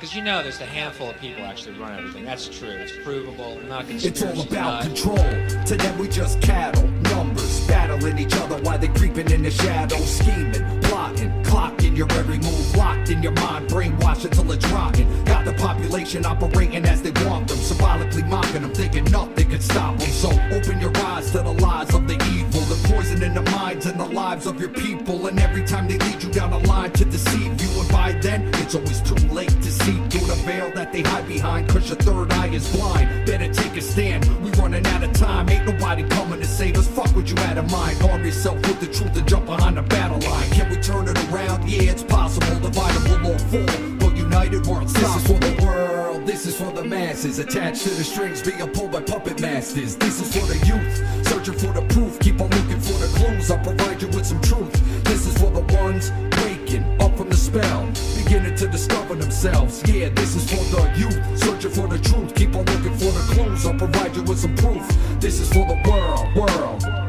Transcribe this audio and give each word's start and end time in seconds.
Because 0.00 0.16
you 0.16 0.22
know 0.22 0.42
there's 0.42 0.58
a 0.62 0.64
handful 0.64 1.10
of 1.10 1.18
people 1.18 1.44
actually 1.44 1.78
run 1.78 1.98
everything. 1.98 2.24
That's 2.24 2.48
true. 2.48 2.70
It's 2.70 2.92
provable. 3.04 3.60
Not 3.68 3.84
It's 3.90 4.22
all 4.22 4.40
about 4.40 4.48
not- 4.48 4.82
control. 4.84 5.18
To 5.18 5.76
them, 5.76 5.98
we 5.98 6.08
just 6.08 6.40
cattle, 6.40 6.88
numbers, 7.12 7.66
battling 7.68 8.18
each 8.18 8.34
other 8.36 8.56
while 8.62 8.78
they 8.78 8.88
creeping 8.88 9.30
in 9.30 9.42
the 9.42 9.50
shadows, 9.50 10.10
scheming, 10.10 10.80
plotting, 10.84 11.30
clocking 11.42 11.79
your 11.96 12.10
every 12.12 12.38
move, 12.38 12.76
locked 12.76 13.10
in 13.10 13.22
your 13.22 13.32
mind, 13.32 13.68
brainwashed 13.68 14.24
until 14.24 14.50
it's 14.52 14.66
rotten. 14.70 15.24
Got 15.24 15.44
the 15.44 15.52
population 15.54 16.24
operating 16.24 16.84
as 16.84 17.02
they 17.02 17.12
want 17.26 17.48
them, 17.48 17.58
symbolically 17.58 18.22
mocking 18.24 18.62
them, 18.62 18.72
thinking 18.72 19.04
nothing 19.04 19.48
can 19.50 19.60
stop 19.60 19.98
them. 19.98 20.08
So 20.08 20.30
open 20.52 20.80
your 20.80 20.96
eyes 20.98 21.30
to 21.32 21.38
the 21.38 21.52
lies 21.52 21.94
of 21.94 22.06
the 22.06 22.14
evil, 22.32 22.60
the 22.62 22.88
poison 22.88 23.22
in 23.22 23.34
the 23.34 23.42
minds 23.50 23.86
and 23.86 23.98
the 23.98 24.06
lives 24.06 24.46
of 24.46 24.60
your 24.60 24.70
people. 24.70 25.26
And 25.26 25.38
every 25.40 25.64
time 25.64 25.88
they 25.88 25.98
lead 25.98 26.22
you 26.22 26.30
down 26.30 26.52
a 26.52 26.58
line 26.58 26.92
to 26.92 27.04
deceive 27.04 27.60
you, 27.60 27.80
and 27.80 27.88
by 27.90 28.12
then 28.12 28.50
it's 28.54 28.74
always 28.74 29.00
too 29.02 29.14
late 29.28 29.50
to 29.50 29.70
see 29.70 29.98
through 30.08 30.26
the 30.26 30.40
veil 30.46 30.70
that 30.74 30.92
they 30.92 31.02
hide 31.02 31.26
behind. 31.26 31.68
Cause 31.68 31.88
your 31.88 31.98
third 31.98 32.32
eye 32.32 32.48
is 32.48 32.68
blind. 32.76 33.26
Better 33.26 33.52
take 33.52 33.76
a 33.76 33.80
stand. 33.80 34.24
We 34.42 34.50
running 34.52 34.86
out 34.86 35.02
of 35.02 35.12
time. 35.12 35.48
Ain't 35.48 35.66
nobody 35.66 36.04
coming 36.08 36.40
to 36.40 36.46
save 36.46 36.76
us. 36.76 36.86
Fuck 36.88 37.14
what 37.16 37.28
you 37.28 37.36
had 37.36 37.58
in 37.58 37.70
mind. 37.70 38.02
Arm 38.02 38.24
yourself 38.24 38.56
with 38.66 38.80
the 38.80 38.86
truth 38.86 39.16
and 39.16 39.26
jump 39.28 39.46
behind 39.46 39.76
the 39.76 39.82
battle 39.82 40.18
line. 40.30 40.50
Can 40.50 40.70
we 40.70 40.76
turn 40.76 41.08
it 41.08 41.18
around? 41.30 41.68
Yeah, 41.68 41.79
it's 41.88 42.02
possible. 42.02 42.58
Divided 42.60 43.02
we'll 43.08 43.32
all 43.32 43.38
fall. 43.38 43.98
But 43.98 44.16
united 44.16 44.66
we're 44.66 44.80
unstoppable. 44.80 45.00
This 45.00 45.16
is 45.16 45.26
for 45.26 45.38
the 45.38 45.64
world. 45.64 46.26
This 46.26 46.46
is 46.46 46.56
for 46.56 46.72
the 46.72 46.84
masses. 46.84 47.38
Attached 47.38 47.82
to 47.84 47.90
the 47.90 48.04
strings 48.04 48.42
being 48.42 48.68
pulled 48.70 48.92
by 48.92 49.02
puppet 49.02 49.40
masters. 49.40 49.96
This 49.96 50.20
is 50.20 50.34
for 50.34 50.46
the 50.46 50.58
youth. 50.66 51.26
Searching 51.28 51.54
for 51.54 51.72
the 51.72 51.82
proof. 51.94 52.18
Keep 52.20 52.40
on 52.40 52.50
looking 52.50 52.80
for 52.80 52.98
the 52.98 53.10
clues. 53.16 53.50
I'll 53.50 53.58
provide 53.58 54.02
you 54.02 54.08
with 54.08 54.26
some 54.26 54.40
truth. 54.42 54.72
This 55.04 55.26
is 55.26 55.36
for 55.38 55.50
the 55.50 55.62
ones 55.74 56.10
waking 56.44 56.84
up 57.00 57.16
from 57.16 57.28
the 57.28 57.36
spell. 57.36 57.86
Beginning 58.22 58.54
to 58.56 58.68
discover 58.68 59.14
themselves. 59.14 59.82
Yeah, 59.86 60.08
this 60.10 60.36
is 60.36 60.50
for 60.50 60.64
the 60.74 60.82
youth. 60.96 61.38
Searching 61.38 61.70
for 61.70 61.88
the 61.88 61.98
truth. 61.98 62.34
Keep 62.34 62.54
on 62.54 62.64
looking 62.64 62.94
for 62.94 63.12
the 63.12 63.24
clues. 63.34 63.66
I'll 63.66 63.74
provide 63.74 64.14
you 64.16 64.22
with 64.22 64.38
some 64.38 64.54
proof. 64.56 64.86
This 65.20 65.40
is 65.40 65.48
for 65.48 65.66
the 65.66 65.78
world. 65.88 66.34
World. 66.36 66.99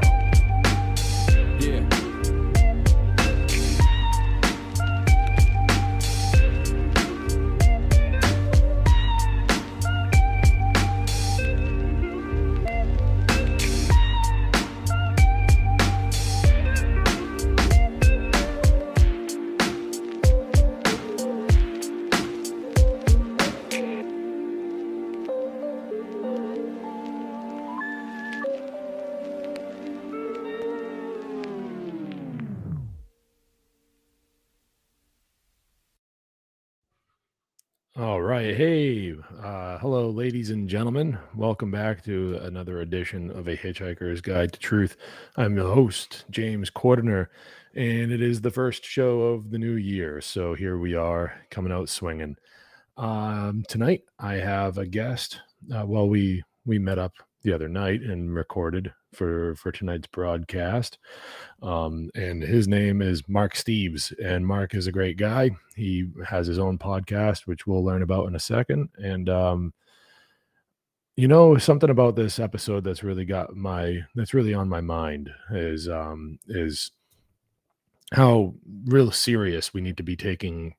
Right. 38.32 38.56
Hey, 38.56 39.14
uh, 39.44 39.78
hello, 39.80 40.10
ladies 40.10 40.52
and 40.52 40.70
gentlemen. 40.70 41.20
Welcome 41.36 41.70
back 41.70 42.02
to 42.06 42.38
another 42.38 42.80
edition 42.80 43.30
of 43.30 43.50
A 43.50 43.58
Hitchhiker's 43.58 44.22
Guide 44.22 44.54
to 44.54 44.60
Truth. 44.60 44.96
I'm 45.36 45.58
your 45.58 45.76
host, 45.76 46.24
James 46.30 46.72
Cordiner, 46.72 47.28
and 47.76 48.10
it 48.10 48.22
is 48.22 48.40
the 48.40 48.50
first 48.50 48.86
show 48.86 49.20
of 49.20 49.52
the 49.52 49.58
new 49.58 49.74
year. 49.74 50.22
So 50.22 50.54
here 50.54 50.78
we 50.78 50.96
are 50.96 51.34
coming 51.50 51.74
out 51.74 51.90
swinging. 51.90 52.38
Um, 52.96 53.66
tonight, 53.68 54.04
I 54.18 54.36
have 54.36 54.78
a 54.78 54.86
guest. 54.86 55.42
Uh, 55.70 55.86
well, 55.86 56.08
we 56.08 56.42
we 56.66 56.80
met 56.80 57.00
up 57.00 57.12
the 57.44 57.52
other 57.52 57.68
night 57.68 58.00
and 58.02 58.34
recorded 58.34 58.94
for 59.14 59.56
for 59.56 59.72
tonight's 59.72 60.08
broadcast. 60.08 60.98
Um, 61.62 62.10
and 62.16 62.42
his 62.42 62.68
name 62.68 63.02
is 63.02 63.28
Mark 63.28 63.54
Steeves, 63.54 64.14
and 64.24 64.46
Mark 64.46 64.74
is 64.74 64.88
a 64.88 64.92
great 64.92 65.18
guy. 65.18 65.52
He 65.76 66.10
has 66.26 66.48
his 66.48 66.60
own 66.60 66.78
podcast, 66.78 67.48
which 67.48 67.68
we'll 67.68 67.84
learn 67.84 68.02
about 68.02 68.28
in 68.28 68.36
a 68.36 68.40
second. 68.40 68.90
And 68.98 69.30
um, 69.30 69.74
you 71.16 71.28
know, 71.28 71.58
something 71.58 71.90
about 71.90 72.16
this 72.16 72.40
episode 72.40 72.84
that's 72.84 73.04
really 73.04 73.26
got 73.26 73.56
my 73.56 74.02
that's 74.16 74.34
really 74.34 74.54
on 74.54 74.70
my 74.70 74.82
mind 74.82 75.30
is 75.52 75.90
um, 75.90 76.40
is 76.48 76.92
how 78.14 78.54
real 78.86 79.12
serious 79.12 79.74
we 79.74 79.82
need 79.82 79.98
to 79.98 80.04
be 80.04 80.16
taking 80.16 80.76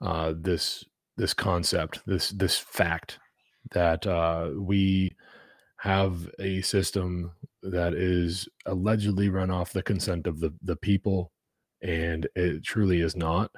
uh, 0.00 0.32
this 0.36 0.84
this 1.16 1.34
concept, 1.34 2.00
this 2.06 2.30
this 2.30 2.58
fact 2.58 3.18
that 3.72 4.06
uh, 4.06 4.50
we 4.56 5.12
have 5.78 6.28
a 6.38 6.62
system 6.62 7.32
that 7.70 7.94
is 7.94 8.48
allegedly 8.66 9.28
run 9.28 9.50
off 9.50 9.72
the 9.72 9.82
consent 9.82 10.26
of 10.26 10.40
the 10.40 10.52
the 10.62 10.76
people, 10.76 11.32
and 11.82 12.26
it 12.34 12.62
truly 12.64 13.00
is 13.00 13.16
not. 13.16 13.50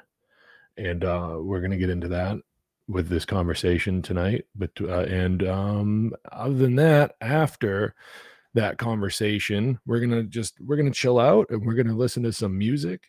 And 0.77 1.05
uh, 1.05 1.39
we're 1.41 1.61
going 1.61 1.73
to 1.73 1.77
get 1.77 1.91
into 1.91 2.09
that 2.09 2.37
with 2.89 3.09
this 3.09 3.25
conversation 3.25 4.01
tonight. 4.01 4.45
But 4.55 4.71
uh, 4.81 5.03
and 5.03 5.47
um, 5.47 6.13
other 6.33 6.55
than 6.55 6.77
that, 6.77 7.17
after 7.21 7.95
that 8.55 8.79
conversation, 8.79 9.79
we're 9.87 10.01
gonna 10.01 10.25
just 10.25 10.61
we're 10.61 10.77
gonna 10.77 10.91
chill 10.91 11.19
out 11.19 11.51
and 11.51 11.65
we're 11.65 11.75
gonna 11.75 11.97
listen 11.97 12.23
to 12.25 12.33
some 12.33 12.57
music, 12.57 13.05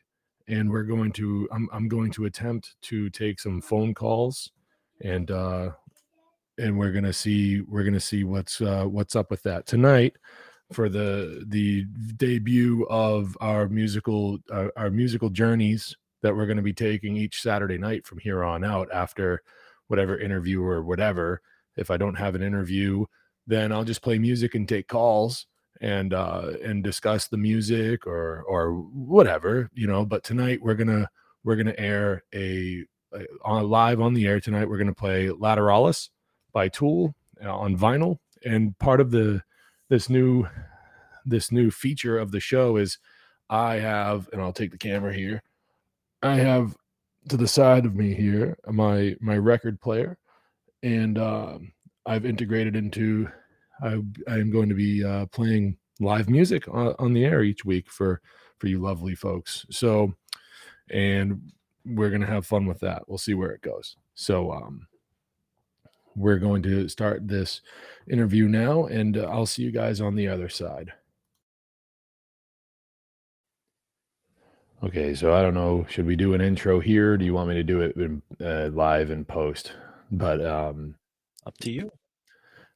and 0.48 0.70
we're 0.70 0.84
going 0.84 1.12
to 1.14 1.48
I'm 1.52 1.70
I'm 1.72 1.88
going 1.88 2.12
to 2.12 2.26
attempt 2.26 2.76
to 2.84 3.10
take 3.10 3.40
some 3.40 3.62
phone 3.62 3.94
calls, 3.94 4.52
and 5.02 5.32
uh, 5.32 5.72
and 6.58 6.78
we're 6.78 6.92
gonna 6.92 7.14
see 7.14 7.62
we're 7.62 7.84
gonna 7.84 8.00
see 8.00 8.24
what's 8.24 8.62
uh, 8.62 8.86
what's 8.86 9.16
up 9.16 9.32
with 9.32 9.44
that 9.44 9.66
tonight 9.66 10.16
for 10.72 10.90
the 10.90 11.44
the 11.48 11.86
debut 12.18 12.86
of 12.90 13.38
our 13.42 13.68
musical 13.68 14.38
uh, 14.52 14.68
our 14.76 14.90
musical 14.90 15.30
journeys 15.30 15.96
that 16.22 16.36
we're 16.36 16.46
going 16.46 16.58
to 16.58 16.64
be 16.64 16.74
taking 16.74 17.16
each 17.16 17.42
Saturday 17.42 17.78
night 17.78 18.06
from 18.06 18.20
here 18.20 18.44
on 18.44 18.64
out 18.64 18.90
after 18.94 19.42
whatever 19.88 20.20
interview 20.20 20.62
or 20.62 20.84
whatever. 20.84 21.42
If 21.78 21.90
I 21.90 21.98
don't 21.98 22.16
have 22.16 22.36
an 22.36 22.44
interview, 22.44 23.06
then 23.48 23.72
I'll 23.72 23.86
just 23.86 24.02
play 24.02 24.20
music 24.20 24.56
and 24.56 24.68
take 24.68 24.88
calls 24.88 25.48
and 25.82 26.14
uh 26.14 26.52
and 26.64 26.84
discuss 26.84 27.28
the 27.28 27.38
music 27.38 28.06
or 28.06 28.44
or 28.44 28.74
whatever, 28.74 29.70
you 29.74 29.88
know, 29.88 30.06
but 30.06 30.24
tonight 30.24 30.60
we're 30.62 30.76
going 30.76 30.88
to 30.88 31.10
we're 31.44 31.56
going 31.56 31.68
to 31.68 31.80
air 31.80 32.24
a, 32.36 32.84
a 33.14 33.26
on 33.44 33.70
live 33.70 34.02
on 34.02 34.14
the 34.14 34.28
air 34.28 34.40
tonight 34.40 34.68
we're 34.70 34.78
going 34.78 34.88
to 34.88 34.94
play 34.94 35.28
Lateralus 35.28 36.10
by 36.52 36.68
Tool 36.68 37.16
uh, 37.44 37.56
on 37.56 37.78
vinyl 37.78 38.20
and 38.46 38.78
part 38.78 39.00
of 39.00 39.10
the 39.10 39.42
this 39.90 40.10
new 40.10 40.46
this 41.26 41.52
new 41.52 41.70
feature 41.70 42.18
of 42.18 42.32
the 42.32 42.40
show 42.40 42.78
is 42.78 42.98
I 43.50 43.76
have 43.76 44.30
and 44.32 44.42
I'll 44.42 44.54
take 44.54 44.72
the 44.72 44.78
camera 44.78 45.14
here. 45.14 45.44
I 46.22 46.36
have 46.36 46.76
to 47.28 47.38
the 47.38 47.48
side 47.48 47.86
of 47.86 47.96
me 47.96 48.14
here 48.14 48.58
my 48.68 49.16
my 49.20 49.38
record 49.38 49.82
player 49.82 50.18
and 50.84 51.18
um, 51.18 51.74
I've 52.06 52.26
integrated 52.26 52.76
into 52.76 53.28
I 53.82 54.02
I 54.28 54.36
am 54.36 54.52
going 54.52 54.70
to 54.70 54.76
be 54.76 55.04
uh, 55.04 55.26
playing 55.28 55.78
live 56.00 56.30
music 56.30 56.68
on, 56.70 56.96
on 57.00 57.14
the 57.14 57.26
air 57.26 57.44
each 57.44 57.66
week 57.66 57.90
for 57.90 58.22
for 58.60 58.68
you 58.68 58.80
lovely 58.80 59.16
folks. 59.16 59.66
So 59.70 60.14
and 60.92 61.42
we're 61.86 62.10
to 62.22 62.28
have 62.28 62.46
fun 62.46 62.66
with 62.66 62.80
that. 62.80 63.04
We'll 63.08 63.18
see 63.18 63.34
where 63.34 63.52
it 63.52 63.62
goes. 63.62 63.96
So 64.16 64.52
um 64.52 64.88
we're 66.16 66.40
going 66.40 66.62
to 66.64 66.88
start 66.90 67.28
this 67.28 67.62
interview 68.10 68.48
now 68.48 68.86
and 68.86 69.18
I'll 69.18 69.46
see 69.46 69.64
you 69.64 69.72
guys 69.72 70.02
on 70.02 70.16
the 70.16 70.28
other 70.28 70.50
side. 70.50 70.94
Okay, 74.82 75.14
so 75.14 75.34
I 75.34 75.42
don't 75.42 75.54
know, 75.54 75.86
should 75.90 76.06
we 76.06 76.16
do 76.16 76.34
an 76.34 76.42
intro 76.42 76.80
here? 76.80 77.18
Do 77.18 77.26
you 77.26 77.34
want 77.34 77.50
me 77.50 77.56
to 77.56 77.64
do 77.64 77.82
it 77.82 77.96
in, 77.98 78.22
uh, 78.42 78.70
live 78.74 79.10
and 79.10 79.28
post? 79.28 79.74
But 80.12 80.44
um 80.46 80.96
Up 81.46 81.58
to 81.60 81.72
you. 81.72 81.92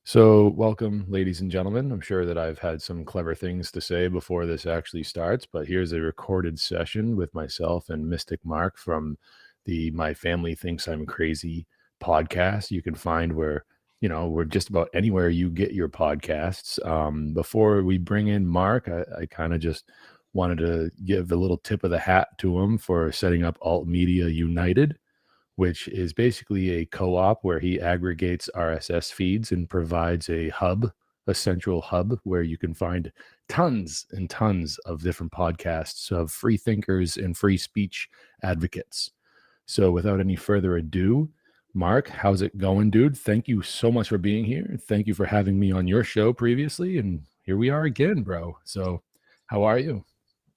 so 0.05 0.49
welcome 0.49 1.05
ladies 1.07 1.39
and 1.41 1.49
gentlemen. 1.49 1.91
I'm 1.91 2.01
sure 2.01 2.25
that 2.25 2.37
I've 2.37 2.59
had 2.59 2.81
some 2.81 3.05
clever 3.05 3.33
things 3.35 3.71
to 3.71 3.81
say 3.81 4.07
before 4.07 4.45
this 4.45 4.65
actually 4.65 5.03
starts, 5.03 5.45
but 5.45 5.67
here's 5.67 5.93
a 5.93 6.01
recorded 6.01 6.59
session 6.59 7.15
with 7.15 7.33
myself 7.33 7.89
and 7.89 8.07
Mystic 8.09 8.43
Mark 8.45 8.77
from 8.77 9.17
the 9.65 9.91
My 9.91 10.13
Family 10.13 10.55
Thinks 10.55 10.87
I'm 10.87 11.05
Crazy 11.05 11.65
podcast. 12.03 12.71
You 12.71 12.81
can 12.81 12.95
find 12.95 13.33
where 13.33 13.65
you 14.01 14.09
know 14.09 14.27
we're 14.27 14.45
just 14.45 14.69
about 14.69 14.89
anywhere 14.93 15.29
you 15.29 15.49
get 15.49 15.73
your 15.73 15.89
podcasts. 15.89 16.83
Um, 16.85 17.33
before 17.33 17.83
we 17.83 17.97
bring 17.97 18.27
in 18.27 18.45
Mark, 18.45 18.89
I, 18.89 19.21
I 19.21 19.25
kind 19.25 19.53
of 19.53 19.61
just 19.61 19.89
wanted 20.33 20.57
to 20.57 20.91
give 21.05 21.31
a 21.31 21.35
little 21.35 21.57
tip 21.57 21.83
of 21.83 21.91
the 21.91 21.99
hat 21.99 22.27
to 22.39 22.59
him 22.59 22.77
for 22.77 23.11
setting 23.11 23.43
up 23.43 23.57
Alt 23.61 23.87
Media 23.87 24.27
United, 24.27 24.97
which 25.55 25.87
is 25.89 26.11
basically 26.11 26.71
a 26.71 26.85
co-op 26.85 27.39
where 27.43 27.59
he 27.59 27.79
aggregates 27.79 28.49
RSS 28.55 29.11
feeds 29.13 29.51
and 29.51 29.69
provides 29.69 30.29
a 30.29 30.49
hub, 30.49 30.91
a 31.27 31.33
central 31.33 31.81
hub 31.81 32.17
where 32.23 32.41
you 32.41 32.57
can 32.57 32.73
find 32.73 33.11
tons 33.47 34.07
and 34.11 34.29
tons 34.29 34.79
of 34.79 35.03
different 35.03 35.31
podcasts 35.31 36.11
of 36.11 36.31
free 36.31 36.57
thinkers 36.57 37.17
and 37.17 37.37
free 37.37 37.57
speech 37.57 38.09
advocates. 38.41 39.11
So 39.65 39.91
without 39.91 40.19
any 40.19 40.35
further 40.35 40.77
ado, 40.77 41.29
Mark, 41.75 42.07
how's 42.07 42.43
it 42.43 42.59
going, 42.59 42.91
dude? 42.91 43.17
Thank 43.17 43.47
you 43.47 43.63
so 43.63 43.91
much 43.91 44.09
for 44.09 44.19
being 44.19 44.45
here. 44.45 44.77
Thank 44.87 45.07
you 45.07 45.15
for 45.15 45.25
having 45.25 45.59
me 45.59 45.71
on 45.71 45.87
your 45.87 46.03
show 46.03 46.31
previously. 46.31 46.99
And 46.99 47.23
here 47.41 47.57
we 47.57 47.71
are 47.71 47.83
again, 47.83 48.21
bro. 48.21 48.59
So, 48.63 49.01
how 49.47 49.63
are 49.63 49.79
you? 49.79 50.05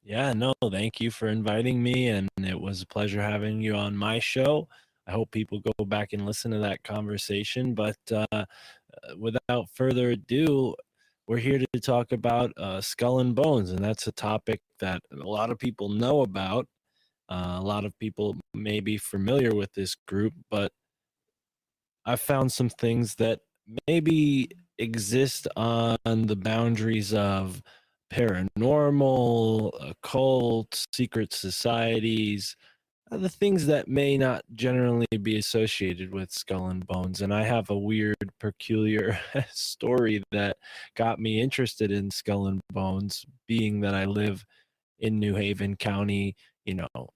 Yeah, 0.05 0.35
no, 0.35 0.53
thank 0.71 1.01
you 1.01 1.11
for 1.11 1.29
inviting 1.29 1.83
me. 1.83 2.09
And 2.09 2.29
it 2.43 2.61
was 2.61 2.83
a 2.83 2.87
pleasure 2.87 3.23
having 3.23 3.63
you 3.63 3.75
on 3.75 3.97
my 3.97 4.19
show. 4.19 4.69
I 5.07 5.13
hope 5.13 5.31
people 5.31 5.63
go 5.79 5.87
back 5.87 6.13
and 6.13 6.27
listen 6.27 6.51
to 6.51 6.59
that 6.59 6.85
conversation. 6.85 7.75
But 7.75 7.97
uh, 8.13 8.45
without 9.19 9.71
further 9.73 10.11
ado, 10.11 10.75
we're 11.27 11.39
here 11.39 11.59
to 11.59 11.81
talk 11.81 12.13
about 12.13 12.53
uh, 12.59 12.83
skull 12.83 13.21
and 13.21 13.35
bones. 13.35 13.71
And 13.71 13.83
that's 13.83 14.07
a 14.07 14.13
topic 14.13 14.61
that 14.81 15.01
a 15.11 15.27
lot 15.27 15.51
of 15.51 15.59
people 15.59 15.89
know 15.89 16.21
about. 16.21 16.69
Uh, 17.31 17.57
a 17.59 17.65
lot 17.65 17.87
of 17.87 17.99
people 17.99 18.37
may 18.53 18.81
be 18.81 18.99
familiar 18.99 19.55
with 19.55 19.73
this 19.73 19.95
group, 19.95 20.35
but 20.51 20.71
I've 22.07 22.21
found 22.21 22.53
some 22.53 22.71
things 22.71 23.17
that 23.17 23.41
maybe 23.87 24.49
exist 24.79 25.49
on 25.57 25.99
the 26.05 26.37
boundaries 26.37 27.13
of 27.13 27.63
paranormal, 28.13 29.91
occult, 29.91 30.87
secret 30.95 31.33
societies, 31.33 32.57
uh, 33.11 33.17
the 33.17 33.29
things 33.29 33.67
that 33.67 33.89
may 33.89 34.19
not 34.19 34.45
generally 34.55 35.07
be 35.23 35.39
associated 35.39 36.13
with 36.13 36.31
skull 36.33 36.69
and 36.69 36.87
bones. 36.87 37.23
And 37.23 37.33
I 37.33 37.45
have 37.45 37.71
a 37.71 37.79
weird, 37.79 38.17
peculiar 38.41 39.19
story 39.53 40.23
that 40.33 40.57
got 40.97 41.19
me 41.19 41.41
interested 41.41 41.91
in 41.91 42.11
skull 42.11 42.47
and 42.49 42.61
bones, 42.73 43.25
being 43.47 43.81
that 43.81 43.95
I 43.95 44.05
live 44.05 44.45
in 44.99 45.19
New 45.19 45.35
Haven 45.35 45.77
County, 45.77 46.37
you 46.65 46.75
know, 46.75 47.09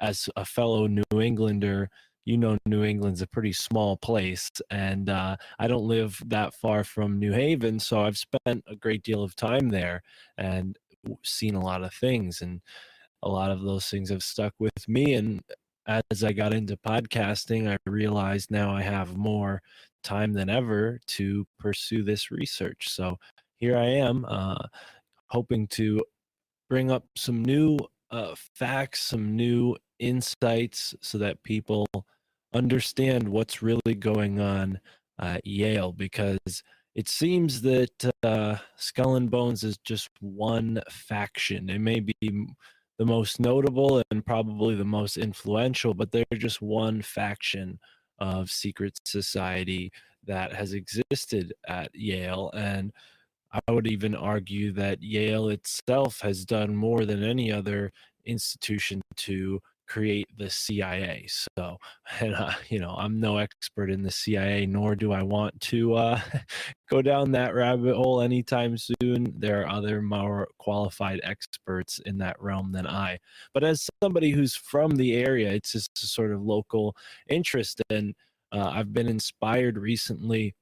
as 0.00 0.28
a 0.36 0.44
fellow 0.44 0.86
New 0.86 1.20
Englander. 1.20 1.90
You 2.24 2.38
know, 2.38 2.56
New 2.64 2.84
England's 2.84 3.22
a 3.22 3.26
pretty 3.26 3.52
small 3.52 3.96
place, 3.96 4.50
and 4.70 5.10
uh, 5.10 5.36
I 5.58 5.66
don't 5.66 5.86
live 5.86 6.20
that 6.26 6.54
far 6.54 6.82
from 6.84 7.18
New 7.18 7.32
Haven, 7.32 7.78
so 7.78 8.00
I've 8.02 8.16
spent 8.16 8.64
a 8.66 8.76
great 8.76 9.02
deal 9.02 9.22
of 9.22 9.36
time 9.36 9.68
there 9.68 10.02
and 10.38 10.78
seen 11.22 11.54
a 11.54 11.64
lot 11.64 11.84
of 11.84 11.92
things. 11.92 12.40
And 12.40 12.60
a 13.22 13.28
lot 13.28 13.50
of 13.50 13.62
those 13.62 13.88
things 13.88 14.10
have 14.10 14.22
stuck 14.22 14.52
with 14.58 14.88
me. 14.88 15.14
And 15.14 15.42
as 15.86 16.22
I 16.22 16.32
got 16.32 16.52
into 16.52 16.76
podcasting, 16.76 17.68
I 17.68 17.76
realized 17.86 18.50
now 18.50 18.74
I 18.74 18.82
have 18.82 19.16
more 19.16 19.62
time 20.02 20.32
than 20.32 20.50
ever 20.50 21.00
to 21.06 21.46
pursue 21.58 22.04
this 22.04 22.30
research. 22.30 22.88
So 22.90 23.18
here 23.56 23.76
I 23.76 23.86
am, 23.86 24.24
uh, 24.28 24.66
hoping 25.28 25.66
to 25.68 26.04
bring 26.68 26.90
up 26.90 27.04
some 27.16 27.42
new 27.42 27.78
uh, 28.10 28.34
facts, 28.54 29.06
some 29.06 29.34
new 29.34 29.76
insights, 29.98 30.94
so 31.00 31.18
that 31.18 31.42
people 31.42 31.86
understand 32.52 33.28
what's 33.28 33.62
really 33.62 33.94
going 33.98 34.40
on 34.40 34.80
at 35.20 35.46
Yale. 35.46 35.92
Because 35.92 36.38
it 36.94 37.08
seems 37.08 37.60
that 37.62 38.12
uh, 38.22 38.56
Skull 38.76 39.16
and 39.16 39.30
Bones 39.30 39.64
is 39.64 39.78
just 39.78 40.10
one 40.20 40.80
faction. 40.90 41.68
It 41.68 41.80
may 41.80 42.00
be 42.00 42.14
the 42.98 43.04
most 43.04 43.40
notable 43.40 44.02
and 44.10 44.24
probably 44.24 44.76
the 44.76 44.84
most 44.84 45.16
influential, 45.16 45.94
but 45.94 46.12
they're 46.12 46.24
just 46.34 46.62
one 46.62 47.02
faction 47.02 47.78
of 48.20 48.50
secret 48.50 48.98
society 49.04 49.90
that 50.26 50.52
has 50.54 50.72
existed 50.72 51.52
at 51.66 51.92
Yale. 51.94 52.50
And 52.54 52.92
I 53.50 53.72
would 53.72 53.86
even 53.86 54.14
argue 54.14 54.72
that 54.72 55.02
Yale 55.02 55.48
itself 55.48 56.20
has 56.20 56.44
done 56.44 56.74
more 56.74 57.04
than 57.04 57.24
any 57.24 57.52
other 57.52 57.92
institution 58.24 59.02
to 59.16 59.60
create 59.86 60.26
the 60.36 60.50
CIA. 60.50 61.26
So, 61.28 61.78
and 62.20 62.34
uh, 62.34 62.52
you 62.68 62.78
know, 62.78 62.94
I'm 62.96 63.20
no 63.20 63.38
expert 63.38 63.90
in 63.90 64.02
the 64.02 64.10
CIA, 64.10 64.66
nor 64.66 64.94
do 64.94 65.12
I 65.12 65.22
want 65.22 65.60
to 65.62 65.94
uh, 65.94 66.20
go 66.90 67.02
down 67.02 67.32
that 67.32 67.54
rabbit 67.54 67.96
hole 67.96 68.20
anytime 68.20 68.76
soon. 68.76 69.32
There 69.36 69.62
are 69.62 69.70
other 69.70 70.02
more 70.02 70.48
qualified 70.58 71.20
experts 71.22 72.00
in 72.06 72.18
that 72.18 72.40
realm 72.40 72.72
than 72.72 72.86
I. 72.86 73.18
But 73.52 73.64
as 73.64 73.88
somebody 74.02 74.30
who's 74.30 74.54
from 74.54 74.96
the 74.96 75.14
area, 75.14 75.52
it's 75.52 75.72
just 75.72 75.90
a 76.02 76.06
sort 76.06 76.32
of 76.32 76.42
local 76.42 76.96
interest, 77.28 77.82
and 77.90 78.14
uh, 78.52 78.70
I've 78.72 78.92
been 78.92 79.08
inspired 79.08 79.78
recently 79.78 80.54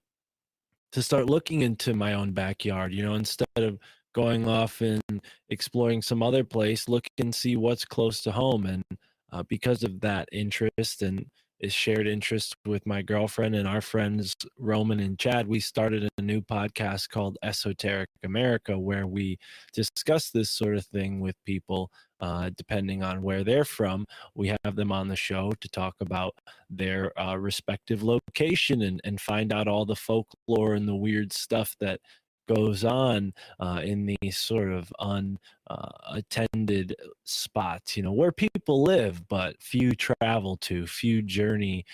to 0.92 1.02
start 1.02 1.26
looking 1.26 1.62
into 1.62 1.94
my 1.94 2.14
own 2.14 2.32
backyard. 2.32 2.92
You 2.92 3.04
know, 3.04 3.14
instead 3.14 3.46
of 3.56 3.78
going 4.14 4.46
off 4.46 4.80
and 4.80 5.02
exploring 5.48 6.02
some 6.02 6.22
other 6.22 6.44
place, 6.44 6.88
look 6.88 7.06
and 7.18 7.34
see 7.34 7.56
what's 7.56 7.84
close 7.84 8.22
to 8.22 8.32
home 8.32 8.66
and 8.66 8.84
uh, 9.32 9.42
because 9.48 9.82
of 9.82 10.00
that 10.00 10.28
interest 10.32 11.02
and 11.02 11.26
is 11.62 11.72
shared 11.72 12.08
interest 12.08 12.56
with 12.66 12.84
my 12.86 13.00
girlfriend 13.02 13.54
and 13.54 13.68
our 13.68 13.80
friends 13.80 14.34
Roman 14.58 14.98
and 14.98 15.16
Chad, 15.16 15.46
we 15.46 15.60
started 15.60 16.08
a 16.18 16.22
new 16.22 16.40
podcast 16.42 17.08
called 17.08 17.38
Esoteric 17.42 18.08
America, 18.24 18.76
where 18.76 19.06
we 19.06 19.38
discuss 19.72 20.30
this 20.30 20.50
sort 20.50 20.76
of 20.76 20.84
thing 20.86 21.20
with 21.20 21.36
people, 21.46 21.92
uh, 22.18 22.50
depending 22.56 23.04
on 23.04 23.22
where 23.22 23.44
they're 23.44 23.64
from. 23.64 24.06
We 24.34 24.52
have 24.64 24.74
them 24.74 24.90
on 24.90 25.06
the 25.06 25.14
show 25.14 25.52
to 25.60 25.68
talk 25.68 25.94
about 26.00 26.34
their 26.68 27.16
uh, 27.18 27.36
respective 27.36 28.02
location 28.02 28.82
and, 28.82 29.00
and 29.04 29.20
find 29.20 29.52
out 29.52 29.68
all 29.68 29.86
the 29.86 29.94
folklore 29.94 30.74
and 30.74 30.88
the 30.88 30.96
weird 30.96 31.32
stuff 31.32 31.76
that 31.78 32.00
goes 32.48 32.84
on 32.84 33.32
uh, 33.60 33.80
in 33.84 34.16
these 34.20 34.36
sort 34.36 34.70
of 34.70 34.92
unattended 35.00 36.96
uh, 37.02 37.08
spots, 37.24 37.96
you 37.96 38.02
know, 38.02 38.12
where 38.12 38.32
people 38.32 38.82
live, 38.82 39.26
but 39.28 39.60
few 39.62 39.92
travel 39.92 40.56
to, 40.58 40.86
few 40.86 41.22
journey 41.22 41.84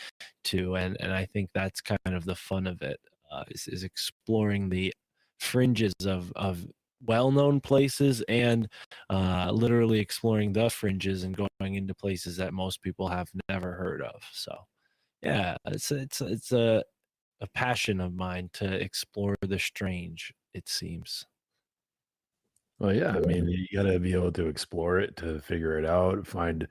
to. 0.44 0.76
And, 0.76 0.96
and 1.00 1.12
I 1.12 1.26
think 1.26 1.50
that's 1.54 1.80
kind 1.80 1.98
of 2.06 2.24
the 2.24 2.34
fun 2.34 2.66
of 2.66 2.82
it 2.82 3.00
uh, 3.30 3.44
is, 3.50 3.68
is 3.68 3.84
exploring 3.84 4.68
the 4.68 4.92
fringes 5.38 5.94
of, 6.04 6.32
of 6.36 6.66
well-known 7.06 7.60
places 7.60 8.22
and 8.28 8.68
uh, 9.10 9.50
literally 9.52 10.00
exploring 10.00 10.52
the 10.52 10.68
fringes 10.68 11.24
and 11.24 11.36
going 11.36 11.74
into 11.74 11.94
places 11.94 12.36
that 12.36 12.52
most 12.52 12.82
people 12.82 13.08
have 13.08 13.28
never 13.48 13.72
heard 13.72 14.02
of. 14.02 14.22
So, 14.32 14.56
yeah, 15.22 15.56
it's 15.66 15.90
it's 15.90 16.20
it's 16.20 16.52
a 16.52 16.82
a 17.40 17.46
passion 17.54 18.00
of 18.00 18.14
mine 18.14 18.50
to 18.54 18.72
explore 18.72 19.36
the 19.42 19.58
strange 19.58 20.32
it 20.54 20.68
seems. 20.68 21.26
Well, 22.78 22.94
yeah, 22.94 23.16
I 23.16 23.20
mean, 23.20 23.48
you 23.48 23.66
got 23.74 23.90
to 23.90 23.98
be 23.98 24.12
able 24.12 24.32
to 24.32 24.46
explore 24.46 24.98
it 25.00 25.16
to 25.16 25.40
figure 25.40 25.78
it 25.78 25.84
out, 25.84 26.26
find 26.26 26.68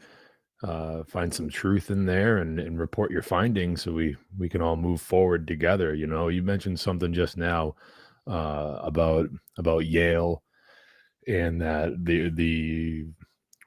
uh 0.64 1.04
find 1.04 1.32
some 1.34 1.50
truth 1.50 1.92
in 1.92 2.06
there 2.08 2.40
and 2.40 2.60
and 2.60 2.80
report 2.80 3.12
your 3.12 3.22
findings 3.22 3.84
so 3.84 3.92
we 3.94 4.16
we 4.40 4.50
can 4.50 4.62
all 4.62 4.76
move 4.78 5.02
forward 5.02 5.48
together, 5.48 5.94
you 5.94 6.08
know. 6.08 6.30
You 6.30 6.44
mentioned 6.44 6.80
something 6.80 7.14
just 7.14 7.38
now 7.38 7.76
uh 8.28 8.80
about 8.84 9.30
about 9.58 9.86
Yale 9.86 10.44
and 11.28 11.62
that 11.62 11.94
the 12.06 12.30
the 12.30 13.06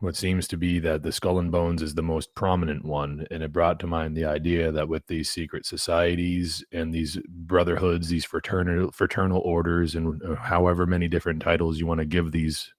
what 0.00 0.16
seems 0.16 0.48
to 0.48 0.56
be 0.56 0.78
that 0.78 1.02
the 1.02 1.12
skull 1.12 1.38
and 1.38 1.52
bones 1.52 1.82
is 1.82 1.94
the 1.94 2.02
most 2.02 2.34
prominent 2.34 2.84
one 2.84 3.26
and 3.30 3.42
it 3.42 3.52
brought 3.52 3.78
to 3.80 3.86
mind 3.86 4.16
the 4.16 4.24
idea 4.24 4.72
that 4.72 4.88
with 4.88 5.06
these 5.06 5.30
secret 5.30 5.66
societies 5.66 6.64
and 6.72 6.92
these 6.92 7.18
brotherhoods 7.28 8.08
these 8.08 8.24
fraternal 8.24 8.90
fraternal 8.92 9.40
orders 9.40 9.94
and 9.94 10.22
uh, 10.22 10.34
however 10.34 10.86
many 10.86 11.08
different 11.08 11.40
titles 11.42 11.78
you 11.78 11.86
want 11.86 12.00
to 12.00 12.06
give 12.06 12.32
these 12.32 12.72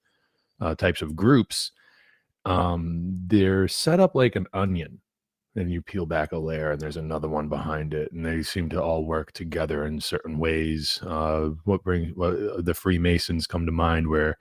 uh, 0.60 0.76
types 0.76 1.02
of 1.02 1.16
groups 1.16 1.72
um, 2.46 3.20
they're 3.28 3.68
set 3.68 4.00
up 4.00 4.16
like 4.16 4.36
an 4.36 4.48
onion 4.54 5.00
and 5.56 5.72
you 5.72 5.82
peel 5.82 6.06
back 6.06 6.32
a 6.32 6.38
layer 6.38 6.72
and 6.72 6.82
there's 6.82 6.98
another 6.98 7.28
one 7.28 7.50
behind 7.50 7.94
it 7.94 8.12
and 8.12 8.26
they 8.26 8.42
seem 8.42 8.70
to 8.70 8.82
all 8.82 9.06
work 9.06 9.32
together 9.34 9.86
in 9.86 10.00
certain 10.00 10.38
ways. 10.40 11.00
Uh, 11.04 11.50
what 11.66 11.84
brings 11.84 12.16
what, 12.16 12.34
uh, 12.34 12.62
the 12.62 12.74
freemasons 12.74 13.48
come 13.48 13.66
to 13.66 13.72
mind 13.72 14.08
where 14.08 14.38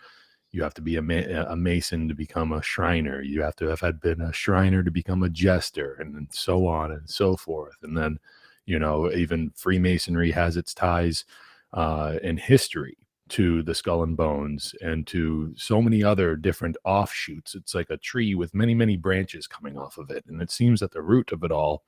you 0.52 0.62
have 0.62 0.75
to 0.75 0.83
be 0.83 0.97
a, 0.97 1.02
ma- 1.02 1.45
a 1.49 1.57
mason 1.57 2.09
to 2.09 2.14
become 2.14 2.52
a 2.52 2.62
shriner. 2.62 3.23
You 3.23 3.42
have 3.42 3.57
to 3.57 3.66
have 3.69 3.80
had 3.80 4.00
been 4.00 4.21
a 4.21 4.33
shriner 4.33 4.83
to 4.83 4.90
become 4.90 5.23
a 5.23 5.28
jester 5.28 5.95
and 6.00 6.28
so 6.33 6.66
on 6.66 6.92
and 6.92 7.09
so 7.09 7.37
forth. 7.37 7.76
And 7.83 7.97
then 7.97 8.19
you 8.66 8.78
know 8.78 9.11
even 9.12 9.50
freemasonry 9.54 10.30
has 10.33 10.57
its 10.57 10.75
ties 10.75 11.25
uh, 11.73 12.19
in 12.23 12.37
history 12.37 12.97
to 13.30 13.62
the 13.62 13.75
skull 13.75 14.02
and 14.02 14.16
bones 14.16 14.75
and 14.83 15.07
to 15.07 15.54
so 15.57 15.80
many 15.80 16.02
other 16.02 16.35
different 16.35 16.76
offshoots. 16.85 17.54
It's 17.54 17.75
like 17.75 17.90
a 17.90 17.97
tree 17.97 18.35
with 18.35 18.54
many 18.54 18.75
many 18.75 18.97
branches 18.97 19.47
coming 19.47 19.78
off 19.78 19.99
of 19.99 20.11
it. 20.11 20.25
And 20.26 20.42
it 20.42 20.50
seems 20.50 20.80
that 20.80 20.92
the 20.92 21.02
root 21.02 21.33
of 21.33 21.45
it 21.45 21.52
all 21.52 21.85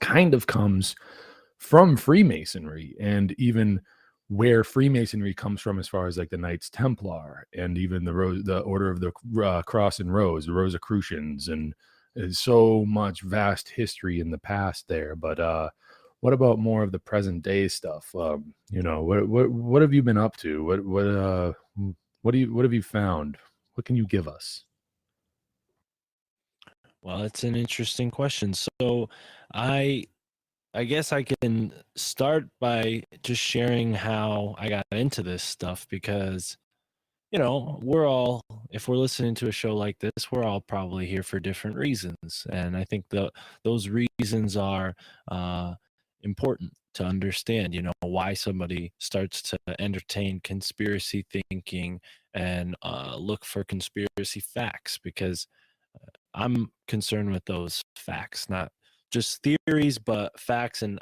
kind 0.00 0.34
of 0.34 0.46
comes 0.46 0.96
from 1.58 1.96
freemasonry. 1.96 2.96
And 2.98 3.32
even 3.38 3.80
where 4.34 4.64
Freemasonry 4.64 5.32
comes 5.32 5.60
from, 5.60 5.78
as 5.78 5.86
far 5.86 6.06
as 6.08 6.18
like 6.18 6.30
the 6.30 6.36
Knights 6.36 6.68
Templar 6.68 7.46
and 7.56 7.78
even 7.78 8.04
the 8.04 8.12
Rose, 8.12 8.42
the 8.42 8.60
Order 8.60 8.90
of 8.90 9.00
the 9.00 9.12
uh, 9.44 9.62
Cross 9.62 10.00
and 10.00 10.12
Rose, 10.12 10.46
the 10.46 10.52
Rosicrucians, 10.52 11.48
and 11.48 11.72
there's 12.16 12.40
so 12.40 12.84
much 12.84 13.22
vast 13.22 13.68
history 13.68 14.18
in 14.18 14.30
the 14.30 14.38
past 14.38 14.88
there. 14.88 15.14
But 15.14 15.38
uh, 15.38 15.70
what 16.18 16.32
about 16.32 16.58
more 16.58 16.82
of 16.82 16.90
the 16.90 16.98
present 16.98 17.42
day 17.42 17.68
stuff? 17.68 18.12
Um, 18.14 18.54
you 18.70 18.82
know, 18.82 19.02
what 19.02 19.28
what 19.28 19.50
what 19.50 19.82
have 19.82 19.94
you 19.94 20.02
been 20.02 20.18
up 20.18 20.36
to? 20.38 20.64
What 20.64 20.84
what 20.84 21.06
uh 21.06 21.52
what 22.22 22.32
do 22.32 22.38
you 22.38 22.52
what 22.52 22.64
have 22.64 22.74
you 22.74 22.82
found? 22.82 23.36
What 23.74 23.84
can 23.84 23.94
you 23.94 24.06
give 24.06 24.26
us? 24.26 24.64
Well, 27.02 27.22
it's 27.22 27.44
an 27.44 27.54
interesting 27.54 28.10
question. 28.10 28.54
So, 28.54 29.10
I 29.52 30.06
I 30.76 30.82
guess 30.82 31.12
I 31.12 31.22
can 31.22 31.72
start 31.94 32.46
by 32.60 33.04
just 33.22 33.40
sharing 33.40 33.94
how 33.94 34.56
I 34.58 34.68
got 34.68 34.84
into 34.90 35.22
this 35.22 35.44
stuff 35.44 35.86
because, 35.88 36.56
you 37.30 37.38
know, 37.38 37.78
we're 37.80 38.08
all, 38.08 38.40
if 38.70 38.88
we're 38.88 38.96
listening 38.96 39.36
to 39.36 39.46
a 39.46 39.52
show 39.52 39.76
like 39.76 40.00
this, 40.00 40.32
we're 40.32 40.42
all 40.42 40.60
probably 40.60 41.06
here 41.06 41.22
for 41.22 41.38
different 41.38 41.76
reasons. 41.76 42.44
And 42.50 42.76
I 42.76 42.82
think 42.82 43.04
the, 43.10 43.30
those 43.62 43.88
reasons 43.88 44.56
are 44.56 44.96
uh, 45.30 45.74
important 46.22 46.72
to 46.94 47.04
understand, 47.04 47.72
you 47.72 47.82
know, 47.82 47.92
why 48.00 48.34
somebody 48.34 48.92
starts 48.98 49.42
to 49.42 49.58
entertain 49.78 50.40
conspiracy 50.42 51.24
thinking 51.30 52.00
and 52.34 52.74
uh, 52.82 53.14
look 53.16 53.44
for 53.44 53.62
conspiracy 53.62 54.40
facts 54.40 54.98
because 54.98 55.46
uh, 55.94 56.08
I'm 56.34 56.72
concerned 56.88 57.30
with 57.30 57.44
those 57.44 57.80
facts, 57.94 58.50
not 58.50 58.72
just 59.14 59.40
theories, 59.42 59.98
but 59.98 60.38
facts. 60.38 60.82
And 60.82 61.00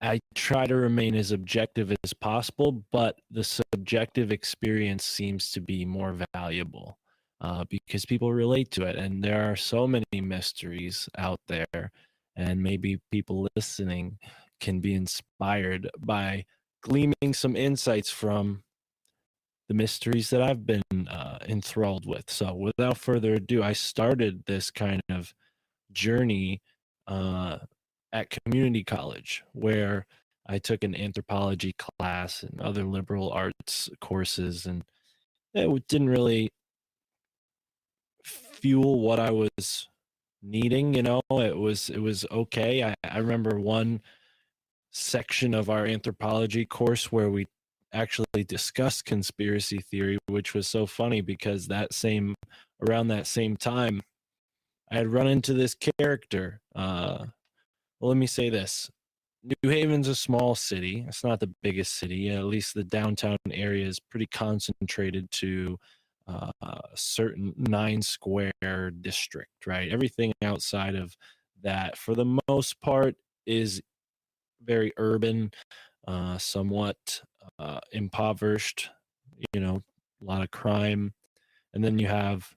I 0.00 0.20
try 0.34 0.66
to 0.66 0.76
remain 0.76 1.14
as 1.14 1.32
objective 1.32 1.92
as 2.04 2.14
possible, 2.14 2.84
but 2.92 3.18
the 3.30 3.44
subjective 3.44 4.32
experience 4.32 5.04
seems 5.04 5.50
to 5.52 5.60
be 5.60 5.84
more 5.84 6.16
valuable 6.34 6.96
uh, 7.40 7.64
because 7.68 8.06
people 8.06 8.32
relate 8.32 8.70
to 8.72 8.84
it. 8.84 8.96
And 8.96 9.22
there 9.22 9.50
are 9.50 9.56
so 9.56 9.86
many 9.86 10.20
mysteries 10.22 11.08
out 11.18 11.40
there, 11.48 11.90
and 12.36 12.62
maybe 12.62 13.00
people 13.10 13.48
listening 13.56 14.18
can 14.60 14.80
be 14.80 14.94
inspired 14.94 15.90
by 15.98 16.44
gleaming 16.82 17.34
some 17.34 17.56
insights 17.56 18.10
from 18.10 18.62
the 19.68 19.74
mysteries 19.74 20.30
that 20.30 20.42
I've 20.42 20.66
been 20.66 21.08
uh, 21.08 21.38
enthralled 21.46 22.06
with. 22.06 22.30
So, 22.30 22.54
without 22.54 22.96
further 22.96 23.34
ado, 23.34 23.62
I 23.62 23.72
started 23.72 24.44
this 24.46 24.70
kind 24.70 25.02
of 25.10 25.34
journey 25.92 26.60
uh, 27.06 27.58
at 28.12 28.30
community 28.30 28.84
college 28.84 29.42
where 29.52 30.06
I 30.46 30.58
took 30.58 30.82
an 30.82 30.96
anthropology 30.96 31.74
class 31.78 32.42
and 32.42 32.60
other 32.60 32.84
liberal 32.84 33.30
arts 33.30 33.88
courses, 34.00 34.66
and 34.66 34.84
it 35.54 35.88
didn't 35.88 36.10
really 36.10 36.50
fuel 38.24 39.00
what 39.00 39.20
I 39.20 39.30
was 39.30 39.88
needing. 40.42 40.94
You 40.94 41.02
know, 41.02 41.20
it 41.30 41.56
was 41.56 41.90
it 41.90 42.00
was 42.00 42.26
okay. 42.30 42.82
I, 42.82 42.94
I 43.04 43.18
remember 43.18 43.60
one 43.60 44.00
section 44.90 45.54
of 45.54 45.70
our 45.70 45.86
anthropology 45.86 46.66
course 46.66 47.12
where 47.12 47.30
we 47.30 47.46
actually 47.92 48.44
discussed 48.46 49.04
conspiracy 49.04 49.78
theory, 49.78 50.18
which 50.26 50.54
was 50.54 50.66
so 50.66 50.86
funny 50.86 51.20
because 51.20 51.68
that 51.68 51.92
same 51.92 52.34
around 52.82 53.08
that 53.08 53.26
same 53.26 53.56
time 53.56 54.02
I 54.90 54.96
had 54.96 55.08
run 55.08 55.28
into 55.28 55.54
this 55.54 55.76
character. 55.98 56.60
Uh, 56.74 57.26
well, 58.00 58.08
let 58.08 58.16
me 58.16 58.26
say 58.26 58.50
this. 58.50 58.90
New 59.42 59.70
Haven's 59.70 60.08
a 60.08 60.14
small 60.14 60.54
city. 60.54 61.04
It's 61.08 61.24
not 61.24 61.40
the 61.40 61.54
biggest 61.62 61.98
city. 61.98 62.28
At 62.30 62.44
least 62.44 62.74
the 62.74 62.84
downtown 62.84 63.38
area 63.50 63.86
is 63.86 63.98
pretty 63.98 64.26
concentrated 64.26 65.30
to 65.32 65.78
uh, 66.28 66.50
a 66.62 66.80
certain 66.94 67.54
nine 67.56 68.02
square 68.02 68.90
district, 69.00 69.66
right? 69.66 69.90
Everything 69.90 70.32
outside 70.42 70.94
of 70.94 71.16
that, 71.62 71.96
for 71.96 72.14
the 72.14 72.38
most 72.48 72.80
part, 72.80 73.14
is 73.46 73.80
very 74.62 74.92
urban, 74.98 75.50
uh, 76.06 76.36
somewhat 76.36 77.22
uh, 77.58 77.80
impoverished, 77.92 78.90
you 79.54 79.60
know, 79.60 79.82
a 80.20 80.24
lot 80.24 80.42
of 80.42 80.50
crime. 80.50 81.14
And 81.72 81.82
then 81.82 81.98
you 81.98 82.08
have 82.08 82.54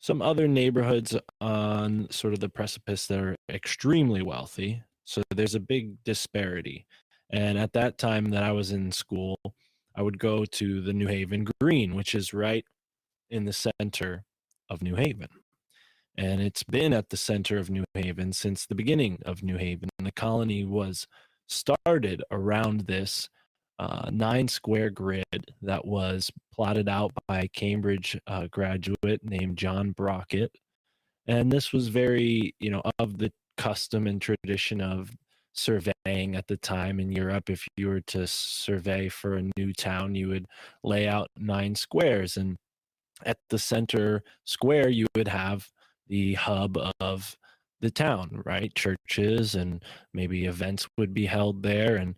some 0.00 0.22
other 0.22 0.48
neighborhoods 0.48 1.14
on 1.40 2.08
sort 2.10 2.32
of 2.32 2.40
the 2.40 2.48
precipice 2.48 3.06
that 3.06 3.20
are 3.20 3.36
extremely 3.50 4.22
wealthy. 4.22 4.82
So 5.04 5.22
there's 5.30 5.54
a 5.54 5.60
big 5.60 6.02
disparity. 6.04 6.86
And 7.30 7.58
at 7.58 7.74
that 7.74 7.98
time 7.98 8.30
that 8.30 8.42
I 8.42 8.52
was 8.52 8.72
in 8.72 8.90
school, 8.92 9.38
I 9.94 10.02
would 10.02 10.18
go 10.18 10.44
to 10.44 10.80
the 10.80 10.92
New 10.92 11.06
Haven 11.06 11.46
Green, 11.60 11.94
which 11.94 12.14
is 12.14 12.32
right 12.32 12.64
in 13.28 13.44
the 13.44 13.52
center 13.52 14.24
of 14.70 14.82
New 14.82 14.96
Haven. 14.96 15.28
And 16.16 16.40
it's 16.40 16.64
been 16.64 16.92
at 16.92 17.10
the 17.10 17.16
center 17.16 17.58
of 17.58 17.70
New 17.70 17.84
Haven 17.94 18.32
since 18.32 18.66
the 18.66 18.74
beginning 18.74 19.18
of 19.26 19.42
New 19.42 19.56
Haven. 19.56 19.90
The 19.98 20.12
colony 20.12 20.64
was 20.64 21.06
started 21.46 22.22
around 22.30 22.82
this 22.82 23.28
uh, 23.80 24.10
nine 24.12 24.46
square 24.46 24.90
grid 24.90 25.24
that 25.62 25.86
was 25.86 26.30
plotted 26.52 26.86
out 26.86 27.12
by 27.26 27.40
a 27.40 27.48
Cambridge 27.48 28.20
uh, 28.26 28.46
graduate 28.50 29.20
named 29.22 29.56
John 29.56 29.92
Brockett. 29.92 30.52
And 31.26 31.50
this 31.50 31.72
was 31.72 31.88
very, 31.88 32.54
you 32.60 32.70
know, 32.70 32.82
of 32.98 33.16
the 33.16 33.32
custom 33.56 34.06
and 34.06 34.20
tradition 34.20 34.82
of 34.82 35.10
surveying 35.54 36.36
at 36.36 36.46
the 36.46 36.58
time 36.58 37.00
in 37.00 37.10
Europe. 37.10 37.48
If 37.48 37.66
you 37.78 37.88
were 37.88 38.02
to 38.02 38.26
survey 38.26 39.08
for 39.08 39.36
a 39.36 39.50
new 39.56 39.72
town, 39.72 40.14
you 40.14 40.28
would 40.28 40.44
lay 40.84 41.08
out 41.08 41.28
nine 41.38 41.74
squares. 41.74 42.36
And 42.36 42.56
at 43.24 43.38
the 43.48 43.58
center 43.58 44.22
square, 44.44 44.90
you 44.90 45.06
would 45.16 45.28
have 45.28 45.66
the 46.06 46.34
hub 46.34 46.78
of 47.00 47.34
the 47.80 47.90
town, 47.90 48.42
right? 48.44 48.74
Churches 48.74 49.54
and 49.54 49.82
maybe 50.12 50.44
events 50.44 50.86
would 50.98 51.14
be 51.14 51.24
held 51.24 51.62
there. 51.62 51.96
And 51.96 52.14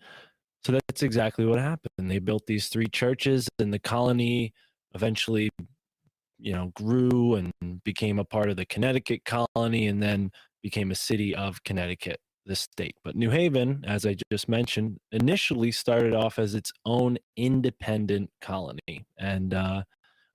so 0.64 0.73
that's 0.73 1.02
exactly 1.02 1.45
what 1.45 1.59
happened. 1.59 2.11
They 2.11 2.19
built 2.19 2.47
these 2.47 2.69
three 2.69 2.87
churches, 2.87 3.49
and 3.59 3.73
the 3.73 3.78
colony 3.78 4.52
eventually, 4.95 5.50
you 6.38 6.52
know, 6.52 6.71
grew 6.75 7.35
and 7.35 7.52
became 7.85 8.19
a 8.19 8.25
part 8.25 8.49
of 8.49 8.57
the 8.57 8.66
Connecticut 8.66 9.25
colony, 9.25 9.88
and 9.88 10.02
then 10.02 10.31
became 10.62 10.90
a 10.90 10.97
city 10.97 11.35
of 11.35 11.62
Connecticut, 11.64 12.21
the 12.47 12.54
state. 12.54 12.95
But 13.02 13.16
New 13.16 13.31
Haven, 13.31 13.85
as 13.87 14.07
I 14.07 14.16
just 14.31 14.49
mentioned, 14.49 14.99
initially 15.11 15.73
started 15.73 16.14
off 16.14 16.38
as 16.38 16.54
its 16.54 16.73
own 16.85 17.19
independent 17.37 18.31
colony, 18.40 19.04
and 19.19 19.54
uh, 19.54 19.83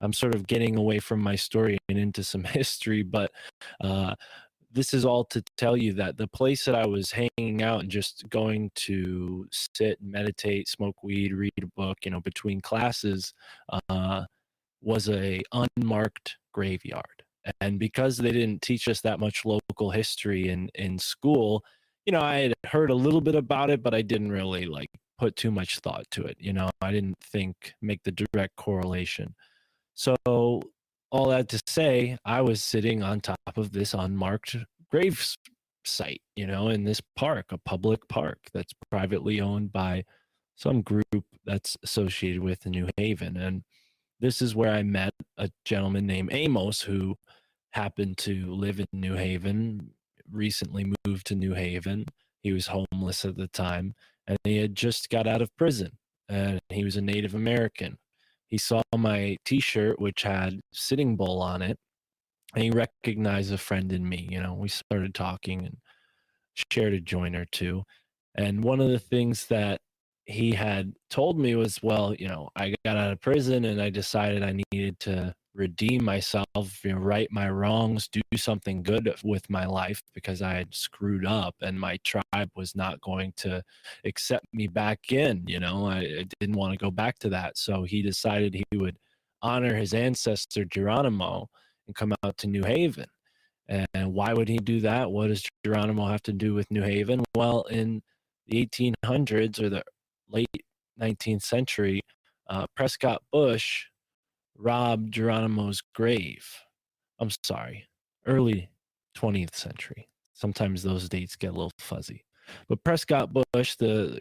I'm 0.00 0.12
sort 0.12 0.34
of 0.34 0.46
getting 0.46 0.76
away 0.76 0.98
from 0.98 1.20
my 1.20 1.36
story 1.36 1.78
and 1.88 1.98
into 1.98 2.22
some 2.22 2.44
history, 2.44 3.02
but 3.02 3.30
uh, 3.82 4.14
this 4.78 4.94
is 4.94 5.04
all 5.04 5.24
to 5.24 5.42
tell 5.56 5.76
you 5.76 5.92
that 5.92 6.16
the 6.16 6.28
place 6.28 6.64
that 6.64 6.76
I 6.76 6.86
was 6.86 7.10
hanging 7.10 7.62
out 7.64 7.80
and 7.80 7.90
just 7.90 8.28
going 8.30 8.70
to 8.76 9.48
sit, 9.50 9.98
meditate, 10.00 10.68
smoke 10.68 11.02
weed, 11.02 11.34
read 11.34 11.52
a 11.60 11.66
book, 11.76 11.98
you 12.04 12.12
know, 12.12 12.20
between 12.20 12.60
classes, 12.60 13.34
uh, 13.88 14.22
was 14.80 15.08
a 15.08 15.42
unmarked 15.52 16.36
graveyard. 16.52 17.24
And 17.60 17.80
because 17.80 18.18
they 18.18 18.30
didn't 18.30 18.62
teach 18.62 18.86
us 18.86 19.00
that 19.00 19.18
much 19.18 19.44
local 19.44 19.90
history 19.90 20.48
in 20.48 20.70
in 20.76 20.96
school, 20.96 21.64
you 22.06 22.12
know, 22.12 22.20
I 22.20 22.36
had 22.36 22.54
heard 22.64 22.90
a 22.90 22.94
little 22.94 23.20
bit 23.20 23.34
about 23.34 23.70
it, 23.70 23.82
but 23.82 23.94
I 23.94 24.02
didn't 24.02 24.30
really 24.30 24.66
like 24.66 24.90
put 25.18 25.34
too 25.34 25.50
much 25.50 25.80
thought 25.80 26.08
to 26.12 26.22
it. 26.22 26.36
You 26.38 26.52
know, 26.52 26.70
I 26.80 26.92
didn't 26.92 27.18
think 27.20 27.74
make 27.82 28.04
the 28.04 28.12
direct 28.12 28.54
correlation. 28.54 29.34
So 29.94 30.62
all 31.10 31.28
that 31.28 31.48
to 31.48 31.60
say, 31.66 32.18
I 32.24 32.40
was 32.42 32.62
sitting 32.62 33.02
on 33.02 33.20
top 33.20 33.38
of 33.56 33.72
this 33.72 33.94
unmarked 33.94 34.56
grave 34.90 35.34
site, 35.84 36.22
you 36.36 36.46
know, 36.46 36.68
in 36.68 36.84
this 36.84 37.00
park, 37.16 37.46
a 37.50 37.58
public 37.58 38.06
park 38.08 38.38
that's 38.52 38.72
privately 38.90 39.40
owned 39.40 39.72
by 39.72 40.04
some 40.56 40.82
group 40.82 41.24
that's 41.44 41.76
associated 41.82 42.42
with 42.42 42.66
New 42.66 42.88
Haven. 42.96 43.36
And 43.36 43.62
this 44.20 44.42
is 44.42 44.54
where 44.54 44.72
I 44.72 44.82
met 44.82 45.14
a 45.36 45.50
gentleman 45.64 46.06
named 46.06 46.30
Amos 46.32 46.82
who 46.82 47.16
happened 47.70 48.18
to 48.18 48.52
live 48.54 48.80
in 48.80 48.86
New 48.92 49.14
Haven, 49.14 49.92
recently 50.30 50.92
moved 51.06 51.26
to 51.28 51.34
New 51.34 51.54
Haven. 51.54 52.06
He 52.42 52.52
was 52.52 52.68
homeless 52.68 53.24
at 53.24 53.36
the 53.36 53.48
time 53.48 53.94
and 54.26 54.38
he 54.44 54.58
had 54.58 54.74
just 54.74 55.10
got 55.10 55.26
out 55.26 55.42
of 55.42 55.56
prison 55.56 55.92
and 56.28 56.60
he 56.68 56.84
was 56.84 56.96
a 56.96 57.00
Native 57.00 57.34
American 57.34 57.98
he 58.48 58.58
saw 58.58 58.82
my 58.96 59.36
t-shirt 59.44 60.00
which 60.00 60.22
had 60.22 60.60
sitting 60.72 61.16
bull 61.16 61.40
on 61.40 61.62
it 61.62 61.78
and 62.54 62.64
he 62.64 62.70
recognized 62.70 63.52
a 63.52 63.58
friend 63.58 63.92
in 63.92 64.08
me 64.08 64.28
you 64.30 64.40
know 64.40 64.54
we 64.54 64.68
started 64.68 65.14
talking 65.14 65.66
and 65.66 65.76
shared 66.72 66.92
a 66.92 67.00
joint 67.00 67.36
or 67.36 67.46
two 67.52 67.82
and 68.34 68.64
one 68.64 68.80
of 68.80 68.88
the 68.88 68.98
things 68.98 69.46
that 69.46 69.80
he 70.24 70.52
had 70.52 70.92
told 71.08 71.38
me 71.38 71.54
was 71.54 71.78
well 71.82 72.14
you 72.14 72.28
know 72.28 72.48
i 72.56 72.74
got 72.84 72.96
out 72.96 73.12
of 73.12 73.20
prison 73.20 73.64
and 73.64 73.80
i 73.80 73.88
decided 73.88 74.42
i 74.42 74.58
needed 74.72 74.98
to 74.98 75.34
redeem 75.58 76.04
myself, 76.04 76.84
you 76.84 76.92
know, 76.92 76.98
right 76.98 77.28
my 77.32 77.50
wrongs, 77.50 78.08
do 78.08 78.22
something 78.36 78.82
good 78.82 79.12
with 79.24 79.50
my 79.50 79.66
life 79.66 80.00
because 80.14 80.40
I 80.40 80.54
had 80.54 80.72
screwed 80.72 81.26
up 81.26 81.56
and 81.60 81.78
my 81.78 81.98
tribe 82.04 82.50
was 82.54 82.76
not 82.76 83.00
going 83.00 83.32
to 83.38 83.62
accept 84.04 84.46
me 84.52 84.68
back 84.68 85.12
in. 85.12 85.42
You 85.46 85.58
know, 85.58 85.86
I, 85.86 85.98
I 85.98 86.24
didn't 86.38 86.56
want 86.56 86.72
to 86.72 86.78
go 86.78 86.92
back 86.92 87.18
to 87.20 87.28
that. 87.30 87.58
So 87.58 87.82
he 87.82 88.02
decided 88.02 88.54
he 88.54 88.78
would 88.78 88.98
honor 89.42 89.74
his 89.74 89.94
ancestor 89.94 90.64
Geronimo 90.64 91.50
and 91.86 91.96
come 91.96 92.14
out 92.22 92.38
to 92.38 92.46
New 92.46 92.62
Haven. 92.62 93.06
And 93.68 94.14
why 94.14 94.32
would 94.32 94.48
he 94.48 94.58
do 94.58 94.80
that? 94.80 95.10
What 95.10 95.26
does 95.26 95.46
Geronimo 95.64 96.06
have 96.06 96.22
to 96.22 96.32
do 96.32 96.54
with 96.54 96.70
New 96.70 96.82
Haven? 96.82 97.22
Well, 97.34 97.64
in 97.64 98.00
the 98.46 98.64
1800s 98.64 99.60
or 99.60 99.68
the 99.68 99.82
late 100.30 100.48
19th 100.98 101.42
century, 101.42 102.00
uh, 102.48 102.66
Prescott 102.74 103.22
Bush 103.30 103.86
robbed 104.58 105.12
Geronimo's 105.12 105.80
grave. 105.94 106.46
I'm 107.20 107.30
sorry, 107.44 107.86
early 108.26 108.68
20th 109.16 109.54
century. 109.54 110.08
sometimes 110.34 110.82
those 110.82 111.08
dates 111.08 111.34
get 111.34 111.50
a 111.50 111.52
little 111.52 111.72
fuzzy. 111.78 112.24
But 112.68 112.84
Prescott 112.84 113.30
Bush, 113.32 113.74
the 113.76 114.20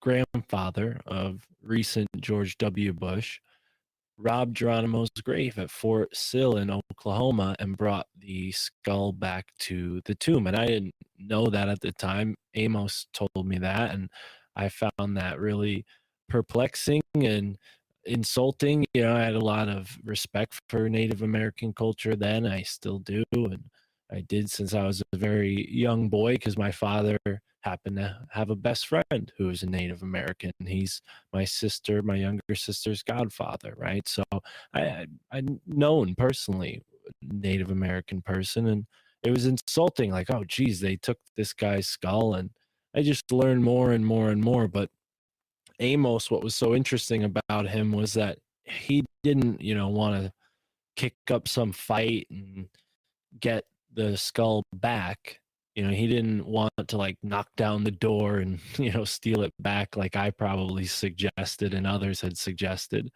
grandfather 0.00 1.00
of 1.06 1.46
recent 1.62 2.08
George 2.20 2.56
W. 2.58 2.92
Bush, 2.92 3.40
robbed 4.16 4.56
Geronimo's 4.56 5.10
grave 5.22 5.58
at 5.58 5.70
Fort 5.70 6.16
Sill 6.16 6.56
in 6.56 6.70
Oklahoma 6.70 7.56
and 7.58 7.76
brought 7.76 8.06
the 8.16 8.52
skull 8.52 9.12
back 9.12 9.46
to 9.60 10.00
the 10.04 10.14
tomb. 10.14 10.46
And 10.46 10.56
I 10.56 10.66
didn't 10.66 10.94
know 11.18 11.46
that 11.46 11.68
at 11.68 11.80
the 11.80 11.92
time. 11.92 12.36
Amos 12.54 13.06
told 13.12 13.46
me 13.46 13.58
that, 13.58 13.92
and 13.92 14.08
I 14.54 14.68
found 14.68 15.16
that 15.16 15.40
really 15.40 15.84
perplexing 16.28 17.02
and 17.14 17.58
insulting. 18.04 18.84
You 18.94 19.02
know, 19.02 19.16
I 19.16 19.22
had 19.22 19.34
a 19.34 19.40
lot 19.40 19.68
of 19.68 19.98
respect 20.04 20.60
for 20.68 20.88
Native 20.88 21.22
American 21.22 21.72
culture 21.72 22.16
then. 22.16 22.46
I 22.46 22.62
still 22.62 22.98
do. 22.98 23.24
And 23.32 23.64
I 24.10 24.20
did 24.20 24.50
since 24.50 24.74
I 24.74 24.84
was 24.84 25.02
a 25.12 25.16
very 25.16 25.70
young 25.70 26.08
boy 26.08 26.34
because 26.34 26.58
my 26.58 26.70
father 26.70 27.18
happened 27.62 27.96
to 27.96 28.18
have 28.30 28.50
a 28.50 28.56
best 28.56 28.86
friend 28.88 29.32
who 29.38 29.48
is 29.48 29.62
a 29.62 29.66
Native 29.66 30.02
American. 30.02 30.52
He's 30.66 31.00
my 31.32 31.44
sister, 31.44 32.02
my 32.02 32.16
younger 32.16 32.54
sister's 32.54 33.02
godfather, 33.02 33.74
right? 33.76 34.06
So 34.06 34.24
I 34.74 35.06
I 35.32 35.42
known 35.66 36.14
personally 36.16 36.82
Native 37.22 37.70
American 37.70 38.20
person, 38.22 38.66
and 38.68 38.86
it 39.22 39.30
was 39.30 39.46
insulting. 39.46 40.10
Like, 40.10 40.30
oh, 40.30 40.44
geez, 40.44 40.80
they 40.80 40.96
took 40.96 41.18
this 41.36 41.52
guy's 41.52 41.86
skull, 41.88 42.34
and 42.34 42.50
I 42.94 43.02
just 43.02 43.30
learned 43.32 43.64
more 43.64 43.92
and 43.92 44.04
more 44.04 44.30
and 44.30 44.42
more. 44.42 44.68
But 44.68 44.90
Amos, 45.82 46.30
what 46.30 46.44
was 46.44 46.54
so 46.54 46.74
interesting 46.74 47.24
about 47.24 47.68
him 47.68 47.92
was 47.92 48.14
that 48.14 48.38
he 48.64 49.04
didn't, 49.22 49.60
you 49.60 49.74
know, 49.74 49.88
want 49.88 50.22
to 50.22 50.32
kick 50.96 51.14
up 51.30 51.48
some 51.48 51.72
fight 51.72 52.26
and 52.30 52.68
get 53.40 53.64
the 53.92 54.16
skull 54.16 54.64
back. 54.72 55.40
You 55.74 55.84
know 55.84 55.90
he 55.90 56.06
didn't 56.06 56.44
want 56.44 56.72
to 56.86 56.96
like 56.98 57.16
knock 57.22 57.48
down 57.56 57.82
the 57.82 57.90
door 57.90 58.38
and 58.38 58.60
you 58.78 58.92
know 58.92 59.04
steal 59.04 59.42
it 59.42 59.54
back 59.58 59.96
like 59.96 60.16
i 60.16 60.30
probably 60.30 60.84
suggested 60.84 61.72
and 61.74 61.86
others 61.86 62.20
had 62.20 62.36
suggested. 62.36 63.10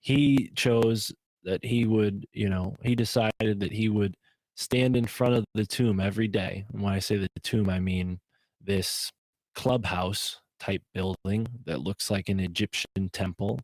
He 0.00 0.50
chose 0.56 1.12
that 1.44 1.64
he 1.64 1.84
would 1.84 2.26
you 2.32 2.48
know 2.48 2.76
he 2.82 2.94
decided 2.96 3.60
that 3.60 3.72
he 3.72 3.88
would 3.88 4.16
stand 4.56 4.96
in 4.96 5.06
front 5.06 5.34
of 5.34 5.44
the 5.54 5.66
tomb 5.66 6.00
every 6.00 6.28
day. 6.28 6.64
And 6.72 6.82
when 6.82 6.92
i 6.92 6.98
say 6.98 7.16
the 7.18 7.28
tomb 7.42 7.70
i 7.70 7.78
mean 7.78 8.18
this 8.60 9.10
clubhouse 9.54 10.40
type 10.58 10.82
building 10.94 11.46
that 11.64 11.80
looks 11.80 12.10
like 12.10 12.28
an 12.28 12.40
egyptian 12.40 13.08
temple 13.12 13.60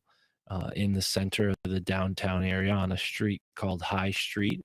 uh, 0.53 0.71
in 0.77 0.93
the 0.93 1.01
center 1.03 1.49
of 1.49 1.57
the 1.65 1.81
downtown 1.81 2.45
area 2.45 2.73
on 2.73 2.93
a 2.93 2.99
street 2.99 3.41
called 3.57 3.81
high 3.81 4.11
street. 4.11 4.61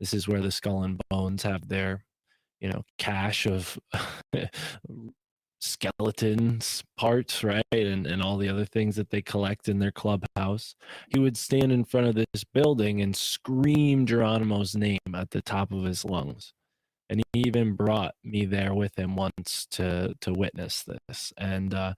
This 0.00 0.12
is 0.12 0.26
where 0.26 0.40
the 0.40 0.50
skull 0.50 0.82
and 0.82 1.00
bones 1.08 1.44
have 1.44 1.68
their 1.68 2.04
you 2.60 2.68
know 2.68 2.82
cache 2.98 3.46
of 3.46 3.78
skeletons 5.60 6.82
parts 6.96 7.44
right 7.44 7.64
and, 7.72 8.06
and 8.06 8.20
all 8.22 8.36
the 8.36 8.48
other 8.48 8.64
things 8.64 8.96
that 8.96 9.10
they 9.10 9.22
collect 9.22 9.68
in 9.68 9.78
their 9.78 9.92
clubhouse. 9.92 10.74
He 11.08 11.20
would 11.20 11.36
stand 11.36 11.70
in 11.70 11.84
front 11.84 12.08
of 12.08 12.14
this 12.16 12.44
building 12.52 13.00
and 13.00 13.14
scream 13.14 14.06
geronimo's 14.06 14.74
name 14.74 14.98
at 15.14 15.30
the 15.30 15.42
top 15.42 15.72
of 15.72 15.84
his 15.84 16.04
lungs 16.04 16.52
and 17.10 17.22
he 17.32 17.42
even 17.46 17.74
brought 17.74 18.14
me 18.24 18.44
there 18.44 18.74
with 18.74 18.98
him 18.98 19.16
once 19.16 19.66
to 19.72 20.14
to 20.20 20.32
witness 20.32 20.84
this. 20.84 21.32
And 21.36 21.74
uh, 21.74 21.94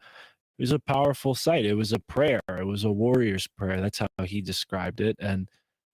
it 0.59 0.63
was 0.63 0.73
a 0.73 0.79
powerful 0.79 1.35
sight. 1.35 1.67
It 1.67 1.75
was 1.75 1.93
a 1.93 1.99
prayer. 1.99 2.41
It 2.49 2.67
was 2.67 2.85
a 2.85 2.93
warrior's 2.93 3.47
prayer. 3.47 3.81
That's 3.81 3.99
how 3.99 4.25
he 4.25 4.41
described 4.41 5.01
it. 5.01 5.17
And 5.21 5.49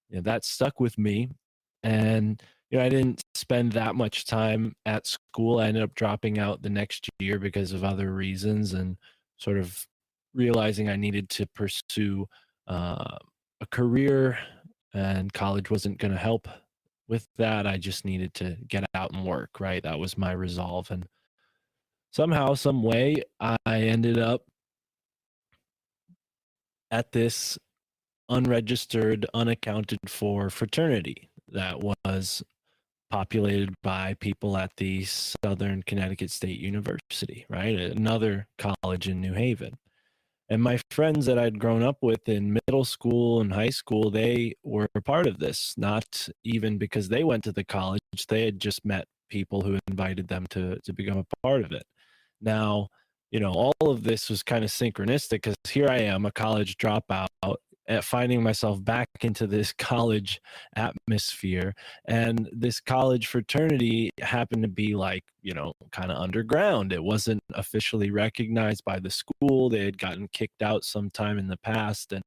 you 0.08 0.16
know, 0.16 0.22
that 0.22 0.44
stuck 0.44 0.80
with 0.80 0.98
me. 0.98 1.30
And 1.82 2.42
you 2.70 2.78
know, 2.78 2.84
I 2.84 2.88
didn't 2.88 3.22
spend 3.34 3.72
that 3.72 3.96
much 3.96 4.24
time 4.24 4.74
at 4.86 5.06
school. 5.06 5.58
I 5.58 5.66
ended 5.66 5.82
up 5.82 5.94
dropping 5.94 6.38
out 6.38 6.62
the 6.62 6.70
next 6.70 7.08
year 7.18 7.38
because 7.38 7.72
of 7.72 7.84
other 7.84 8.12
reasons 8.12 8.72
and 8.72 8.96
sort 9.36 9.58
of 9.58 9.86
realizing 10.34 10.88
I 10.88 10.96
needed 10.96 11.28
to 11.30 11.46
pursue 11.48 12.26
uh, 12.68 13.18
a 13.60 13.66
career 13.70 14.38
and 14.94 15.32
college 15.32 15.70
wasn't 15.70 15.98
going 15.98 16.12
to 16.12 16.18
help 16.18 16.48
with 17.12 17.28
that. 17.36 17.66
I 17.66 17.76
just 17.76 18.06
needed 18.06 18.32
to 18.36 18.56
get 18.66 18.86
out 18.94 19.12
and 19.12 19.26
work, 19.26 19.60
right? 19.60 19.82
That 19.82 19.98
was 19.98 20.16
my 20.16 20.32
resolve. 20.32 20.90
And 20.90 21.06
somehow, 22.10 22.54
some 22.54 22.82
way, 22.82 23.16
I 23.38 23.58
ended 23.66 24.18
up 24.18 24.44
at 26.90 27.12
this 27.12 27.58
unregistered, 28.30 29.26
unaccounted 29.34 29.98
for 30.06 30.48
fraternity 30.48 31.28
that 31.48 31.80
was 31.82 32.42
populated 33.10 33.74
by 33.82 34.14
people 34.18 34.56
at 34.56 34.74
the 34.78 35.04
Southern 35.04 35.82
Connecticut 35.82 36.30
State 36.30 36.58
University, 36.58 37.44
right? 37.50 37.78
Another 37.78 38.48
college 38.56 39.06
in 39.06 39.20
New 39.20 39.34
Haven. 39.34 39.76
And 40.52 40.62
my 40.62 40.78
friends 40.90 41.24
that 41.24 41.38
I'd 41.38 41.58
grown 41.58 41.82
up 41.82 41.96
with 42.02 42.28
in 42.28 42.52
middle 42.66 42.84
school 42.84 43.40
and 43.40 43.50
high 43.50 43.70
school, 43.70 44.10
they 44.10 44.52
were 44.62 44.86
a 44.94 45.00
part 45.00 45.26
of 45.26 45.38
this, 45.38 45.72
not 45.78 46.28
even 46.44 46.76
because 46.76 47.08
they 47.08 47.24
went 47.24 47.44
to 47.44 47.52
the 47.52 47.64
college. 47.64 48.02
They 48.28 48.44
had 48.44 48.60
just 48.60 48.84
met 48.84 49.06
people 49.30 49.62
who 49.62 49.78
invited 49.88 50.28
them 50.28 50.46
to, 50.50 50.78
to 50.80 50.92
become 50.92 51.16
a 51.16 51.24
part 51.42 51.64
of 51.64 51.72
it. 51.72 51.84
Now, 52.42 52.88
you 53.30 53.40
know, 53.40 53.52
all 53.52 53.90
of 53.90 54.02
this 54.02 54.28
was 54.28 54.42
kind 54.42 54.62
of 54.62 54.68
synchronistic 54.68 55.30
because 55.30 55.54
here 55.66 55.88
I 55.88 56.00
am, 56.00 56.26
a 56.26 56.30
college 56.30 56.76
dropout 56.76 57.28
at 57.88 58.04
finding 58.04 58.42
myself 58.42 58.82
back 58.84 59.08
into 59.22 59.46
this 59.46 59.72
college 59.72 60.40
atmosphere 60.76 61.74
and 62.06 62.48
this 62.52 62.80
college 62.80 63.26
fraternity 63.26 64.10
happened 64.20 64.62
to 64.62 64.68
be 64.68 64.94
like 64.94 65.24
you 65.42 65.54
know 65.54 65.72
kind 65.90 66.10
of 66.10 66.18
underground. 66.18 66.92
It 66.92 67.02
wasn't 67.02 67.42
officially 67.54 68.10
recognized 68.10 68.84
by 68.84 68.98
the 68.98 69.10
school. 69.10 69.68
They 69.68 69.84
had 69.84 69.98
gotten 69.98 70.28
kicked 70.28 70.62
out 70.62 70.84
sometime 70.84 71.38
in 71.38 71.48
the 71.48 71.58
past 71.58 72.12
and 72.12 72.22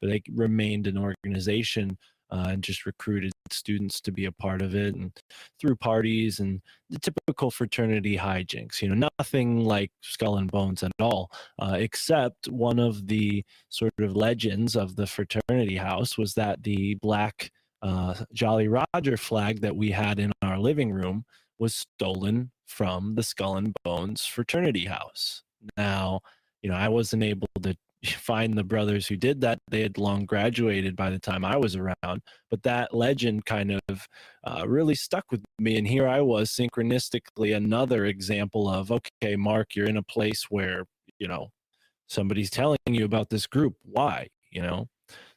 but 0.00 0.10
they 0.10 0.22
remained 0.34 0.86
an 0.86 0.98
organization 0.98 1.98
uh, 2.30 2.48
and 2.50 2.62
just 2.62 2.86
recruited 2.86 3.32
students 3.50 4.00
to 4.00 4.12
be 4.12 4.26
a 4.26 4.32
part 4.32 4.60
of 4.62 4.74
it 4.74 4.94
and 4.94 5.12
through 5.58 5.74
parties 5.74 6.40
and 6.40 6.60
the 6.90 6.98
typical 6.98 7.50
fraternity 7.50 8.16
hijinks 8.16 8.82
you 8.82 8.88
know 8.88 9.08
nothing 9.18 9.64
like 9.64 9.90
skull 10.02 10.36
and 10.36 10.50
bones 10.50 10.82
at 10.82 10.92
all 11.00 11.30
uh, 11.60 11.76
except 11.78 12.48
one 12.48 12.78
of 12.78 13.06
the 13.06 13.44
sort 13.68 13.92
of 14.00 14.16
legends 14.16 14.76
of 14.76 14.96
the 14.96 15.06
fraternity 15.06 15.76
house 15.76 16.18
was 16.18 16.34
that 16.34 16.62
the 16.62 16.94
black 16.96 17.50
uh, 17.82 18.14
jolly 18.32 18.68
roger 18.68 19.16
flag 19.16 19.60
that 19.60 19.76
we 19.76 19.90
had 19.90 20.18
in 20.18 20.32
our 20.42 20.58
living 20.58 20.90
room 20.92 21.24
was 21.58 21.74
stolen 21.74 22.50
from 22.66 23.14
the 23.14 23.22
skull 23.22 23.56
and 23.56 23.74
bones 23.82 24.24
fraternity 24.26 24.84
house. 24.84 25.42
Now 25.76 26.20
you 26.62 26.70
know 26.70 26.76
i 26.76 26.88
wasn't 26.88 27.22
able 27.22 27.48
to 27.62 27.76
find 28.04 28.54
the 28.54 28.64
brothers 28.64 29.06
who 29.06 29.16
did 29.16 29.40
that. 29.40 29.58
They 29.70 29.82
had 29.82 29.98
long 29.98 30.24
graduated 30.24 30.96
by 30.96 31.10
the 31.10 31.18
time 31.18 31.44
I 31.44 31.56
was 31.56 31.76
around, 31.76 32.22
but 32.50 32.62
that 32.62 32.94
legend 32.94 33.44
kind 33.44 33.80
of 33.88 34.08
uh, 34.44 34.68
really 34.68 34.94
stuck 34.94 35.24
with 35.30 35.42
me. 35.58 35.76
And 35.78 35.86
here 35.86 36.06
I 36.06 36.20
was, 36.20 36.50
synchronistically, 36.50 37.56
another 37.56 38.04
example 38.04 38.68
of 38.68 38.92
okay, 38.92 39.36
Mark, 39.36 39.74
you're 39.74 39.88
in 39.88 39.96
a 39.96 40.02
place 40.02 40.46
where, 40.48 40.84
you 41.18 41.28
know, 41.28 41.48
somebody's 42.06 42.50
telling 42.50 42.78
you 42.88 43.04
about 43.04 43.30
this 43.30 43.46
group. 43.46 43.74
Why? 43.82 44.28
You 44.50 44.62
know? 44.62 44.88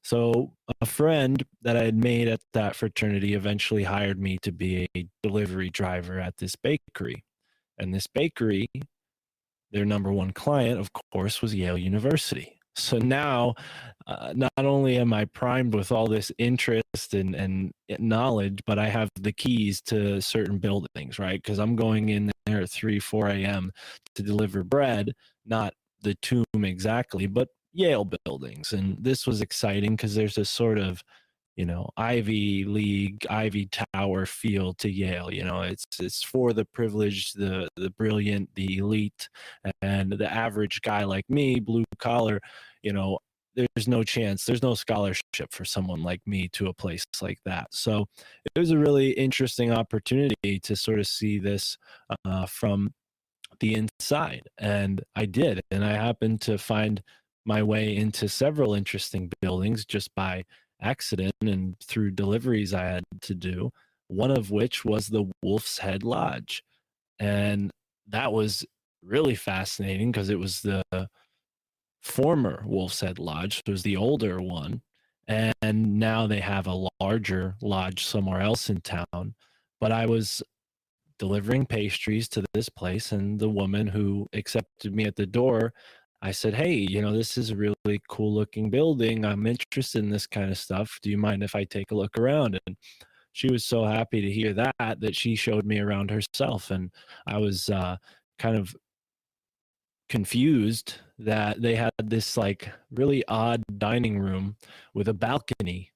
So 0.04 0.54
a 0.82 0.86
friend 0.86 1.44
that 1.62 1.78
I 1.78 1.84
had 1.84 1.96
made 1.96 2.28
at 2.28 2.42
that 2.54 2.76
fraternity 2.76 3.34
eventually 3.34 3.84
hired 3.84 4.20
me 4.20 4.38
to 4.42 4.52
be 4.52 4.88
a 4.96 5.08
delivery 5.22 5.70
driver 5.70 6.20
at 6.20 6.38
this 6.38 6.56
bakery. 6.56 7.24
And 7.78 7.94
this 7.94 8.08
bakery 8.08 8.68
their 9.72 9.86
number 9.86 10.12
one 10.12 10.32
client, 10.32 10.80
of 10.80 10.90
course, 11.12 11.42
was 11.42 11.56
Yale 11.56 11.78
University. 11.78 12.58
So 12.76 12.98
now, 12.98 13.56
uh, 14.08 14.34
not 14.36 14.52
only 14.58 14.98
am 14.98 15.14
I 15.14 15.26
primed 15.26 15.76
with 15.76 15.92
all 15.92 16.08
this 16.08 16.32
interest 16.38 17.14
and, 17.14 17.36
and 17.36 17.72
knowledge, 18.00 18.60
but 18.66 18.80
I 18.80 18.88
have 18.88 19.10
the 19.20 19.34
keys 19.34 19.82
to 19.84 20.22
certain 20.22 20.58
buildings, 20.58 21.20
right? 21.20 21.42
Because 21.42 21.60
I'm 21.60 21.76
going 21.76 22.10
in 22.10 22.32
there 22.46 22.62
at 22.62 22.70
3, 22.70 23.00
4 23.00 23.28
a.m. 23.30 23.72
to 24.16 24.24
deliver 24.24 24.64
bread, 24.64 25.14
not 25.46 25.74
the 26.02 26.16
tomb 26.22 26.46
exactly, 26.64 27.28
but 27.28 27.50
Yale 27.74 28.10
buildings. 28.26 28.74
And 28.74 28.98
this 29.00 29.28
was 29.28 29.42
exciting 29.42 29.96
because 29.96 30.16
there's 30.16 30.38
a 30.38 30.46
sort 30.46 30.78
of 30.78 31.04
you 31.56 31.66
know 31.66 31.90
ivy 31.98 32.64
league 32.64 33.26
ivy 33.30 33.70
tower 33.94 34.26
feel 34.26 34.74
to 34.74 34.90
yale 34.90 35.32
you 35.32 35.44
know 35.44 35.62
it's 35.62 35.86
it's 36.00 36.24
for 36.24 36.54
the 36.54 36.66
privileged 36.66 37.38
the 37.38 37.68
the 37.76 37.90
brilliant 37.92 38.50
the 38.56 38.78
elite 38.78 39.30
and 39.82 40.12
the 40.14 40.32
average 40.32 40.82
guy 40.82 41.04
like 41.04 41.30
me 41.30 41.60
blue 41.60 41.84
collar 42.00 42.40
you 42.84 42.94
know 42.94 43.18
there's 43.56 43.88
no 43.88 44.04
chance 44.04 44.46
there's 44.46 44.64
no 44.64 44.74
scholarship 44.74 45.52
for 45.52 45.66
someone 45.66 46.02
like 46.04 46.22
me 46.26 46.48
to 46.50 46.68
a 46.68 46.74
place 46.74 47.04
like 47.22 47.40
that. 47.44 47.68
So 47.72 48.06
it 48.56 48.58
was 48.60 48.72
a 48.72 48.78
really 48.78 49.12
interesting 49.12 49.72
opportunity 49.72 50.60
to 50.60 50.76
sort 50.76 51.00
of 51.00 51.08
see 51.08 51.38
this 51.38 51.78
uh, 52.26 52.46
from 52.46 52.94
the 53.60 53.76
inside 53.76 54.42
and 54.58 55.04
i 55.16 55.26
did 55.26 55.62
and 55.72 55.86
i 55.86 55.92
happened 55.92 56.42
to 56.42 56.58
find 56.58 57.02
my 57.46 57.62
way 57.62 57.96
into 57.96 58.28
several 58.28 58.74
interesting 58.74 59.32
buildings 59.42 59.86
just 59.86 60.14
by 60.16 60.44
accident 60.82 61.34
and 61.42 61.76
through 61.80 62.12
deliveries 62.12 62.74
I 62.74 62.86
had 62.86 63.04
to 63.22 63.36
do. 63.36 63.72
one 64.12 64.32
of 64.32 64.52
which 64.52 64.84
was 64.84 65.08
the 65.08 65.32
Wolf's 65.42 65.78
Head 65.78 66.04
Lodge. 66.04 66.64
And 67.20 67.72
that 68.10 68.34
was 68.34 68.66
really 69.04 69.36
fascinating 69.36 70.12
because 70.12 70.30
it 70.30 70.38
was 70.38 70.62
the 70.62 70.84
former 72.02 72.64
Wolf's 72.68 73.00
Head 73.00 73.20
Lodge, 73.20 73.62
it 73.66 73.72
was 73.72 73.84
the 73.84 73.96
older 73.98 74.42
one. 74.42 74.82
And 75.28 75.56
now 76.00 76.28
they 76.28 76.42
have 76.42 76.68
a 76.68 76.88
larger 77.00 77.56
lodge 77.62 78.06
somewhere 78.06 78.42
else 78.42 78.70
in 78.70 78.82
town. 78.82 79.36
But 79.80 79.92
I 79.94 80.06
was 80.06 80.44
delivering 81.20 81.66
pastries 81.68 82.28
to 82.30 82.44
this 82.54 82.68
place, 82.68 83.14
and 83.14 83.40
the 83.40 83.50
woman 83.50 83.88
who 83.88 84.28
accepted 84.34 84.94
me 84.94 85.06
at 85.06 85.16
the 85.16 85.26
door 85.26 85.74
I 86.22 86.32
said, 86.32 86.54
Hey, 86.54 86.74
you 86.74 87.02
know, 87.02 87.16
this 87.16 87.38
is 87.38 87.50
a 87.50 87.56
really 87.56 88.02
cool 88.10 88.34
looking 88.34 88.70
building. 88.70 89.26
I'm 89.26 89.48
interested 89.48 90.04
in 90.04 90.10
this 90.10 90.28
kind 90.28 90.52
of 90.52 90.58
stuff. 90.58 91.00
Do 91.02 91.10
you 91.10 91.18
mind 91.18 91.44
if 91.44 91.56
I 91.56 91.64
take 91.64 91.92
a 91.92 91.96
look 91.96 92.18
around? 92.18 92.60
And 92.66 92.78
she 93.34 93.52
was 93.52 93.66
so 93.66 93.86
happy 93.86 94.22
to 94.22 94.32
hear 94.32 94.54
that 94.54 95.00
that 95.00 95.16
she 95.16 95.36
showed 95.36 95.66
me 95.66 95.80
around 95.80 96.12
herself. 96.12 96.72
And 96.72 96.92
I 97.26 97.38
was 97.38 97.70
uh, 97.70 97.98
kind 98.38 98.56
of 98.56 98.76
confused 100.10 100.96
that 101.18 101.62
they 101.62 101.76
had 101.76 101.92
this 102.04 102.36
like 102.36 102.70
really 102.92 103.24
odd 103.28 103.64
dining 103.78 104.20
room 104.20 104.58
with 104.94 105.08
a 105.08 105.14
balcony 105.14 105.90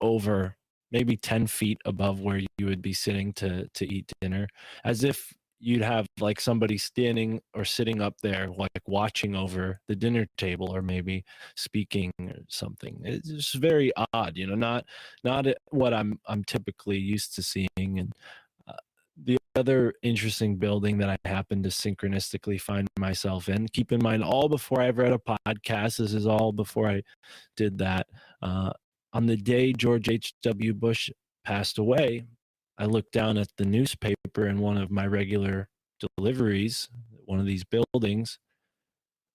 over 0.00 0.56
maybe 0.90 1.16
10 1.16 1.46
feet 1.46 1.78
above 1.84 2.20
where 2.20 2.40
you 2.56 2.66
would 2.66 2.80
be 2.80 2.94
sitting 2.94 3.32
to 3.34 3.68
to 3.74 3.86
eat 3.92 4.10
dinner 4.20 4.48
as 4.84 5.04
if 5.04 5.34
you'd 5.60 5.82
have 5.82 6.06
like 6.20 6.40
somebody 6.40 6.78
standing 6.78 7.40
or 7.54 7.64
sitting 7.64 8.00
up 8.00 8.14
there 8.22 8.48
like 8.56 8.70
watching 8.86 9.34
over 9.34 9.80
the 9.88 9.96
dinner 9.96 10.26
table 10.36 10.74
or 10.74 10.82
maybe 10.82 11.24
speaking 11.56 12.12
or 12.20 12.36
something. 12.48 13.00
It's 13.04 13.28
just 13.28 13.54
very 13.54 13.92
odd 14.12 14.36
you 14.36 14.46
know 14.46 14.54
not 14.54 14.84
not 15.24 15.46
what 15.70 15.92
i'm 15.92 16.20
i'm 16.26 16.44
typically 16.44 16.98
used 16.98 17.34
to 17.34 17.42
seeing. 17.42 17.68
And 17.76 18.12
uh, 18.68 18.72
the 19.24 19.38
other 19.56 19.94
interesting 20.02 20.56
building 20.56 20.98
that 20.98 21.10
i 21.10 21.28
happened 21.28 21.64
to 21.64 21.70
synchronistically 21.70 22.60
find 22.60 22.86
myself 22.98 23.48
in 23.48 23.66
keep 23.68 23.90
in 23.90 24.00
mind 24.02 24.22
all 24.22 24.48
before 24.48 24.80
i 24.80 24.86
ever 24.86 25.02
had 25.02 25.12
a 25.12 25.18
podcast 25.18 25.96
this 25.96 26.14
is 26.14 26.26
all 26.26 26.52
before 26.52 26.88
i 26.88 27.02
did 27.56 27.76
that 27.78 28.06
uh, 28.42 28.70
on 29.12 29.26
the 29.26 29.36
day 29.36 29.72
george 29.72 30.08
h.w 30.08 30.74
bush 30.74 31.10
passed 31.44 31.78
away 31.78 32.24
I 32.78 32.84
looked 32.84 33.12
down 33.12 33.36
at 33.38 33.48
the 33.56 33.64
newspaper 33.64 34.46
in 34.46 34.60
one 34.60 34.78
of 34.78 34.90
my 34.90 35.06
regular 35.06 35.68
deliveries, 36.16 36.88
one 37.24 37.40
of 37.40 37.46
these 37.46 37.64
buildings, 37.64 38.38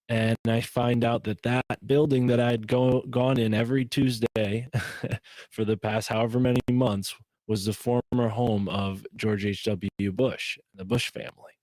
and 0.09 0.37
I 0.47 0.61
find 0.61 1.03
out 1.03 1.23
that 1.25 1.43
that 1.43 1.65
building 1.85 2.27
that 2.27 2.39
I'd 2.39 2.67
go, 2.67 3.03
gone 3.09 3.39
in 3.39 3.53
every 3.53 3.85
Tuesday 3.85 4.67
for 5.51 5.65
the 5.65 5.77
past 5.77 6.09
however 6.09 6.39
many 6.39 6.59
months 6.71 7.15
was 7.47 7.65
the 7.65 7.73
former 7.73 8.29
home 8.29 8.69
of 8.69 9.05
George 9.15 9.45
H.W. 9.45 10.11
Bush, 10.11 10.57
the 10.75 10.85
Bush 10.85 11.11
family. 11.11 11.53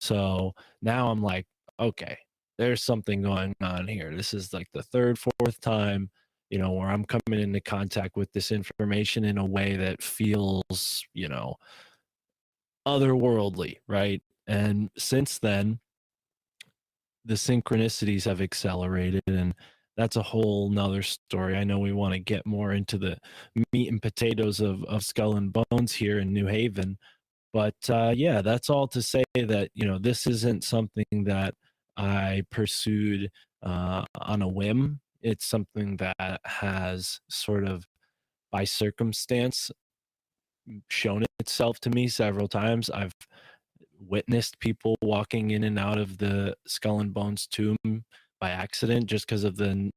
So 0.00 0.52
now 0.82 1.10
I'm 1.10 1.22
like, 1.22 1.46
okay, 1.80 2.18
there's 2.58 2.82
something 2.82 3.22
going 3.22 3.54
on 3.62 3.88
here. 3.88 4.14
This 4.14 4.34
is 4.34 4.52
like 4.52 4.68
the 4.74 4.82
third, 4.82 5.18
fourth 5.18 5.60
time 5.60 6.10
you 6.50 6.58
know, 6.58 6.72
where 6.72 6.88
I'm 6.88 7.04
coming 7.04 7.40
into 7.40 7.60
contact 7.60 8.16
with 8.16 8.32
this 8.32 8.52
information 8.52 9.24
in 9.24 9.38
a 9.38 9.44
way 9.44 9.76
that 9.76 10.02
feels, 10.02 11.04
you 11.14 11.28
know, 11.28 11.56
otherworldly, 12.86 13.78
right? 13.88 14.22
And 14.46 14.90
since 14.96 15.38
then, 15.38 15.80
the 17.24 17.34
synchronicities 17.34 18.24
have 18.24 18.42
accelerated 18.42 19.22
and 19.26 19.54
that's 19.96 20.16
a 20.16 20.22
whole 20.22 20.70
nother 20.70 21.02
story. 21.02 21.56
I 21.56 21.64
know 21.64 21.78
we 21.78 21.92
want 21.92 22.14
to 22.14 22.18
get 22.18 22.44
more 22.46 22.72
into 22.72 22.98
the 22.98 23.16
meat 23.72 23.90
and 23.90 24.02
potatoes 24.02 24.60
of, 24.60 24.82
of 24.84 25.04
skull 25.04 25.36
and 25.36 25.52
bones 25.52 25.92
here 25.92 26.18
in 26.18 26.32
New 26.32 26.46
Haven. 26.46 26.98
But 27.52 27.76
uh, 27.88 28.12
yeah, 28.14 28.42
that's 28.42 28.68
all 28.68 28.88
to 28.88 29.00
say 29.00 29.22
that, 29.36 29.70
you 29.74 29.86
know, 29.86 29.98
this 29.98 30.26
isn't 30.26 30.64
something 30.64 31.24
that 31.26 31.54
I 31.96 32.42
pursued 32.50 33.30
uh, 33.62 34.04
on 34.20 34.42
a 34.42 34.48
whim 34.48 35.00
it's 35.24 35.46
something 35.46 35.96
that 35.96 36.40
has 36.44 37.20
sort 37.28 37.64
of 37.64 37.86
by 38.52 38.62
circumstance 38.62 39.70
shown 40.88 41.24
itself 41.40 41.80
to 41.80 41.90
me 41.90 42.06
several 42.06 42.46
times. 42.46 42.90
I've 42.90 43.16
witnessed 43.98 44.60
people 44.60 44.96
walking 45.02 45.50
in 45.50 45.64
and 45.64 45.78
out 45.78 45.98
of 45.98 46.18
the 46.18 46.54
skull 46.66 47.00
and 47.00 47.12
bones 47.12 47.46
tomb 47.46 47.76
by 48.40 48.50
accident 48.50 49.06
just 49.06 49.26
because 49.26 49.44
of 49.44 49.56
the 49.56 49.90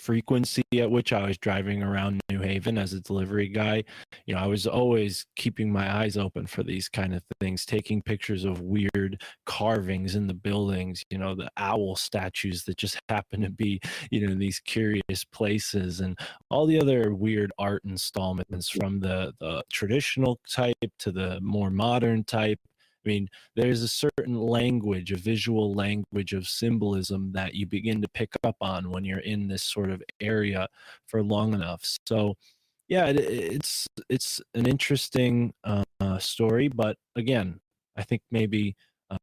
frequency 0.00 0.62
at 0.78 0.90
which 0.90 1.12
I 1.12 1.26
was 1.26 1.38
driving 1.38 1.82
around 1.82 2.20
New 2.30 2.40
Haven 2.40 2.78
as 2.78 2.92
a 2.92 3.00
delivery 3.00 3.48
guy, 3.48 3.84
you 4.26 4.34
know, 4.34 4.40
I 4.40 4.46
was 4.46 4.66
always 4.66 5.26
keeping 5.36 5.70
my 5.70 5.94
eyes 5.94 6.16
open 6.16 6.46
for 6.46 6.62
these 6.62 6.88
kind 6.88 7.14
of 7.14 7.22
things, 7.40 7.66
taking 7.66 8.00
pictures 8.00 8.44
of 8.44 8.60
weird 8.60 9.22
carvings 9.46 10.16
in 10.16 10.26
the 10.26 10.34
buildings, 10.34 11.02
you 11.10 11.18
know, 11.18 11.34
the 11.34 11.50
owl 11.56 11.96
statues 11.96 12.64
that 12.64 12.76
just 12.76 12.98
happen 13.08 13.42
to 13.42 13.50
be, 13.50 13.80
you 14.10 14.26
know, 14.26 14.34
these 14.34 14.60
curious 14.60 15.24
places 15.32 16.00
and 16.00 16.18
all 16.50 16.66
the 16.66 16.80
other 16.80 17.14
weird 17.14 17.52
art 17.58 17.82
installments 17.84 18.68
from 18.70 19.00
the 19.00 19.32
the 19.40 19.62
traditional 19.70 20.40
type 20.48 20.74
to 20.98 21.12
the 21.12 21.38
more 21.40 21.70
modern 21.70 22.24
type 22.24 22.58
I 23.04 23.08
mean, 23.08 23.28
there's 23.56 23.82
a 23.82 23.88
certain 23.88 24.34
language, 24.34 25.12
a 25.12 25.16
visual 25.16 25.74
language 25.74 26.32
of 26.32 26.46
symbolism 26.46 27.32
that 27.32 27.54
you 27.54 27.66
begin 27.66 28.02
to 28.02 28.08
pick 28.08 28.34
up 28.44 28.56
on 28.60 28.90
when 28.90 29.04
you're 29.04 29.20
in 29.20 29.48
this 29.48 29.62
sort 29.62 29.90
of 29.90 30.02
area 30.20 30.68
for 31.06 31.22
long 31.22 31.54
enough. 31.54 31.82
So, 32.06 32.34
yeah, 32.88 33.06
it, 33.06 33.20
it's 33.20 33.86
it's 34.08 34.40
an 34.54 34.66
interesting 34.66 35.52
uh, 35.64 35.84
story, 36.18 36.68
but 36.68 36.96
again, 37.16 37.60
I 37.96 38.02
think 38.02 38.22
maybe 38.30 38.76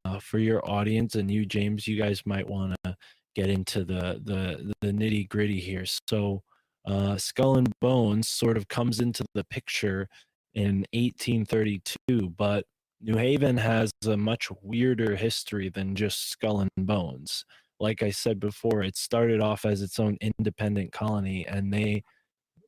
uh, 0.06 0.20
for 0.20 0.40
your 0.40 0.68
audience 0.70 1.16
and 1.16 1.30
you, 1.30 1.46
James, 1.46 1.88
you 1.88 1.98
guys 1.98 2.22
might 2.26 2.48
want 2.48 2.76
to 2.84 2.98
get 3.36 3.50
into 3.50 3.84
the 3.84 4.22
the 4.24 4.74
the 4.82 4.92
nitty 4.92 5.30
gritty 5.30 5.60
here. 5.60 5.86
So, 6.10 6.44
uh, 6.86 7.18
Skull 7.18 7.58
and 7.58 7.72
Bones 7.80 8.30
sort 8.30 8.58
of 8.58 8.68
comes 8.68 9.00
into 9.00 9.24
the 9.34 9.44
picture 9.46 10.08
in 10.54 10.86
1832, 10.94 12.30
but 12.38 12.66
New 13.00 13.16
Haven 13.16 13.58
has 13.58 13.92
a 14.08 14.18
much 14.18 14.50
weirder 14.62 15.16
history 15.16 15.70
than 15.70 15.96
just 15.96 16.30
Skull 16.30 16.62
and 16.62 16.72
Bones. 16.78 17.46
Like 17.80 18.02
I 18.02 18.10
said 18.10 18.40
before, 18.40 18.82
it 18.82 18.98
started 18.98 19.40
off 19.40 19.66
as 19.66 19.82
its 19.82 20.00
own 20.00 20.18
independent 20.20 20.92
colony 20.92 21.46
and 21.48 21.72
they 21.72 22.04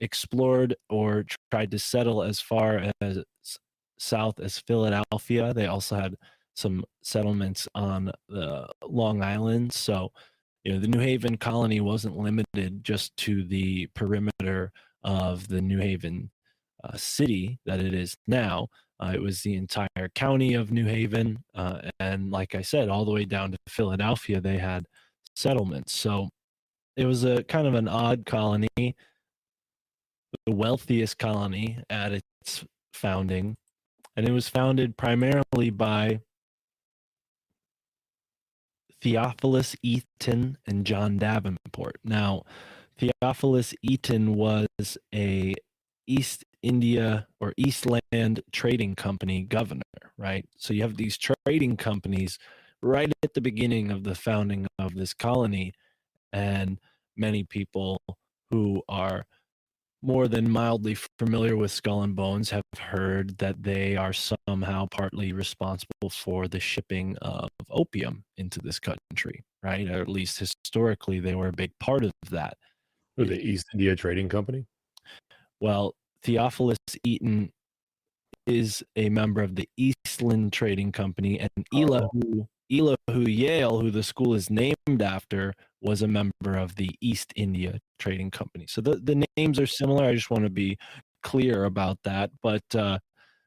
explored 0.02 0.76
or 0.90 1.26
tried 1.52 1.72
to 1.72 1.80
settle 1.80 2.22
as 2.22 2.40
far 2.40 2.92
as 3.02 3.24
south 3.98 4.40
as 4.40 4.60
Philadelphia. 4.60 5.54
They 5.54 5.66
also 5.66 5.96
had 5.96 6.16
some 6.56 6.84
settlements 7.02 7.68
on 7.74 8.12
the 8.28 8.68
Long 8.84 9.24
Island. 9.24 9.74
So, 9.74 10.12
you 10.64 10.74
know, 10.74 10.80
the 10.80 10.88
New 10.88 11.00
Haven 11.00 11.38
colony 11.38 11.82
wasn't 11.82 12.18
limited 12.18 12.84
just 12.84 13.16
to 13.18 13.44
the 13.46 13.88
perimeter 13.96 14.72
of 15.04 15.48
the 15.48 15.62
New 15.62 15.80
Haven 15.80 16.30
uh, 16.84 16.96
city 16.98 17.60
that 17.66 17.80
it 17.80 17.94
is 17.94 18.16
now. 18.28 18.68
Uh, 19.00 19.12
it 19.14 19.22
was 19.22 19.42
the 19.42 19.56
entire 19.56 20.10
county 20.14 20.54
of 20.54 20.72
New 20.72 20.86
Haven. 20.86 21.44
Uh, 21.56 21.90
and 22.00 22.32
like 22.32 22.56
I 22.56 22.62
said, 22.62 22.90
all 22.90 23.06
the 23.06 23.12
way 23.12 23.26
down 23.26 23.52
to 23.52 23.58
Philadelphia, 23.68 24.42
they 24.42 24.58
had 24.58 24.86
settlements. 25.36 25.94
So 25.94 26.30
it 26.98 27.06
was 27.06 27.24
a 27.24 27.44
kind 27.44 27.66
of 27.66 27.76
an 27.76 27.88
odd 27.88 28.26
colony, 28.26 28.68
the 28.78 28.96
wealthiest 30.48 31.18
colony 31.18 31.82
at 31.90 32.12
its 32.12 32.66
founding. 32.94 33.56
And 34.16 34.28
it 34.28 34.32
was 34.32 34.50
founded 34.50 34.98
primarily 34.98 35.70
by 35.70 36.20
Theophilus 39.02 39.78
Eaton 39.82 40.58
and 40.68 40.86
John 40.86 41.18
Davenport. 41.18 42.00
Now, 42.04 42.44
Theophilus 42.98 43.74
Eaton 43.82 44.36
was 44.36 44.68
a 45.16 45.56
East 46.10 46.44
India 46.64 47.28
or 47.40 47.54
Eastland 47.56 48.42
Trading 48.52 48.96
Company 48.96 49.44
governor, 49.44 49.84
right? 50.18 50.46
So 50.58 50.74
you 50.74 50.82
have 50.82 50.98
these 50.98 51.18
trading 51.18 51.78
companies 51.78 52.40
right 52.82 53.12
at 53.24 53.34
the 53.36 53.42
beginning 53.42 53.92
of 53.92 54.04
the 54.04 54.16
founding 54.16 54.66
of 54.80 54.96
this 54.96 55.14
colony, 55.14 55.74
and 56.34 56.80
many 57.16 57.44
people 57.44 58.02
who 58.50 58.82
are 58.90 59.26
more 60.02 60.28
than 60.28 60.50
mildly 60.50 60.96
familiar 61.20 61.58
with 61.58 61.72
Skull 61.72 62.04
and 62.04 62.16
Bones 62.16 62.50
have 62.50 62.64
heard 62.78 63.38
that 63.40 63.62
they 63.62 63.98
are 63.98 64.14
somehow 64.14 64.88
partly 64.90 65.34
responsible 65.34 66.10
for 66.10 66.48
the 66.48 66.60
shipping 66.60 67.18
of 67.18 67.50
opium 67.70 68.24
into 68.38 68.60
this 68.60 68.80
country, 68.80 69.44
right? 69.62 69.88
Or 69.90 70.02
at 70.02 70.08
least 70.08 70.40
historically, 70.40 71.20
they 71.20 71.36
were 71.36 71.50
a 71.50 71.54
big 71.54 71.72
part 71.80 72.04
of 72.06 72.14
that. 72.32 72.58
the 73.18 73.40
East 73.40 73.68
India 73.74 73.96
Trading 73.96 74.30
Company? 74.30 74.66
Well, 75.60 75.96
Theophilus 76.24 76.78
Eaton 77.04 77.52
is 78.46 78.84
a 78.96 79.10
member 79.10 79.42
of 79.42 79.56
the 79.56 79.70
Eastland 79.78 80.54
Trading 80.54 80.92
Company, 80.92 81.40
and 81.40 81.66
Elihu, 81.74 82.46
Elihu 82.72 83.30
Yale, 83.30 83.80
who 83.80 83.92
the 83.92 84.04
school 84.04 84.34
is 84.34 84.50
named 84.50 85.02
after, 85.02 85.54
was 85.82 86.02
a 86.02 86.08
member 86.08 86.56
of 86.58 86.76
the 86.76 86.90
East 87.02 87.32
India 87.36 87.80
Trading 88.00 88.32
Company. 88.32 88.66
So 88.68 88.82
the, 88.82 88.96
the 88.96 89.24
names 89.38 89.60
are 89.60 89.68
similar. 89.68 90.06
I 90.06 90.16
just 90.16 90.32
want 90.32 90.44
to 90.44 90.50
be 90.50 90.78
clear 91.24 91.66
about 91.66 92.00
that. 92.04 92.32
But 92.42 92.64
uh, 92.76 93.00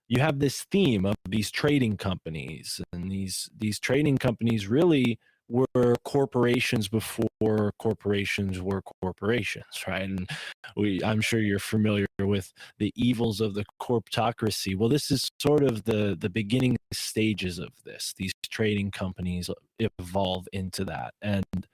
you 0.08 0.20
have 0.20 0.38
this 0.38 0.66
theme 0.70 1.06
of 1.06 1.16
these 1.28 1.50
trading 1.50 1.96
companies 1.96 2.80
and 2.92 3.10
these 3.10 3.48
these 3.58 3.80
trading 3.80 4.18
companies 4.18 4.68
really 4.68 5.18
were 5.52 5.94
corporations 6.04 6.88
before 6.88 7.72
corporations 7.78 8.60
were 8.60 8.82
corporations 9.02 9.84
right? 9.86 10.02
And 10.02 10.28
we 10.76 11.02
i'm 11.04 11.20
sure 11.20 11.40
you're 11.40 11.58
familiar 11.58 12.06
with 12.18 12.52
the 12.78 12.92
evils 12.96 13.40
of 13.40 13.54
the 13.54 13.64
corptocracy. 13.80 14.76
Well 14.76 14.88
this 14.88 15.10
is 15.10 15.28
sort 15.40 15.62
of 15.62 15.84
the 15.84 16.16
the 16.18 16.30
beginning 16.30 16.76
stages 16.92 17.58
of 17.58 17.70
this. 17.84 18.14
These 18.16 18.32
trading 18.50 18.90
companies 18.90 19.50
evolve 19.98 20.48
into 20.52 20.84
that. 20.86 21.14
And 21.20 21.66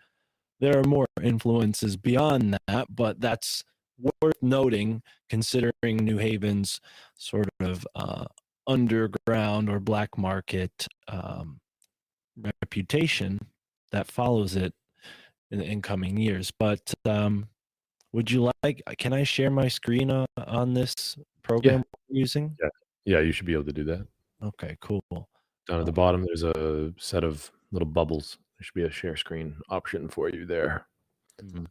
there 0.60 0.78
are 0.78 0.84
more 0.84 1.06
influences 1.22 1.96
beyond 1.96 2.58
that 2.66 2.86
but 2.94 3.20
that's 3.20 3.62
worth 4.20 4.42
noting 4.42 5.02
considering 5.28 5.96
new 6.00 6.18
haven's 6.18 6.80
sort 7.16 7.48
of 7.60 7.86
uh, 7.94 8.24
underground 8.66 9.68
or 9.68 9.80
black 9.80 10.16
market 10.18 10.86
um, 11.08 11.60
reputation 12.60 13.38
that 13.92 14.06
follows 14.06 14.56
it 14.56 14.72
in 15.50 15.58
the 15.58 15.64
incoming 15.64 16.16
years. 16.16 16.50
But 16.50 16.92
um, 17.04 17.48
would 18.12 18.30
you 18.30 18.50
like? 18.62 18.82
Can 18.98 19.12
I 19.12 19.22
share 19.22 19.50
my 19.50 19.68
screen 19.68 20.10
uh, 20.10 20.26
on 20.46 20.74
this 20.74 21.16
program 21.42 21.84
yeah. 22.08 22.20
using? 22.20 22.56
Yeah, 22.60 22.68
yeah, 23.04 23.20
you 23.20 23.32
should 23.32 23.46
be 23.46 23.54
able 23.54 23.64
to 23.64 23.72
do 23.72 23.84
that. 23.84 24.06
Okay, 24.42 24.76
cool. 24.80 25.02
Down 25.10 25.80
at 25.80 25.86
the 25.86 25.92
bottom, 25.92 26.24
there's 26.24 26.44
a 26.44 26.92
set 26.98 27.24
of 27.24 27.50
little 27.72 27.88
bubbles. 27.88 28.38
There 28.58 28.64
should 28.64 28.74
be 28.74 28.84
a 28.84 28.90
share 28.90 29.16
screen 29.16 29.56
option 29.68 30.08
for 30.08 30.30
you 30.30 30.46
there. 30.46 30.86
Mm-hmm. 31.42 31.64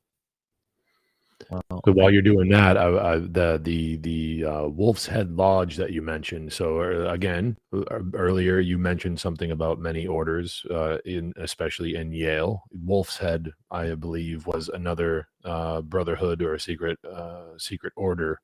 Wow. 1.50 1.82
So 1.86 1.92
while 1.92 2.12
you're 2.12 2.22
doing 2.22 2.50
that, 2.50 2.78
I, 2.78 3.14
I, 3.14 3.18
the 3.20 3.60
the 3.62 3.98
the 3.98 4.46
uh, 4.46 4.68
Wolf's 4.68 5.06
Head 5.06 5.32
Lodge 5.32 5.78
that 5.78 5.92
you 5.92 6.02
mentioned. 6.02 6.52
So 6.52 6.82
uh, 6.82 7.12
again, 7.12 7.58
uh, 7.74 8.00
earlier 8.14 8.60
you 8.60 8.78
mentioned 8.78 9.20
something 9.20 9.52
about 9.52 9.80
many 9.80 10.08
orders, 10.08 10.66
uh, 10.72 10.98
in 11.06 11.34
especially 11.38 11.96
in 11.96 12.12
Yale. 12.12 12.64
Wolf's 12.72 13.18
Head, 13.18 13.52
I 13.72 13.94
believe, 13.96 14.48
was 14.48 14.70
another 14.70 15.28
uh, 15.46 15.82
brotherhood 15.82 16.42
or 16.42 16.56
a 16.56 16.60
secret 16.60 17.00
uh, 17.06 17.58
secret 17.58 17.94
order, 17.96 18.42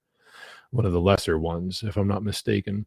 one 0.72 0.86
of 0.86 0.94
the 0.94 1.02
lesser 1.02 1.40
ones, 1.40 1.84
if 1.84 1.98
I'm 1.98 2.08
not 2.08 2.24
mistaken. 2.24 2.86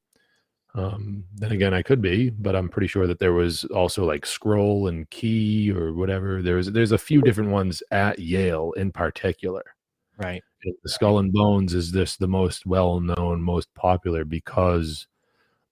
Um, 0.74 1.24
then 1.34 1.52
again, 1.52 1.72
I 1.72 1.82
could 1.82 2.02
be, 2.02 2.28
but 2.30 2.54
I'm 2.54 2.68
pretty 2.68 2.86
sure 2.86 3.06
that 3.06 3.18
there 3.18 3.32
was 3.32 3.64
also 3.64 4.04
like 4.04 4.26
Scroll 4.26 4.88
and 4.88 5.08
Key 5.08 5.72
or 5.72 5.94
whatever. 5.94 6.42
There's 6.42 6.70
there's 6.70 6.92
a 6.92 6.98
few 6.98 7.22
different 7.22 7.50
ones 7.50 7.82
at 7.90 8.18
Yale 8.18 8.72
in 8.72 8.92
particular. 8.92 9.75
Right. 10.18 10.42
The 10.64 10.88
Skull 10.88 11.18
and 11.18 11.32
Bones 11.32 11.74
is 11.74 11.92
this 11.92 12.16
the 12.16 12.28
most 12.28 12.66
well 12.66 13.00
known, 13.00 13.42
most 13.42 13.72
popular 13.74 14.24
because 14.24 15.06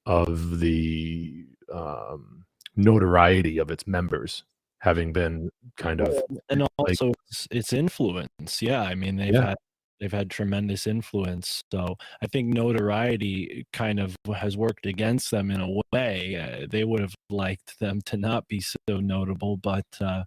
of 0.07 0.61
the 0.61 1.46
um, 1.72 2.44
notoriety 2.76 3.59
of 3.59 3.70
its 3.70 3.87
members 3.87 4.44
having 4.78 5.12
been 5.12 5.50
kind 5.78 6.02
of 6.02 6.14
and 6.50 6.62
also 6.76 7.07
like, 7.07 7.16
its, 7.30 7.48
its, 7.50 7.72
influence. 7.72 8.61
Yeah, 8.61 8.83
I 8.83 8.94
mean 8.94 9.16
they've 9.16 9.33
yeah. 9.33 9.48
had 9.48 9.57
they've 9.98 10.12
had 10.12 10.30
tremendous 10.30 10.87
influence. 10.87 11.62
So 11.72 11.96
I 12.22 12.26
think 12.26 12.52
notoriety 12.52 13.66
kind 13.72 13.98
of 13.98 14.14
has 14.37 14.59
worked 14.59 14.85
against 14.85 15.30
them 15.30 15.50
in 15.50 15.61
a 15.62 15.80
way. 15.92 16.37
Uh, 16.37 16.66
they 16.70 16.85
would 16.85 17.00
have 17.00 17.14
liked 17.30 17.78
them 17.80 18.02
to 18.02 18.18
not 18.18 18.46
be 18.46 18.61
so 18.61 19.00
notable, 19.00 19.57
but 19.57 19.87
uh, 20.02 20.24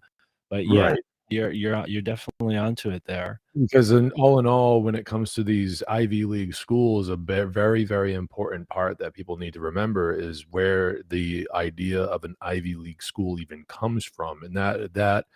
but 0.50 0.66
yeah, 0.66 0.88
right 0.88 0.98
you're 1.30 1.50
you're 1.50 1.84
you're 1.86 2.02
definitely 2.02 2.56
onto 2.56 2.90
it 2.90 3.02
there. 3.06 3.40
Because 3.54 3.90
in 3.90 4.10
all 4.12 4.38
in 4.38 4.46
all 4.46 4.82
when 4.82 4.94
it 4.94 5.06
comes 5.06 5.32
to 5.34 5.44
these 5.44 5.82
ivy 5.88 6.24
league 6.24 6.54
schools 6.54 7.08
a 7.08 7.16
very 7.16 7.84
very 7.84 8.14
important 8.14 8.68
part 8.68 8.98
that 8.98 9.14
people 9.14 9.36
need 9.36 9.52
to 9.54 9.60
remember 9.60 10.12
is 10.12 10.46
where 10.50 11.02
the 11.08 11.48
idea 11.54 12.02
of 12.02 12.24
an 12.24 12.36
ivy 12.40 12.74
league 12.74 13.02
school 13.02 13.40
even 13.40 13.64
comes 13.68 14.04
from 14.04 14.42
and 14.42 14.56
that 14.56 14.92
that 14.94 15.26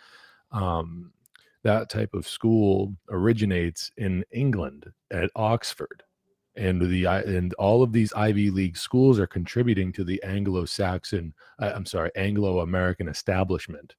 um 0.53 1.13
that 1.65 1.89
type 1.89 2.15
of 2.15 2.27
school 2.27 2.95
originates 3.11 3.91
in 3.97 4.25
england 4.31 4.93
at 5.11 5.31
oxford 5.35 6.03
and 6.57 6.83
the 6.83 7.07
and 7.07 7.55
all 7.55 7.83
of 7.83 7.93
these 7.93 8.13
ivy 8.13 8.51
league 8.51 8.77
schools 8.77 9.19
are 9.19 9.27
contributing 9.27 9.93
to 9.93 10.05
the 10.05 10.23
anglo-saxon 10.23 11.33
i'm 11.59 11.87
sorry 11.87 12.11
anglo-american 12.17 13.09
establishment 13.09 13.95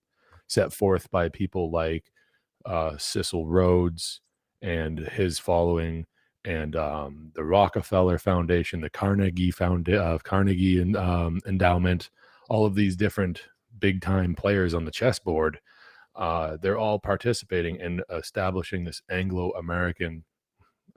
set 0.47 0.73
forth 0.73 1.10
by 1.12 1.29
people 1.29 1.71
like 1.71 2.12
uh, 2.65 2.97
Cecil 2.97 3.47
Rhodes 3.47 4.21
and 4.62 4.99
his 4.99 5.39
following, 5.39 6.06
and 6.45 6.75
um, 6.75 7.32
the 7.36 7.43
Rockefeller 7.43 8.17
Foundation, 8.17 8.82
the 8.82 8.89
Carnegie 8.89 9.51
Found 9.51 9.89
uh, 9.89 10.17
Carnegie 10.23 10.82
and, 10.82 10.95
um, 10.95 11.39
Endowment, 11.45 12.10
all 12.49 12.65
of 12.65 12.75
these 12.75 12.95
different 12.95 13.41
big 13.79 14.01
time 14.01 14.36
players 14.36 14.73
on 14.73 14.86
the 14.86 14.91
chessboard. 14.91 15.60
Uh, 16.15 16.58
they're 16.62 16.77
all 16.77 16.99
participating 16.99 17.77
in 17.77 18.01
establishing 18.12 18.84
this 18.84 19.01
Anglo 19.10 19.51
American 19.51 20.23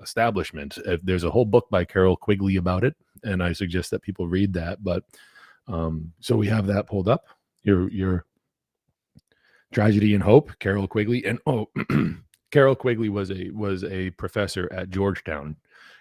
establishment. 0.01 0.79
There's 1.03 1.25
a 1.25 1.31
whole 1.31 1.47
book 1.47 1.69
by 1.71 1.85
Carroll 1.85 2.17
Quigley 2.17 2.57
about 2.57 2.85
it, 2.85 2.95
and 3.25 3.43
I 3.43 3.53
suggest 3.53 3.91
that 3.91 4.03
people 4.03 4.29
read 4.29 4.53
that. 4.55 4.85
But 4.85 5.05
um, 5.69 6.13
so 6.21 6.37
we 6.37 6.47
have 6.49 6.67
that 6.67 6.87
pulled 6.87 7.09
up. 7.09 7.25
Your 7.63 7.91
your 7.91 8.27
Tragedy 9.73 10.15
and 10.15 10.23
Hope, 10.23 10.51
Carroll 10.59 10.89
Quigley, 10.89 11.25
and 11.25 11.39
oh, 11.47 11.69
Carroll 12.51 12.75
Quigley 12.75 13.09
was 13.09 13.31
a 13.31 13.51
was 13.51 13.85
a 13.85 14.11
professor 14.11 14.73
at 14.73 14.91
Georgetown. 14.91 15.57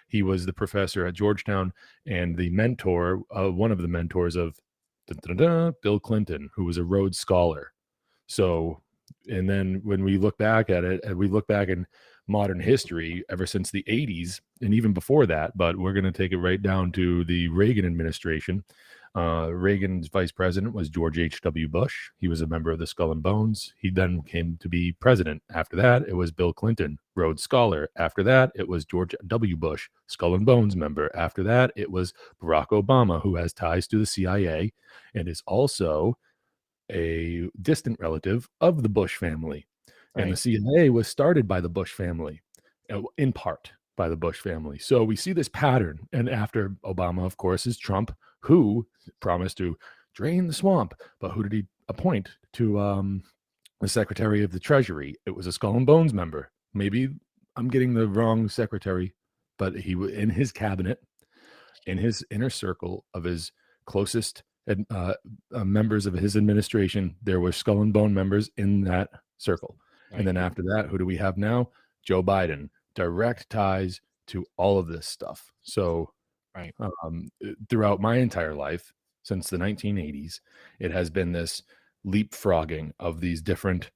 He 0.08 0.22
was 0.22 0.46
the 0.46 0.52
professor 0.52 1.06
at 1.06 1.14
Georgetown 1.14 1.72
and 2.06 2.36
the 2.36 2.50
mentor, 2.50 3.22
uh, 3.36 3.50
one 3.50 3.72
of 3.72 3.82
the 3.82 3.88
mentors 3.88 4.36
of 4.36 4.58
Bill 5.82 6.00
Clinton, 6.00 6.48
who 6.54 6.64
was 6.64 6.78
a 6.78 6.84
Rhodes 6.84 7.18
Scholar. 7.18 7.72
So, 8.28 8.82
and 9.28 9.48
then 9.48 9.80
when 9.84 10.04
we 10.04 10.16
look 10.16 10.38
back 10.38 10.70
at 10.70 10.84
it, 10.84 11.04
and 11.04 11.16
we 11.16 11.28
look 11.28 11.46
back 11.48 11.68
in 11.68 11.86
modern 12.28 12.60
history 12.60 13.24
ever 13.28 13.46
since 13.46 13.70
the 13.70 13.84
80s 13.88 14.40
and 14.60 14.74
even 14.74 14.92
before 14.92 15.26
that, 15.26 15.56
but 15.56 15.76
we're 15.76 15.92
going 15.92 16.04
to 16.04 16.12
take 16.12 16.32
it 16.32 16.38
right 16.38 16.60
down 16.60 16.92
to 16.92 17.24
the 17.24 17.48
Reagan 17.48 17.86
administration. 17.86 18.64
Uh, 19.16 19.48
Reagan's 19.48 20.08
vice 20.08 20.30
president 20.30 20.74
was 20.74 20.90
George 20.90 21.18
H.W. 21.18 21.68
Bush. 21.68 22.10
He 22.18 22.28
was 22.28 22.42
a 22.42 22.46
member 22.46 22.70
of 22.70 22.78
the 22.78 22.86
Skull 22.86 23.12
and 23.12 23.22
Bones. 23.22 23.72
He 23.78 23.88
then 23.88 24.20
came 24.20 24.58
to 24.60 24.68
be 24.68 24.92
president. 24.92 25.42
After 25.54 25.74
that, 25.76 26.06
it 26.06 26.12
was 26.12 26.30
Bill 26.30 26.52
Clinton, 26.52 26.98
Rhodes 27.14 27.42
Scholar. 27.42 27.88
After 27.96 28.22
that, 28.24 28.52
it 28.54 28.68
was 28.68 28.84
George 28.84 29.14
W. 29.26 29.56
Bush, 29.56 29.88
Skull 30.06 30.34
and 30.34 30.44
Bones 30.44 30.76
member. 30.76 31.10
After 31.16 31.42
that, 31.44 31.72
it 31.76 31.90
was 31.90 32.12
Barack 32.42 32.68
Obama, 32.68 33.22
who 33.22 33.36
has 33.36 33.54
ties 33.54 33.86
to 33.88 33.98
the 33.98 34.04
CIA 34.04 34.74
and 35.14 35.28
is 35.28 35.42
also 35.46 36.18
a 36.92 37.48
distant 37.62 37.98
relative 37.98 38.46
of 38.60 38.82
the 38.82 38.88
Bush 38.90 39.16
family. 39.16 39.66
Right. 40.14 40.24
And 40.24 40.32
the 40.32 40.36
CIA 40.36 40.90
was 40.90 41.08
started 41.08 41.48
by 41.48 41.62
the 41.62 41.70
Bush 41.70 41.92
family, 41.92 42.42
uh, 42.90 43.00
in 43.16 43.32
part 43.32 43.72
by 43.96 44.10
the 44.10 44.16
Bush 44.16 44.40
family. 44.40 44.78
So 44.78 45.02
we 45.02 45.16
see 45.16 45.32
this 45.32 45.48
pattern. 45.48 46.06
And 46.12 46.28
after 46.28 46.76
Obama, 46.84 47.24
of 47.24 47.38
course, 47.38 47.66
is 47.66 47.78
Trump, 47.78 48.14
who 48.46 48.86
promised 49.20 49.58
to 49.58 49.76
drain 50.14 50.46
the 50.46 50.52
swamp. 50.52 50.94
But 51.20 51.32
who 51.32 51.42
did 51.42 51.52
he 51.52 51.64
appoint 51.88 52.28
to 52.54 52.78
um, 52.80 53.22
the 53.80 53.88
Secretary 53.88 54.42
of 54.42 54.52
the 54.52 54.60
Treasury? 54.60 55.16
It 55.26 55.34
was 55.34 55.46
a 55.46 55.52
Skull 55.52 55.76
and 55.76 55.86
Bones 55.86 56.14
member. 56.14 56.50
Maybe 56.74 57.08
I'm 57.56 57.68
getting 57.68 57.94
the 57.94 58.08
wrong 58.08 58.48
secretary, 58.48 59.14
but 59.58 59.76
he 59.76 59.94
was 59.94 60.12
in 60.12 60.30
his 60.30 60.52
cabinet, 60.52 61.00
in 61.86 61.98
his 61.98 62.24
inner 62.30 62.50
circle 62.50 63.04
of 63.14 63.24
his 63.24 63.52
closest 63.86 64.42
uh, 64.90 65.14
uh, 65.54 65.64
members 65.64 66.06
of 66.06 66.14
his 66.14 66.36
administration, 66.36 67.14
there 67.22 67.40
were 67.40 67.52
Skull 67.52 67.82
and 67.82 67.92
Bone 67.92 68.12
members 68.12 68.50
in 68.56 68.82
that 68.82 69.10
circle. 69.38 69.76
Right. 70.10 70.18
And 70.18 70.28
then 70.28 70.36
after 70.36 70.62
that, 70.62 70.88
who 70.90 70.98
do 70.98 71.06
we 71.06 71.16
have 71.16 71.36
now? 71.36 71.70
Joe 72.02 72.22
Biden, 72.22 72.70
direct 72.94 73.48
ties 73.48 74.00
to 74.28 74.44
all 74.56 74.78
of 74.78 74.88
this 74.88 75.06
stuff. 75.06 75.52
So 75.62 76.10
Right. 76.56 76.74
Um, 77.04 77.28
uh, 77.44 77.50
throughout 77.68 78.00
my 78.00 78.16
entire 78.16 78.54
life, 78.54 78.92
since 79.22 79.50
the 79.50 79.58
1980s, 79.58 80.40
it 80.80 80.90
has 80.90 81.10
been 81.10 81.32
this 81.32 81.62
leapfrogging 82.06 82.92
of 82.98 83.20
these 83.20 83.42
different 83.42 83.90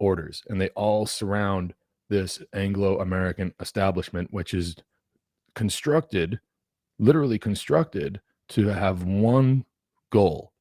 orders, 0.00 0.42
and 0.48 0.60
they 0.60 0.70
all 0.70 1.06
surround 1.06 1.74
this 2.10 2.42
Anglo 2.54 3.00
American 3.00 3.54
establishment, 3.60 4.32
which 4.32 4.54
is 4.54 4.76
constructed, 5.54 6.40
literally 6.98 7.38
constructed, 7.38 8.20
to 8.50 8.68
have 8.68 9.04
one 9.04 9.64
goal 10.10 10.52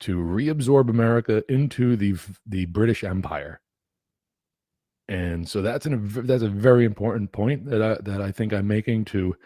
to 0.00 0.18
reabsorb 0.18 0.90
America 0.90 1.44
into 1.52 1.96
the 1.96 2.16
the 2.46 2.66
British 2.66 3.04
Empire. 3.04 3.60
And 5.08 5.48
so 5.48 5.62
that's 5.62 5.86
an 5.86 6.08
that's 6.26 6.42
a 6.42 6.48
very 6.48 6.84
important 6.84 7.32
point 7.32 7.66
that 7.66 7.82
I 7.82 7.94
that 8.02 8.20
I 8.22 8.30
think 8.32 8.52
I'm 8.52 8.66
making 8.68 9.04
to 9.06 9.36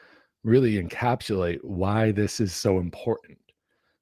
really 0.47 0.81
encapsulate 0.81 1.59
why 1.65 2.13
this 2.13 2.39
is 2.39 2.55
so 2.55 2.79
important. 2.79 3.37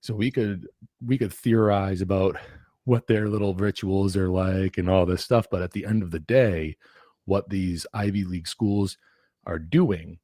So 0.00 0.14
we 0.14 0.30
could 0.30 0.68
we 1.04 1.16
could 1.16 1.33
theorize 1.33 2.02
about 2.02 2.37
what 2.85 3.07
their 3.07 3.28
little 3.28 3.54
rituals 3.54 4.14
are 4.14 4.28
like 4.28 4.76
and 4.76 4.90
all 4.90 5.07
this 5.07 5.24
stuff, 5.24 5.46
but 5.50 5.62
at 5.62 5.72
the 5.72 5.87
end 5.87 6.02
of 6.02 6.11
the 6.11 6.20
day, 6.20 6.76
what 7.24 7.48
these 7.48 7.87
Ivy 7.94 8.24
League 8.24 8.46
schools 8.46 8.98
are 9.46 9.59
doing 9.59 10.18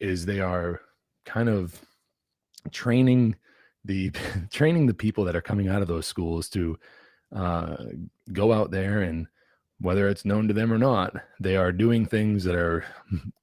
is 0.00 0.24
they 0.24 0.40
are 0.40 0.80
kind 1.26 1.50
of 1.50 1.78
training 2.72 3.36
the 3.84 4.10
training 4.50 4.86
the 4.86 4.94
people 4.94 5.24
that 5.24 5.36
are 5.36 5.42
coming 5.42 5.68
out 5.68 5.82
of 5.82 5.88
those 5.88 6.06
schools 6.06 6.48
to 6.48 6.78
uh, 7.36 7.76
go 8.32 8.54
out 8.54 8.70
there 8.70 9.02
and 9.02 9.26
whether 9.80 10.08
it's 10.08 10.24
known 10.24 10.48
to 10.48 10.54
them 10.54 10.72
or 10.72 10.78
not, 10.78 11.14
they 11.38 11.56
are 11.56 11.72
doing 11.72 12.04
things 12.06 12.42
that 12.44 12.54
are 12.54 12.86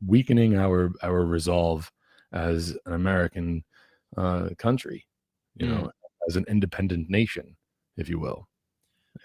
weakening 0.05 0.57
our 0.57 0.91
our 1.03 1.23
resolve 1.23 1.91
as 2.35 2.77
an 2.85 2.93
American 2.93 3.63
uh, 4.17 4.49
country, 4.57 5.05
you 5.55 5.67
know, 5.67 5.89
as 6.27 6.35
an 6.35 6.45
independent 6.47 7.09
nation, 7.09 7.55
if 7.97 8.09
you 8.09 8.19
will. 8.19 8.47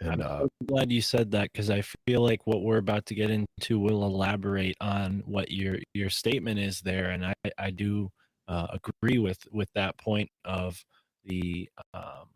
And, 0.01 0.23
I'm 0.23 0.42
uh, 0.44 0.46
glad 0.66 0.92
you 0.92 1.03
said 1.03 1.33
that 1.33 1.53
because 1.53 1.68
I 1.68 1.83
feel 2.07 2.23
like 2.23 2.46
what 2.46 2.62
we're 2.62 2.79
about 2.79 3.07
to 3.07 3.14
get 3.14 3.31
into 3.31 3.79
will 3.79 4.05
elaborate 4.05 4.77
on 4.81 5.23
what 5.27 5.51
your 5.51 5.79
your 5.94 6.09
statement 6.09 6.61
is 6.61 6.81
there, 6.81 7.11
and 7.11 7.27
I 7.27 7.35
I 7.59 7.70
do 7.70 8.09
uh, 8.46 8.68
agree 9.03 9.18
with 9.18 9.38
with 9.51 9.68
that 9.75 9.99
point 9.99 10.31
of 10.44 10.83
the 11.25 11.68
um, 11.92 12.29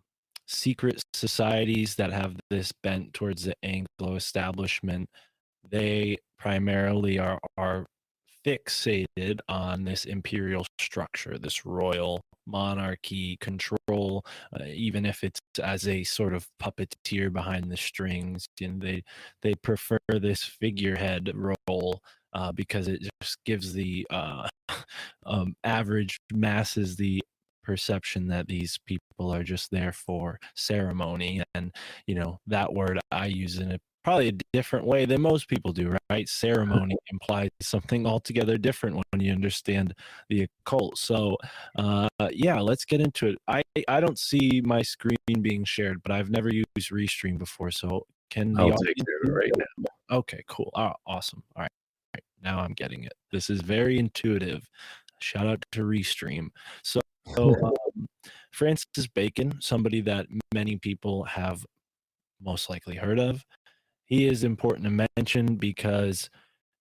secret 0.47 1.03
societies 1.13 1.95
that 1.95 2.13
have 2.13 2.37
this 2.51 2.73
bent 2.83 3.15
towards 3.15 3.45
the 3.45 3.55
Anglo 3.63 4.17
establishment. 4.17 5.09
They 5.71 6.19
primarily 6.39 7.21
are 7.21 7.39
are 7.57 7.87
fixated 8.45 9.39
on 9.49 9.85
this 9.85 10.05
imperial 10.05 10.67
structure, 10.79 11.39
this 11.39 11.65
royal 11.65 12.21
monarchy 12.47 13.37
control, 13.39 14.25
uh, 14.59 14.65
even 14.67 15.07
if 15.07 15.25
it's 15.25 15.41
as 15.63 15.89
a 15.89 16.05
sort 16.05 16.35
of 16.35 16.47
puppeteer 16.63 17.33
behind 17.33 17.71
the 17.71 17.77
strings. 17.77 18.47
And 18.61 18.81
they 18.81 19.03
they 19.43 19.55
prefer 19.55 19.99
this 20.09 20.43
figurehead 20.43 21.33
role 21.35 22.01
uh, 22.35 22.53
because 22.53 22.89
it 22.89 23.03
just 23.23 23.39
gives 23.45 23.73
the 23.73 24.07
uh, 24.11 24.49
um, 25.27 25.55
average 25.65 26.19
masses 26.33 26.97
the 26.97 27.23
perception 27.63 28.29
that 28.29 28.47
these 28.47 28.79
people 28.87 29.33
are 29.33 29.43
just 29.43 29.71
there 29.71 29.93
for 29.93 30.39
ceremony 30.55 31.43
and 31.55 31.73
you 32.07 32.15
know 32.15 32.39
that 32.47 32.75
word 32.75 33.01
i 33.11 33.25
use 33.25 33.59
in 33.59 33.73
a 33.73 33.79
probably 34.05 34.29
a 34.29 34.33
different 34.53 34.87
way 34.87 35.07
than 35.07 35.23
most 35.23 35.49
people 35.49 35.73
do, 35.73 35.97
right? 36.11 36.29
Ceremony 36.29 36.97
implies 37.11 37.49
something 37.61 38.07
altogether 38.07 38.59
different 38.59 39.03
when 39.11 39.21
you 39.21 39.33
understand 39.33 39.95
the 40.29 40.47
occult. 40.67 40.99
So, 40.99 41.39
uh, 41.77 42.09
yeah, 42.31 42.61
let's 42.61 42.85
get 42.85 43.01
into 43.01 43.29
it. 43.29 43.39
I 43.49 43.63
I 43.89 44.01
don't 44.01 44.19
see 44.19 44.61
my 44.65 44.83
screen 44.83 45.17
being 45.41 45.65
shared, 45.65 46.03
but 46.03 46.13
I've 46.13 46.31
never 46.31 46.51
used 46.51 46.91
Restream 46.93 47.39
before, 47.39 47.71
so 47.71 48.07
can 48.31 48.59
I'll 48.59 48.77
take 48.77 48.99
it 48.99 49.29
right 49.29 49.51
now. 49.57 49.87
Okay, 50.19 50.45
cool. 50.49 50.71
Oh, 50.75 50.93
awesome. 51.07 51.43
All 51.57 51.63
right. 51.63 51.71
All 51.73 52.19
right, 52.19 52.25
now 52.43 52.61
I'm 52.61 52.75
getting 52.75 53.05
it. 53.05 53.15
This 53.33 53.49
is 53.49 53.63
very 53.63 53.99
intuitive. 53.99 54.69
Shout 55.21 55.47
out 55.47 55.65
to 55.73 55.81
Restream. 55.81 56.49
So, 56.83 57.01
so 57.35 57.55
um, 57.65 58.07
Francis 58.51 59.07
Bacon, 59.07 59.55
somebody 59.61 60.03
that 60.03 60.27
many 60.53 60.77
people 60.77 61.25
have 61.25 61.65
most 62.43 62.69
likely 62.69 62.97
heard 62.97 63.19
of 63.19 63.43
he 64.07 64.27
is 64.27 64.45
important 64.45 64.85
to 64.85 65.07
mention 65.17 65.57
because 65.57 66.29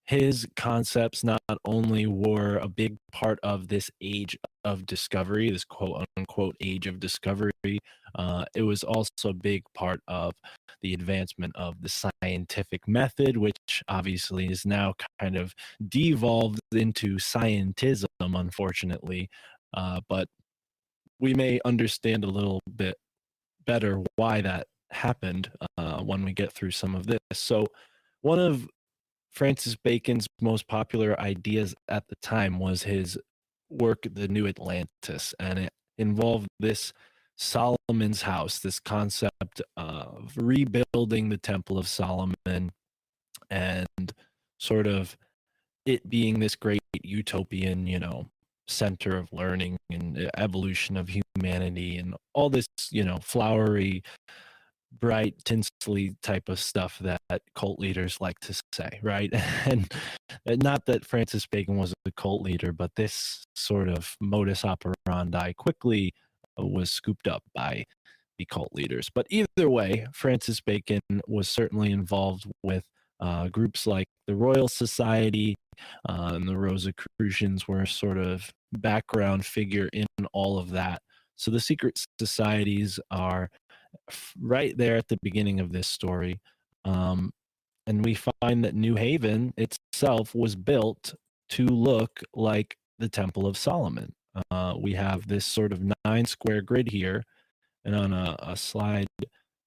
his 0.05 0.45
concepts 0.57 1.23
not 1.23 1.41
only 1.63 2.05
were 2.07 2.57
a 2.57 2.67
big 2.67 2.97
part 3.13 3.39
of 3.41 3.69
this 3.69 3.89
age 4.01 4.37
of 4.65 4.85
discovery, 4.85 5.49
this 5.49 5.63
quote 5.63 6.05
unquote 6.17 6.55
age 6.61 6.87
of 6.87 6.99
discovery, 6.99 7.79
uh, 8.15 8.43
it 8.53 8.63
was 8.63 8.83
also 8.83 9.29
a 9.29 9.33
big 9.33 9.63
part 9.73 10.01
of 10.07 10.33
the 10.81 10.93
advancement 10.93 11.55
of 11.55 11.81
the 11.81 11.89
scientific 12.21 12.85
method, 12.87 13.37
which 13.37 13.81
obviously 13.87 14.47
is 14.47 14.65
now 14.65 14.93
kind 15.19 15.37
of 15.37 15.53
devolved 15.87 16.59
into 16.73 17.15
scientism, 17.15 18.05
unfortunately. 18.19 19.29
Uh, 19.73 20.01
but 20.09 20.27
we 21.19 21.33
may 21.33 21.59
understand 21.63 22.25
a 22.25 22.29
little 22.29 22.59
bit 22.75 22.95
better 23.65 24.03
why 24.17 24.41
that 24.41 24.67
happened 24.93 25.51
uh, 25.77 25.99
when 25.99 26.23
we 26.23 26.33
get 26.33 26.51
through 26.51 26.71
some 26.71 26.95
of 26.95 27.07
this. 27.07 27.19
So, 27.33 27.67
one 28.21 28.39
of 28.39 28.67
Francis 29.31 29.75
Bacon's 29.75 30.27
most 30.39 30.67
popular 30.67 31.19
ideas 31.19 31.73
at 31.89 32.07
the 32.07 32.15
time 32.21 32.59
was 32.59 32.83
his 32.83 33.17
work, 33.69 34.05
The 34.11 34.27
New 34.27 34.47
Atlantis, 34.47 35.33
and 35.39 35.59
it 35.59 35.73
involved 35.97 36.47
this 36.59 36.93
Solomon's 37.35 38.21
house, 38.21 38.59
this 38.59 38.79
concept 38.79 39.61
of 39.75 40.33
rebuilding 40.35 41.29
the 41.29 41.37
Temple 41.37 41.77
of 41.77 41.87
Solomon 41.87 42.71
and 43.49 44.13
sort 44.59 44.87
of 44.87 45.17
it 45.85 46.07
being 46.09 46.39
this 46.39 46.55
great 46.55 46.81
utopian, 47.03 47.87
you 47.87 47.99
know, 47.99 48.29
center 48.67 49.17
of 49.17 49.33
learning 49.33 49.77
and 49.89 50.29
evolution 50.37 50.95
of 50.95 51.09
humanity 51.09 51.97
and 51.97 52.15
all 52.33 52.49
this, 52.49 52.67
you 52.91 53.03
know, 53.03 53.19
flowery 53.21 54.03
bright 54.99 55.35
tinsley 55.43 56.15
type 56.21 56.49
of 56.49 56.59
stuff 56.59 56.99
that 56.99 57.19
cult 57.55 57.79
leaders 57.79 58.19
like 58.21 58.39
to 58.39 58.53
say 58.71 58.99
right? 59.01 59.33
And 60.45 60.61
not 60.63 60.85
that 60.87 61.05
francis 61.05 61.45
bacon 61.45 61.77
was 61.77 61.93
a 62.05 62.11
cult 62.11 62.41
leader 62.41 62.71
but 62.71 62.91
this 62.95 63.45
sort 63.55 63.89
of 63.89 64.15
modus 64.19 64.65
operandi 64.65 65.53
quickly 65.53 66.13
uh, 66.59 66.65
was 66.65 66.91
scooped 66.91 67.27
up 67.27 67.43
by 67.53 67.85
the 68.39 68.45
cult 68.45 68.69
leaders. 68.73 69.09
But 69.13 69.27
either 69.29 69.69
way 69.69 70.07
francis 70.13 70.59
bacon 70.61 71.01
was 71.27 71.47
certainly 71.47 71.91
involved 71.91 72.45
with 72.63 72.85
uh, 73.19 73.47
groups 73.47 73.87
like 73.87 74.07
the 74.27 74.35
royal 74.35 74.67
society 74.67 75.55
uh, 76.07 76.31
and 76.33 76.47
the 76.47 76.57
rosicrucians 76.57 77.67
were 77.67 77.85
sort 77.85 78.17
of 78.17 78.51
background 78.73 79.45
figure 79.45 79.89
in 79.93 80.05
all 80.33 80.57
of 80.57 80.71
that. 80.71 81.01
So 81.35 81.51
the 81.51 81.59
secret 81.59 81.99
societies 82.19 82.99
are 83.11 83.49
right 84.39 84.77
there 84.77 84.97
at 84.97 85.07
the 85.07 85.19
beginning 85.21 85.59
of 85.59 85.71
this 85.71 85.87
story. 85.87 86.39
Um, 86.85 87.31
and 87.87 88.03
we 88.03 88.15
find 88.15 88.63
that 88.63 88.75
New 88.75 88.95
Haven 88.95 89.53
itself 89.57 90.33
was 90.33 90.55
built 90.55 91.13
to 91.49 91.65
look 91.65 92.21
like 92.33 92.77
the 92.99 93.09
Temple 93.09 93.45
of 93.45 93.57
Solomon. 93.57 94.13
Uh, 94.49 94.73
we 94.79 94.93
have 94.93 95.27
this 95.27 95.45
sort 95.45 95.71
of 95.71 95.81
nine 96.05 96.25
square 96.25 96.61
grid 96.61 96.89
here, 96.89 97.23
and 97.85 97.95
on 97.95 98.13
a, 98.13 98.35
a, 98.39 98.57
slide 98.57 99.07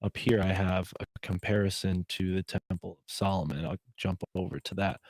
up 0.02 0.16
here, 0.16 0.40
I 0.40 0.52
have 0.52 0.92
a 0.98 1.04
comparison 1.22 2.04
to 2.08 2.34
the 2.34 2.42
Temple 2.42 2.92
of 2.92 2.98
Solomon. 3.06 3.64
I'll 3.64 3.76
jump 3.96 4.22
over 4.34 4.58
to 4.58 4.74
that. 4.76 5.00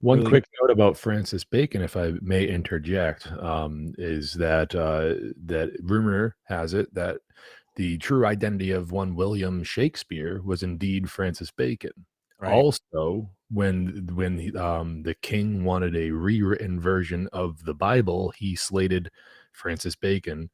One 0.00 0.18
really- 0.18 0.30
quick 0.30 0.44
note 0.60 0.70
about 0.70 0.96
Francis 0.96 1.44
Bacon, 1.44 1.82
if 1.82 1.96
I 1.96 2.14
may 2.20 2.46
interject, 2.46 3.30
um, 3.32 3.92
is 3.96 4.34
that 4.34 4.74
uh, 4.74 5.14
that 5.44 5.72
rumor 5.82 6.36
has 6.44 6.74
it 6.74 6.92
that 6.94 7.18
the 7.76 7.98
true 7.98 8.26
identity 8.26 8.72
of 8.72 8.90
one 8.90 9.14
William 9.14 9.62
Shakespeare 9.62 10.40
was 10.42 10.62
indeed 10.62 11.10
Francis 11.10 11.50
Bacon. 11.50 11.92
Right. 12.38 12.52
Also, 12.52 13.30
when 13.50 14.08
when 14.12 14.56
um, 14.56 15.02
the 15.02 15.14
king 15.14 15.64
wanted 15.64 15.96
a 15.96 16.10
rewritten 16.10 16.80
version 16.80 17.28
of 17.32 17.64
the 17.64 17.74
Bible, 17.74 18.32
he 18.36 18.56
slated 18.56 19.10
Francis 19.52 19.94
Bacon, 19.94 20.50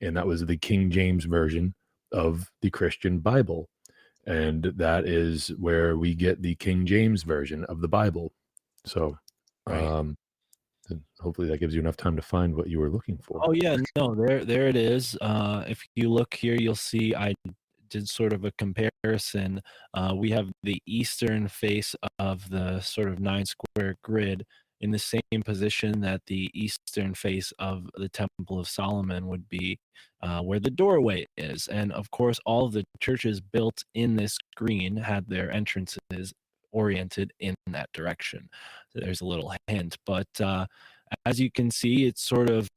and 0.00 0.16
that 0.16 0.26
was 0.26 0.44
the 0.44 0.56
King 0.56 0.90
James 0.90 1.24
version 1.24 1.74
of 2.12 2.50
the 2.62 2.70
Christian 2.70 3.18
Bible, 3.18 3.68
and 4.26 4.72
that 4.76 5.06
is 5.06 5.48
where 5.58 5.96
we 5.96 6.14
get 6.14 6.42
the 6.42 6.54
King 6.56 6.86
James 6.86 7.22
version 7.22 7.64
of 7.64 7.80
the 7.80 7.88
Bible. 7.88 8.32
So, 8.84 9.18
right. 9.66 9.82
um, 9.82 10.16
and 10.88 11.00
hopefully 11.20 11.48
that 11.48 11.58
gives 11.58 11.74
you 11.74 11.80
enough 11.80 11.96
time 11.96 12.16
to 12.16 12.22
find 12.22 12.54
what 12.54 12.68
you 12.68 12.78
were 12.78 12.90
looking 12.90 13.18
for. 13.18 13.40
Oh 13.42 13.52
yeah, 13.52 13.76
no, 13.96 14.14
there 14.14 14.44
there 14.44 14.68
it 14.68 14.76
is. 14.76 15.16
Uh, 15.20 15.64
if 15.66 15.82
you 15.94 16.10
look 16.10 16.34
here, 16.34 16.54
you'll 16.54 16.74
see 16.74 17.14
I 17.14 17.34
did 17.88 18.08
sort 18.08 18.32
of 18.32 18.44
a 18.44 18.52
comparison. 18.52 19.62
Uh, 19.94 20.12
we 20.16 20.30
have 20.30 20.50
the 20.62 20.80
eastern 20.86 21.48
face 21.48 21.94
of 22.18 22.48
the 22.50 22.80
sort 22.80 23.08
of 23.08 23.20
nine 23.20 23.46
square 23.46 23.96
grid 24.02 24.44
in 24.80 24.90
the 24.90 24.98
same 24.98 25.42
position 25.44 26.00
that 26.00 26.20
the 26.26 26.50
eastern 26.52 27.14
face 27.14 27.52
of 27.58 27.88
the 27.94 28.08
Temple 28.08 28.58
of 28.58 28.68
Solomon 28.68 29.26
would 29.26 29.48
be, 29.48 29.78
uh, 30.22 30.40
where 30.40 30.60
the 30.60 30.70
doorway 30.70 31.24
is. 31.36 31.66
And 31.68 31.92
of 31.92 32.10
course, 32.10 32.38
all 32.44 32.66
of 32.66 32.72
the 32.72 32.84
churches 33.00 33.40
built 33.40 33.82
in 33.94 34.16
this 34.16 34.36
green 34.54 34.96
had 34.96 35.28
their 35.28 35.50
entrances 35.50 36.34
oriented 36.72 37.32
in 37.40 37.54
that 37.68 37.90
direction. 37.92 38.48
So 38.90 39.00
there's 39.00 39.20
a 39.20 39.26
little 39.26 39.52
hint, 39.66 39.96
but 40.06 40.28
uh, 40.40 40.66
as 41.24 41.40
you 41.40 41.50
can 41.50 41.70
see, 41.70 42.06
it's 42.06 42.22
sort 42.22 42.50
of 42.50 42.68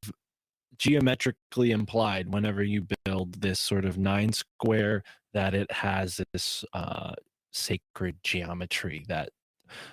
geometrically 0.78 1.72
implied 1.72 2.34
whenever 2.34 2.64
you 2.64 2.88
build 3.04 3.42
this 3.42 3.60
sort 3.60 3.86
of 3.86 3.98
nine 3.98 4.32
square 4.32 5.04
that 5.34 5.54
it 5.54 5.72
has 5.72 6.22
this 6.34 6.64
uh, 6.74 7.14
sacred 7.52 8.16
geometry 8.24 9.04
that 9.08 9.30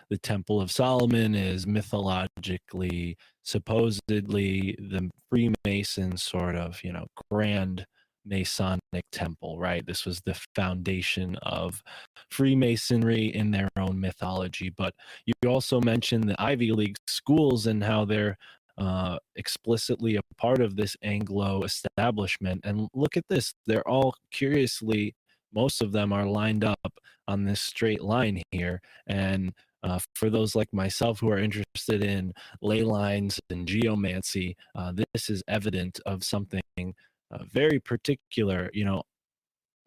the 0.09 0.16
temple 0.16 0.59
of 0.59 0.70
solomon 0.70 1.34
is 1.34 1.66
mythologically 1.66 3.16
supposedly 3.42 4.74
the 4.78 5.11
freemason 5.28 6.16
sort 6.16 6.57
of 6.57 6.82
you 6.82 6.92
know 6.92 7.07
grand 7.30 7.84
Masonic 8.26 9.04
temple, 9.12 9.58
right? 9.58 9.86
This 9.86 10.04
was 10.04 10.20
the 10.20 10.38
foundation 10.54 11.36
of 11.42 11.82
Freemasonry 12.30 13.26
in 13.26 13.50
their 13.50 13.68
own 13.76 14.00
mythology. 14.00 14.70
But 14.70 14.94
you 15.26 15.34
also 15.46 15.80
mentioned 15.80 16.24
the 16.24 16.40
Ivy 16.40 16.72
League 16.72 16.96
schools 17.06 17.66
and 17.66 17.82
how 17.82 18.04
they're 18.04 18.36
uh, 18.78 19.18
explicitly 19.36 20.16
a 20.16 20.22
part 20.36 20.60
of 20.60 20.76
this 20.76 20.96
Anglo 21.02 21.62
establishment. 21.62 22.60
And 22.64 22.88
look 22.94 23.16
at 23.16 23.24
this, 23.28 23.54
they're 23.66 23.88
all 23.88 24.14
curiously, 24.30 25.14
most 25.54 25.80
of 25.80 25.92
them 25.92 26.12
are 26.12 26.26
lined 26.26 26.64
up 26.64 26.92
on 27.28 27.44
this 27.44 27.60
straight 27.60 28.02
line 28.02 28.42
here. 28.50 28.80
And 29.06 29.52
uh, 29.82 30.00
for 30.14 30.30
those 30.30 30.54
like 30.54 30.72
myself 30.72 31.20
who 31.20 31.30
are 31.30 31.38
interested 31.38 32.02
in 32.02 32.32
ley 32.60 32.82
lines 32.82 33.40
and 33.50 33.66
geomancy, 33.66 34.56
uh, 34.74 34.92
this 35.14 35.30
is 35.30 35.42
evident 35.48 36.00
of 36.04 36.24
something 36.24 36.60
uh, 37.30 37.44
very 37.44 37.80
particular. 37.80 38.70
You 38.72 38.84
know, 38.84 39.02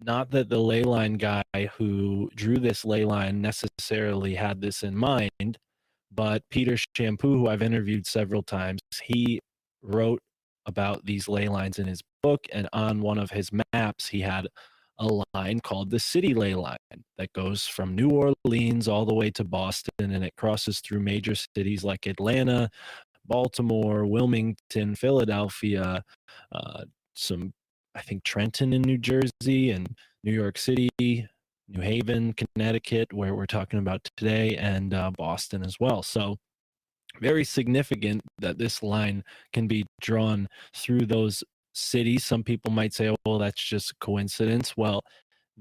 not 0.02 0.32
that 0.32 0.50
the 0.50 0.60
ley 0.60 0.84
line 0.84 1.14
guy 1.16 1.44
who 1.78 2.30
drew 2.36 2.58
this 2.58 2.86
ley 2.86 3.06
line 3.06 3.42
necessarily 3.42 4.36
had 4.36 4.62
this 4.62 4.84
in 4.84 4.96
mind, 4.96 5.58
but 6.12 6.44
Peter 6.50 6.76
Champoux, 6.98 7.38
who 7.38 7.48
I've 7.48 7.62
interviewed 7.62 8.08
several 8.08 8.44
times, 8.44 8.80
he 9.04 9.40
wrote 9.82 10.20
about 10.66 11.06
these 11.06 11.28
ley 11.28 11.48
lines 11.48 11.80
in 11.80 11.88
his 11.88 12.02
book, 12.24 12.46
and 12.54 12.68
on 12.74 13.02
one 13.02 13.18
of 13.18 13.32
his 13.32 13.50
maps, 13.74 14.08
he 14.08 14.22
had 14.22 14.48
a 15.00 15.24
line 15.34 15.60
called 15.62 15.90
the 15.90 16.00
City 16.00 16.34
Ley 16.34 16.54
Line 16.54 16.78
that 17.18 17.32
goes 17.34 17.66
from 17.66 17.96
New 17.96 18.10
Orleans 18.10 18.88
all 18.88 19.06
the 19.06 19.14
way 19.14 19.32
to 19.32 19.44
Boston, 19.44 20.12
and 20.12 20.24
it 20.24 20.36
crosses 20.36 20.82
through 20.82 21.00
major 21.00 21.36
cities 21.36 21.84
like 21.84 22.06
Atlanta, 22.06 22.70
Baltimore, 23.26 24.06
Wilmington, 24.06 24.96
Philadelphia, 24.96 26.04
uh, 26.52 26.84
some 27.20 27.54
I 27.96 28.02
think 28.02 28.24
Trenton 28.24 28.74
in 28.74 28.82
New 28.82 28.98
Jersey 28.98 29.72
and 29.72 29.88
New 30.24 30.32
York 30.32 30.58
City, 30.58 30.90
New 31.00 31.82
Haven, 31.82 32.34
Connecticut, 32.34 33.12
where 33.14 33.36
we're 33.36 33.46
talking 33.46 33.80
about 33.80 34.08
today, 34.16 34.56
and 34.58 34.94
uh, 34.94 35.12
Boston 35.18 35.64
as 35.64 35.78
well. 35.80 36.04
So, 36.04 36.38
very 37.20 37.44
significant 37.44 38.22
that 38.40 38.58
this 38.58 38.84
line 38.84 39.24
can 39.54 39.68
be 39.68 39.86
drawn 40.02 40.48
through 40.76 41.08
those 41.08 41.44
cities. 41.74 42.26
Some 42.26 42.44
people 42.44 42.72
might 42.72 42.94
say, 42.94 43.10
oh, 43.10 43.16
well, 43.26 43.40
that's 43.40 43.62
just 43.62 43.98
coincidence. 44.00 44.78
Well, 44.78 45.02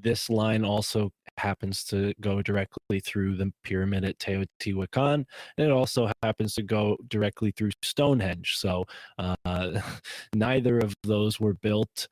this 0.01 0.30
line 0.30 0.64
also 0.64 1.11
happens 1.36 1.84
to 1.84 2.12
go 2.20 2.42
directly 2.42 3.01
through 3.01 3.36
the 3.36 3.53
pyramid 3.62 4.05
at 4.05 4.18
Teotihuacan, 4.18 5.14
and 5.14 5.26
it 5.66 5.70
also 5.70 6.11
happens 6.22 6.55
to 6.55 6.62
go 6.62 6.96
directly 7.09 7.53
through 7.53 7.70
Stonehenge. 7.82 8.57
So 8.57 8.84
uh, 9.18 9.80
neither 10.34 10.78
of 10.78 10.94
those 11.05 11.40
were 11.40 11.55
built 11.55 12.09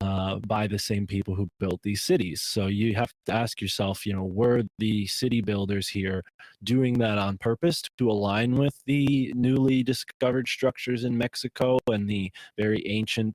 uh, 0.00 0.36
by 0.46 0.66
the 0.66 0.78
same 0.78 1.06
people 1.06 1.34
who 1.34 1.48
built 1.58 1.80
these 1.82 2.02
cities. 2.02 2.42
So 2.42 2.66
you 2.66 2.94
have 2.94 3.12
to 3.26 3.32
ask 3.32 3.60
yourself, 3.60 4.04
you 4.04 4.12
know, 4.12 4.24
were 4.24 4.62
the 4.78 5.06
city 5.06 5.40
builders 5.40 5.88
here 5.88 6.22
doing 6.62 6.98
that 6.98 7.18
on 7.18 7.38
purpose 7.38 7.82
to 7.98 8.10
align 8.10 8.56
with 8.56 8.74
the 8.86 9.32
newly 9.34 9.82
discovered 9.82 10.48
structures 10.48 11.04
in 11.04 11.16
Mexico 11.16 11.78
and 11.86 12.08
the 12.08 12.30
very 12.58 12.86
ancient 12.86 13.34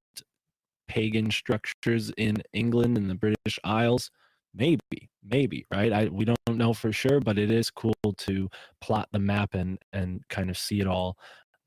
pagan 0.87 1.31
structures 1.31 2.11
in 2.17 2.41
England 2.53 2.97
and 2.97 3.09
the 3.09 3.15
British 3.15 3.59
Isles? 3.63 4.11
Maybe, 4.53 5.09
maybe, 5.23 5.65
right? 5.71 5.91
I 5.91 6.05
we 6.05 6.25
don't 6.25 6.39
know 6.49 6.73
for 6.73 6.93
sure, 6.93 7.19
but 7.19 7.37
it 7.37 7.51
is 7.51 7.69
cool 7.69 7.93
to 8.17 8.49
plot 8.81 9.09
the 9.11 9.19
map 9.19 9.53
and 9.53 9.77
and 9.93 10.21
kind 10.29 10.49
of 10.49 10.57
see 10.57 10.79
it 10.79 10.87
all 10.87 11.17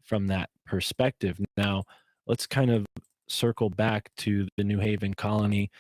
from 0.05 0.27
that 0.29 0.51
perspective. 0.67 1.39
Now, 1.57 1.85
let's 2.27 2.47
kind 2.47 2.71
of 2.71 2.87
circle 3.29 3.71
back 3.71 4.11
to 4.19 4.49
the 4.57 4.65
New 4.65 4.79
Haven 4.79 5.15
colony. 5.15 5.71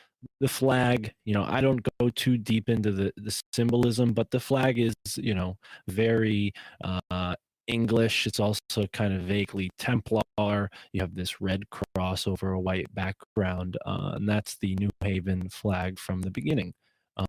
The 0.40 0.48
flag, 0.48 1.12
you 1.24 1.32
know, 1.32 1.44
I 1.44 1.60
don't 1.60 1.86
go 2.00 2.10
too 2.10 2.36
deep 2.36 2.68
into 2.68 2.90
the, 2.92 3.12
the 3.16 3.40
symbolism, 3.52 4.12
but 4.12 4.30
the 4.30 4.40
flag 4.40 4.78
is, 4.78 4.94
you 5.16 5.34
know, 5.34 5.56
very 5.86 6.52
uh, 6.82 7.36
English. 7.68 8.26
It's 8.26 8.40
also 8.40 8.60
kind 8.92 9.14
of 9.14 9.22
vaguely 9.22 9.70
Templar. 9.78 10.22
You 10.38 11.00
have 11.00 11.14
this 11.14 11.40
red 11.40 11.64
cross 11.70 12.26
over 12.26 12.52
a 12.52 12.60
white 12.60 12.94
background, 12.94 13.76
uh, 13.84 14.12
and 14.14 14.28
that's 14.28 14.56
the 14.58 14.76
New 14.76 14.90
Haven 15.00 15.48
flag 15.48 15.98
from 15.98 16.22
the 16.22 16.30
beginning. 16.30 16.74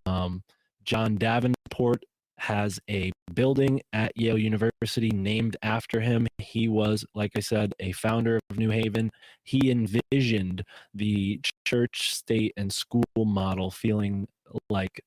Um, 0.06 0.44
John 0.84 1.16
Davenport 1.16 2.04
has 2.38 2.80
a 2.90 3.12
building 3.34 3.82
at 3.94 4.16
Yale 4.16 4.38
University 4.38 5.10
named 5.10 5.58
after 5.62 6.00
him. 6.00 6.28
He 6.38 6.68
was, 6.68 7.06
like 7.16 7.32
I 7.36 7.42
said, 7.42 7.74
a 7.80 7.92
founder 7.92 8.40
of 8.50 8.58
New 8.58 8.70
Haven. 8.70 9.12
He 9.44 9.72
envisioned 9.72 10.64
the 10.94 11.42
church, 11.66 12.14
state, 12.14 12.54
and 12.58 12.72
school 12.72 13.04
model, 13.18 13.72
feeling 13.72 14.28
like 14.70 15.02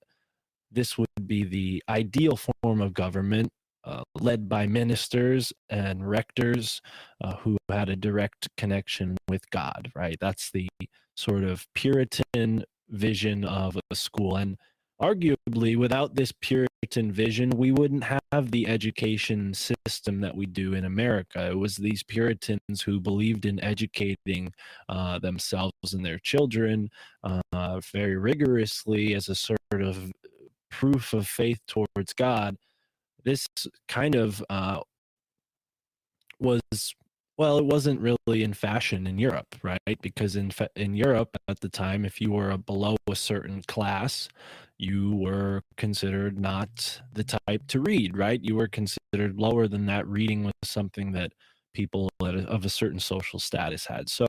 this 0.70 0.98
would 0.98 1.08
be 1.26 1.44
the 1.44 1.82
ideal 1.88 2.36
form 2.36 2.80
of 2.80 2.94
government. 2.94 3.48
Uh, 3.84 4.02
led 4.14 4.48
by 4.48 4.64
ministers 4.64 5.52
and 5.68 6.08
rectors 6.08 6.80
uh, 7.20 7.34
who 7.36 7.56
had 7.68 7.88
a 7.88 7.96
direct 7.96 8.48
connection 8.56 9.16
with 9.28 9.50
God, 9.50 9.90
right? 9.96 10.16
That's 10.20 10.52
the 10.52 10.68
sort 11.16 11.42
of 11.42 11.66
Puritan 11.74 12.64
vision 12.88 13.44
of 13.44 13.76
a 13.90 13.94
school. 13.96 14.36
And 14.36 14.56
arguably 15.02 15.76
without 15.76 16.14
this 16.14 16.32
puritan 16.40 17.10
vision 17.10 17.50
we 17.50 17.72
wouldn't 17.72 18.04
have 18.04 18.50
the 18.52 18.68
education 18.68 19.52
system 19.52 20.20
that 20.20 20.36
we 20.36 20.46
do 20.46 20.74
in 20.74 20.84
america 20.84 21.48
it 21.50 21.58
was 21.58 21.76
these 21.76 22.04
puritans 22.04 22.82
who 22.84 23.00
believed 23.00 23.44
in 23.44 23.62
educating 23.64 24.52
uh, 24.88 25.18
themselves 25.18 25.92
and 25.92 26.04
their 26.04 26.18
children 26.20 26.88
uh, 27.24 27.80
very 27.92 28.16
rigorously 28.16 29.14
as 29.14 29.28
a 29.28 29.34
sort 29.34 29.58
of 29.72 30.12
proof 30.70 31.12
of 31.12 31.26
faith 31.26 31.58
towards 31.66 32.12
god 32.12 32.56
this 33.24 33.46
kind 33.88 34.14
of 34.14 34.42
uh, 34.50 34.80
was 36.38 36.60
well, 37.38 37.58
it 37.58 37.64
wasn't 37.64 38.00
really 38.00 38.42
in 38.42 38.52
fashion 38.52 39.06
in 39.06 39.18
Europe, 39.18 39.56
right? 39.62 39.98
Because 40.02 40.36
in 40.36 40.52
in 40.76 40.94
Europe 40.94 41.36
at 41.48 41.60
the 41.60 41.68
time, 41.68 42.04
if 42.04 42.20
you 42.20 42.30
were 42.30 42.56
below 42.58 42.96
a 43.10 43.16
certain 43.16 43.62
class, 43.62 44.28
you 44.78 45.16
were 45.16 45.62
considered 45.76 46.38
not 46.38 47.00
the 47.12 47.24
type 47.24 47.66
to 47.68 47.80
read, 47.80 48.16
right? 48.16 48.40
You 48.42 48.56
were 48.56 48.68
considered 48.68 49.38
lower 49.38 49.66
than 49.68 49.86
that. 49.86 50.06
Reading 50.06 50.44
was 50.44 50.52
something 50.64 51.12
that 51.12 51.32
people 51.72 52.08
of 52.20 52.64
a 52.64 52.68
certain 52.68 53.00
social 53.00 53.38
status 53.38 53.86
had. 53.86 54.08
So, 54.08 54.26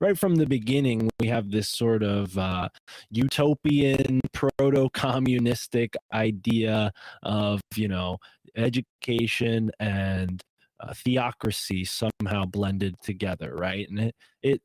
right 0.00 0.18
from 0.18 0.36
the 0.36 0.46
beginning, 0.46 1.10
we 1.20 1.28
have 1.28 1.50
this 1.50 1.68
sort 1.68 2.02
of 2.02 2.36
uh, 2.36 2.68
utopian, 3.10 4.20
proto 4.32 4.88
communistic 4.92 5.94
idea 6.12 6.92
of, 7.22 7.60
you 7.76 7.88
know, 7.88 8.18
education 8.56 9.70
and 9.80 10.40
uh, 10.80 10.92
theocracy 10.94 11.84
somehow 11.84 12.44
blended 12.44 12.94
together, 13.02 13.54
right? 13.56 13.88
And 13.88 13.98
it, 14.00 14.14
it 14.42 14.62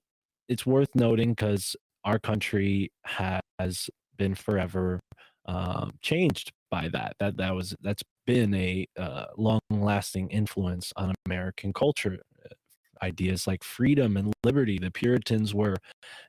it's 0.50 0.66
worth 0.66 0.90
noting 0.96 1.32
because 1.32 1.76
our 2.04 2.20
country 2.20 2.92
has 3.06 3.90
been 4.18 4.36
forever 4.36 5.00
um, 5.46 5.92
changed 6.02 6.52
by 6.70 6.90
that. 6.90 7.16
That 7.20 7.38
that 7.38 7.56
was 7.56 7.76
that's 7.82 8.04
been 8.26 8.54
a 8.54 8.86
uh, 8.98 9.26
long-lasting 9.38 10.30
influence 10.30 10.92
on 10.96 11.14
American 11.26 11.74
culture. 11.74 12.20
Uh, 12.44 12.54
ideas 13.04 13.48
like 13.48 13.64
freedom 13.64 14.18
and 14.18 14.34
liberty. 14.44 14.80
The 14.80 14.92
Puritans 14.92 15.54
were 15.54 15.76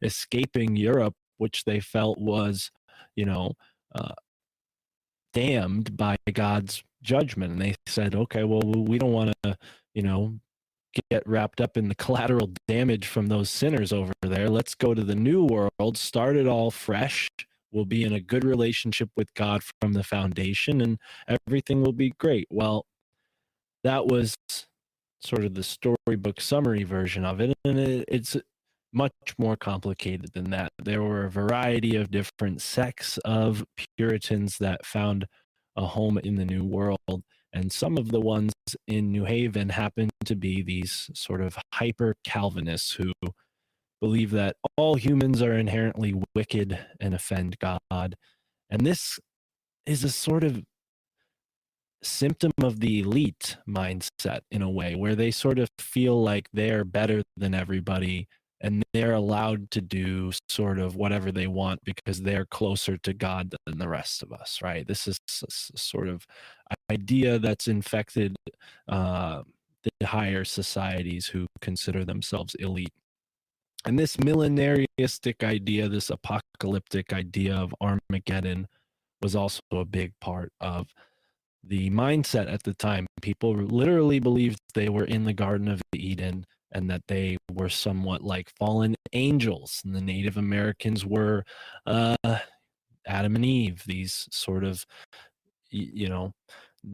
escaping 0.02 0.76
Europe, 0.76 1.14
which 1.38 1.64
they 1.64 1.80
felt 1.80 2.18
was, 2.18 2.70
you 3.16 3.24
know, 3.24 3.52
uh, 3.94 4.14
damned 5.32 5.96
by 5.96 6.16
God's 6.32 6.82
judgment, 7.02 7.52
and 7.52 7.60
they 7.60 7.74
said, 7.86 8.14
"Okay, 8.14 8.44
well, 8.44 8.62
we 8.62 8.98
don't 8.98 9.12
want 9.12 9.32
to, 9.42 9.56
you 9.94 10.02
know." 10.02 10.38
get 11.10 11.26
wrapped 11.26 11.60
up 11.60 11.76
in 11.76 11.88
the 11.88 11.94
collateral 11.96 12.52
damage 12.68 13.08
from 13.08 13.26
those 13.26 13.50
sinners 13.50 13.92
over 13.92 14.12
there. 14.22 14.48
Let's 14.48 14.76
go 14.76 14.94
to 14.94 15.02
the 15.02 15.16
new 15.16 15.44
world, 15.44 15.98
start 15.98 16.36
it 16.36 16.46
all 16.46 16.70
fresh, 16.70 17.28
will 17.74 17.84
be 17.84 18.04
in 18.04 18.12
a 18.12 18.20
good 18.20 18.44
relationship 18.44 19.10
with 19.16 19.34
God 19.34 19.62
from 19.80 19.92
the 19.92 20.04
foundation 20.04 20.80
and 20.80 20.98
everything 21.46 21.82
will 21.82 21.92
be 21.92 22.14
great. 22.18 22.46
Well, 22.50 22.86
that 23.82 24.06
was 24.06 24.34
sort 25.20 25.44
of 25.44 25.54
the 25.54 25.62
storybook 25.62 26.40
summary 26.40 26.84
version 26.84 27.24
of 27.24 27.40
it. 27.40 27.56
And 27.64 27.78
it, 27.78 28.04
it's 28.08 28.36
much 28.92 29.12
more 29.38 29.56
complicated 29.56 30.32
than 30.32 30.50
that. 30.50 30.70
There 30.82 31.02
were 31.02 31.24
a 31.24 31.30
variety 31.30 31.96
of 31.96 32.10
different 32.10 32.62
sects 32.62 33.18
of 33.18 33.64
Puritans 33.96 34.58
that 34.58 34.86
found 34.86 35.26
a 35.76 35.86
home 35.86 36.18
in 36.18 36.36
the 36.36 36.44
New 36.44 36.64
World. 36.64 37.24
And 37.52 37.72
some 37.72 37.98
of 37.98 38.10
the 38.10 38.20
ones 38.20 38.52
in 38.86 39.12
New 39.12 39.24
Haven 39.24 39.68
happened 39.68 40.10
to 40.24 40.36
be 40.36 40.62
these 40.62 41.10
sort 41.14 41.40
of 41.40 41.58
hyper 41.72 42.14
Calvinists 42.24 42.92
who 42.92 43.12
believe 44.04 44.32
that 44.32 44.54
all 44.76 44.96
humans 44.96 45.40
are 45.40 45.54
inherently 45.54 46.14
wicked 46.34 46.78
and 47.00 47.14
offend 47.14 47.56
God. 47.58 48.14
And 48.68 48.84
this 48.84 49.18
is 49.86 50.04
a 50.04 50.10
sort 50.10 50.44
of 50.44 50.62
symptom 52.02 52.52
of 52.62 52.80
the 52.80 53.00
elite 53.00 53.56
mindset 53.66 54.40
in 54.50 54.60
a 54.60 54.68
way 54.68 54.94
where 54.94 55.14
they 55.14 55.30
sort 55.30 55.58
of 55.58 55.70
feel 55.78 56.22
like 56.22 56.50
they're 56.52 56.84
better 56.84 57.22
than 57.38 57.54
everybody 57.54 58.28
and 58.60 58.82
they're 58.92 59.14
allowed 59.14 59.70
to 59.70 59.80
do 59.80 60.32
sort 60.50 60.78
of 60.78 60.96
whatever 60.96 61.32
they 61.32 61.46
want 61.46 61.80
because 61.82 62.20
they're 62.20 62.44
closer 62.44 62.98
to 62.98 63.14
God 63.14 63.54
than 63.64 63.78
the 63.78 63.88
rest 63.88 64.22
of 64.22 64.32
us, 64.34 64.60
right? 64.62 64.86
This 64.86 65.08
is 65.08 65.18
a 65.74 65.78
sort 65.78 66.08
of 66.08 66.26
idea 66.90 67.38
that's 67.38 67.68
infected 67.68 68.36
uh, 68.86 69.44
the 69.82 70.06
higher 70.06 70.44
societies 70.44 71.26
who 71.26 71.46
consider 71.62 72.04
themselves 72.04 72.54
elite. 72.56 72.92
And 73.86 73.98
this 73.98 74.16
millenaristic 74.16 75.44
idea, 75.44 75.88
this 75.88 76.10
apocalyptic 76.10 77.12
idea 77.12 77.54
of 77.54 77.74
Armageddon, 77.80 78.66
was 79.20 79.36
also 79.36 79.60
a 79.72 79.84
big 79.84 80.12
part 80.20 80.52
of 80.60 80.88
the 81.62 81.90
mindset 81.90 82.52
at 82.52 82.62
the 82.62 82.74
time. 82.74 83.06
People 83.22 83.54
literally 83.54 84.20
believed 84.20 84.58
they 84.74 84.88
were 84.88 85.04
in 85.04 85.24
the 85.24 85.32
Garden 85.32 85.68
of 85.68 85.82
Eden 85.94 86.44
and 86.72 86.90
that 86.90 87.02
they 87.08 87.36
were 87.52 87.68
somewhat 87.68 88.22
like 88.22 88.50
fallen 88.58 88.94
angels. 89.12 89.80
And 89.84 89.94
the 89.94 90.00
Native 90.00 90.36
Americans 90.36 91.06
were 91.06 91.44
uh, 91.86 92.16
Adam 93.06 93.36
and 93.36 93.44
Eve, 93.44 93.82
these 93.86 94.28
sort 94.30 94.64
of, 94.64 94.84
you 95.70 96.08
know, 96.08 96.32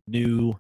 new, 0.07 0.55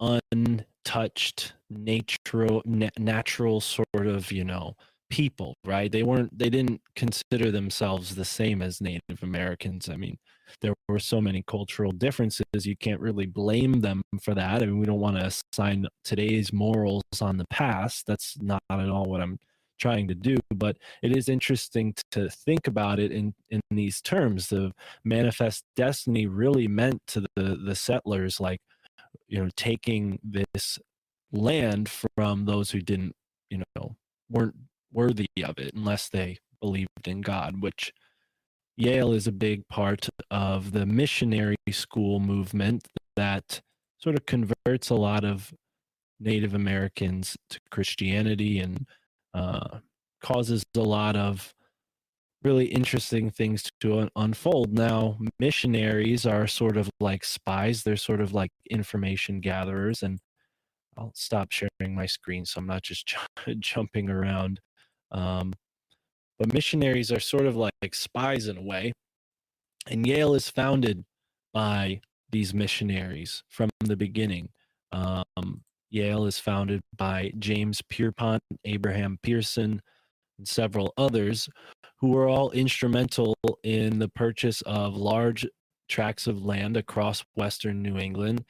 untouched, 0.00 1.54
natural, 1.70 2.62
natural 2.66 3.60
sort 3.60 3.86
of, 3.94 4.32
you 4.32 4.44
know, 4.44 4.74
people, 5.12 5.54
right? 5.66 5.92
They 5.92 6.02
weren't, 6.02 6.36
they 6.36 6.48
didn't 6.48 6.80
consider 6.96 7.50
themselves 7.50 8.14
the 8.14 8.24
same 8.24 8.62
as 8.62 8.80
Native 8.80 9.22
Americans. 9.22 9.90
I 9.90 9.96
mean, 9.96 10.16
there 10.62 10.72
were 10.88 10.98
so 10.98 11.20
many 11.20 11.44
cultural 11.46 11.92
differences. 11.92 12.46
You 12.64 12.76
can't 12.78 12.98
really 12.98 13.26
blame 13.26 13.82
them 13.82 14.00
for 14.22 14.34
that. 14.34 14.62
I 14.62 14.66
mean, 14.66 14.78
we 14.78 14.86
don't 14.86 15.00
want 15.00 15.18
to 15.18 15.30
assign 15.52 15.86
today's 16.02 16.50
morals 16.50 17.02
on 17.20 17.36
the 17.36 17.44
past. 17.50 18.06
That's 18.06 18.38
not 18.40 18.62
at 18.70 18.88
all 18.88 19.04
what 19.04 19.20
I'm 19.20 19.38
trying 19.78 20.08
to 20.08 20.14
do. 20.14 20.38
But 20.50 20.78
it 21.02 21.14
is 21.14 21.28
interesting 21.28 21.94
to 22.12 22.30
think 22.30 22.66
about 22.66 22.98
it 22.98 23.12
in, 23.12 23.34
in 23.50 23.60
these 23.70 24.00
terms. 24.00 24.48
The 24.48 24.72
manifest 25.04 25.64
destiny 25.76 26.26
really 26.26 26.68
meant 26.68 27.02
to 27.08 27.26
the, 27.36 27.58
the 27.62 27.74
settlers 27.74 28.40
like, 28.40 28.60
you 29.28 29.44
know, 29.44 29.50
taking 29.56 30.18
this 30.24 30.78
land 31.32 31.90
from 31.90 32.46
those 32.46 32.70
who 32.70 32.80
didn't, 32.80 33.14
you 33.50 33.62
know, 33.76 33.94
weren't 34.30 34.56
worthy 34.92 35.26
of 35.44 35.58
it 35.58 35.74
unless 35.74 36.08
they 36.08 36.38
believed 36.60 37.06
in 37.06 37.20
God, 37.20 37.60
which 37.60 37.92
Yale 38.76 39.12
is 39.12 39.26
a 39.26 39.32
big 39.32 39.66
part 39.68 40.08
of 40.30 40.72
the 40.72 40.86
missionary 40.86 41.56
school 41.70 42.20
movement 42.20 42.86
that 43.16 43.60
sort 43.98 44.16
of 44.16 44.26
converts 44.26 44.90
a 44.90 44.94
lot 44.94 45.24
of 45.24 45.52
Native 46.18 46.54
Americans 46.54 47.36
to 47.50 47.58
Christianity 47.70 48.60
and 48.60 48.86
uh, 49.34 49.78
causes 50.22 50.64
a 50.76 50.80
lot 50.80 51.16
of 51.16 51.52
really 52.42 52.66
interesting 52.66 53.30
things 53.30 53.64
to 53.80 54.00
un- 54.00 54.10
unfold. 54.16 54.72
Now, 54.72 55.18
missionaries 55.38 56.26
are 56.26 56.46
sort 56.46 56.76
of 56.76 56.90
like 57.00 57.24
spies, 57.24 57.82
they're 57.82 57.96
sort 57.96 58.20
of 58.20 58.32
like 58.32 58.50
information 58.70 59.40
gatherers. 59.40 60.02
And 60.02 60.18
I'll 60.96 61.12
stop 61.14 61.52
sharing 61.52 61.94
my 61.94 62.06
screen 62.06 62.44
so 62.44 62.58
I'm 62.58 62.66
not 62.66 62.82
just 62.82 63.14
jumping 63.60 64.10
around. 64.10 64.60
Um, 65.12 65.52
but 66.38 66.52
missionaries 66.52 67.12
are 67.12 67.20
sort 67.20 67.46
of 67.46 67.56
like, 67.56 67.74
like 67.82 67.94
spies 67.94 68.48
in 68.48 68.56
a 68.56 68.62
way. 68.62 68.92
And 69.86 70.06
Yale 70.06 70.34
is 70.34 70.48
founded 70.48 71.04
by 71.52 72.00
these 72.30 72.54
missionaries 72.54 73.44
from 73.48 73.70
the 73.80 73.96
beginning. 73.96 74.48
Um, 74.90 75.62
Yale 75.90 76.24
is 76.26 76.38
founded 76.38 76.80
by 76.96 77.32
James 77.38 77.82
Pierpont, 77.82 78.42
Abraham 78.64 79.18
Pierson, 79.22 79.82
and 80.38 80.48
several 80.48 80.94
others 80.96 81.48
who 82.00 82.08
were 82.08 82.28
all 82.28 82.50
instrumental 82.50 83.36
in 83.62 83.98
the 83.98 84.08
purchase 84.08 84.62
of 84.62 84.96
large 84.96 85.46
tracts 85.88 86.26
of 86.26 86.44
land 86.44 86.76
across 86.76 87.24
Western 87.34 87.82
New 87.82 87.98
England. 87.98 88.44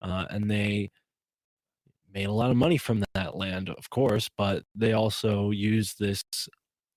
Uh, 0.00 0.26
and 0.30 0.50
they 0.50 0.90
made 2.14 2.28
a 2.28 2.32
lot 2.32 2.50
of 2.50 2.56
money 2.56 2.78
from 2.78 3.02
that 3.14 3.36
land, 3.36 3.68
of 3.68 3.90
course, 3.90 4.30
but 4.38 4.62
they 4.74 4.92
also 4.92 5.50
used 5.50 5.98
this 5.98 6.22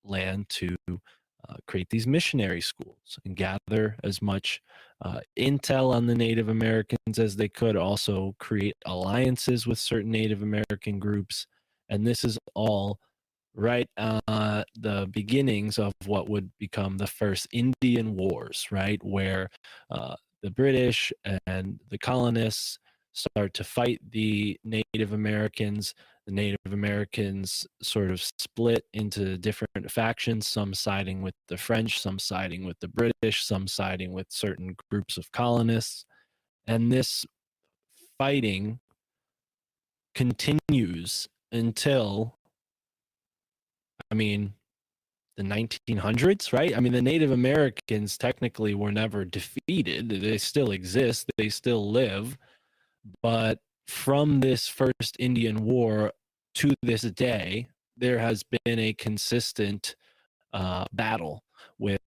land 0.03 0.47
to 0.49 0.75
uh, 0.89 1.55
create 1.67 1.89
these 1.89 2.07
missionary 2.07 2.61
schools 2.61 3.19
and 3.25 3.35
gather 3.35 3.97
as 4.03 4.21
much 4.21 4.61
uh, 5.03 5.19
intel 5.37 5.93
on 5.93 6.05
the 6.05 6.15
Native 6.15 6.49
Americans 6.49 7.19
as 7.19 7.35
they 7.35 7.49
could, 7.49 7.75
also 7.75 8.35
create 8.39 8.75
alliances 8.85 9.65
with 9.65 9.79
certain 9.79 10.11
Native 10.11 10.43
American 10.43 10.99
groups. 10.99 11.47
And 11.89 12.05
this 12.05 12.23
is 12.23 12.37
all 12.53 12.99
right 13.55 13.87
uh, 13.97 14.63
the 14.79 15.07
beginnings 15.11 15.79
of 15.79 15.91
what 16.05 16.29
would 16.29 16.51
become 16.59 16.97
the 16.97 17.07
first 17.07 17.47
Indian 17.51 18.15
Wars, 18.15 18.67
right? 18.71 19.03
Where 19.03 19.49
uh, 19.89 20.15
the 20.43 20.51
British 20.51 21.11
and 21.47 21.79
the 21.89 21.97
colonists 21.97 22.77
start 23.17 23.53
to 23.55 23.63
fight 23.63 23.99
the 24.11 24.59
Native 24.63 25.13
Americans 25.13 25.93
the 26.27 26.33
Native 26.33 26.73
Americans 26.73 27.65
sort 27.81 28.11
of 28.11 28.21
split 28.21 28.83
into 28.93 29.37
different 29.37 29.89
factions, 29.89 30.45
some 30.45 30.73
siding 30.73 31.21
with 31.21 31.33
the 31.47 31.55
French, 31.55 32.01
some 32.01 32.19
siding 32.19 32.65
with 32.65 32.77
the 32.81 32.89
British, 32.89 33.45
some 33.45 33.65
siding 33.65 34.11
with 34.11 34.27
certain 34.29 34.75
groups 34.91 35.17
of 35.17 35.31
colonists. 35.31 36.05
And 36.67 36.91
this 36.91 37.25
fighting 38.17 38.79
continues 40.15 41.29
until, 41.53 42.37
I 44.11 44.15
mean, 44.15 44.53
the 45.37 45.43
1900s, 45.43 46.51
right? 46.51 46.75
I 46.75 46.81
mean, 46.81 46.91
the 46.91 47.01
Native 47.01 47.31
Americans 47.31 48.17
technically 48.17 48.75
were 48.75 48.91
never 48.91 49.23
defeated. 49.23 50.09
They 50.09 50.37
still 50.37 50.71
exist, 50.71 51.31
they 51.37 51.47
still 51.47 51.89
live. 51.89 52.37
But 53.21 53.59
from 53.87 54.39
this 54.39 54.67
first 54.67 55.15
Indian 55.19 55.63
War 55.63 56.11
to 56.55 56.73
this 56.81 57.01
day, 57.01 57.67
there 57.95 58.19
has 58.19 58.43
been 58.43 58.79
a 58.79 58.93
consistent 58.93 59.95
uh, 60.53 60.85
battle 60.93 61.43
with 61.79 61.99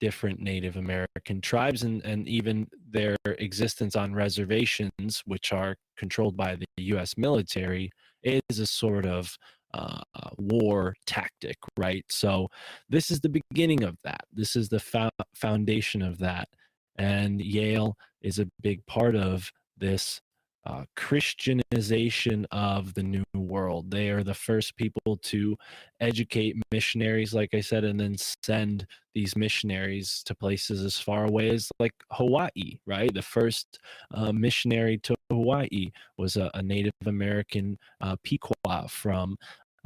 different 0.00 0.40
Native 0.40 0.76
American 0.76 1.40
tribes 1.40 1.82
and, 1.82 2.02
and 2.04 2.26
even 2.26 2.66
their 2.88 3.16
existence 3.38 3.96
on 3.96 4.14
reservations, 4.14 5.22
which 5.26 5.52
are 5.52 5.76
controlled 5.96 6.36
by 6.36 6.56
the 6.56 6.66
US 6.94 7.16
military, 7.16 7.90
is 8.22 8.58
a 8.58 8.66
sort 8.66 9.06
of 9.06 9.36
uh, 9.74 10.00
war 10.38 10.94
tactic, 11.06 11.56
right? 11.78 12.04
So, 12.08 12.48
this 12.88 13.10
is 13.10 13.20
the 13.20 13.28
beginning 13.52 13.84
of 13.84 13.96
that. 14.02 14.22
This 14.32 14.56
is 14.56 14.68
the 14.68 14.80
fo- 14.80 15.10
foundation 15.34 16.02
of 16.02 16.18
that. 16.18 16.48
And 16.96 17.40
Yale 17.40 17.96
is 18.20 18.40
a 18.40 18.48
big 18.62 18.84
part 18.86 19.14
of 19.14 19.50
this 19.78 20.20
uh, 20.66 20.84
Christianization 20.94 22.46
of 22.50 22.94
the 22.94 23.02
New 23.02 23.24
World. 23.34 23.90
They 23.90 24.10
are 24.10 24.22
the 24.22 24.34
first 24.34 24.76
people 24.76 25.18
to 25.22 25.56
educate 26.00 26.56
missionaries, 26.70 27.32
like 27.32 27.54
I 27.54 27.60
said, 27.60 27.84
and 27.84 27.98
then 27.98 28.16
send 28.44 28.86
these 29.14 29.36
missionaries 29.36 30.22
to 30.26 30.34
places 30.34 30.84
as 30.84 30.98
far 30.98 31.24
away 31.24 31.50
as 31.50 31.70
like 31.78 31.94
Hawaii, 32.12 32.78
right? 32.86 33.12
The 33.12 33.22
first 33.22 33.78
uh, 34.14 34.32
missionary 34.32 34.98
to 34.98 35.16
Hawaii 35.30 35.90
was 36.18 36.36
a, 36.36 36.50
a 36.54 36.62
Native 36.62 36.92
American 37.06 37.78
uh, 38.00 38.16
Pequot 38.22 38.88
from 38.88 39.36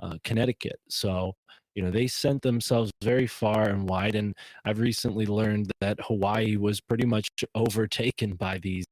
uh, 0.02 0.18
Connecticut. 0.24 0.80
So 0.88 1.36
you 1.74 1.82
know 1.82 1.90
they 1.90 2.06
sent 2.06 2.42
themselves 2.42 2.90
very 3.02 3.26
far 3.26 3.68
and 3.68 3.88
wide 3.88 4.14
and 4.14 4.34
i've 4.64 4.78
recently 4.78 5.26
learned 5.26 5.70
that 5.80 5.98
hawaii 6.02 6.56
was 6.56 6.80
pretty 6.80 7.06
much 7.06 7.28
overtaken 7.54 8.34
by 8.34 8.58
these 8.58 8.86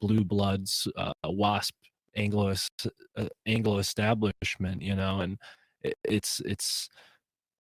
blue 0.00 0.24
bloods 0.24 0.88
uh, 0.96 1.12
wasp 1.24 1.74
anglo 2.16 2.52
uh, 3.16 3.28
anglo 3.46 3.78
establishment 3.78 4.82
you 4.82 4.94
know 4.94 5.20
and 5.20 5.38
it, 5.82 5.94
it's 6.04 6.40
it's 6.44 6.88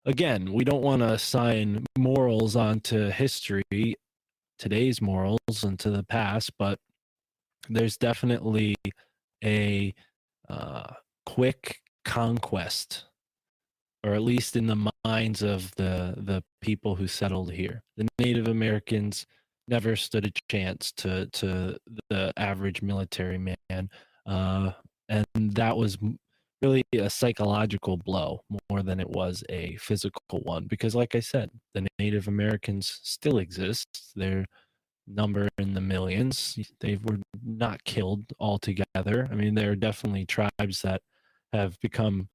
again 0.06 0.52
we 0.52 0.64
don't 0.64 0.82
want 0.82 1.02
to 1.02 1.14
assign 1.14 1.86
morals 1.98 2.56
onto 2.56 3.10
history 3.10 3.96
today's 4.58 5.02
morals 5.02 5.64
into 5.64 5.90
the 5.90 6.04
past 6.04 6.52
but 6.58 6.80
there's 7.70 7.98
definitely 7.98 8.76
a 9.44 9.94
uh, 10.50 10.94
quick 11.26 11.82
conquest 12.04 13.06
or 14.04 14.14
at 14.14 14.22
least 14.22 14.56
in 14.56 14.68
the 14.68 14.92
minds 15.06 15.42
of 15.42 15.74
the 15.76 16.16
the 16.18 16.44
people 16.62 16.96
who 16.96 17.08
settled 17.08 17.52
here. 17.52 17.84
The 17.98 18.08
Native 18.20 18.48
Americans 18.48 19.26
never 19.68 19.96
stood 19.96 20.26
a 20.26 20.32
chance 20.50 20.92
to 20.98 21.28
to 21.28 21.78
the 22.10 22.34
average 22.38 22.82
military 22.82 23.38
man, 23.38 23.90
uh, 24.26 24.72
and 25.10 25.26
that 25.36 25.76
was 25.78 25.98
really 26.62 26.84
a 26.94 27.10
psychological 27.10 27.98
blow 27.98 28.42
more 28.70 28.84
than 28.84 29.00
it 29.00 29.10
was 29.10 29.44
a 29.50 29.76
physical 29.78 30.40
one. 30.44 30.66
Because, 30.66 30.96
like 30.96 31.16
I 31.16 31.20
said, 31.20 31.50
the 31.74 31.88
Native 32.00 32.28
Americans 32.28 33.00
still 33.04 33.40
exist. 33.40 33.88
Their 34.16 34.46
number 35.08 35.50
in 35.58 35.74
the 35.74 35.82
millions. 35.82 36.58
They 36.80 36.98
were 37.04 37.18
not 37.44 37.84
killed 37.84 38.26
altogether. 38.40 39.28
I 39.32 39.36
mean, 39.36 39.56
there 39.56 39.72
are 39.72 39.76
definitely 39.76 40.26
tribes 40.26 40.82
that 40.84 41.02
have 41.54 41.80
become 41.82 42.30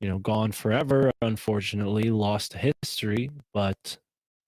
you 0.00 0.08
know, 0.08 0.18
gone 0.18 0.52
forever, 0.52 1.10
unfortunately, 1.22 2.10
lost 2.10 2.52
to 2.52 2.72
history, 2.82 3.30
but 3.52 3.98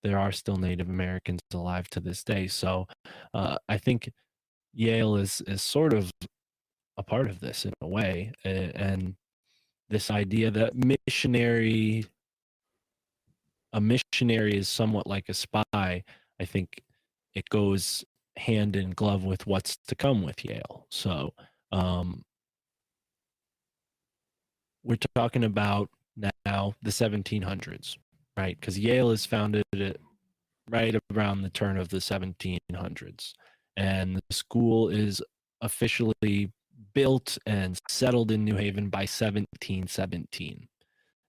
there 0.02 0.18
are 0.18 0.32
still 0.32 0.56
Native 0.56 0.88
Americans 0.88 1.40
alive 1.52 1.88
to 1.90 2.00
this 2.00 2.24
day. 2.24 2.46
So 2.46 2.86
uh, 3.34 3.58
I 3.68 3.78
think 3.78 4.10
Yale 4.72 5.16
is 5.16 5.42
is 5.46 5.62
sort 5.62 5.92
of 5.92 6.10
a 6.96 7.02
part 7.02 7.28
of 7.28 7.40
this 7.40 7.64
in 7.64 7.72
a 7.80 7.88
way, 7.88 8.32
and, 8.44 9.16
this 9.88 10.08
idea 10.08 10.52
that 10.52 10.72
missionary, 10.76 12.06
a 13.72 13.80
missionary 13.80 14.56
is 14.56 14.68
somewhat 14.68 15.04
like 15.04 15.28
a 15.28 15.34
spy. 15.34 15.64
I 15.74 16.44
think 16.44 16.80
it 17.34 17.48
goes 17.48 18.04
hand 18.36 18.76
in 18.76 18.90
glove 18.90 19.24
with 19.24 19.48
what's 19.48 19.76
to 19.88 19.96
come 19.96 20.22
with 20.22 20.44
Yale. 20.44 20.86
So 20.90 21.34
um, 21.72 22.22
we're 24.82 24.98
talking 25.14 25.44
about 25.44 25.90
now 26.44 26.74
the 26.82 26.90
1700s, 26.90 27.96
right? 28.36 28.58
Because 28.58 28.78
Yale 28.78 29.10
is 29.10 29.26
founded 29.26 29.64
at 29.74 29.96
right 30.68 30.94
around 31.12 31.42
the 31.42 31.50
turn 31.50 31.76
of 31.76 31.88
the 31.88 31.98
1700s, 31.98 33.32
and 33.76 34.16
the 34.16 34.34
school 34.34 34.88
is 34.88 35.22
officially 35.60 36.52
built 36.94 37.38
and 37.46 37.78
settled 37.88 38.30
in 38.30 38.44
New 38.44 38.56
Haven 38.56 38.88
by 38.88 39.00
1717. 39.00 40.68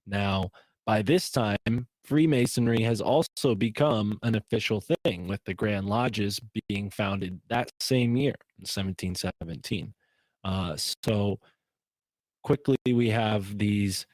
Now, 0.08 0.50
by 0.86 1.02
this 1.02 1.30
time, 1.30 1.88
Freemasonry 2.04 2.82
has 2.82 3.02
also 3.02 3.56
become 3.56 4.18
an 4.24 4.36
official 4.36 4.82
thing, 5.04 5.28
with 5.28 5.44
the 5.46 5.54
Grand 5.54 5.88
Lodges 5.88 6.40
being 6.68 6.90
founded 6.90 7.40
that 7.50 7.70
same 7.80 8.16
year, 8.16 8.36
1717. 8.58 9.94
Uh, 10.44 10.76
so 11.04 11.40
quickly, 12.44 12.78
we 12.86 13.10
have 13.10 13.58
these 13.58 14.06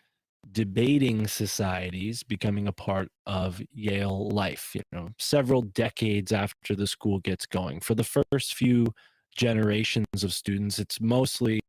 debating 0.52 1.28
societies 1.28 2.24
becoming 2.24 2.68
a 2.68 2.72
part 2.72 3.10
of 3.26 3.62
Yale 3.74 4.30
life, 4.30 4.72
you 4.74 4.82
know, 4.92 5.10
several 5.20 5.62
decades 5.62 6.32
after 6.32 6.76
the 6.76 6.88
school 6.88 7.20
gets 7.20 7.46
going. 7.46 7.80
For 7.80 7.96
the 7.96 8.04
first 8.32 8.56
few 8.56 8.88
generations 9.36 10.24
of 10.24 10.34
students, 10.34 10.80
it's 10.80 11.02
mostly 11.02 11.60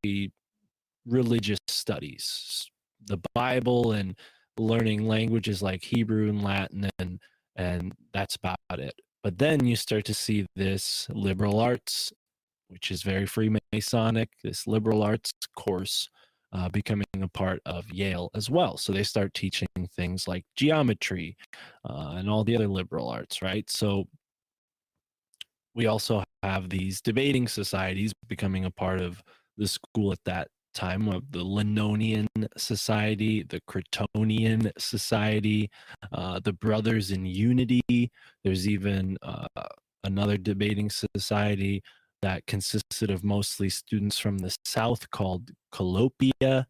religious 1.06 1.58
studies, 1.66 2.70
the 3.06 3.20
Bible 3.34 3.92
and 3.92 4.16
learning 4.58 5.06
languages 5.06 5.62
like 5.62 5.84
Hebrew 5.84 6.28
and 6.28 6.42
Latin 6.42 6.90
and 6.98 7.20
and 7.56 7.92
that's 8.12 8.36
about 8.36 8.58
it. 8.70 8.94
But 9.24 9.38
then 9.38 9.66
you 9.66 9.74
start 9.74 10.04
to 10.06 10.14
see 10.14 10.46
this 10.54 11.08
liberal 11.10 11.58
arts, 11.58 12.12
which 12.68 12.92
is 12.92 13.02
very 13.02 13.26
Freemasonic, 13.26 14.28
this 14.44 14.66
liberal 14.68 15.02
arts 15.02 15.32
course 15.56 16.08
uh, 16.52 16.68
becoming 16.68 17.06
a 17.20 17.28
part 17.28 17.60
of 17.66 17.90
Yale 17.90 18.30
as 18.34 18.48
well. 18.48 18.76
So 18.76 18.92
they 18.92 19.02
start 19.02 19.34
teaching 19.34 19.68
things 19.94 20.26
like 20.26 20.44
geometry 20.56 21.36
uh, 21.88 22.14
and 22.16 22.28
all 22.28 22.44
the 22.44 22.56
other 22.56 22.68
liberal 22.68 23.08
arts, 23.08 23.42
right? 23.42 23.68
So 23.70 24.06
we 25.74 25.86
also 25.86 26.24
have 26.42 26.68
these 26.70 27.00
debating 27.00 27.48
societies 27.48 28.12
becoming 28.26 28.64
a 28.64 28.70
part 28.70 29.00
of 29.00 29.22
the 29.56 29.68
school 29.68 30.12
at 30.12 30.18
that 30.24 30.48
time 30.74 31.08
of 31.08 31.30
the 31.32 31.44
Linonian 31.44 32.26
Society, 32.56 33.42
the 33.42 33.60
Crotonian 33.68 34.70
Society, 34.78 35.70
uh, 36.12 36.40
the 36.40 36.52
Brothers 36.52 37.10
in 37.10 37.26
Unity. 37.26 38.10
There's 38.44 38.68
even 38.68 39.18
uh, 39.22 39.46
another 40.04 40.36
debating 40.36 40.90
society 40.90 41.82
that 42.22 42.46
consisted 42.46 43.10
of 43.10 43.24
mostly 43.24 43.68
students 43.68 44.18
from 44.18 44.38
the 44.38 44.54
South 44.64 45.10
called 45.10 45.50
Collopia. 45.72 46.66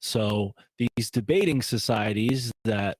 So 0.00 0.52
these 0.78 1.10
debating 1.10 1.62
societies 1.62 2.52
that 2.64 2.96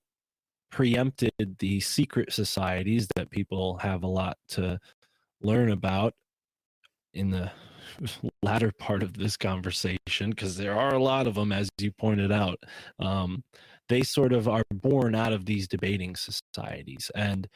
preempted 0.70 1.57
the 1.59 1.80
secret 1.80 2.32
societies 2.32 3.09
that 3.16 3.30
people 3.30 3.78
have 3.78 4.03
a 4.03 4.09
lot 4.09 4.36
to 4.49 4.78
learn 5.40 5.70
about 5.70 6.14
in 7.14 7.30
the 7.30 7.51
latter 8.42 8.72
part 8.78 9.03
of 9.03 9.16
this 9.16 9.36
conversation 9.36 10.30
because 10.30 10.57
there 10.57 10.78
are 10.78 10.94
a 10.94 11.03
lot 11.03 11.26
of 11.26 11.34
them 11.34 11.53
as 11.53 11.68
you 11.78 11.90
pointed 11.92 12.32
out 12.32 12.59
um, 12.99 13.42
they 13.88 14.03
sort 14.03 14.32
of 14.32 14.49
are 14.49 14.64
born 14.70 15.14
out 15.14 15.32
of 15.32 15.47
these 15.47 15.68
debating 15.68 16.14
societies 16.16 17.11
and 17.14 17.49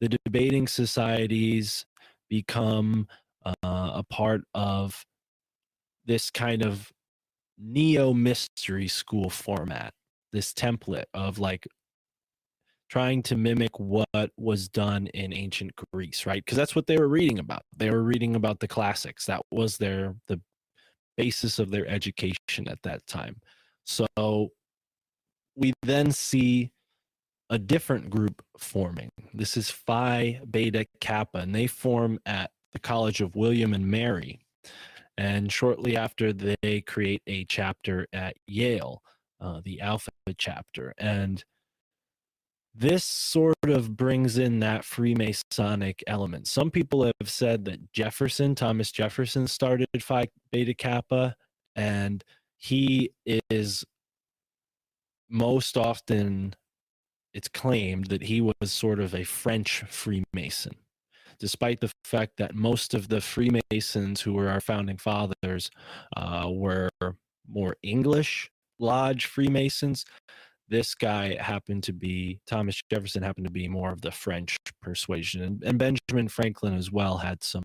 the 0.00 0.08
debating 0.24 0.66
societies 0.66 1.84
become 2.28 3.06
uh, 3.44 3.54
a 3.62 4.04
part 4.08 4.42
of 4.54 5.04
this 6.04 6.30
kind 6.30 6.64
of 6.64 6.90
neo 7.58 8.14
mystery 8.14 8.88
school 8.88 9.28
format 9.28 9.92
this 10.32 10.52
template 10.52 11.04
of 11.14 11.38
like 11.38 11.66
trying 12.88 13.22
to 13.22 13.36
mimic 13.36 13.78
what 13.78 14.30
was 14.36 14.68
done 14.68 15.06
in 15.08 15.32
ancient 15.32 15.72
Greece, 15.92 16.26
right? 16.26 16.44
Because 16.44 16.56
that's 16.56 16.74
what 16.74 16.86
they 16.86 16.98
were 16.98 17.08
reading 17.08 17.38
about. 17.38 17.62
They 17.76 17.90
were 17.90 18.02
reading 18.02 18.34
about 18.34 18.58
the 18.58 18.68
classics. 18.68 19.26
That 19.26 19.42
was 19.50 19.78
their 19.78 20.16
the 20.26 20.40
basis 21.16 21.58
of 21.58 21.70
their 21.70 21.86
education 21.86 22.66
at 22.66 22.82
that 22.82 23.06
time. 23.06 23.36
So 23.84 24.48
we 25.54 25.72
then 25.82 26.10
see 26.10 26.72
a 27.48 27.58
different 27.58 28.10
group 28.10 28.42
forming. 28.58 29.10
This 29.34 29.56
is 29.56 29.70
Phi 29.70 30.40
Beta 30.48 30.86
Kappa, 31.00 31.38
and 31.38 31.54
they 31.54 31.66
form 31.66 32.18
at 32.26 32.50
the 32.72 32.78
College 32.78 33.20
of 33.20 33.36
William 33.36 33.74
and 33.74 33.86
Mary. 33.86 34.40
And 35.18 35.52
shortly 35.52 35.96
after, 35.96 36.32
they 36.32 36.80
create 36.80 37.22
a 37.26 37.44
chapter 37.44 38.06
at 38.12 38.36
Yale, 38.46 39.02
uh, 39.40 39.60
the 39.64 39.80
Alpha 39.80 40.10
chapter. 40.38 40.94
And 40.98 41.44
this 42.74 43.04
sort 43.04 43.56
of 43.66 43.96
brings 43.96 44.38
in 44.38 44.60
that 44.60 44.82
Freemasonic 44.82 46.02
element. 46.06 46.46
Some 46.46 46.70
people 46.70 47.04
have 47.04 47.28
said 47.28 47.64
that 47.66 47.92
Jefferson, 47.92 48.54
Thomas 48.54 48.92
Jefferson, 48.92 49.46
started 49.46 49.88
Phi 49.98 50.28
Beta 50.52 50.74
Kappa, 50.74 51.34
and 51.74 52.24
he 52.56 53.10
is 53.26 53.84
most 55.28 55.76
often 55.76 56.54
it's 57.32 57.48
claimed 57.48 58.06
that 58.06 58.22
he 58.22 58.40
was 58.40 58.72
sort 58.72 59.00
of 59.00 59.14
a 59.14 59.24
French 59.24 59.84
Freemason, 59.88 60.74
despite 61.40 61.80
the 61.80 61.90
fact 62.04 62.36
that 62.36 62.54
most 62.54 62.94
of 62.94 63.08
the 63.08 63.20
Freemasons 63.20 64.20
who 64.20 64.34
were 64.34 64.48
our 64.48 64.60
founding 64.60 64.98
fathers 64.98 65.70
uh, 66.16 66.48
were 66.48 66.88
more 67.48 67.76
English 67.82 68.50
lodge 68.78 69.26
Freemasons 69.26 70.04
this 70.70 70.94
guy 70.94 71.36
happened 71.40 71.82
to 71.82 71.92
be 71.92 72.40
Thomas 72.46 72.80
Jefferson 72.90 73.22
happened 73.22 73.46
to 73.46 73.52
be 73.52 73.68
more 73.68 73.90
of 73.90 74.00
the 74.00 74.12
French 74.12 74.56
persuasion, 74.80 75.42
and, 75.42 75.62
and 75.64 75.78
Benjamin 75.78 76.28
Franklin 76.28 76.74
as 76.74 76.90
well 76.90 77.18
had 77.18 77.42
some 77.42 77.64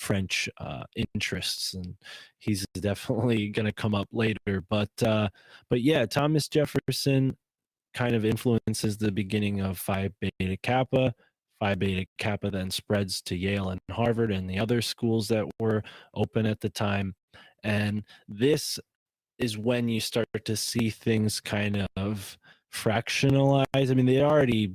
French 0.00 0.48
uh, 0.58 0.82
interests, 1.14 1.74
and 1.74 1.94
he's 2.38 2.66
definitely 2.74 3.48
going 3.48 3.66
to 3.66 3.72
come 3.72 3.94
up 3.94 4.08
later. 4.12 4.64
But 4.68 4.90
uh, 5.02 5.28
but 5.70 5.80
yeah, 5.80 6.04
Thomas 6.06 6.48
Jefferson 6.48 7.36
kind 7.94 8.14
of 8.14 8.24
influences 8.24 8.98
the 8.98 9.12
beginning 9.12 9.60
of 9.60 9.78
Phi 9.78 10.10
Beta 10.20 10.56
Kappa. 10.62 11.14
Phi 11.60 11.74
Beta 11.74 12.06
Kappa 12.18 12.50
then 12.50 12.70
spreads 12.70 13.20
to 13.22 13.36
Yale 13.36 13.68
and 13.70 13.80
Harvard 13.90 14.32
and 14.32 14.48
the 14.48 14.58
other 14.58 14.80
schools 14.82 15.28
that 15.28 15.46
were 15.60 15.82
open 16.14 16.46
at 16.46 16.60
the 16.60 16.70
time. 16.70 17.14
And 17.62 18.02
this 18.28 18.78
is 19.38 19.56
when 19.56 19.88
you 19.88 20.00
start 20.00 20.26
to 20.44 20.56
see 20.56 20.90
things 20.90 21.40
kind 21.40 21.86
of 21.96 22.38
fractionalize. 22.72 23.66
I 23.74 23.94
mean, 23.94 24.06
they 24.06 24.22
already 24.22 24.74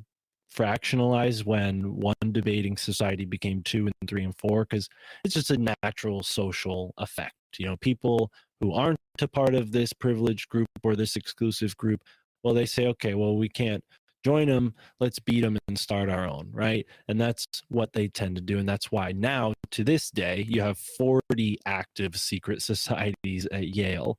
fractionalized 0.56 1.46
when 1.46 1.96
one 1.98 2.16
debating 2.32 2.78
society 2.78 3.26
became 3.26 3.62
two 3.64 3.88
and 3.88 4.10
three 4.10 4.24
and 4.24 4.38
four 4.38 4.66
because 4.66 4.88
it's 5.24 5.34
just 5.34 5.52
a 5.52 5.76
natural 5.84 6.24
social 6.24 6.94
effect. 6.98 7.34
You 7.58 7.66
know, 7.68 7.78
people 7.78 8.32
who 8.62 8.74
aren't 8.74 9.00
a 9.22 9.28
part 9.28 9.56
of 9.56 9.72
this 9.72 9.94
privileged 9.94 10.50
group 10.50 10.68
or 10.84 10.96
this 10.96 11.16
exclusive 11.16 11.76
group, 11.78 12.02
well, 12.44 12.54
they 12.54 12.66
say, 12.66 12.88
okay, 12.88 13.16
well, 13.16 13.36
we 13.38 13.50
can't 13.50 13.84
join 14.26 14.48
them. 14.48 14.74
Let's 15.00 15.20
beat 15.20 15.42
them 15.42 15.58
and 15.68 15.78
start 15.78 16.10
our 16.10 16.28
own, 16.28 16.50
right? 16.52 16.86
And 17.08 17.22
that's 17.22 17.46
what 17.70 17.94
they 17.94 18.08
tend 18.08 18.36
to 18.36 18.42
do. 18.42 18.58
And 18.58 18.68
that's 18.68 18.92
why 18.92 19.12
now, 19.12 19.54
to 19.72 19.84
this 19.84 20.10
day, 20.10 20.46
you 20.48 20.62
have 20.62 20.78
40 20.78 21.60
active 21.66 22.16
secret 22.18 22.62
societies 22.62 23.48
at 23.52 23.76
Yale 23.76 24.18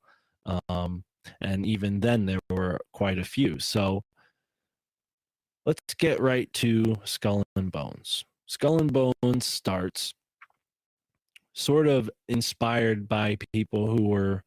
um, 0.68 1.04
and 1.40 1.66
even 1.66 2.00
then, 2.00 2.26
there 2.26 2.40
were 2.50 2.78
quite 2.92 3.18
a 3.18 3.24
few. 3.24 3.58
So 3.58 4.02
let's 5.64 5.80
get 5.98 6.20
right 6.20 6.52
to 6.54 6.96
Skull 7.04 7.44
and 7.56 7.72
Bones. 7.72 8.24
Skull 8.46 8.78
and 8.78 8.92
Bones 8.92 9.44
starts 9.44 10.14
sort 11.52 11.88
of 11.88 12.10
inspired 12.28 13.08
by 13.08 13.36
people 13.52 13.86
who 13.86 14.08
were 14.08 14.42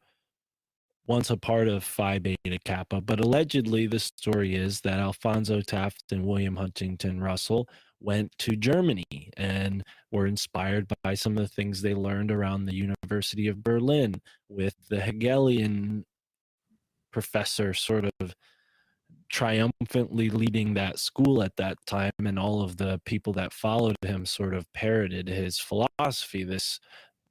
once 1.06 1.30
a 1.30 1.36
part 1.36 1.68
of 1.68 1.82
Phi 1.82 2.18
Beta 2.18 2.58
Kappa, 2.64 3.00
but 3.00 3.20
allegedly 3.20 3.86
the 3.86 3.98
story 3.98 4.54
is 4.54 4.80
that 4.82 5.00
Alfonso 5.00 5.60
Taft 5.60 6.12
and 6.12 6.24
William 6.24 6.56
Huntington 6.56 7.20
Russell 7.20 7.68
went 8.00 8.32
to 8.38 8.56
Germany 8.56 9.30
and 9.36 9.82
were 10.10 10.26
inspired 10.26 10.90
by 11.02 11.14
some 11.14 11.36
of 11.36 11.42
the 11.42 11.54
things 11.54 11.82
they 11.82 11.94
learned 11.94 12.30
around 12.30 12.64
the 12.64 12.74
University 12.74 13.48
of 13.48 13.62
Berlin 13.62 14.20
with 14.48 14.74
the 14.88 15.00
Hegelian 15.00 16.04
professor 17.12 17.74
sort 17.74 18.04
of 18.20 18.34
triumphantly 19.30 20.28
leading 20.28 20.74
that 20.74 20.98
school 20.98 21.42
at 21.42 21.56
that 21.56 21.76
time 21.86 22.12
and 22.18 22.38
all 22.38 22.62
of 22.62 22.76
the 22.76 23.00
people 23.04 23.32
that 23.32 23.52
followed 23.52 23.96
him 24.02 24.26
sort 24.26 24.54
of 24.54 24.70
parroted 24.72 25.28
his 25.28 25.58
philosophy 25.58 26.42
this 26.42 26.80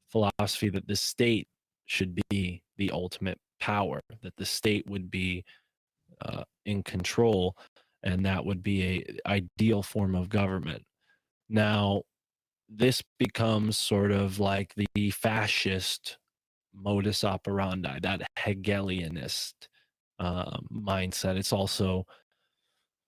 philosophy 0.07 0.69
that 0.69 0.87
the 0.87 0.95
state 0.95 1.47
should 1.85 2.19
be 2.29 2.61
the 2.77 2.89
ultimate 2.91 3.37
power, 3.59 4.01
that 4.21 4.35
the 4.37 4.45
state 4.45 4.89
would 4.89 5.09
be 5.09 5.43
uh, 6.21 6.43
in 6.65 6.83
control, 6.83 7.55
and 8.03 8.25
that 8.25 8.45
would 8.45 8.63
be 8.63 8.83
a 8.83 9.29
ideal 9.29 9.83
form 9.83 10.15
of 10.15 10.29
government. 10.29 10.83
Now, 11.49 12.03
this 12.67 13.01
becomes 13.17 13.77
sort 13.77 14.11
of 14.11 14.39
like 14.39 14.73
the 14.75 15.11
fascist 15.11 16.17
modus 16.73 17.23
operandi, 17.23 17.99
that 18.01 18.21
Hegelianist 18.37 19.53
uh, 20.19 20.57
mindset. 20.71 21.35
It's 21.35 21.53
also 21.53 22.05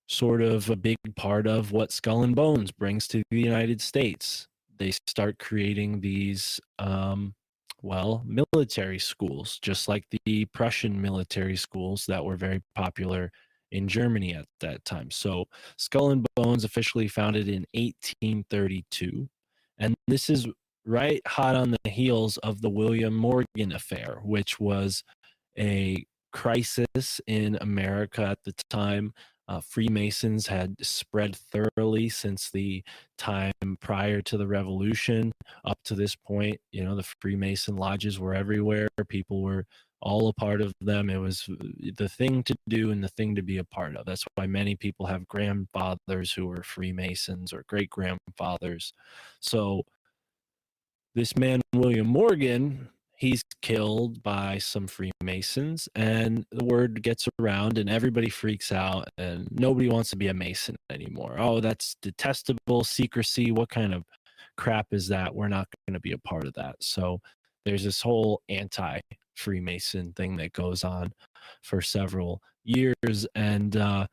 sort 0.08 0.42
of 0.42 0.70
a 0.70 0.76
big 0.76 0.98
part 1.16 1.48
of 1.48 1.72
what 1.72 1.92
Skull 1.92 2.24
and 2.24 2.36
Bones 2.36 2.72
brings 2.72 3.08
to 3.10 3.24
the 3.30 3.40
United 3.40 3.80
States. 3.82 4.48
They 4.78 4.92
start 5.08 5.40
creating 5.40 6.02
these, 6.02 6.60
um, 6.80 7.34
well, 7.82 8.24
military 8.26 9.00
schools, 9.00 9.60
just 9.62 9.88
like 9.88 10.06
the 10.26 10.46
Prussian 10.46 11.02
military 11.02 11.56
schools 11.56 12.06
that 12.08 12.24
were 12.24 12.36
very 12.36 12.62
popular 12.76 13.32
in 13.72 13.88
Germany 13.88 14.36
at 14.36 14.46
that 14.60 14.84
time. 14.86 15.10
So, 15.12 15.46
Skull 15.78 16.12
and 16.12 16.26
Bones 16.36 16.64
officially 16.64 17.08
founded 17.08 17.48
in 17.48 17.66
1832. 17.74 19.30
And 19.78 19.96
this 20.08 20.30
is 20.30 20.48
right 20.86 21.22
hot 21.28 21.56
on 21.56 21.72
the 21.72 21.90
heels 21.90 22.38
of 22.38 22.62
the 22.62 22.70
William 22.70 23.16
Morgan 23.16 23.72
affair, 23.74 24.20
which 24.24 24.60
was 24.60 25.04
a 25.58 26.06
crisis 26.32 27.22
in 27.28 27.58
America 27.62 28.24
at 28.24 28.40
the 28.46 28.54
time. 28.70 29.14
Uh, 29.52 29.60
Freemasons 29.60 30.48
had 30.48 30.74
spread 30.82 31.36
thoroughly 31.36 32.08
since 32.08 32.50
the 32.50 32.82
time 33.18 33.52
prior 33.82 34.22
to 34.22 34.38
the 34.38 34.48
revolution 34.48 35.34
up 35.66 35.78
to 35.84 35.94
this 35.94 36.16
point. 36.16 36.58
You 36.72 36.86
know, 36.86 36.96
the 36.96 37.04
Freemason 37.20 37.76
lodges 37.76 38.18
were 38.18 38.34
everywhere. 38.34 38.88
People 39.10 39.42
were 39.42 39.66
all 40.02 40.30
a 40.30 40.34
part 40.34 40.62
of 40.62 40.74
them. 40.80 41.10
It 41.10 41.18
was 41.18 41.50
uh, 41.52 41.66
the 41.98 42.08
thing 42.08 42.44
to 42.44 42.56
do 42.70 42.92
and 42.92 43.04
the 43.04 43.10
thing 43.10 43.36
to 43.36 43.42
be 43.42 43.58
a 43.58 43.66
part 43.66 43.98
of. 43.98 44.06
That's 44.06 44.24
why 44.36 44.48
many 44.48 44.78
people 44.78 45.06
have 45.08 45.28
grandfathers 45.28 46.32
who 46.32 46.48
were 46.48 46.64
Freemasons 46.64 47.52
or 47.52 47.66
great 47.68 47.90
grandfathers. 47.90 48.94
So, 49.42 49.84
this 51.14 51.36
man, 51.36 51.60
William 51.74 52.08
Morgan, 52.08 52.88
he's 53.22 53.44
killed 53.62 54.24
by 54.24 54.58
some 54.58 54.88
Freemasons, 54.88 55.88
and 55.94 56.44
the 56.52 56.66
word 56.66 57.04
gets 57.04 57.30
around, 57.40 57.78
and 57.78 57.88
everybody 57.88 58.30
freaks 58.30 58.72
out, 58.72 59.08
and 59.20 59.48
nobody 59.52 59.88
wants 59.88 60.10
to 60.10 60.16
be 60.16 60.30
a 60.30 60.34
Mason 60.34 60.76
anymore. 60.90 61.36
Oh, 61.38 61.60
that's 61.60 61.96
detestable 62.02 62.84
secrecy. 62.84 63.52
What 63.52 63.70
kind 63.70 63.94
of 63.94 64.04
crap 64.58 64.88
is 64.90 65.08
that? 65.10 65.36
We're 65.36 65.50
not 65.50 65.68
going 65.88 65.94
to 65.94 66.00
be 66.00 66.14
a 66.14 66.18
part 66.18 66.48
of 66.48 66.54
that. 66.56 66.78
So 66.80 67.20
there's 67.64 67.84
this 67.84 68.02
whole 68.02 68.42
anti 68.50 69.00
Freemason 69.36 70.14
thing 70.14 70.36
that 70.38 70.54
goes 70.54 70.84
on 70.84 71.12
for 71.62 71.80
several 71.80 72.42
years, 72.64 73.28
and 73.36 73.78
uh, 73.78 74.08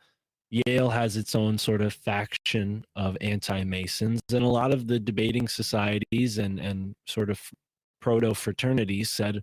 Yale 0.51 0.91
has 0.91 1.17
its 1.17 1.35
own 1.35 1.57
sort 1.57 1.81
of 1.81 1.95
faction 1.95 2.85
of 2.95 3.17
anti 3.23 3.65
Masons, 3.65 4.21
and 4.31 4.45
a 4.45 4.49
lot 4.49 4.71
of 4.71 4.87
the 4.87 5.01
debating 5.01 5.49
societies 5.49 6.37
and, 6.37 6.61
and 6.61 6.95
sort 7.07 7.31
of 7.31 7.41
proto 8.01 8.35
fraternities 8.35 9.11
said, 9.11 9.43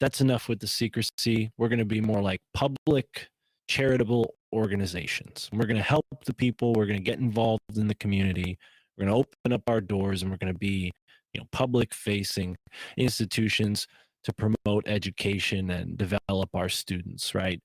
that's 0.00 0.20
enough 0.20 0.48
with 0.48 0.60
the 0.60 0.66
secrecy. 0.66 1.50
We're 1.58 1.68
going 1.68 1.78
to 1.78 1.84
be 1.84 2.00
more 2.00 2.22
like 2.22 2.40
public 2.54 3.28
charitable 3.68 4.34
organizations. 4.52 5.48
We're 5.52 5.66
going 5.66 5.76
to 5.76 5.82
help 5.82 6.06
the 6.24 6.34
people. 6.34 6.72
We're 6.72 6.86
going 6.86 6.98
to 6.98 7.04
get 7.04 7.18
involved 7.18 7.62
in 7.76 7.86
the 7.86 7.94
community. 7.94 8.58
We're 8.96 9.06
going 9.06 9.14
to 9.14 9.28
open 9.28 9.52
up 9.52 9.62
our 9.68 9.80
doors 9.80 10.22
and 10.22 10.30
we're 10.30 10.38
going 10.38 10.52
to 10.52 10.58
be, 10.58 10.90
you 11.32 11.40
know, 11.40 11.46
public 11.52 11.94
facing 11.94 12.56
institutions 12.96 13.86
to 14.24 14.32
promote 14.32 14.86
education 14.86 15.70
and 15.70 15.96
develop 15.96 16.50
our 16.54 16.68
students, 16.68 17.34
right? 17.34 17.60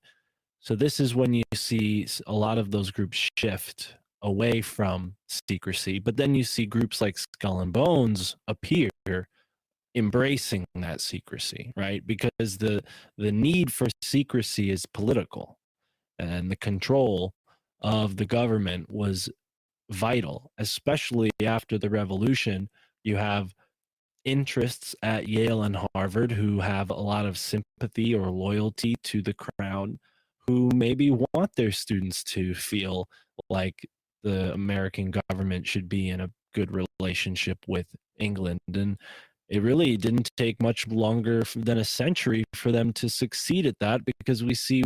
So 0.60 0.74
this 0.74 1.00
is 1.00 1.14
when 1.14 1.34
you 1.34 1.42
see 1.54 2.06
a 2.26 2.32
lot 2.32 2.58
of 2.58 2.70
those 2.70 2.90
groups 2.90 3.28
shift 3.38 3.94
away 4.22 4.60
from 4.60 5.14
secrecy, 5.28 5.98
but 5.98 6.16
then 6.16 6.34
you 6.34 6.44
see 6.44 6.66
groups 6.66 7.00
like 7.00 7.18
Skull 7.18 7.60
and 7.60 7.72
Bones 7.72 8.36
appear 8.48 8.90
embracing 9.96 10.66
that 10.74 11.00
secrecy, 11.00 11.72
right? 11.76 12.06
Because 12.06 12.58
the 12.58 12.82
the 13.16 13.32
need 13.32 13.72
for 13.72 13.88
secrecy 14.02 14.70
is 14.70 14.86
political 14.86 15.58
and 16.18 16.50
the 16.50 16.56
control 16.56 17.32
of 17.80 18.16
the 18.16 18.26
government 18.26 18.90
was 18.90 19.28
vital, 19.90 20.52
especially 20.58 21.30
after 21.42 21.78
the 21.78 21.90
revolution. 21.90 22.68
You 23.04 23.16
have 23.16 23.54
interests 24.24 24.94
at 25.02 25.28
Yale 25.28 25.62
and 25.62 25.76
Harvard 25.94 26.32
who 26.32 26.60
have 26.60 26.90
a 26.90 26.94
lot 26.94 27.26
of 27.26 27.38
sympathy 27.38 28.14
or 28.14 28.28
loyalty 28.28 28.96
to 29.04 29.22
the 29.22 29.34
crown 29.34 29.98
who 30.46 30.70
maybe 30.74 31.10
want 31.10 31.54
their 31.56 31.72
students 31.72 32.22
to 32.24 32.54
feel 32.54 33.08
like 33.48 33.88
the 34.22 34.52
American 34.52 35.12
government 35.30 35.66
should 35.66 35.88
be 35.88 36.08
in 36.08 36.20
a 36.20 36.30
good 36.54 36.70
relationship 37.00 37.58
with 37.68 37.86
England. 38.18 38.60
And 38.74 38.98
it 39.48 39.62
really 39.62 39.96
didn't 39.96 40.30
take 40.36 40.60
much 40.60 40.86
longer 40.88 41.42
than 41.54 41.78
a 41.78 41.84
century 41.84 42.44
for 42.54 42.72
them 42.72 42.92
to 42.94 43.08
succeed 43.08 43.66
at 43.66 43.78
that 43.80 44.00
because 44.04 44.42
we 44.42 44.54
see 44.54 44.82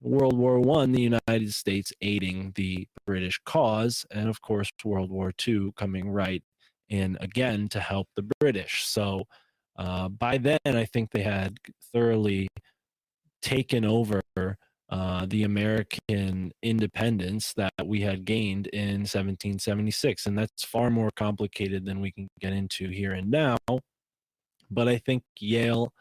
World 0.00 0.36
War 0.36 0.60
One, 0.60 0.92
the 0.92 1.02
United 1.02 1.52
States 1.52 1.92
aiding 2.00 2.52
the 2.54 2.86
British 3.06 3.40
cause, 3.44 4.06
and 4.10 4.28
of 4.28 4.40
course 4.42 4.70
World 4.84 5.10
War 5.10 5.32
Two 5.32 5.72
coming 5.76 6.10
right 6.10 6.42
in 6.88 7.16
again 7.20 7.68
to 7.70 7.80
help 7.80 8.08
the 8.14 8.28
British. 8.38 8.84
So 8.86 9.24
uh, 9.76 10.08
by 10.08 10.38
then, 10.38 10.58
I 10.64 10.84
think 10.84 11.10
they 11.10 11.22
had 11.22 11.58
thoroughly 11.92 12.48
taken 13.42 13.84
over 13.84 14.20
uh, 14.88 15.26
the 15.26 15.42
American 15.42 16.52
independence 16.62 17.52
that 17.54 17.72
we 17.84 18.00
had 18.02 18.24
gained 18.24 18.68
in 18.68 19.00
1776. 19.00 20.26
And 20.26 20.38
that's 20.38 20.64
far 20.64 20.90
more 20.90 21.10
complicated 21.16 21.84
than 21.84 22.00
we 22.00 22.12
can 22.12 22.28
get 22.40 22.52
into 22.52 22.88
here 22.88 23.12
and 23.12 23.30
now. 23.30 23.56
But 24.70 24.88
I 24.88 24.98
think 24.98 25.22
Yale 25.38 25.92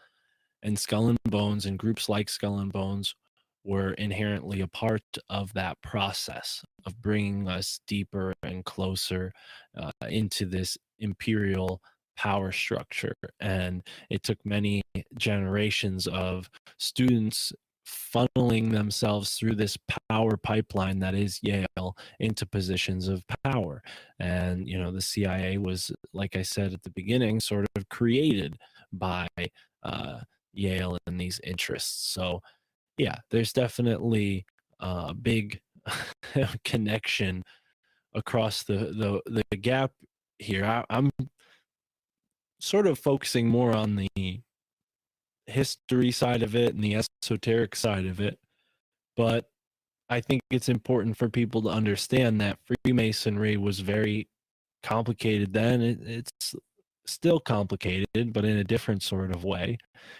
and 0.63 0.77
Skull 0.77 1.07
and 1.09 1.19
Bones 1.25 1.65
and 1.65 1.77
groups 1.77 2.09
like 2.09 2.29
Skull 2.29 2.59
and 2.59 2.71
Bones 2.71 3.15
were 3.63 3.93
inherently 3.93 4.61
a 4.61 4.67
part 4.67 5.01
of 5.29 5.53
that 5.53 5.81
process 5.81 6.63
of 6.85 7.01
bringing 7.01 7.47
us 7.47 7.79
deeper 7.87 8.33
and 8.43 8.63
closer 8.63 9.33
uh, 9.75 9.91
into 10.07 10.45
this 10.45 10.77
imperial 10.99 11.81
power 12.15 12.51
structure. 12.51 13.15
And 13.39 13.83
it 14.09 14.23
took 14.23 14.37
many 14.45 14.83
generations 15.17 16.07
of 16.07 16.49
students 16.77 17.51
funneling 17.85 18.71
themselves 18.71 19.35
through 19.35 19.55
this 19.55 19.77
power 20.09 20.37
pipeline 20.37 20.99
that 20.99 21.13
is 21.13 21.39
Yale 21.41 21.95
into 22.19 22.45
positions 22.45 23.07
of 23.07 23.23
power. 23.43 23.81
And, 24.19 24.67
you 24.67 24.77
know, 24.77 24.91
the 24.91 25.01
CIA 25.01 25.57
was, 25.57 25.91
like 26.13 26.35
I 26.35 26.41
said 26.41 26.73
at 26.73 26.83
the 26.83 26.89
beginning, 26.91 27.39
sort 27.39 27.67
of 27.75 27.89
created 27.89 28.57
by 28.91 29.27
uh, 29.83 30.21
Yale 30.53 30.97
and 31.05 31.19
these 31.19 31.39
interests. 31.43 32.11
So, 32.11 32.41
yeah, 32.97 33.17
there's 33.29 33.53
definitely 33.53 34.45
a 34.79 35.13
big 35.13 35.59
connection 36.63 37.43
across 38.13 38.63
the, 38.63 39.21
the, 39.27 39.43
the 39.51 39.57
gap 39.57 39.91
here. 40.39 40.65
I, 40.65 40.83
I'm 40.89 41.11
sort 42.59 42.87
of 42.87 42.97
focusing 42.97 43.47
more 43.47 43.75
on 43.75 43.95
the 43.95 44.41
history 45.47 46.11
side 46.11 46.43
of 46.43 46.55
it 46.55 46.73
and 46.73 46.83
the 46.83 46.95
esoteric 46.95 47.75
side 47.75 48.05
of 48.05 48.19
it. 48.19 48.39
But 49.15 49.45
I 50.09 50.21
think 50.21 50.41
it's 50.51 50.69
important 50.69 51.17
for 51.17 51.29
people 51.29 51.61
to 51.63 51.69
understand 51.69 52.39
that 52.41 52.59
Freemasonry 52.83 53.57
was 53.57 53.79
very 53.79 54.27
complicated 54.83 55.53
then. 55.53 55.81
It, 55.81 55.99
it's 56.05 56.55
still 57.07 57.39
complicated, 57.39 58.33
but 58.33 58.45
in 58.45 58.57
a 58.57 58.63
different 58.63 59.03
sort 59.03 59.31
of 59.31 59.43
way. 59.43 59.77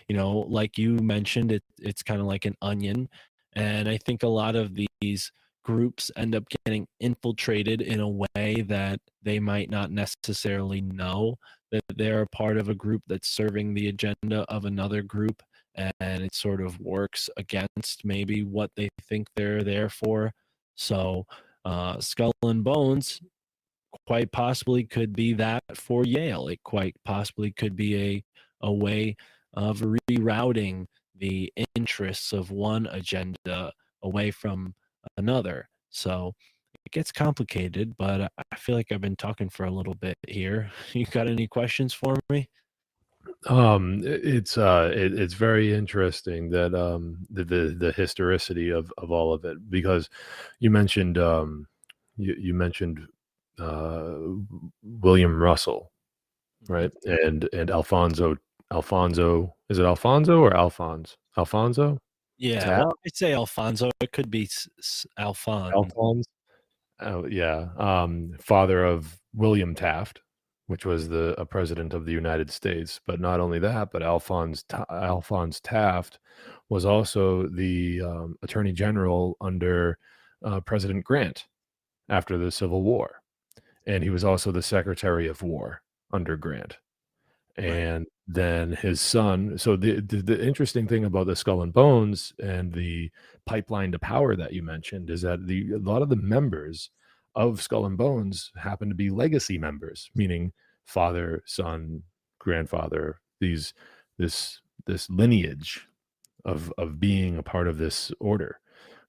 You 0.08 0.16
know, 0.16 0.46
like 0.50 0.78
you 0.78 0.94
mentioned, 0.98 1.52
it, 1.52 1.64
it's 1.80 2.04
kind 2.04 2.20
of 2.20 2.28
like 2.28 2.46
an 2.46 2.56
onion. 2.62 3.10
And 3.54 3.88
I 3.88 3.98
think 3.98 4.24
a 4.24 4.28
lot 4.28 4.56
of 4.56 4.76
these 5.02 5.32
groups 5.66 6.12
end 6.16 6.36
up 6.36 6.44
getting 6.66 6.88
infiltrated 7.00 7.82
in 7.82 8.00
a 8.00 8.08
way 8.08 8.64
that 8.68 9.00
they 9.24 9.40
might 9.40 9.70
not 9.70 9.92
necessarily 9.92 10.80
know 10.80 11.36
that 11.72 11.82
they're 11.98 12.22
a 12.22 12.28
part 12.28 12.58
of 12.58 12.70
a 12.70 12.76
group 12.76 13.02
that's 13.08 13.28
serving 13.28 13.74
the 13.74 13.90
agenda 13.90 14.46
of 14.48 14.66
another 14.66 15.02
group 15.02 15.42
and 15.76 16.24
it 16.24 16.34
sort 16.34 16.62
of 16.62 16.80
works 16.80 17.30
against 17.36 18.06
maybe 18.06 18.44
what 18.44 18.70
they 18.78 18.88
think 19.10 19.28
they're 19.36 19.64
there 19.64 19.90
for. 19.90 20.32
So 20.76 21.26
uh, 21.66 22.00
skull 22.00 22.32
and 22.44 22.64
bones 22.64 23.20
quite 24.06 24.32
possibly 24.32 24.84
could 24.84 25.14
be 25.14 25.34
that 25.34 25.64
for 25.74 26.06
yale. 26.06 26.48
It 26.48 26.62
quite 26.64 26.96
possibly 27.04 27.52
could 27.52 27.76
be 27.76 27.96
a, 27.96 28.24
a 28.62 28.72
way 28.72 29.16
of 29.56 29.82
rerouting 29.82 30.86
the 31.18 31.52
interests 31.76 32.34
of 32.34 32.52
one 32.52 32.86
agenda 32.86 33.72
away 34.04 34.30
from 34.32 34.76
another 35.18 35.70
so 35.90 36.34
it 36.86 36.92
gets 36.92 37.12
complicated, 37.12 37.96
but 37.98 38.32
I 38.52 38.56
feel 38.58 38.76
like 38.76 38.92
I've 38.92 39.02
been 39.02 39.16
talking 39.16 39.50
for 39.50 39.66
a 39.66 39.72
little 39.72 39.96
bit 39.96 40.18
here. 40.28 40.72
You 40.94 41.06
got 41.06 41.28
any 41.28 41.48
questions 41.48 41.94
for 41.94 42.16
me? 42.30 42.48
Um, 43.48 44.02
it's 44.04 44.58
uh, 44.58 44.92
it, 44.94 45.18
it's 45.20 45.34
very 45.34 45.74
interesting 45.74 46.50
that 46.52 46.74
um 46.76 47.26
the, 47.30 47.44
the 47.44 47.76
the 47.78 47.92
historicity 47.92 48.70
of 48.70 48.92
of 48.98 49.12
all 49.12 49.34
of 49.34 49.46
it 49.46 49.70
because 49.70 50.10
you 50.60 50.70
mentioned 50.70 51.18
um 51.18 51.68
you 52.18 52.36
you 52.40 52.54
mentioned 52.54 53.00
uh 53.60 54.16
William 54.84 55.42
Russell, 55.42 55.92
right? 56.68 56.92
And 57.06 57.50
and 57.54 57.72
Alfonso 57.72 58.38
Alfonso 58.72 59.56
is 59.70 59.80
it 59.80 59.86
Alfonso 59.86 60.40
or 60.40 60.56
Alphonse? 60.56 61.18
Alfonso? 61.38 62.00
Yeah, 62.38 62.80
well, 62.80 62.94
I'd 63.06 63.16
say 63.16 63.34
Alfonso. 63.34 63.92
It 64.00 64.12
could 64.12 64.30
be 64.30 64.44
S- 64.44 65.06
Alphonse. 65.18 65.74
Alphonse. 65.74 66.26
Oh 67.00 67.26
yeah, 67.28 67.68
um, 67.78 68.36
father 68.40 68.86
of 68.86 69.20
William 69.34 69.76
Taft, 69.76 70.22
which 70.68 70.86
was 70.86 71.10
the 71.10 71.40
a 71.40 71.46
president 71.46 71.94
of 71.94 72.06
the 72.06 72.12
United 72.12 72.52
States. 72.52 73.00
But 73.06 73.20
not 73.20 73.40
only 73.40 73.60
that, 73.60 73.92
but 73.92 74.04
Alphonse 74.04 74.64
Ta- 74.64 74.86
Alphonse 74.90 75.60
Taft 75.60 76.20
was 76.70 76.86
also 76.86 77.48
the 77.48 78.02
um, 78.02 78.36
Attorney 78.44 78.72
General 78.74 79.38
under 79.42 79.98
uh, 80.44 80.60
President 80.62 81.04
Grant 81.04 81.46
after 82.10 82.38
the 82.38 82.52
Civil 82.52 82.82
War, 82.84 83.22
and 83.86 84.04
he 84.04 84.10
was 84.10 84.24
also 84.24 84.52
the 84.52 84.62
Secretary 84.62 85.28
of 85.28 85.42
War 85.42 85.82
under 86.12 86.38
Grant. 86.38 86.78
And 87.58 88.06
then 88.28 88.74
his 88.74 89.00
son. 89.00 89.58
So 89.58 89.76
the, 89.76 90.02
the 90.02 90.18
the 90.18 90.46
interesting 90.46 90.88
thing 90.88 91.06
about 91.06 91.28
the 91.28 91.36
Skull 91.36 91.62
and 91.62 91.72
Bones 91.74 92.34
and 92.44 92.74
the 92.74 93.12
pipeline 93.46 93.92
to 93.92 94.00
power 94.00 94.36
that 94.36 94.54
you 94.54 94.62
mentioned 94.62 95.10
is 95.10 95.22
that 95.22 95.48
the 95.48 95.74
a 95.74 95.78
lot 95.78 96.02
of 96.02 96.10
the 96.10 96.16
members 96.16 96.90
of 97.36 97.62
Skull 97.62 97.86
and 97.86 97.98
Bones 97.98 98.52
happen 98.58 98.90
to 98.90 98.96
be 98.96 99.10
legacy 99.10 99.58
members, 99.58 100.10
meaning 100.16 100.54
father, 100.86 101.44
son, 101.46 102.04
grandfather, 102.40 103.20
these 103.40 103.74
this 104.18 104.60
this 104.86 105.10
lineage 105.10 105.88
of 106.46 106.74
of 106.78 107.00
being 107.00 107.38
a 107.38 107.44
part 107.44 107.68
of 107.68 107.78
this 107.78 108.12
order, 108.20 108.60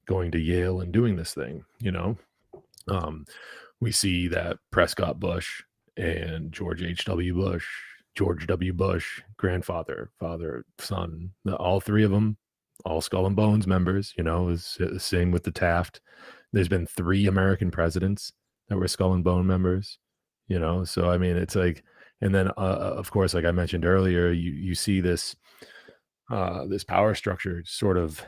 going 0.07 0.31
to 0.33 0.39
Yale 0.39 0.81
and 0.81 0.93
doing 0.93 1.17
this 1.17 1.35
thing, 1.35 1.65
you 1.81 1.91
know. 1.91 2.17
Um, 2.89 3.27
we 3.81 3.93
see 3.93 4.29
that 4.29 4.59
Prescott 4.71 5.21
Bush 5.21 5.63
and 5.97 6.53
George 6.53 6.83
H.W. 6.83 7.35
Bush, 7.35 7.67
George 8.17 8.47
W. 8.47 8.73
Bush, 8.73 9.23
grandfather, 9.37 10.11
father, 10.19 10.65
son, 10.79 11.31
all 11.59 11.81
three 11.81 12.03
of 12.03 12.11
them, 12.11 12.37
all 12.85 13.01
Skull 13.01 13.27
and 13.27 13.37
Bones 13.37 13.67
members, 13.67 14.15
you 14.17 14.25
know, 14.25 14.49
is 14.49 14.77
the 14.81 14.99
same 14.99 15.31
with 15.31 15.45
the 15.45 15.51
Taft. 15.51 16.01
There's 16.53 16.69
been 16.69 16.87
three 16.87 17.27
American 17.27 17.71
presidents 17.71 18.33
that 18.69 18.79
were 18.79 18.89
Skull 18.89 19.13
and 19.13 19.23
Bone 19.23 19.47
members, 19.47 19.99
you 20.49 20.59
know. 20.59 20.85
So 20.85 21.11
I 21.11 21.19
mean, 21.19 21.37
it's 21.37 21.55
like, 21.55 21.85
and 22.21 22.35
then 22.35 22.49
uh, 22.49 22.95
of 22.97 23.11
course, 23.11 23.35
like 23.35 23.45
I 23.45 23.53
mentioned 23.53 23.85
earlier, 23.85 24.31
you 24.31 24.51
you 24.51 24.75
see 24.75 25.01
this 25.01 25.37
uh 26.31 26.67
this 26.67 26.83
power 26.83 27.15
structure 27.15 27.63
sort 27.65 27.97
of 27.97 28.25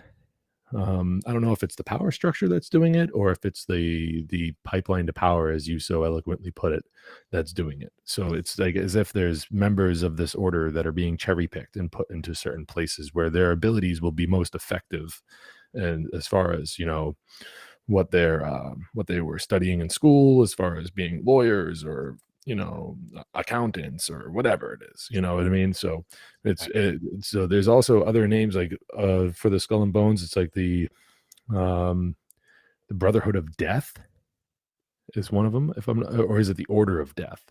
um 0.77 1.21
i 1.27 1.33
don't 1.33 1.43
know 1.43 1.53
if 1.53 1.63
it's 1.63 1.77
the 1.77 1.85
power 1.85 2.11
structure 2.11 2.49
that's 2.49 2.69
doing 2.69 2.95
it 2.95 3.09
or 3.15 3.31
if 3.31 3.45
it's 3.45 3.65
the 3.65 4.25
the 4.29 4.53
pipeline 4.65 5.07
to 5.07 5.13
power 5.13 5.51
as 5.51 5.67
you 5.67 5.79
so 5.79 6.05
eloquently 6.05 6.51
put 6.51 6.73
it 6.73 6.85
that's 7.31 7.53
doing 7.53 7.83
it. 7.83 7.93
So 8.05 8.35
it's 8.35 8.59
like 8.59 8.77
as 8.77 8.95
if 8.95 9.13
there's 9.13 9.47
members 9.51 10.03
of 10.03 10.17
this 10.17 10.35
order 10.35 10.71
that 10.71 10.87
are 10.87 10.93
being 10.93 11.17
cherry 11.17 11.47
picked 11.47 11.77
and 11.77 11.93
put 11.93 12.11
into 12.11 12.35
certain 12.35 12.67
places 12.67 13.15
where 13.15 13.31
their 13.31 13.53
abilities 13.53 14.01
will 14.01 14.13
be 14.13 14.27
most 14.27 14.55
effective. 14.55 15.23
And 15.75 16.09
as 16.15 16.27
far 16.27 16.53
as 16.53 16.79
you 16.79 16.87
know 16.87 17.17
what 17.87 18.11
they're 18.11 18.47
um, 18.47 18.87
what 18.95 19.07
they 19.07 19.21
were 19.21 19.39
studying 19.39 19.81
in 19.81 19.91
school 19.91 20.43
as 20.43 20.55
far 20.55 20.77
as 20.77 20.91
being 20.91 21.23
lawyers 21.25 21.85
or 21.85 22.17
you 22.49 22.55
know 22.55 22.97
accountants 23.35 24.09
or 24.09 24.31
whatever 24.31 24.73
it 24.73 24.81
is 24.95 25.07
you 25.11 25.21
know 25.21 25.37
what 25.37 25.45
i 25.45 25.51
mean? 25.51 25.75
So 25.75 26.05
it's 26.45 26.67
it, 26.69 26.99
so 27.21 27.47
there's 27.47 27.69
also 27.69 28.03
other 28.03 28.27
names 28.27 28.57
like 28.57 28.73
uh 28.97 29.29
for 29.33 29.51
the 29.51 29.61
skull 29.61 29.83
and 29.83 29.93
bones 29.93 30.23
it's 30.23 30.35
like 30.35 30.53
the 30.53 30.89
um 31.55 32.17
the 32.89 32.95
brotherhood 32.95 33.37
of 33.37 33.55
death 33.59 33.99
is 35.15 35.31
one 35.31 35.45
of 35.45 35.53
them 35.53 35.75
if 35.77 35.89
i'm 35.89 36.03
or 36.03 36.41
is 36.41 36.49
it 36.49 36.57
the 36.57 36.67
order 36.67 37.01
of 37.01 37.15
death? 37.15 37.43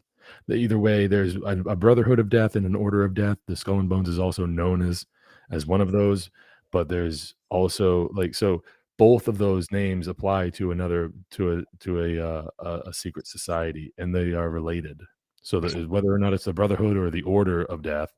The, 0.48 0.56
either 0.56 0.80
way 0.80 1.08
there's 1.08 1.36
a, 1.36 1.64
a 1.68 1.76
brotherhood 1.76 2.20
of 2.20 2.30
death 2.30 2.56
and 2.56 2.66
an 2.66 2.76
order 2.76 3.06
of 3.06 3.14
death. 3.14 3.38
The 3.48 3.56
skull 3.56 3.80
and 3.80 3.88
bones 3.88 4.10
is 4.10 4.20
also 4.20 4.46
known 4.46 4.82
as 4.82 5.06
as 5.52 5.66
one 5.66 5.80
of 5.80 5.92
those 5.92 6.30
but 6.72 6.90
there's 6.90 7.36
also 7.50 8.10
like 8.14 8.36
so 8.36 8.64
both 8.98 9.28
of 9.28 9.38
those 9.38 9.72
names 9.72 10.08
apply 10.08 10.50
to 10.52 10.72
another 10.72 11.12
to 11.32 11.60
a 11.60 11.64
to 11.80 12.02
a 12.02 12.48
uh, 12.60 12.82
a, 12.86 12.94
secret 12.94 13.28
society 13.28 13.94
and 13.98 14.14
they 14.14 14.34
are 14.34 14.50
related. 14.50 15.02
So 15.42 15.60
that 15.60 15.90
whether 15.90 16.12
or 16.12 16.18
not 16.18 16.34
it's 16.34 16.46
the 16.46 16.54
brotherhood 16.54 16.98
or 16.98 17.10
the 17.10 17.22
order 17.22 17.64
of 17.64 17.82
death 17.82 18.12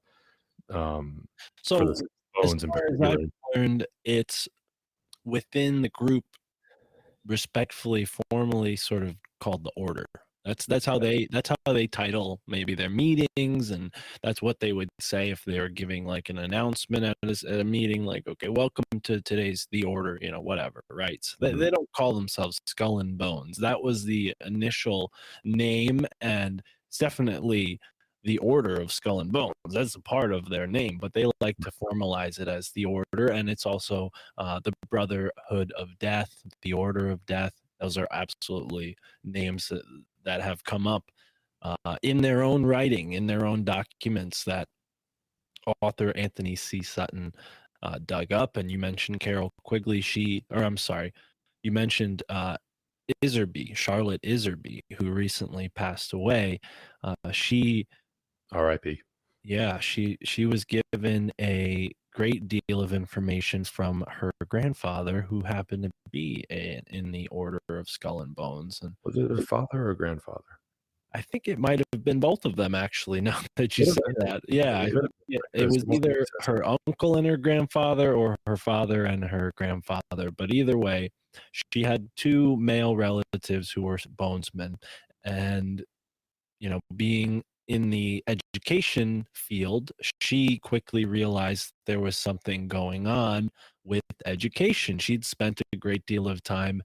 um 0.72 1.28
So, 1.64 1.90
as 1.90 2.02
far 2.64 2.82
as 2.94 3.02
I've 3.02 3.18
learned, 3.56 3.86
it's 4.04 4.48
within 5.26 5.82
the 5.82 5.90
group, 5.90 6.24
respectfully, 7.26 8.08
formally, 8.32 8.76
sort 8.76 9.04
of 9.04 9.16
called 9.40 9.64
the 9.64 9.72
order. 9.76 10.06
That's 10.46 10.66
that's 10.66 10.86
how 10.86 10.98
they 11.00 11.28
that's 11.32 11.50
how 11.50 11.74
they 11.74 11.86
title 11.88 12.42
maybe 12.48 12.74
their 12.74 12.90
meetings, 12.90 13.72
and 13.72 13.94
that's 14.24 14.42
what 14.42 14.60
they 14.60 14.72
would 14.74 14.90
say 15.00 15.30
if 15.32 15.44
they 15.46 15.60
were 15.60 15.70
giving 15.70 16.06
like 16.06 16.30
an 16.30 16.38
announcement 16.38 17.04
at 17.04 17.18
a, 17.24 17.30
at 17.54 17.60
a 17.60 17.64
meeting, 17.64 18.06
like, 18.06 18.26
okay, 18.28 18.48
welcome 18.50 18.86
to 19.04 19.22
today's 19.22 19.68
the 19.72 19.84
order, 19.84 20.18
you 20.22 20.32
know, 20.32 20.40
whatever, 20.42 20.82
right? 20.90 21.24
So 21.24 21.36
they, 21.42 21.52
Mhm. 21.52 21.60
they 21.60 21.70
don't 21.72 21.92
call 21.92 22.14
themselves 22.14 22.58
Skull 22.66 23.00
and 23.00 23.18
Bones. 23.18 23.58
That 23.58 23.84
was 23.84 24.06
the 24.06 24.34
initial 24.46 25.12
name, 25.44 26.06
and 26.22 26.64
it's 26.88 26.98
definitely 26.98 27.80
the 28.24 28.38
order 28.40 28.80
of 28.82 28.92
skull 28.92 29.22
and 29.22 29.32
bones 29.32 29.54
that's 29.70 29.96
a 29.96 30.02
part 30.02 30.34
of 30.34 30.50
their 30.50 30.68
name 30.68 30.98
but 31.00 31.14
they 31.14 31.26
like 31.40 31.58
to 31.62 31.72
formalize 31.72 32.38
it 32.38 32.50
as 32.50 32.70
the 32.72 32.84
order 32.84 33.32
and 33.32 33.50
it's 33.50 33.66
also 33.66 34.10
uh, 34.38 34.60
the 34.66 34.74
brotherhood 34.90 35.72
of 35.78 35.98
death 36.00 36.44
the 36.62 36.74
order 36.74 37.10
of 37.10 37.26
death 37.26 37.54
those 37.80 37.98
are 37.98 38.08
absolutely 38.12 38.98
names 39.24 39.70
that, 39.70 39.82
that 40.26 40.42
have 40.42 40.64
come 40.64 40.88
up 40.88 41.04
uh, 41.62 41.98
in 42.04 42.22
their 42.22 42.42
own 42.42 42.66
writing 42.66 43.14
in 43.14 43.28
their 43.28 43.46
own 43.46 43.64
documents 43.64 44.44
that 44.44 44.68
author 45.82 46.12
anthony 46.16 46.56
c. 46.56 46.82
Sutton 46.82 47.34
uh, 47.84 48.00
dug 48.06 48.32
up. 48.32 48.58
And 48.58 48.70
you 48.72 48.78
mentioned 48.78 49.20
Carroll 49.20 49.54
Quigley. 49.64 50.02
She 50.02 50.46
or 50.50 50.64
i'm 50.64 50.78
sorry 50.78 51.14
you 51.64 51.72
mentioned 51.72 52.24
uh, 52.30 52.58
Iserbyt 53.24 53.76
charlotte 53.76 54.22
Iserbyt 54.22 54.82
who 54.98 55.12
recently 55.12 55.70
passed 55.70 56.14
away. 56.14 56.60
Uh, 57.04 57.32
she 57.32 57.88
rip 58.54 58.86
yeah, 59.44 59.80
she 59.80 60.18
she 60.24 60.46
was 60.46 60.66
given 60.66 61.32
a 61.40 61.92
great 62.20 62.50
deal 62.50 62.82
of 62.82 62.92
information 62.92 63.64
from 63.64 64.04
her 64.10 64.34
grandfather, 64.50 65.22
who 65.22 65.40
happened 65.42 65.84
to 65.84 65.90
be 66.12 66.44
a, 66.52 66.82
in 66.88 67.14
the 67.14 67.26
Order 67.30 67.62
of 67.70 67.90
Skull 67.90 68.20
and 68.22 68.36
Bones, 68.36 68.82
and 68.84 68.94
was 69.06 69.16
it 69.16 69.32
a 69.32 69.42
father 69.42 69.88
or 69.88 69.94
grandfather 69.94 70.44
I 71.16 71.22
think 71.22 71.48
it 71.48 71.58
might 71.58 71.80
have 71.80 72.04
been 72.04 72.20
both 72.20 72.46
of 72.46 72.56
them 72.58 72.76
actually. 72.76 73.22
Now 73.30 73.40
that 73.56 73.78
you 73.78 73.86
say 73.86 74.02
that, 74.18 74.42
yeah, 74.50 74.82
I 74.82 74.90
Could 74.90 75.04
have 75.04 75.12
think 75.28 75.42
it, 75.54 75.62
it 75.62 75.66
was 75.68 75.86
either 75.92 76.26
her 76.42 76.64
uncle 76.66 77.16
and 77.16 77.26
her 77.26 77.38
grandfather, 77.38 78.14
or 78.14 78.36
her 78.46 78.58
father 78.58 79.06
and 79.06 79.24
her 79.24 79.54
grandfather. 79.56 80.30
But 80.38 80.52
either 80.54 80.78
way, 80.78 81.10
she 81.74 81.84
had 81.84 82.10
two 82.18 82.58
male 82.58 82.98
relatives 82.98 83.72
who 83.72 83.84
were 83.84 83.98
bonesmen, 84.18 84.76
and 85.24 85.84
you 86.60 86.70
know, 86.70 86.82
being 86.96 87.44
in 87.70 87.92
the 87.92 88.24
education 88.28 89.28
field, 89.34 89.92
she 90.20 90.58
quickly 90.58 91.06
realized 91.06 91.72
there 91.86 92.00
was 92.00 92.18
something 92.18 92.68
going 92.68 93.06
on 93.06 93.50
with 93.86 94.02
education. 94.26 94.98
She'd 94.98 95.24
spent 95.24 95.62
a 95.72 95.78
great 95.78 96.06
deal 96.08 96.28
of 96.28 96.44
time 96.44 96.82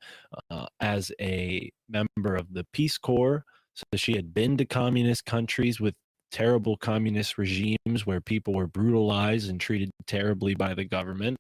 uh, 0.51 0.67
as 0.81 1.11
a 1.21 1.71
member 1.89 2.37
of 2.37 2.53
the 2.53 2.67
Peace 2.73 2.99
Corps. 2.99 3.45
So 3.75 3.85
she 3.97 4.15
had 4.15 4.35
been 4.35 4.57
to 4.59 4.67
communist 4.67 5.25
countries 5.25 5.81
with 5.81 5.95
terrible 6.31 6.77
communist 6.77 7.39
regimes 7.39 8.05
where 8.05 8.21
people 8.21 8.53
were 8.53 8.67
brutalized 8.67 9.49
and 9.49 9.59
treated 9.59 9.91
terribly 10.07 10.55
by 10.55 10.75
the 10.75 10.85
government. 10.85 11.39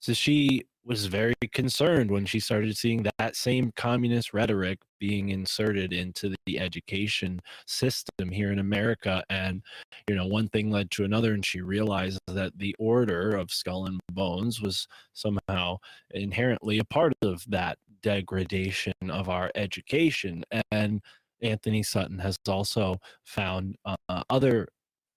So 0.00 0.12
she 0.12 0.64
was 0.84 1.06
very 1.06 1.34
concerned 1.52 2.10
when 2.10 2.26
she 2.26 2.38
started 2.38 2.76
seeing 2.76 3.06
that 3.18 3.36
same 3.36 3.72
communist 3.74 4.34
rhetoric 4.34 4.78
being 4.98 5.30
inserted 5.30 5.92
into 5.92 6.34
the 6.46 6.58
education 6.58 7.40
system 7.66 8.30
here 8.30 8.52
in 8.52 8.58
America. 8.58 9.22
And, 9.30 9.62
you 10.08 10.14
know, 10.14 10.26
one 10.26 10.48
thing 10.48 10.70
led 10.70 10.90
to 10.92 11.04
another, 11.04 11.32
and 11.32 11.44
she 11.44 11.60
realized 11.60 12.18
that 12.28 12.58
the 12.58 12.74
order 12.78 13.36
of 13.36 13.50
skull 13.50 13.86
and 13.86 14.00
bones 14.12 14.60
was 14.60 14.86
somehow 15.14 15.78
inherently 16.10 16.78
a 16.78 16.84
part 16.84 17.14
of 17.22 17.44
that 17.48 17.78
degradation 18.02 18.94
of 19.08 19.28
our 19.28 19.50
education. 19.54 20.44
And 20.70 21.00
Anthony 21.42 21.82
Sutton 21.82 22.18
has 22.18 22.36
also 22.48 22.96
found 23.24 23.76
uh, 23.84 24.22
other 24.28 24.68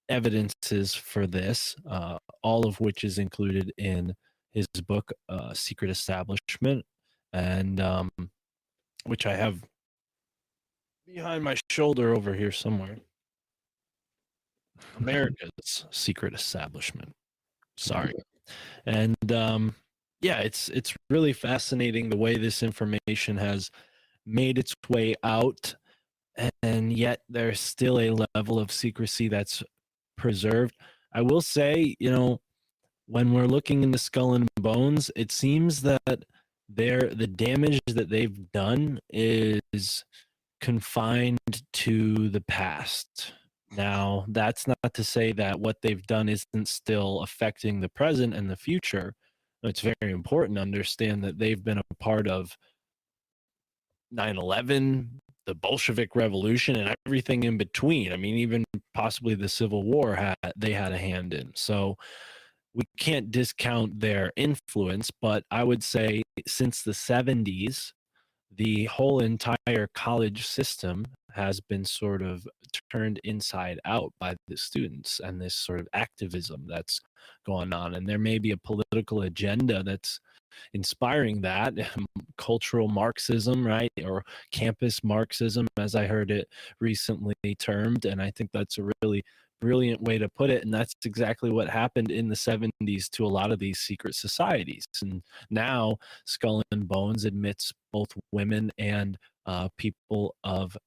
evidences 0.09 0.93
for 0.93 1.27
this, 1.27 1.75
uh, 1.89 2.17
all 2.41 2.65
of 2.65 2.79
which 2.79 3.03
is 3.03 3.19
included 3.19 3.73
in 3.77 4.13
his 4.57 4.81
book, 4.81 5.13
uh, 5.29 5.53
Secret 5.53 5.91
Establishment, 5.91 6.83
and 7.31 7.79
um, 7.79 8.09
which 9.05 9.25
I 9.25 9.35
have 9.35 9.63
behind 11.07 11.43
my 11.43 11.55
shoulder 11.69 12.13
over 12.15 12.33
here 12.33 12.51
somewhere. 12.51 12.97
America's 14.99 15.85
secret 15.91 16.33
establishment. 16.33 17.13
Sorry. 17.77 18.13
And 18.85 19.31
um, 19.31 19.75
yeah, 20.21 20.39
it's 20.39 20.69
it's 20.69 20.95
really 21.09 21.33
fascinating 21.33 22.09
the 22.09 22.17
way 22.17 22.37
this 22.37 22.63
information 22.63 23.37
has 23.37 23.69
made 24.25 24.57
its 24.57 24.73
way 24.89 25.15
out, 25.23 25.75
and 26.63 26.91
yet 26.93 27.21
there's 27.29 27.59
still 27.59 27.99
a 27.99 28.25
level 28.35 28.59
of 28.59 28.71
secrecy 28.71 29.27
that's 29.27 29.63
preserved. 30.17 30.75
I 31.13 31.21
will 31.21 31.41
say, 31.41 31.95
you 31.99 32.11
know, 32.11 32.39
when 33.07 33.33
we're 33.33 33.47
looking 33.47 33.83
into 33.83 33.97
skull 33.97 34.33
and 34.33 34.47
bones, 34.55 35.09
it 35.15 35.31
seems 35.31 35.81
that 35.81 36.25
there 36.69 37.09
the 37.09 37.27
damage 37.27 37.79
that 37.87 38.09
they've 38.09 38.51
done 38.51 38.99
is 39.09 40.03
confined 40.59 41.39
to 41.71 42.29
the 42.29 42.41
past. 42.41 43.33
Now, 43.75 44.25
that's 44.29 44.67
not 44.67 44.93
to 44.93 45.03
say 45.03 45.31
that 45.33 45.59
what 45.59 45.81
they've 45.81 46.05
done 46.07 46.29
isn't 46.29 46.67
still 46.67 47.21
affecting 47.21 47.79
the 47.79 47.89
present 47.89 48.33
and 48.33 48.49
the 48.49 48.55
future. 48.55 49.13
It's 49.63 49.81
very 49.81 50.11
important 50.11 50.55
to 50.55 50.61
understand 50.61 51.23
that 51.23 51.37
they've 51.37 51.63
been 51.63 51.79
a 51.79 51.95
part 51.99 52.27
of 52.27 52.57
9 54.11 54.37
11, 54.37 55.21
the 55.45 55.55
Bolshevik 55.55 56.15
Revolution, 56.15 56.75
and 56.75 56.95
everything 57.05 57.43
in 57.43 57.57
between. 57.57 58.13
I 58.13 58.17
mean, 58.17 58.35
even 58.35 58.63
possibly 58.93 59.35
the 59.35 59.49
Civil 59.49 59.83
War 59.83 60.15
had 60.15 60.35
they 60.55 60.71
had 60.71 60.91
a 60.91 60.97
hand 60.97 61.33
in. 61.33 61.51
So 61.55 61.97
we 62.77 62.85
can't 62.99 63.31
discount 63.31 63.99
their 63.99 64.31
influence, 64.35 65.09
but 65.19 65.43
I 65.49 65.63
would 65.63 65.83
say 65.83 66.21
since 66.47 66.83
the 66.83 66.91
70s, 66.91 67.91
the 68.55 68.85
whole 68.85 69.19
entire 69.19 69.89
college 69.95 70.45
system 70.45 71.07
has 71.33 71.59
been 71.59 71.83
sort 71.83 72.21
of 72.21 72.47
turned 72.91 73.19
inside 73.23 73.79
out 73.83 74.13
by 74.19 74.35
the 74.47 74.55
students 74.55 75.19
and 75.19 75.41
this 75.41 75.55
sort 75.55 75.79
of 75.79 75.87
activism 75.93 76.65
that's 76.67 77.01
going 77.47 77.73
on. 77.73 77.95
And 77.95 78.07
there 78.07 78.19
may 78.19 78.37
be 78.37 78.51
a 78.51 78.57
political 78.57 79.23
agenda 79.23 79.81
that's 79.81 80.19
inspiring 80.75 81.41
that 81.41 81.73
cultural 82.37 82.87
Marxism, 82.87 83.65
right? 83.65 83.91
Or 84.05 84.23
campus 84.51 85.03
Marxism, 85.03 85.67
as 85.77 85.95
I 85.95 86.05
heard 86.05 86.29
it 86.29 86.47
recently 86.79 87.33
termed. 87.57 88.05
And 88.05 88.21
I 88.21 88.29
think 88.29 88.51
that's 88.53 88.77
a 88.77 88.89
really 89.01 89.23
brilliant 89.61 90.01
way 90.01 90.17
to 90.17 90.29
put 90.29 90.49
it. 90.49 90.63
And 90.63 90.73
that's 90.73 90.95
exactly 91.05 91.51
what 91.51 91.69
happened 91.69 92.11
in 92.11 92.27
the 92.27 92.35
70s 92.35 93.09
to 93.11 93.25
a 93.25 93.27
lot 93.27 93.51
of 93.51 93.59
these 93.59 93.79
secret 93.79 94.15
societies. 94.15 94.85
And 95.01 95.21
now 95.49 95.97
Skull 96.25 96.61
and 96.71 96.87
Bones 96.87 97.25
admits 97.25 97.71
both 97.91 98.09
women 98.31 98.71
and 98.77 99.17
uh, 99.45 99.69
people 99.77 100.35
of 100.43 100.77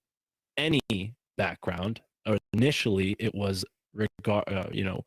any 0.57 1.15
background. 1.37 2.01
Or 2.27 2.39
initially, 2.53 3.17
it 3.19 3.35
was 3.35 3.65
regard, 3.95 4.45
uh, 4.49 4.69
you 4.73 4.85
know, 4.85 5.03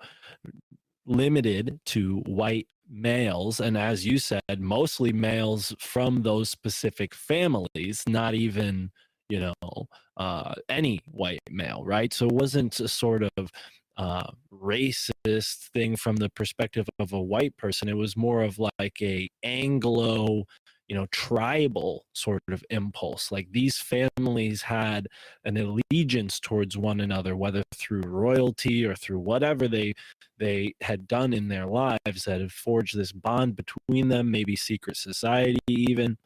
limited 1.05 1.80
to 1.86 2.18
white 2.26 2.68
males 2.89 3.59
and 3.59 3.78
as 3.78 4.05
you 4.05 4.18
said 4.20 4.41
mostly 4.59 5.11
males 5.14 5.74
from 5.80 6.22
those 6.22 6.49
specific 6.49 7.16
families 7.16 8.03
not 8.07 8.34
even 8.34 8.91
you 9.34 9.40
know 9.40 9.88
uh, 10.18 10.54
any 10.70 11.02
white 11.06 11.42
male 11.50 11.84
right? 11.84 12.14
So 12.14 12.28
it 12.28 12.34
wasn't 12.34 12.80
a 12.80 12.88
sort 12.88 13.24
of 13.24 13.52
uh, 13.98 14.28
racist 14.52 15.70
thing 15.74 15.96
from 15.96 16.18
the 16.18 16.30
perspective 16.30 16.88
of 17.00 17.14
a 17.14 17.22
white 17.22 17.56
person. 17.58 17.90
It 17.90 17.98
was 17.98 18.16
more 18.16 18.44
of 18.44 18.60
like 18.60 19.02
a 19.02 19.30
anglo 19.44 20.46
you 20.88 20.96
know 20.96 21.08
tribal 21.12 22.06
sort 22.14 22.44
of 22.52 22.64
impulse. 22.70 23.32
Like 23.32 23.48
these 23.52 23.78
families 23.78 24.62
had 24.62 25.08
an 25.46 25.58
allegiance 25.58 26.40
towards 26.40 26.78
one 26.78 27.00
another 27.00 27.36
whether 27.36 27.64
through 27.74 28.04
royalty 28.06 28.86
or 28.86 28.96
through 28.96 29.20
whatever 29.20 29.68
they 29.68 29.94
they 30.38 30.74
had 30.82 31.08
done 31.08 31.34
in 31.34 31.48
their 31.48 31.66
lives 31.66 32.26
that 32.26 32.42
had 32.42 32.52
forged 32.52 32.96
this 32.96 33.12
bond 33.12 33.56
between 33.56 34.10
them 34.10 34.30
maybe 34.30 34.56
secret 34.56 34.98
society 34.98 35.60
even 35.68 36.18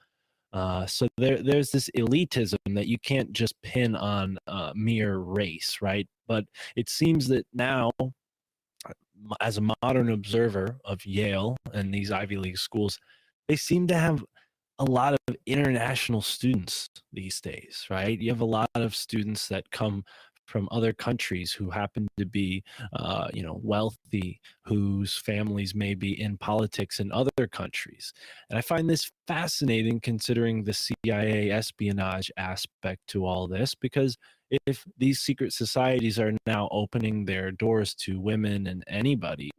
uh, 0.53 0.85
so 0.85 1.07
there, 1.17 1.41
there's 1.41 1.71
this 1.71 1.89
elitism 1.97 2.57
that 2.69 2.87
you 2.87 2.97
can't 2.99 3.31
just 3.33 3.53
pin 3.61 3.95
on 3.95 4.37
uh, 4.47 4.71
mere 4.75 5.17
race, 5.17 5.77
right? 5.81 6.07
But 6.27 6.45
it 6.75 6.89
seems 6.89 7.27
that 7.27 7.45
now, 7.53 7.91
as 9.41 9.57
a 9.57 9.67
modern 9.83 10.11
observer 10.11 10.77
of 10.85 11.05
Yale 11.05 11.57
and 11.73 11.93
these 11.93 12.11
Ivy 12.11 12.37
League 12.37 12.57
schools, 12.57 12.99
they 13.47 13.55
seem 13.55 13.87
to 13.87 13.97
have 13.97 14.23
a 14.79 14.85
lot 14.85 15.13
of 15.13 15.35
international 15.45 16.21
students 16.21 16.87
these 17.11 17.41
days, 17.41 17.85
right? 17.89 18.19
You 18.19 18.29
have 18.29 18.41
a 18.41 18.45
lot 18.45 18.69
of 18.75 18.95
students 18.95 19.47
that 19.47 19.69
come 19.71 20.03
from 20.47 20.67
other 20.71 20.93
countries 20.93 21.51
who 21.51 21.69
happen 21.69 22.07
to 22.17 22.25
be, 22.25 22.63
uh, 22.93 23.27
you 23.33 23.43
know, 23.43 23.59
wealthy, 23.61 24.39
whose 24.63 25.15
families 25.15 25.75
may 25.75 25.93
be 25.93 26.19
in 26.19 26.37
politics 26.37 26.99
in 26.99 27.11
other 27.11 27.47
countries. 27.51 28.13
And 28.49 28.57
I 28.57 28.61
find 28.61 28.89
this 28.89 29.11
fascinating 29.27 29.99
considering 29.99 30.63
the 30.63 30.73
CIA 30.73 31.51
espionage 31.51 32.31
aspect 32.37 33.01
to 33.09 33.25
all 33.25 33.47
this, 33.47 33.75
because 33.75 34.17
if 34.65 34.85
these 34.97 35.19
secret 35.19 35.53
societies 35.53 36.19
are 36.19 36.33
now 36.45 36.69
opening 36.71 37.25
their 37.25 37.51
doors 37.51 37.93
to 37.95 38.19
women 38.19 38.67
and 38.67 38.83
anybody 38.87 39.51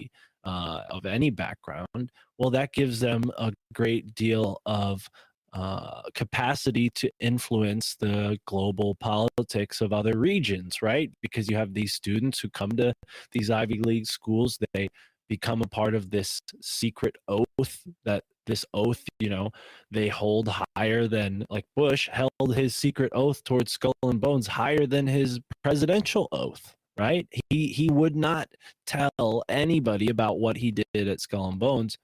uh, 0.45 0.81
of 0.91 1.05
any 1.05 1.31
background, 1.31 2.11
well, 2.39 2.51
that 2.51 2.73
gives 2.73 3.01
them 3.01 3.23
a 3.37 3.53
great 3.75 4.15
deal 4.15 4.61
of 4.65 5.07
uh, 5.53 6.03
capacity 6.15 6.91
to 6.91 7.11
influence 7.21 7.97
the 7.97 8.39
global 8.47 8.95
politics 8.97 9.81
of 9.81 9.93
other 9.93 10.19
regions, 10.19 10.83
right? 10.83 11.11
Because 11.23 11.49
you 11.49 11.57
have 11.57 11.75
these 11.75 11.95
students 11.95 12.41
who 12.41 12.49
come 12.51 12.71
to 12.73 12.93
these 13.33 13.51
Ivy 13.51 13.81
League 13.81 14.07
schools, 14.07 14.59
they 14.75 14.89
become 15.29 15.61
a 15.63 15.69
part 15.69 15.95
of 15.95 16.11
this 16.11 16.41
secret 16.61 17.17
oath 17.29 17.83
that 18.05 18.25
this 18.47 18.65
oath, 18.73 19.03
you 19.21 19.29
know, 19.29 19.51
they 19.91 20.09
hold 20.09 20.49
higher 20.77 21.07
than 21.07 21.45
like 21.51 21.67
Bush 21.77 22.09
held 22.11 22.55
his 22.55 22.75
secret 22.75 23.13
oath 23.15 23.45
towards 23.45 23.73
Skull 23.73 23.93
and 24.03 24.21
Bones 24.21 24.47
higher 24.47 24.87
than 24.87 25.07
his 25.07 25.39
presidential 25.63 26.29
oath 26.33 26.75
right? 26.99 27.27
He 27.49 27.69
he 27.69 27.89
would 27.91 28.17
not 28.17 28.49
tell 28.87 29.45
anybody 29.49 30.11
about 30.11 30.41
what 30.41 30.57
he 30.57 30.73
did 30.73 31.09
at 31.09 31.21
Skull 31.21 31.49
and 31.49 31.59
Bones. 31.59 31.97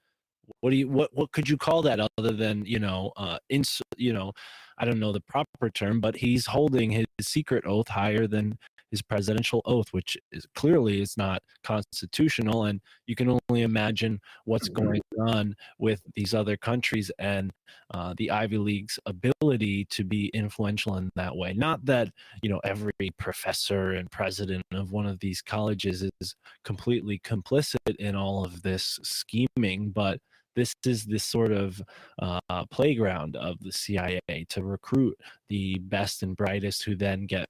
What 0.61 0.71
do 0.71 0.75
you 0.75 0.87
what 0.87 1.09
what 1.13 1.31
could 1.31 1.49
you 1.49 1.57
call 1.57 1.81
that 1.83 1.99
other 2.17 2.31
than 2.31 2.65
you 2.65 2.79
know 2.79 3.11
uh 3.17 3.37
ins 3.49 3.81
you 3.97 4.13
know 4.13 4.33
I 4.77 4.85
don't 4.85 4.99
know 4.99 5.13
the 5.13 5.21
proper 5.21 5.69
term, 5.69 5.99
but 5.99 6.17
he's 6.17 6.45
holding 6.45 6.91
his 6.91 7.05
secret 7.21 7.65
oath 7.65 7.87
higher 7.87 8.27
than 8.27 8.57
his 8.91 9.01
presidential 9.01 9.61
oath, 9.65 9.89
which 9.91 10.17
is 10.31 10.45
clearly 10.55 11.01
is 11.01 11.17
not 11.17 11.41
constitutional. 11.63 12.65
And 12.65 12.79
you 13.07 13.15
can 13.15 13.29
only 13.49 13.63
imagine 13.63 14.19
what's 14.45 14.69
mm-hmm. 14.69 14.85
going 14.85 15.01
on 15.19 15.55
with 15.79 16.01
these 16.15 16.33
other 16.33 16.55
countries 16.55 17.11
and 17.19 17.51
uh, 17.93 18.13
the 18.17 18.31
Ivy 18.31 18.57
League's 18.57 18.99
ability 19.05 19.85
to 19.85 20.03
be 20.03 20.27
influential 20.27 20.97
in 20.97 21.09
that 21.15 21.35
way. 21.35 21.53
Not 21.53 21.85
that 21.85 22.09
you 22.41 22.49
know 22.49 22.61
every 22.63 23.11
professor 23.17 23.91
and 23.91 24.09
president 24.11 24.63
of 24.71 24.91
one 24.91 25.05
of 25.05 25.19
these 25.19 25.41
colleges 25.41 26.03
is 26.21 26.35
completely 26.63 27.19
complicit 27.19 27.95
in 27.99 28.15
all 28.15 28.45
of 28.45 28.61
this 28.61 28.99
scheming, 29.03 29.89
but 29.89 30.19
this 30.55 30.73
is 30.85 31.05
this 31.05 31.23
sort 31.23 31.51
of 31.51 31.81
uh, 32.19 32.65
playground 32.71 33.35
of 33.35 33.57
the 33.59 33.71
CIA 33.71 34.19
to 34.49 34.63
recruit 34.63 35.17
the 35.49 35.77
best 35.79 36.23
and 36.23 36.35
brightest 36.35 36.83
who 36.83 36.95
then 36.95 37.25
get 37.25 37.47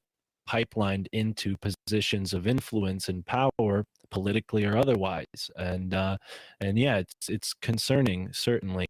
pipelined 0.50 1.08
into 1.12 1.56
positions 1.58 2.34
of 2.34 2.48
influence 2.48 3.10
and 3.10 3.26
power 3.26 3.86
politically 4.12 4.66
or 4.66 4.78
otherwise. 4.78 5.50
And 5.56 5.94
uh 5.94 6.18
and 6.62 6.78
yeah 6.78 6.98
it's 6.98 7.30
it's 7.30 7.54
concerning 7.54 8.32
certainly. 8.32 8.88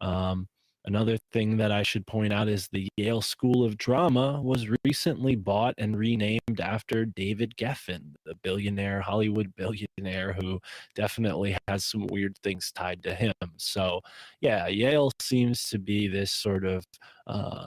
Um 0.00 0.48
another 0.86 1.18
thing 1.32 1.56
that 1.56 1.72
i 1.72 1.82
should 1.82 2.06
point 2.06 2.32
out 2.32 2.48
is 2.48 2.68
the 2.68 2.88
yale 2.96 3.20
school 3.20 3.64
of 3.64 3.76
drama 3.76 4.40
was 4.42 4.68
recently 4.84 5.36
bought 5.36 5.74
and 5.78 5.98
renamed 5.98 6.60
after 6.60 7.04
david 7.04 7.54
geffen 7.56 8.14
the 8.24 8.34
billionaire 8.42 9.00
hollywood 9.00 9.52
billionaire 9.56 10.32
who 10.32 10.58
definitely 10.94 11.56
has 11.68 11.84
some 11.84 12.06
weird 12.08 12.36
things 12.42 12.72
tied 12.72 13.02
to 13.02 13.14
him 13.14 13.34
so 13.56 14.00
yeah 14.40 14.66
yale 14.66 15.10
seems 15.20 15.68
to 15.68 15.78
be 15.78 16.08
this 16.08 16.30
sort 16.30 16.64
of 16.64 16.84
uh 17.26 17.66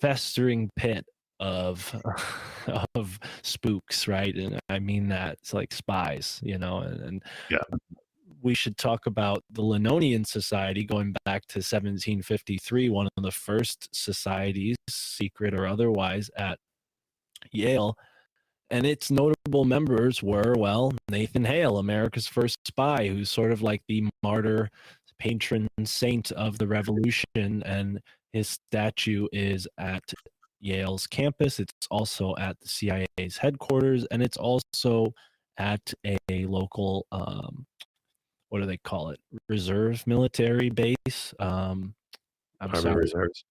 festering 0.00 0.70
pit 0.76 1.04
of 1.40 1.94
of 2.94 3.18
spooks, 3.42 4.06
right? 4.06 4.34
And 4.34 4.60
I 4.68 4.78
mean 4.78 5.08
that 5.08 5.38
it's 5.40 5.54
like 5.54 5.72
spies, 5.72 6.40
you 6.42 6.58
know, 6.58 6.78
and, 6.78 7.00
and 7.00 7.22
yeah. 7.50 7.58
We 8.42 8.54
should 8.54 8.76
talk 8.76 9.06
about 9.06 9.44
the 9.50 9.62
Linonian 9.62 10.26
Society 10.26 10.84
going 10.84 11.14
back 11.24 11.46
to 11.48 11.58
1753, 11.58 12.88
one 12.88 13.08
of 13.16 13.22
the 13.22 13.30
first 13.30 13.88
societies, 13.92 14.76
secret 14.88 15.54
or 15.54 15.66
otherwise, 15.66 16.30
at 16.36 16.58
Yale. 17.52 17.96
And 18.70 18.86
its 18.86 19.10
notable 19.10 19.64
members 19.64 20.22
were, 20.22 20.54
well, 20.56 20.92
Nathan 21.10 21.44
Hale, 21.44 21.78
America's 21.78 22.28
first 22.28 22.56
spy, 22.66 23.08
who's 23.08 23.30
sort 23.30 23.52
of 23.52 23.62
like 23.62 23.82
the 23.88 24.08
martyr 24.22 24.70
patron 25.18 25.68
saint 25.84 26.30
of 26.32 26.58
the 26.58 26.66
revolution. 26.66 27.62
And 27.64 28.00
his 28.32 28.48
statue 28.48 29.26
is 29.32 29.66
at 29.76 30.04
Yale's 30.60 31.06
campus. 31.06 31.58
It's 31.58 31.72
also 31.90 32.34
at 32.38 32.58
the 32.60 32.68
CIA's 32.68 33.36
headquarters, 33.36 34.06
and 34.10 34.22
it's 34.22 34.36
also 34.36 35.12
at 35.58 35.92
a, 36.04 36.46
local 36.46 37.06
um, 37.12 37.66
what 38.50 38.60
do 38.60 38.66
they 38.66 38.76
call 38.78 39.10
it? 39.10 39.18
Reserve 39.48 40.06
military 40.06 40.70
base. 40.70 41.34
Um, 41.38 41.94
I'm 42.60 42.70
Army 42.70 42.80
sorry. 42.82 42.96
Reserves. 42.96 43.44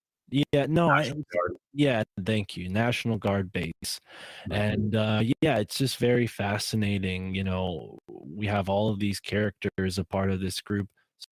Yeah, 0.54 0.68
no, 0.70 0.90
I, 0.92 1.10
Guard. 1.10 1.56
yeah, 1.74 2.04
thank 2.24 2.56
you. 2.56 2.70
National 2.70 3.18
Guard 3.18 3.52
base. 3.52 4.00
Mhm. 4.48 4.56
And 4.56 4.96
uh, 4.96 5.24
yeah, 5.42 5.58
it's 5.58 5.78
just 5.78 5.98
very 5.98 6.28
fascinating. 6.28 7.34
You 7.34 7.44
know, 7.44 7.98
we 8.08 8.46
have 8.46 8.70
all 8.70 8.90
of 8.90 9.00
these 9.00 9.20
characters 9.20 9.98
a 9.98 10.04
part 10.04 10.30
of 10.30 10.40
this 10.40 10.62
group. 10.62 10.88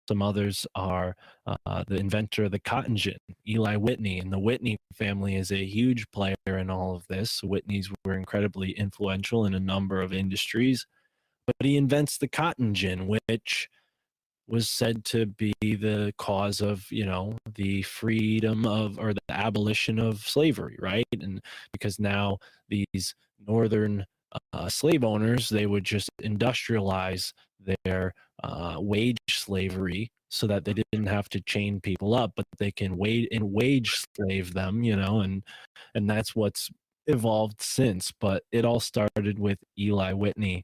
Some 0.09 0.21
others 0.21 0.65
are 0.75 1.15
uh, 1.45 1.83
the 1.87 1.95
inventor 1.95 2.45
of 2.45 2.51
the 2.51 2.59
cotton 2.59 2.97
gin, 2.97 3.17
Eli 3.47 3.75
Whitney, 3.77 4.19
and 4.19 4.33
the 4.33 4.39
Whitney 4.39 4.77
family 4.93 5.35
is 5.35 5.51
a 5.51 5.63
huge 5.63 6.09
player 6.11 6.35
in 6.45 6.69
all 6.69 6.95
of 6.95 7.05
this. 7.07 7.39
Whitneys 7.41 7.85
were 8.03 8.15
incredibly 8.15 8.71
influential 8.71 9.45
in 9.45 9.53
a 9.53 9.59
number 9.59 10.01
of 10.01 10.11
industries, 10.11 10.85
but 11.47 11.55
he 11.61 11.77
invents 11.77 12.17
the 12.17 12.27
cotton 12.27 12.73
gin, 12.73 13.07
which 13.07 13.69
was 14.47 14.69
said 14.69 15.03
to 15.05 15.25
be 15.25 15.53
the 15.61 16.13
cause 16.17 16.61
of 16.61 16.89
you 16.91 17.05
know 17.05 17.37
the 17.55 17.81
freedom 17.83 18.65
of 18.65 18.99
or 18.99 19.13
the 19.13 19.21
abolition 19.29 19.99
of 19.99 20.19
slavery 20.19 20.77
right? 20.79 21.05
And 21.11 21.41
because 21.73 21.99
now 21.99 22.37
these 22.69 23.15
northern 23.45 24.05
uh, 24.53 24.69
slave 24.69 25.03
owners 25.03 25.49
they 25.49 25.65
would 25.65 25.83
just 25.83 26.09
industrialize 26.21 27.33
their 27.83 28.13
uh, 28.43 28.75
wage 28.79 29.17
slavery 29.29 30.11
so 30.29 30.47
that 30.47 30.65
they 30.65 30.73
didn't 30.73 31.07
have 31.07 31.29
to 31.29 31.41
chain 31.41 31.79
people 31.81 32.13
up 32.13 32.33
but 32.35 32.45
they 32.57 32.71
can 32.71 32.97
wage 32.97 33.27
and 33.31 33.51
wage 33.51 34.01
slave 34.15 34.53
them 34.53 34.83
you 34.83 34.95
know 34.95 35.21
and 35.21 35.43
and 35.95 36.09
that's 36.09 36.35
what's 36.35 36.69
evolved 37.07 37.61
since. 37.61 38.11
But 38.19 38.43
it 38.51 38.65
all 38.65 38.79
started 38.79 39.39
with 39.39 39.57
eli 39.79 40.13
whitney 40.13 40.63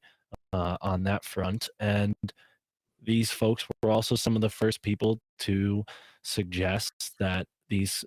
uh, 0.54 0.78
on 0.82 1.04
that 1.04 1.26
front 1.26 1.70
and 1.80 2.16
these 3.06 3.32
folks 3.32 3.66
were 3.82 3.92
also 3.92 4.16
some 4.16 4.36
of 4.36 4.42
the 4.42 4.50
first 4.50 4.82
people 4.82 5.20
to 5.40 5.84
suggest 6.24 6.92
that 7.20 7.48
these 7.70 8.06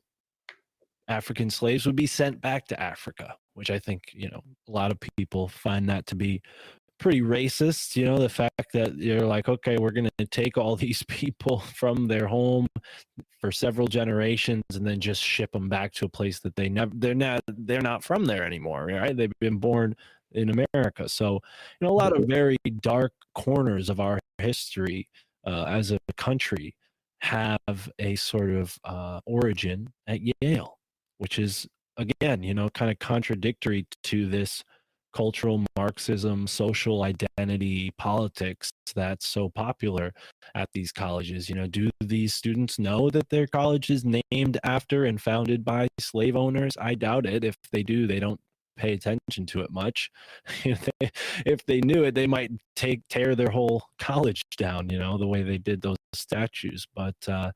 African 1.09 1.51
slaves 1.51 1.87
would 1.87 1.97
be 1.97 2.07
sent 2.07 2.41
back 2.41 2.67
to 2.69 2.81
Africa, 2.81 3.37
which 3.55 3.71
I 3.71 3.79
think, 3.79 4.03
you 4.13 4.29
know, 4.29 4.41
a 4.69 4.73
lot 4.73 4.91
of 4.91 4.99
people 5.17 5.49
find 5.49 5.89
that 5.89 6.07
to 6.07 6.17
be 6.17 6.43
pretty 6.99 7.21
racist. 7.21 7.95
You 7.95 8.07
know, 8.07 8.19
the 8.19 8.29
fact 8.29 8.73
that 8.73 8.97
you're 8.97 9.27
like, 9.27 9.49
okay, 9.49 9.77
we're 9.77 9.93
going 9.93 10.09
to 10.19 10.27
take 10.27 10.59
all 10.59 10.77
these 10.77 11.03
people 11.05 11.61
from 11.61 12.07
their 12.07 12.27
home 12.27 12.67
for 13.41 13.53
several 13.53 13.87
generations 13.87 14.65
and 14.75 14.87
then 14.87 14.99
just 14.99 15.23
ship 15.23 15.53
them 15.53 15.69
back 15.69 15.93
to 15.93 16.07
a 16.07 16.09
place 16.09 16.41
that 16.41 16.57
they 16.57 16.69
never, 16.69 16.91
they're 16.97 17.15
not, 17.15 17.43
they're 17.47 17.81
not 17.81 18.03
from 18.03 18.25
there 18.25 18.45
anymore, 18.45 18.87
right? 18.87 19.17
They've 19.17 19.31
been 19.41 19.59
born 19.59 19.95
in 20.33 20.51
America. 20.51 21.09
So, 21.09 21.35
you 21.81 21.87
know, 21.87 21.91
a 21.91 21.95
lot 21.95 22.17
of 22.17 22.25
very 22.27 22.57
dark 22.81 23.13
corners 23.35 23.89
of 23.91 24.01
our 24.01 24.19
history 24.39 25.09
uh, 25.47 25.65
as 25.65 25.93
a 25.93 25.99
country 26.17 26.75
have 27.21 27.91
a 27.99 28.17
sort 28.17 28.51
of 28.51 28.77
uh, 28.85 29.21
origin 29.27 29.89
at 30.07 30.21
Yale, 30.41 30.79
which 31.19 31.39
is 31.39 31.67
again, 31.97 32.43
you 32.43 32.55
know, 32.55 32.69
kind 32.71 32.91
of 32.91 32.99
contradictory 32.99 33.87
to 34.05 34.29
this 34.29 34.63
cultural 35.15 35.65
Marxism, 35.79 36.47
social 36.47 37.03
identity 37.03 37.91
politics 37.97 38.71
that's 38.95 39.27
so 39.27 39.49
popular 39.49 40.13
at 40.55 40.69
these 40.75 40.93
colleges. 40.93 41.49
You 41.49 41.55
know, 41.55 41.67
do 41.67 41.89
these 42.01 42.35
students 42.35 42.79
know 42.79 43.09
that 43.11 43.31
their 43.31 43.47
college 43.47 43.89
is 43.89 44.05
named 44.05 44.59
after 44.63 45.07
and 45.07 45.21
founded 45.21 45.65
by 45.65 45.89
slave 45.99 46.37
owners? 46.37 46.77
I 46.79 46.95
doubt 46.97 47.25
it. 47.25 47.45
If 47.45 47.57
they 47.73 47.83
do, 47.83 48.07
they 48.07 48.21
don't 48.21 48.41
pay 48.77 48.93
attention 48.93 49.47
to 49.47 49.61
it 49.61 49.71
much. 49.71 50.11
if, 50.65 50.89
they, 51.01 51.11
if 51.45 51.65
they 51.67 51.81
knew 51.81 52.05
it, 52.05 52.15
they 52.15 52.27
might 52.27 52.51
take 52.75 53.03
tear 53.09 53.35
their 53.35 53.51
whole 53.51 53.83
college 53.99 54.43
down. 54.57 54.89
You 54.91 54.99
know, 54.99 55.19
the 55.19 55.27
way 55.27 55.43
they 55.43 55.59
did 55.59 55.83
those 55.83 55.97
statues. 56.13 56.87
But 56.95 57.17
uh, 57.29 57.53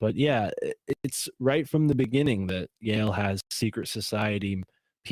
but 0.00 0.14
yeah, 0.14 0.50
it, 0.60 0.76
it's 1.02 1.28
right 1.40 1.68
from 1.68 1.88
the 1.88 1.94
beginning 1.94 2.46
that 2.48 2.68
Yale 2.80 3.12
has 3.12 3.40
secret 3.50 3.88
society 3.88 4.62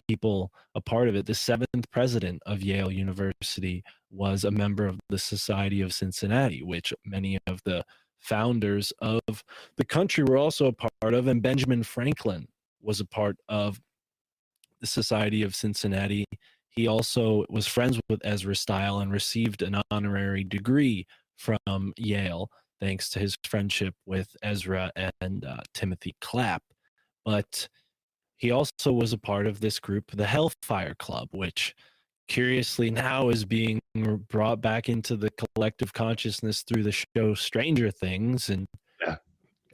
people 0.09 0.53
a 0.75 0.81
part 0.81 1.09
of 1.09 1.17
it. 1.17 1.27
The 1.27 1.35
seventh 1.35 1.91
president 1.91 2.43
of 2.47 2.63
Yale 2.63 2.91
University 2.91 3.83
was 4.11 4.45
a 4.45 4.51
member 4.51 4.87
of 4.87 4.99
the 5.09 5.19
Society 5.19 5.81
of 5.81 5.93
Cincinnati, 5.93 6.63
which 6.63 6.93
many 7.05 7.39
of 7.47 7.61
the 7.65 7.85
founders 8.19 8.93
of 9.01 9.21
the 9.77 9.85
country 9.85 10.25
were 10.25 10.37
also 10.37 10.67
a 10.67 10.73
part 10.73 11.15
of, 11.15 11.27
and 11.27 11.43
Benjamin 11.43 11.83
Franklin 11.83 12.47
was 12.83 13.01
a 13.01 13.07
part 13.07 13.37
of 13.49 13.81
the 14.81 14.87
Society 14.87 15.43
of 15.43 15.55
Cincinnati. 15.55 16.25
He 16.71 16.87
also 16.87 17.45
was 17.49 17.67
friends 17.67 18.01
with 18.09 18.21
Ezra 18.25 18.55
Stiles 18.55 19.03
and 19.03 19.13
received 19.13 19.63
an 19.63 19.81
honorary 19.91 20.45
degree 20.45 21.07
from 21.37 21.93
Yale 21.97 22.51
thanks 22.81 23.11
to 23.11 23.19
his 23.19 23.37
friendship 23.45 23.95
with 24.07 24.37
Ezra 24.43 24.91
and 25.21 25.45
uh, 25.45 25.61
Timothy 25.75 26.15
Clapp. 26.21 26.63
But 27.25 27.69
he 28.37 28.51
also 28.51 28.93
was 28.93 29.13
a 29.13 29.19
part 29.19 29.47
of 29.47 29.61
this 29.61 29.79
group, 29.79 30.11
the 30.13 30.27
Hellfire 30.27 30.95
Club, 30.99 31.29
which 31.33 31.75
curiously 32.29 32.91
now 32.91 33.29
is 33.29 33.45
being 33.45 33.81
brought 34.29 34.61
back 34.61 34.89
into 34.89 35.17
the 35.17 35.31
collective 35.55 35.93
consciousness 35.93 36.63
through 36.63 36.85
the 36.85 36.93
show 36.93 37.35
Stranger 37.35 37.91
Things. 37.91 38.49
And. 38.49 38.67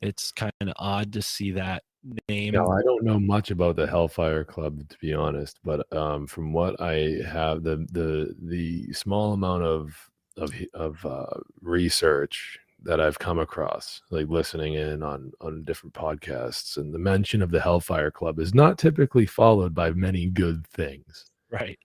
It's 0.03 0.33
kind 0.33 0.53
of 0.61 0.73
odd 0.77 1.13
to 1.15 1.23
see 1.23 1.51
that 1.53 1.83
name. 2.29 2.55
No, 2.55 2.69
I 2.69 2.83
don't 2.83 3.05
know 3.05 3.19
much 3.19 3.51
about 3.51 3.77
the 3.77 3.87
Hellfire 3.87 4.45
Club 4.45 4.89
to 4.89 4.97
be 4.99 5.13
honest, 5.13 5.59
but 5.65 5.91
um, 5.97 6.27
from 6.27 6.53
what 6.53 6.81
I 6.81 7.19
have, 7.27 7.63
the 7.63 7.87
the 7.93 8.35
the 8.41 8.93
small 8.93 9.33
amount 9.33 9.65
of 9.65 9.95
of 10.37 10.53
of 10.75 11.05
uh, 11.05 11.41
research 11.61 12.59
that 12.83 13.01
I've 13.01 13.19
come 13.19 13.39
across, 13.39 14.03
like 14.11 14.29
listening 14.29 14.75
in 14.75 15.03
on 15.03 15.33
on 15.41 15.65
different 15.65 15.95
podcasts, 15.95 16.77
and 16.77 16.95
the 16.95 16.99
mention 16.99 17.43
of 17.43 17.51
the 17.51 17.61
Hellfire 17.61 18.11
Club 18.11 18.39
is 18.39 18.55
not 18.55 18.79
typically 18.79 19.27
followed 19.27 19.75
by 19.75 19.91
many 19.91 20.27
good 20.27 20.67
things. 20.69 21.27
Right. 21.51 21.79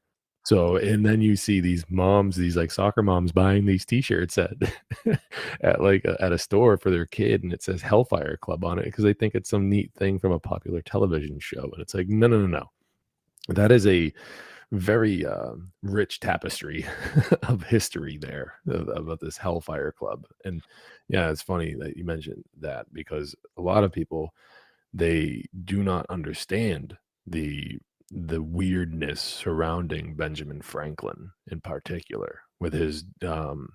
So, 0.44 0.78
and 0.78 1.06
then 1.06 1.22
you 1.22 1.36
see 1.36 1.60
these 1.60 1.86
moms, 1.90 2.36
these 2.36 2.58
like 2.58 2.72
soccer 2.72 3.04
moms 3.04 3.32
buying 3.32 3.66
these 3.66 3.86
T-shirts 3.86 4.38
at 4.38 4.54
at 5.62 5.82
like 5.82 6.04
a, 6.06 6.20
at 6.22 6.32
a 6.32 6.38
store 6.38 6.78
for 6.78 6.90
their 6.90 7.06
kid, 7.06 7.44
and 7.44 7.54
it 7.54 7.62
says 7.62 7.82
Hellfire 7.82 8.38
Club 8.38 8.66
on 8.66 8.80
it 8.80 8.86
because 8.86 9.04
they 9.04 9.14
think 9.14 9.36
it's 9.36 9.50
some 9.50 9.70
neat 9.70 9.94
thing 9.94 10.18
from 10.18 10.32
a 10.32 10.40
popular 10.40 10.82
television 10.82 11.40
show, 11.40 11.64
and 11.64 11.80
it's 11.80 11.94
like, 11.94 12.08
no, 12.08 12.28
no, 12.28 12.40
no, 12.40 12.48
no. 12.48 12.72
That 13.50 13.72
is 13.72 13.86
a 13.86 14.12
very 14.72 15.26
uh, 15.26 15.54
rich 15.84 16.20
tapestry 16.22 16.86
of 17.44 17.62
history 17.64 18.18
there 18.18 18.56
about 18.68 19.20
this 19.20 19.38
Hellfire 19.38 19.92
Club, 19.92 20.26
and 20.44 20.64
yeah, 21.08 21.30
it's 21.30 21.44
funny 21.44 21.76
that 21.76 21.98
you 21.98 22.04
mentioned 22.04 22.44
that 22.62 22.92
because 22.94 23.36
a 23.58 23.62
lot 23.62 23.84
of 23.84 23.92
people 23.92 24.34
they 24.94 25.46
do 25.66 25.84
not 25.84 26.06
understand 26.10 26.98
the 27.28 27.80
the 28.12 28.42
weirdness 28.42 29.22
surrounding 29.22 30.16
Benjamin 30.16 30.62
Franklin 30.62 31.32
in 31.50 31.62
particular 31.62 32.42
with 32.60 32.74
his 32.74 33.06
um 33.26 33.70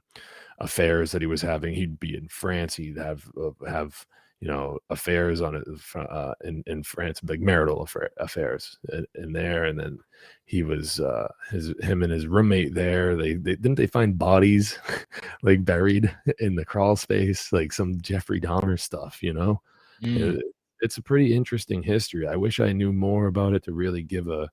affairs 0.58 1.12
that 1.12 1.22
he 1.22 1.26
was 1.26 1.42
having. 1.42 1.74
He'd 1.74 1.98
be 2.00 2.16
in 2.16 2.28
France 2.28 2.76
he'd 2.76 2.96
have 2.98 3.24
uh, 3.40 3.50
have 3.66 4.04
you 4.40 4.48
know 4.48 4.78
affairs 4.90 5.40
on 5.40 5.54
it 5.54 5.64
uh, 5.96 6.34
in 6.44 6.62
in 6.66 6.82
France 6.82 7.20
like 7.26 7.40
marital 7.40 7.82
affair, 7.82 8.10
affairs 8.18 8.78
in, 8.92 9.06
in 9.14 9.32
there. 9.32 9.64
And 9.64 9.78
then 9.80 9.98
he 10.44 10.62
was 10.62 11.00
uh 11.00 11.28
his 11.50 11.72
him 11.80 12.02
and 12.02 12.12
his 12.12 12.26
roommate 12.26 12.74
there. 12.74 13.16
They, 13.16 13.34
they 13.34 13.56
didn't 13.56 13.76
they 13.76 13.86
find 13.86 14.18
bodies 14.18 14.78
like 15.42 15.64
buried 15.64 16.14
in 16.38 16.54
the 16.54 16.64
crawl 16.64 16.96
space 16.96 17.52
like 17.52 17.72
some 17.72 18.00
Jeffrey 18.00 18.40
Dahmer 18.40 18.78
stuff 18.78 19.22
you 19.22 19.32
know? 19.32 19.60
Mm. 20.02 20.38
it- 20.38 20.44
it's 20.80 20.98
a 20.98 21.02
pretty 21.02 21.34
interesting 21.34 21.82
history. 21.82 22.26
I 22.26 22.36
wish 22.36 22.60
I 22.60 22.72
knew 22.72 22.92
more 22.92 23.26
about 23.26 23.54
it 23.54 23.64
to 23.64 23.72
really 23.72 24.02
give 24.02 24.28
a 24.28 24.48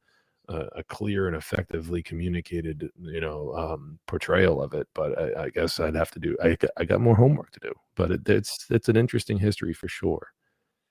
a, 0.50 0.68
a 0.78 0.84
clear 0.84 1.28
and 1.28 1.36
effectively 1.36 2.04
communicated, 2.04 2.90
you 3.00 3.22
know, 3.22 3.54
um, 3.56 4.00
portrayal 4.08 4.62
of 4.62 4.74
it. 4.74 4.88
But 4.94 5.18
I, 5.18 5.44
I 5.44 5.50
guess 5.50 5.80
I'd 5.80 5.96
have 5.96 6.12
to 6.12 6.20
do. 6.20 6.36
I 6.44 6.58
I 6.78 6.86
got 6.86 7.02
more 7.02 7.16
homework 7.16 7.52
to 7.52 7.60
do. 7.62 7.74
But 7.96 8.12
it, 8.12 8.30
it's 8.30 8.66
it's 8.70 8.90
an 8.90 8.98
interesting 8.98 9.38
history 9.38 9.74
for 9.74 9.88
sure. 9.88 10.28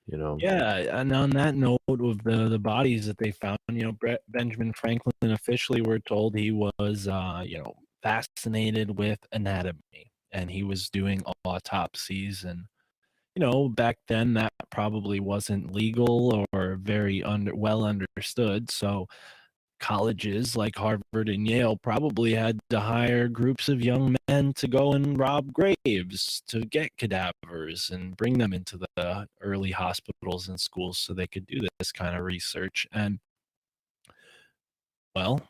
You 0.07 0.17
know. 0.17 0.37
Yeah, 0.39 0.99
and 0.99 1.13
on 1.13 1.29
that 1.31 1.55
note 1.55 1.79
of 1.87 2.23
the 2.23 2.49
the 2.49 2.59
bodies 2.59 3.05
that 3.07 3.17
they 3.17 3.31
found, 3.31 3.59
you 3.71 3.83
know, 3.83 3.93
Brett, 3.93 4.21
Benjamin 4.27 4.73
Franklin 4.73 5.13
officially 5.31 5.81
we're 5.81 5.99
told 5.99 6.35
he 6.35 6.51
was, 6.51 7.07
uh, 7.07 7.43
you 7.45 7.59
know, 7.59 7.73
fascinated 8.01 8.97
with 8.97 9.19
anatomy, 9.31 10.11
and 10.31 10.51
he 10.51 10.63
was 10.63 10.89
doing 10.89 11.21
autopsies, 11.45 12.43
and 12.43 12.65
you 13.35 13.39
know, 13.39 13.69
back 13.69 13.97
then 14.07 14.33
that 14.33 14.52
probably 14.73 15.19
wasn't 15.19 15.71
legal 15.71 16.45
or 16.51 16.77
very 16.77 17.23
under 17.23 17.55
well 17.55 17.85
understood. 17.85 18.71
So, 18.71 19.07
colleges 19.79 20.55
like 20.55 20.75
Harvard 20.75 21.29
and 21.29 21.47
Yale 21.47 21.77
probably 21.77 22.33
had 22.33 22.59
to 22.69 22.79
hire 22.79 23.27
groups 23.27 23.69
of 23.69 23.81
young 23.83 24.15
men 24.27 24.53
to 24.53 24.67
go 24.67 24.93
and 24.93 25.19
rob 25.19 25.53
graves 25.53 26.41
to 26.47 26.61
get 26.61 26.97
cadavers 26.97 27.89
and 27.91 28.17
bring 28.17 28.37
them 28.37 28.53
into 28.53 28.77
the 28.77 29.27
early 29.41 29.71
hospitals 29.71 30.47
and 30.47 30.59
schools 30.59 30.97
so 30.97 31.13
they 31.13 31.27
could 31.27 31.45
do 31.47 31.59
this 31.79 31.91
kind 31.91 32.15
of 32.17 32.23
research. 32.23 32.87
And 32.93 33.19
well, 35.15 35.41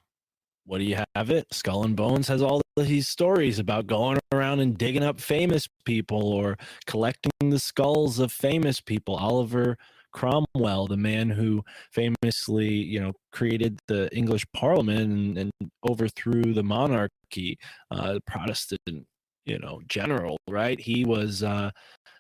what 0.66 0.78
do 0.78 0.86
you 0.86 0.98
have 1.16 1.30
it? 1.30 1.46
Skull 1.52 1.84
and 1.84 1.96
Bones 1.96 2.28
has 2.28 2.42
all 2.42 2.62
these 2.78 3.08
stories 3.08 3.60
about 3.60 3.88
going 3.88 4.18
around 4.32 4.60
and 4.60 4.78
digging 4.78 5.04
up 5.04 5.20
famous 5.20 5.68
people 5.86 6.34
or 6.34 6.58
collecting 6.86 7.50
the 7.50 7.60
skulls 7.60 8.20
of 8.20 8.32
famous 8.32 8.80
people. 8.80 9.16
Oliver 9.16 9.78
Cromwell, 10.14 10.88
the 10.88 10.98
man 10.98 11.30
who 11.30 11.64
famously, 11.92 12.70
you 12.70 13.00
know, 13.00 13.14
created 13.32 13.80
the 13.88 14.14
English 14.16 14.46
Parliament 14.54 15.12
and, 15.12 15.38
and 15.38 15.52
overthrew 15.90 16.54
the 16.54 16.64
monarchy, 16.64 17.58
uh, 17.92 18.20
Protestant, 18.26 19.06
you 19.46 19.60
know, 19.60 19.82
general, 19.88 20.38
right? 20.48 20.80
He 20.80 21.04
was 21.04 21.44
uh, 21.44 21.72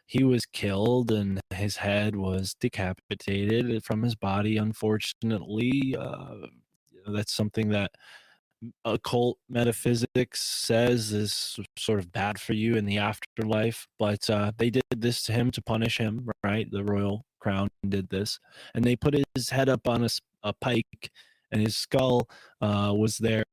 he 0.07 0.23
was 0.23 0.45
killed 0.45 1.11
and 1.11 1.39
his 1.51 1.77
head 1.77 2.15
was 2.15 2.55
decapitated 2.59 3.83
from 3.83 4.03
his 4.03 4.15
body. 4.15 4.57
Unfortunately, 4.57 5.95
uh, 5.97 6.47
that's 7.07 7.33
something 7.33 7.69
that 7.69 7.91
occult 8.85 9.37
metaphysics 9.49 10.41
says 10.41 11.11
is 11.11 11.57
sort 11.77 11.99
of 11.99 12.11
bad 12.11 12.39
for 12.39 12.53
you 12.53 12.75
in 12.75 12.85
the 12.85 12.97
afterlife 12.97 13.87
but 13.99 14.29
uh, 14.29 14.51
they 14.57 14.69
did 14.69 14.83
this 14.95 15.23
to 15.23 15.31
him 15.33 15.51
to 15.51 15.61
punish 15.61 15.97
him 15.97 16.29
right 16.43 16.69
the 16.71 16.83
royal 16.83 17.25
crown 17.43 17.67
did 17.89 18.09
this, 18.09 18.39
and 18.73 18.83
they 18.83 18.95
put 18.95 19.15
his 19.35 19.49
head 19.49 19.67
up 19.69 19.87
on 19.87 20.05
a, 20.05 20.09
a 20.43 20.53
pike, 20.53 21.11
and 21.51 21.61
his 21.61 21.75
skull 21.75 22.27
uh, 22.61 22.93
was 22.95 23.17
there, 23.17 23.43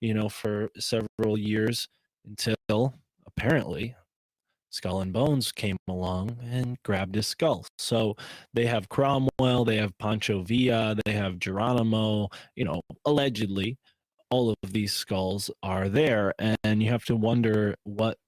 you 0.00 0.12
know, 0.12 0.28
for 0.28 0.68
several 0.78 1.38
years 1.38 1.88
until 2.26 2.94
apparently 3.26 3.94
Skull 4.70 5.00
and 5.00 5.12
Bones 5.12 5.52
came 5.52 5.78
along 5.88 6.36
and 6.42 6.76
grabbed 6.82 7.14
his 7.14 7.26
skull. 7.26 7.64
So 7.78 8.16
they 8.52 8.66
have 8.66 8.90
Cromwell, 8.90 9.64
they 9.64 9.76
have 9.76 9.96
Pancho 9.96 10.42
Villa, 10.42 10.94
they 11.04 11.12
have 11.12 11.38
Geronimo, 11.38 12.28
you 12.56 12.64
know, 12.64 12.82
allegedly 13.06 13.78
all 14.30 14.50
of 14.50 14.72
these 14.72 14.92
skulls 14.92 15.50
are 15.62 15.88
there 15.88 16.34
and 16.38 16.82
you 16.82 16.90
have 16.90 17.04
to 17.04 17.16
wonder 17.16 17.76
what 17.84 18.18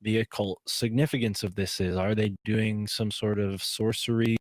the 0.00 0.18
occult 0.18 0.60
significance 0.66 1.42
of 1.42 1.54
this 1.54 1.80
is. 1.80 1.96
Are 1.96 2.14
they 2.14 2.34
doing 2.44 2.86
some 2.86 3.10
sort 3.10 3.38
of 3.38 3.62
sorcery? 3.62 4.36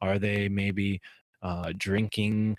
Are 0.00 0.18
they 0.18 0.48
maybe 0.48 1.00
uh, 1.42 1.72
drinking 1.76 2.56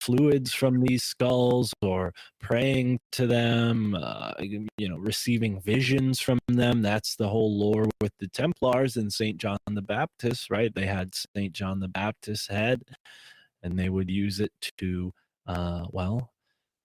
fluids 0.00 0.54
from 0.54 0.80
these 0.80 1.02
skulls 1.02 1.74
or 1.82 2.14
praying 2.40 2.98
to 3.12 3.26
them, 3.26 3.94
uh, 3.94 4.32
you 4.40 4.88
know, 4.88 4.96
receiving 4.96 5.60
visions 5.60 6.18
from 6.18 6.38
them. 6.48 6.82
That's 6.82 7.16
the 7.16 7.28
whole 7.28 7.58
lore 7.58 7.88
with 8.00 8.12
the 8.18 8.28
Templars 8.28 8.96
and 8.96 9.12
St. 9.12 9.36
John 9.36 9.58
the 9.70 9.82
Baptist, 9.82 10.50
right? 10.50 10.74
They 10.74 10.86
had 10.86 11.14
St. 11.14 11.52
John 11.52 11.80
the 11.80 11.88
Baptist's 11.88 12.48
head 12.48 12.82
and 13.62 13.78
they 13.78 13.88
would 13.88 14.10
use 14.10 14.40
it 14.40 14.52
to, 14.78 15.12
uh, 15.46 15.84
well, 15.90 16.30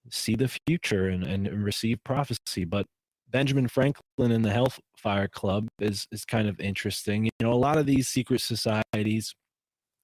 see 0.09 0.35
the 0.35 0.51
future 0.67 1.07
and, 1.07 1.23
and 1.23 1.63
receive 1.63 2.03
prophecy. 2.03 2.65
But 2.65 2.85
Benjamin 3.29 3.67
Franklin 3.67 4.31
and 4.31 4.43
the 4.43 4.51
Hellfire 4.51 5.27
Club 5.27 5.67
is 5.79 6.07
is 6.11 6.25
kind 6.25 6.47
of 6.47 6.59
interesting. 6.59 7.25
You 7.25 7.31
know, 7.41 7.53
a 7.53 7.55
lot 7.55 7.77
of 7.77 7.85
these 7.85 8.07
secret 8.07 8.41
societies 8.41 9.33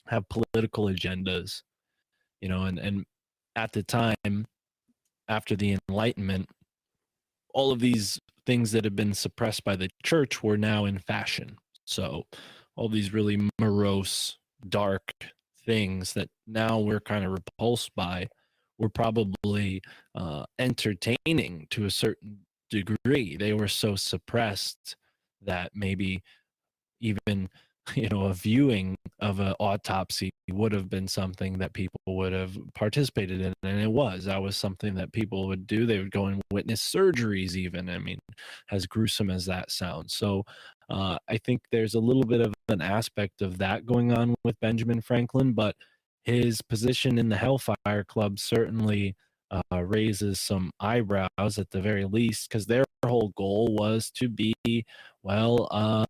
have 0.08 0.28
political 0.30 0.86
agendas. 0.86 1.62
You 2.42 2.50
know, 2.50 2.64
and 2.64 2.80
and 2.80 3.06
at 3.56 3.72
the 3.72 3.84
time 3.84 4.46
after 5.28 5.56
the 5.56 5.78
Enlightenment, 5.88 6.48
all 7.54 7.72
of 7.72 7.80
these 7.80 8.20
things 8.46 8.72
that 8.74 8.84
have 8.84 8.96
been 8.96 9.14
suppressed 9.14 9.64
by 9.64 9.76
the 9.76 9.90
church 10.04 10.44
were 10.44 10.58
now 10.58 10.86
in 10.86 11.00
fashion. 11.00 11.58
So 11.86 12.24
all 12.76 12.90
these 12.90 13.14
really 13.14 13.50
morose, 13.60 14.38
dark 14.68 15.14
things 15.66 16.14
that 16.14 16.28
now 16.46 16.80
we're 16.80 17.00
kind 17.00 17.24
of 17.24 17.32
repulsed 17.32 17.96
by 17.96 18.28
were 18.78 18.90
probably 18.90 19.82
uh, 20.16 20.46
entertaining 20.60 21.68
to 21.70 21.86
a 21.86 21.92
certain 21.92 22.40
degree. 22.70 23.38
They 23.38 23.54
were 23.54 23.68
so 23.68 23.96
suppressed 23.96 24.96
that 25.42 25.72
maybe 25.76 26.24
even 27.02 27.50
you 27.96 28.08
know 28.08 28.26
a 28.26 28.34
viewing 28.34 28.96
of 29.20 29.42
an 29.42 29.54
autopsy 29.60 30.32
would 30.50 30.72
have 30.72 30.90
been 30.90 31.08
something 31.08 31.58
that 31.58 31.74
people 31.74 32.00
would 32.08 32.32
have 32.32 32.58
participated 32.74 33.42
in 33.42 33.54
and 33.64 33.80
it 33.82 33.92
was. 33.92 34.26
That 34.26 34.42
was 34.42 34.56
something 34.56 34.96
that 34.96 35.12
people 35.12 35.48
would 35.48 35.68
do. 35.68 35.86
They 35.86 35.98
would 35.98 36.12
go 36.12 36.28
and 36.28 36.42
witness 36.52 36.82
surgeries 36.82 37.56
even 37.56 37.90
i 37.90 37.98
mean 37.98 38.20
as 38.72 38.88
gruesome 38.88 39.30
as 39.30 39.46
that 39.48 39.72
sounds. 39.72 40.14
So 40.14 40.44
uh, 40.90 41.18
i 41.30 41.38
think 41.38 41.62
there's 41.72 41.96
a 41.96 42.00
little 42.00 42.24
bit 42.24 42.42
of 42.42 42.54
an 42.70 42.82
aspect 42.82 43.42
of 43.42 43.58
that 43.58 43.86
going 43.86 44.14
on 44.14 44.36
with 44.44 44.60
benjamin 44.60 45.02
franklin 45.02 45.54
but 45.54 45.76
his 46.24 46.62
position 46.62 47.18
in 47.18 47.30
the 47.30 47.38
hellfire 47.38 48.04
club 48.08 48.40
certainly 48.40 49.16
uh, 49.52 49.84
raises 49.84 50.40
some 50.40 50.72
eyebrows 50.80 51.58
at 51.58 51.70
the 51.72 51.82
very 51.82 52.06
least 52.06 52.50
because 52.50 52.66
their 52.66 52.84
whole 53.06 53.32
goal 53.36 53.76
was 53.78 54.10
to 54.10 54.30
be 54.30 54.54
well 55.22 55.68
uh, 55.72 56.06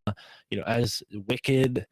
you 0.49 0.57
know 0.57 0.63
as 0.63 1.01
wicked 1.27 1.85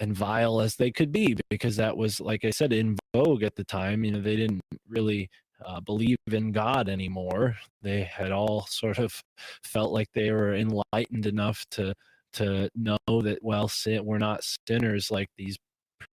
and 0.00 0.14
vile 0.14 0.60
as 0.60 0.76
they 0.76 0.90
could 0.90 1.10
be 1.10 1.36
because 1.50 1.76
that 1.76 1.96
was 1.96 2.20
like 2.20 2.44
i 2.44 2.50
said 2.50 2.72
in 2.72 2.96
vogue 3.14 3.42
at 3.42 3.54
the 3.54 3.64
time 3.64 4.04
you 4.04 4.10
know 4.10 4.20
they 4.20 4.36
didn't 4.36 4.60
really 4.88 5.30
uh, 5.64 5.80
believe 5.80 6.16
in 6.30 6.52
god 6.52 6.88
anymore. 6.88 7.56
They 7.82 8.02
had 8.02 8.32
all 8.32 8.66
sort 8.68 8.98
of 8.98 9.20
felt 9.62 9.92
like 9.92 10.08
they 10.14 10.30
were 10.30 10.54
enlightened 10.54 11.26
enough 11.26 11.64
to 11.72 11.94
to 12.34 12.68
know 12.74 12.98
that 13.08 13.38
well 13.42 13.68
sin, 13.68 14.04
we're 14.04 14.18
not 14.18 14.44
sinners 14.66 15.10
like 15.10 15.28
these 15.36 15.56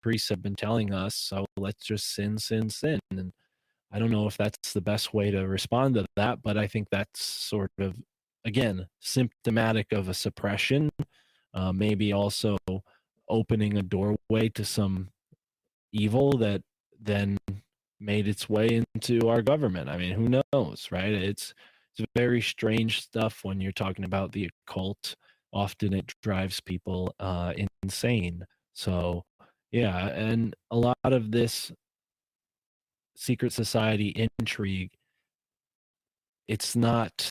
priests 0.01 0.29
have 0.29 0.41
been 0.41 0.55
telling 0.55 0.93
us 0.93 1.15
so 1.15 1.45
let's 1.57 1.85
just 1.85 2.13
sin 2.13 2.37
sin 2.37 2.69
sin 2.69 2.99
and 3.11 3.33
I 3.91 3.97
don't 3.97 4.11
know 4.11 4.27
if 4.27 4.37
that's 4.37 4.73
the 4.73 4.81
best 4.81 5.13
way 5.13 5.31
to 5.31 5.47
respond 5.47 5.95
to 5.95 6.05
that, 6.15 6.43
but 6.43 6.57
I 6.57 6.67
think 6.67 6.89
that's 6.89 7.23
sort 7.23 7.71
of, 7.79 7.95
again, 8.45 8.87
symptomatic 8.99 9.91
of 9.91 10.07
a 10.07 10.13
suppression, 10.13 10.91
uh, 11.53 11.71
maybe 11.71 12.13
also 12.13 12.57
opening 13.27 13.77
a 13.77 13.81
doorway 13.81 14.49
to 14.53 14.63
some 14.63 15.09
evil 15.91 16.37
that 16.37 16.61
then 16.99 17.37
made 17.99 18.27
its 18.27 18.47
way 18.47 18.83
into 18.93 19.27
our 19.27 19.41
government. 19.41 19.89
I 19.89 19.97
mean, 19.97 20.13
who 20.13 20.41
knows, 20.53 20.89
right? 20.91 21.11
It's 21.11 21.53
it's 21.97 22.07
very 22.15 22.41
strange 22.41 23.01
stuff 23.01 23.39
when 23.43 23.59
you're 23.59 23.71
talking 23.71 24.05
about 24.05 24.31
the 24.31 24.49
occult. 24.67 25.15
Often 25.51 25.95
it 25.95 26.13
drives 26.21 26.61
people 26.61 27.13
uh, 27.19 27.53
insane. 27.81 28.45
So, 28.73 29.23
yeah, 29.71 30.07
and 30.09 30.55
a 30.71 30.77
lot 30.77 30.95
of 31.03 31.31
this 31.31 31.71
secret 33.15 33.51
society 33.51 34.27
intrigue 34.39 34.91
it's 36.47 36.75
not 36.75 37.29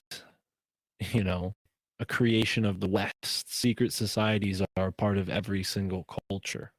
you 1.13 1.25
know 1.25 1.53
a 2.01 2.07
creation 2.07 2.65
of 2.65 2.81
the 2.81 2.89
west. 2.89 3.13
Secret 3.53 3.93
societies 3.93 4.63
are 4.77 4.93
part 4.93 5.19
of 5.19 5.29
every 5.29 5.65
single 5.65 6.07
culture 6.31 6.73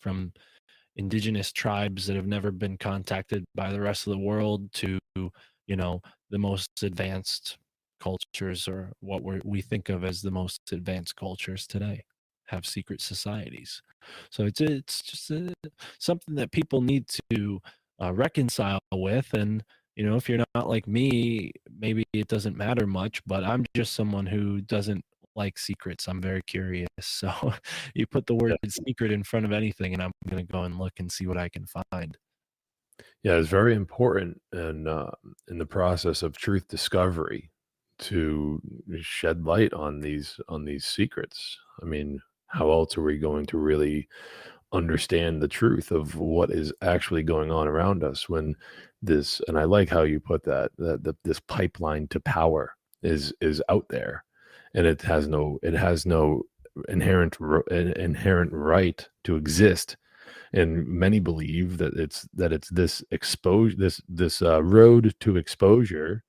from 0.00 0.32
indigenous 0.96 1.52
tribes 1.52 2.06
that 2.06 2.16
have 2.16 2.26
never 2.26 2.50
been 2.50 2.76
contacted 2.78 3.44
by 3.54 3.72
the 3.72 3.80
rest 3.80 4.06
of 4.06 4.12
the 4.12 4.18
world 4.18 4.72
to 4.74 4.98
you 5.16 5.76
know 5.76 6.00
the 6.30 6.38
most 6.38 6.70
advanced 6.82 7.58
cultures 8.00 8.68
or 8.68 8.92
what 9.00 9.22
we 9.22 9.40
we 9.44 9.62
think 9.62 9.88
of 9.88 10.04
as 10.04 10.22
the 10.22 10.30
most 10.30 10.60
advanced 10.72 11.16
cultures 11.16 11.66
today 11.66 12.02
have 12.46 12.66
secret 12.66 13.00
societies. 13.00 13.82
So 14.30 14.44
it's 14.44 14.60
it's 14.60 15.02
just 15.02 15.30
a, 15.30 15.52
something 15.98 16.34
that 16.36 16.52
people 16.52 16.80
need 16.80 17.06
to 17.30 17.60
uh, 18.02 18.12
reconcile 18.12 18.78
with 18.92 19.32
and 19.32 19.64
you 19.96 20.04
know 20.04 20.16
if 20.16 20.28
you're 20.28 20.44
not 20.54 20.68
like 20.68 20.86
me 20.86 21.50
maybe 21.78 22.04
it 22.12 22.28
doesn't 22.28 22.54
matter 22.54 22.86
much 22.86 23.22
but 23.24 23.42
i'm 23.42 23.64
just 23.74 23.94
someone 23.94 24.26
who 24.26 24.60
doesn't 24.60 25.02
like 25.36 25.58
secrets. 25.58 26.08
I'm 26.08 26.20
very 26.20 26.42
curious. 26.42 26.88
So 27.00 27.52
you 27.94 28.06
put 28.06 28.26
the 28.26 28.34
word 28.34 28.56
yeah. 28.62 28.70
secret 28.86 29.12
in 29.12 29.22
front 29.22 29.44
of 29.44 29.52
anything 29.52 29.92
and 29.92 30.02
i'm 30.02 30.12
going 30.28 30.44
to 30.44 30.52
go 30.52 30.62
and 30.62 30.78
look 30.78 30.94
and 30.98 31.12
see 31.12 31.26
what 31.26 31.36
i 31.36 31.48
can 31.48 31.66
find. 31.66 32.16
Yeah 33.22 33.34
it's 33.34 33.48
very 33.48 33.74
important 33.74 34.40
in 34.52 34.88
uh, 34.88 35.10
in 35.48 35.58
the 35.58 35.66
process 35.66 36.22
of 36.22 36.36
truth 36.36 36.68
discovery 36.68 37.50
to 37.98 38.60
shed 39.00 39.44
light 39.44 39.72
on 39.72 40.00
these 40.00 40.40
on 40.48 40.64
these 40.64 40.86
secrets. 40.86 41.58
I 41.82 41.84
mean 41.84 42.20
how 42.48 42.70
else 42.70 42.96
are 42.96 43.02
we 43.02 43.18
going 43.18 43.46
to 43.46 43.58
really 43.58 44.08
understand 44.72 45.40
the 45.40 45.48
truth 45.48 45.90
of 45.90 46.16
what 46.16 46.50
is 46.50 46.72
actually 46.82 47.22
going 47.22 47.50
on 47.50 47.68
around 47.68 48.02
us 48.02 48.28
when 48.28 48.54
this 49.02 49.40
and 49.48 49.58
i 49.58 49.64
like 49.64 49.88
how 49.88 50.02
you 50.02 50.18
put 50.18 50.42
that 50.42 50.70
that, 50.76 51.02
that 51.04 51.16
this 51.22 51.40
pipeline 51.40 52.08
to 52.08 52.18
power 52.20 52.74
is 53.02 53.32
is 53.40 53.62
out 53.68 53.86
there 53.88 54.24
and 54.74 54.86
it 54.86 55.00
has 55.02 55.28
no 55.28 55.58
it 55.62 55.74
has 55.74 56.04
no 56.04 56.42
inherent 56.88 57.36
inherent 57.70 58.52
right 58.52 59.08
to 59.24 59.36
exist 59.36 59.96
and 60.52 60.86
many 60.86 61.20
believe 61.20 61.78
that 61.78 61.94
it's 61.94 62.28
that 62.34 62.52
it's 62.52 62.68
this 62.70 63.04
exposure 63.10 63.76
this 63.78 64.00
this 64.08 64.42
uh, 64.42 64.62
road 64.62 65.14
to 65.20 65.36
exposure 65.36 66.24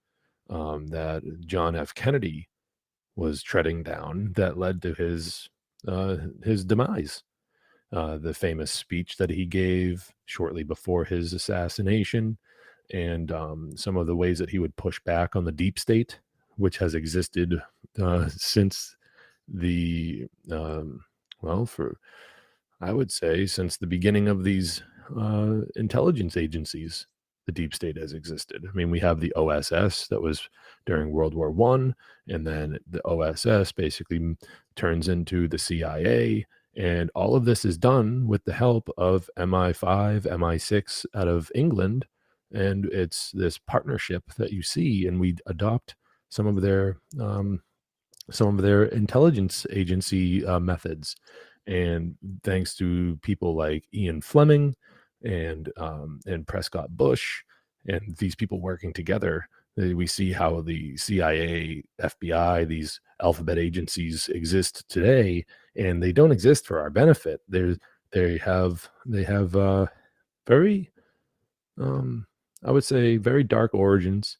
um, 0.49 0.87
that 0.87 1.23
John 1.45 1.75
F. 1.75 1.93
Kennedy 1.93 2.47
was 3.15 3.41
treading 3.43 3.83
down 3.83 4.33
that 4.35 4.57
led 4.57 4.81
to 4.83 4.93
his 4.93 5.49
uh, 5.87 6.17
his 6.43 6.65
demise. 6.65 7.23
Uh, 7.93 8.17
the 8.17 8.33
famous 8.33 8.69
speech 8.69 9.15
that 9.15 9.29
he 9.29 9.45
gave 9.45 10.11
shortly 10.25 10.61
before 10.61 11.05
his 11.05 11.31
assassination, 11.31 12.37
and 12.91 13.31
um, 13.31 13.71
some 13.77 13.95
of 13.95 14.07
the 14.07 14.15
ways 14.15 14.39
that 14.39 14.49
he 14.49 14.59
would 14.59 14.75
push 14.75 14.99
back 15.05 15.37
on 15.37 15.45
the 15.45 15.53
deep 15.53 15.79
state, 15.79 16.19
which 16.57 16.77
has 16.77 16.95
existed 16.95 17.61
uh, 18.01 18.27
since 18.27 18.97
the 19.47 20.27
um, 20.51 21.01
well 21.41 21.65
for 21.65 21.97
I 22.81 22.91
would 22.91 23.11
say 23.11 23.45
since 23.45 23.77
the 23.77 23.87
beginning 23.87 24.27
of 24.27 24.43
these 24.43 24.83
uh, 25.17 25.61
intelligence 25.77 26.35
agencies 26.35 27.07
the 27.47 27.51
deep 27.53 27.73
state 27.73 27.97
has 27.97 28.13
existed. 28.13 28.63
I 28.69 28.75
mean, 28.75 28.91
we 28.91 28.99
have 28.99 29.19
the 29.19 29.33
OSS 29.35 30.07
that 30.09 30.21
was 30.21 30.47
during 30.85 31.11
World 31.11 31.33
War 31.33 31.49
One, 31.49 31.95
and 32.27 32.45
then 32.45 32.77
the 32.87 33.01
OSS 33.07 33.71
basically 33.71 34.35
turns 34.75 35.07
into 35.07 35.47
the 35.47 35.57
CIA, 35.57 36.45
and 36.75 37.09
all 37.15 37.35
of 37.35 37.45
this 37.45 37.65
is 37.65 37.77
done 37.77 38.27
with 38.27 38.43
the 38.43 38.53
help 38.53 38.89
of 38.97 39.29
MI5, 39.39 40.23
MI6 40.23 41.05
out 41.15 41.27
of 41.29 41.49
England, 41.55 42.05
and 42.51 42.85
it's 42.85 43.31
this 43.31 43.57
partnership 43.57 44.23
that 44.37 44.51
you 44.51 44.61
see, 44.61 45.07
and 45.07 45.19
we 45.19 45.37
adopt 45.47 45.95
some 46.29 46.47
of 46.47 46.61
their 46.61 46.97
um, 47.19 47.61
some 48.29 48.49
of 48.49 48.61
their 48.61 48.83
intelligence 48.83 49.65
agency 49.71 50.45
uh, 50.45 50.59
methods, 50.59 51.15
and 51.65 52.15
thanks 52.43 52.75
to 52.75 53.17
people 53.21 53.55
like 53.55 53.85
Ian 53.93 54.19
Fleming 54.19 54.75
and 55.23 55.71
um, 55.77 56.19
and 56.25 56.47
Prescott 56.47 56.95
Bush 56.95 57.43
and 57.87 58.15
these 58.17 58.35
people 58.35 58.61
working 58.61 58.93
together, 58.93 59.47
uh, 59.81 59.95
we 59.95 60.07
see 60.07 60.31
how 60.31 60.61
the 60.61 60.97
CIA, 60.97 61.83
FBI, 62.01 62.67
these 62.67 62.99
alphabet 63.21 63.57
agencies 63.57 64.29
exist 64.29 64.87
today, 64.89 65.45
and 65.75 66.01
they 66.01 66.11
don't 66.11 66.31
exist 66.31 66.65
for 66.65 66.79
our 66.79 66.89
benefit. 66.89 67.41
They 67.47 67.75
they 68.11 68.37
have 68.37 68.89
they 69.05 69.23
have 69.23 69.55
uh, 69.55 69.87
very, 70.45 70.91
um, 71.79 72.25
I 72.63 72.71
would 72.71 72.83
say, 72.83 73.17
very 73.17 73.43
dark 73.43 73.73
origins, 73.73 74.37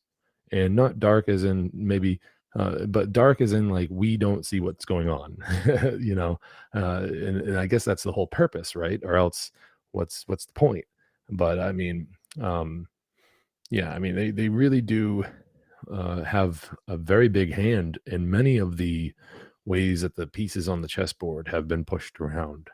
and 0.52 0.76
not 0.76 1.00
dark 1.00 1.30
as 1.30 1.44
in 1.44 1.70
maybe 1.74 2.20
uh, 2.56 2.86
but 2.88 3.12
dark 3.12 3.42
as 3.42 3.54
in 3.54 3.70
like 3.70 3.90
we 3.92 4.18
don't 4.18 4.46
see 4.46 4.60
what's 4.60 4.86
going 4.86 5.10
on 5.10 5.38
you 6.00 6.16
know 6.16 6.40
uh, 6.76 7.02
and, 7.04 7.42
and, 7.42 7.60
i 7.60 7.68
guess 7.68 7.84
that's 7.84 8.04
the 8.04 8.12
whole 8.12 8.28
purpose 8.28 8.76
right 8.76 9.02
or 9.04 9.16
else 9.16 9.52
what's 9.98 10.24
what's 10.28 10.46
the 10.46 10.54
point? 10.54 10.86
But 11.30 11.60
i 11.60 11.72
mean 11.72 12.08
um 12.42 12.88
yeah 13.70 13.92
i 13.92 14.00
mean 14.00 14.16
they 14.16 14.32
they 14.32 14.50
really 14.50 14.82
do 14.82 15.26
uh, 15.92 16.24
have 16.24 16.70
a 16.88 16.98
very 16.98 17.30
big 17.30 17.54
hand 17.54 17.98
in 18.08 18.30
many 18.30 18.58
of 18.58 18.78
the 18.78 19.14
ways 19.66 20.02
that 20.02 20.16
the 20.16 20.28
pieces 20.28 20.68
on 20.68 20.82
the 20.82 20.88
chessboard 20.88 21.48
have 21.48 21.68
been 21.68 21.86
pushed 21.86 22.20
around 22.20 22.70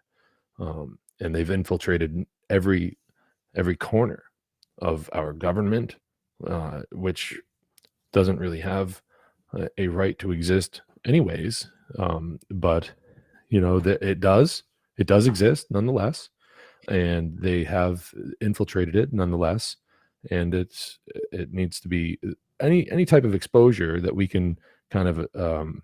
um, 0.60 0.98
and 1.20 1.34
they've 1.34 1.52
infiltrated 1.52 2.26
every 2.50 2.98
every 3.56 3.76
corner 3.76 4.24
of 4.80 5.10
our 5.14 5.34
government 5.34 5.96
uh, 6.48 6.82
which 6.92 7.40
doesn't 8.12 8.40
really 8.40 8.60
have 8.60 9.02
a, 9.78 9.88
right 9.88 10.18
to 10.18 10.32
exist 10.32 10.82
anyways 11.06 11.70
um, 12.00 12.40
but 12.50 12.92
you 13.50 13.62
know 13.62 13.80
that 13.80 14.02
it 14.02 14.20
does 14.20 14.64
it 14.98 15.08
does 15.08 15.28
exist 15.28 15.68
nonetheless 15.70 16.30
and 16.88 17.38
they 17.38 17.64
have 17.64 18.14
infiltrated 18.42 18.96
it 18.96 19.14
nonetheless 19.14 19.78
and 20.32 20.54
it's 20.54 21.00
it 21.32 21.54
needs 21.54 21.80
to 21.80 21.88
be 21.88 22.20
any 22.60 22.90
any 22.92 23.06
type 23.06 23.24
of 23.24 23.36
exposure 23.36 24.00
that 24.00 24.16
we 24.16 24.28
can 24.28 24.58
kind 24.92 25.08
of 25.08 25.20
um 25.36 25.82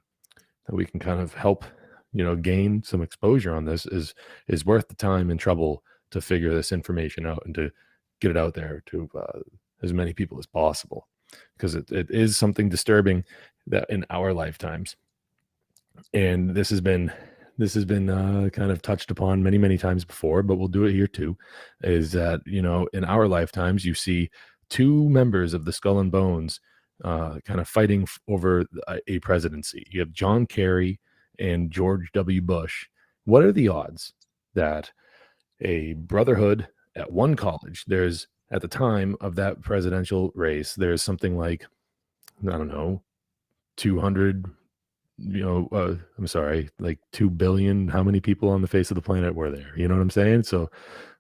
that 0.67 0.76
we 0.76 0.85
can 0.85 0.99
kind 0.99 1.19
of 1.19 1.34
help 1.34 1.65
you 2.13 2.23
know 2.23 2.35
gain 2.35 2.84
some 2.84 3.01
exposure 3.01 3.55
on 3.55 3.65
this 3.65 3.85
is 3.85 4.13
is 4.47 4.65
worth 4.65 4.88
the 4.88 4.95
time 4.95 5.30
and 5.30 5.39
trouble 5.39 5.84
to 6.11 6.21
figure 6.21 6.53
this 6.53 6.71
information 6.71 7.26
out 7.26 7.41
and 7.45 7.55
to 7.55 7.71
get 8.19 8.31
it 8.31 8.38
out 8.38 8.53
there 8.53 8.84
to 8.85 9.09
uh, 9.15 9.39
as 9.81 9.93
many 9.93 10.13
people 10.13 10.38
as 10.39 10.45
possible 10.45 11.07
because 11.55 11.76
it, 11.76 11.89
it 11.91 12.09
is 12.09 12.38
something 12.38 12.69
disturbing 12.69 13.23
that 13.67 13.89
in 13.89 14.05
our 14.09 14.34
lifetimes. 14.34 14.95
And 16.13 16.51
this 16.55 16.69
has 16.69 16.81
been 16.81 17.11
this 17.60 17.73
has 17.73 17.86
been 17.86 18.10
uh, 18.10 18.49
kind 18.52 18.72
of 18.72 18.81
touched 18.81 19.11
upon 19.11 19.44
many 19.44 19.57
many 19.57 19.77
times 19.77 20.03
before 20.03 20.41
but 20.41 20.56
we'll 20.56 20.68
do 20.68 20.86
it 20.86 20.94
here 20.94 21.07
too 21.07 21.38
is 21.84 22.11
that 22.11 22.41
you 22.45 22.61
know 22.61 22.88
in 22.94 23.06
our 23.06 23.27
lifetimes 23.27 23.86
you 23.86 23.94
see 23.94 24.30
two 24.69 25.07
members 25.10 25.53
of 25.53 25.65
the 25.65 25.73
skull 25.73 25.99
and 25.99 26.11
bones 26.11 26.60
uh, 27.03 27.40
kind 27.45 27.60
of 27.60 27.68
fighting 27.68 28.06
over 28.27 28.65
a 29.07 29.19
presidency. 29.19 29.86
You 29.90 29.99
have 29.99 30.11
john 30.11 30.45
kerry 30.45 30.99
and 31.38 31.72
george 31.72 32.11
w. 32.14 32.41
Bush. 32.41 32.88
What 33.26 33.44
are 33.44 33.52
the 33.52 33.69
odds 33.69 34.14
that 34.56 34.91
a 35.61 35.94
brotherhood 35.94 36.68
at 36.95 37.11
one 37.11 37.36
college 37.36 37.86
there's 37.86 38.27
at 38.52 38.61
the 38.61 38.68
time 38.68 39.15
of 39.22 39.36
that 39.36 39.61
presidential 39.61 40.31
race 40.34 40.73
there's 40.73 41.03
something 41.03 41.38
like 41.38 41.65
i 42.48 42.52
don't 42.52 42.69
know 42.69 43.02
200 43.77 44.45
you 45.19 45.43
know, 45.43 45.67
uh, 45.71 45.95
I'm 46.17 46.27
sorry, 46.27 46.69
like 46.79 46.99
2 47.13 47.29
billion, 47.29 47.87
how 47.87 48.03
many 48.03 48.19
people 48.19 48.49
on 48.49 48.61
the 48.61 48.67
face 48.67 48.91
of 48.91 48.95
the 48.95 49.01
planet 49.01 49.35
were 49.35 49.51
there? 49.51 49.73
You 49.75 49.87
know 49.87 49.95
what 49.95 50.01
I'm 50.01 50.09
saying? 50.09 50.43
So, 50.43 50.69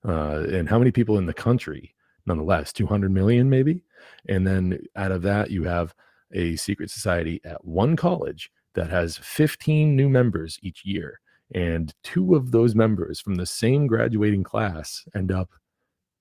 uh, 0.07 0.45
and 0.51 0.69
how 0.69 0.79
many 0.79 0.91
people 0.91 1.17
in 1.17 1.25
the 1.25 1.33
country, 1.33 1.93
nonetheless, 2.25 2.73
200 2.73 3.11
million 3.11 3.49
maybe? 3.49 3.83
And 4.27 4.45
then 4.45 4.79
out 4.95 5.11
of 5.11 5.21
that, 5.23 5.51
you 5.51 5.63
have 5.63 5.93
a 6.33 6.55
secret 6.55 6.91
society 6.91 7.41
at 7.43 7.63
one 7.65 7.95
college 7.95 8.51
that 8.75 8.89
has 8.89 9.17
15 9.17 9.95
new 9.95 10.09
members 10.09 10.59
each 10.61 10.85
year. 10.85 11.19
And 11.55 11.93
two 12.03 12.35
of 12.35 12.51
those 12.51 12.75
members 12.75 13.19
from 13.19 13.35
the 13.35 13.45
same 13.45 13.87
graduating 13.87 14.43
class 14.43 15.03
end 15.15 15.31
up 15.31 15.49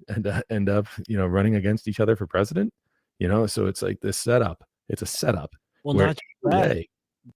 and 0.08 0.26
uh, 0.26 0.42
end 0.48 0.68
up, 0.68 0.86
you 1.06 1.18
know, 1.18 1.26
running 1.26 1.56
against 1.56 1.86
each 1.86 2.00
other 2.00 2.16
for 2.16 2.26
president. 2.26 2.72
You 3.18 3.28
know, 3.28 3.46
so 3.46 3.66
it's 3.66 3.82
like 3.82 4.00
this 4.00 4.16
setup. 4.16 4.64
It's 4.88 5.02
a 5.02 5.06
setup. 5.06 5.54
Well, 5.84 5.94
not 5.94 6.18
that. 6.44 6.86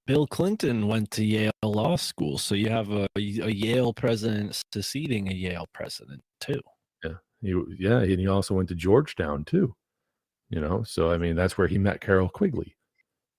Bill 0.06 0.26
Clinton 0.26 0.88
went 0.88 1.10
to 1.12 1.24
Yale 1.24 1.52
Law 1.62 1.96
School, 1.96 2.38
so 2.38 2.54
you 2.54 2.68
have 2.68 2.90
a, 2.90 3.06
a 3.16 3.20
Yale 3.50 3.92
president 3.92 4.60
succeeding 4.72 5.28
a 5.28 5.34
Yale 5.34 5.68
president 5.72 6.22
too. 6.40 6.60
Yeah, 7.04 7.14
he, 7.40 7.62
yeah, 7.78 7.98
and 7.98 8.18
he 8.18 8.26
also 8.26 8.54
went 8.54 8.68
to 8.70 8.74
Georgetown 8.74 9.44
too. 9.44 9.74
You 10.50 10.60
know, 10.60 10.82
so 10.82 11.10
I 11.10 11.18
mean, 11.18 11.34
that's 11.34 11.56
where 11.56 11.66
he 11.66 11.78
met 11.78 12.00
Carroll 12.00 12.28
Quigley. 12.28 12.76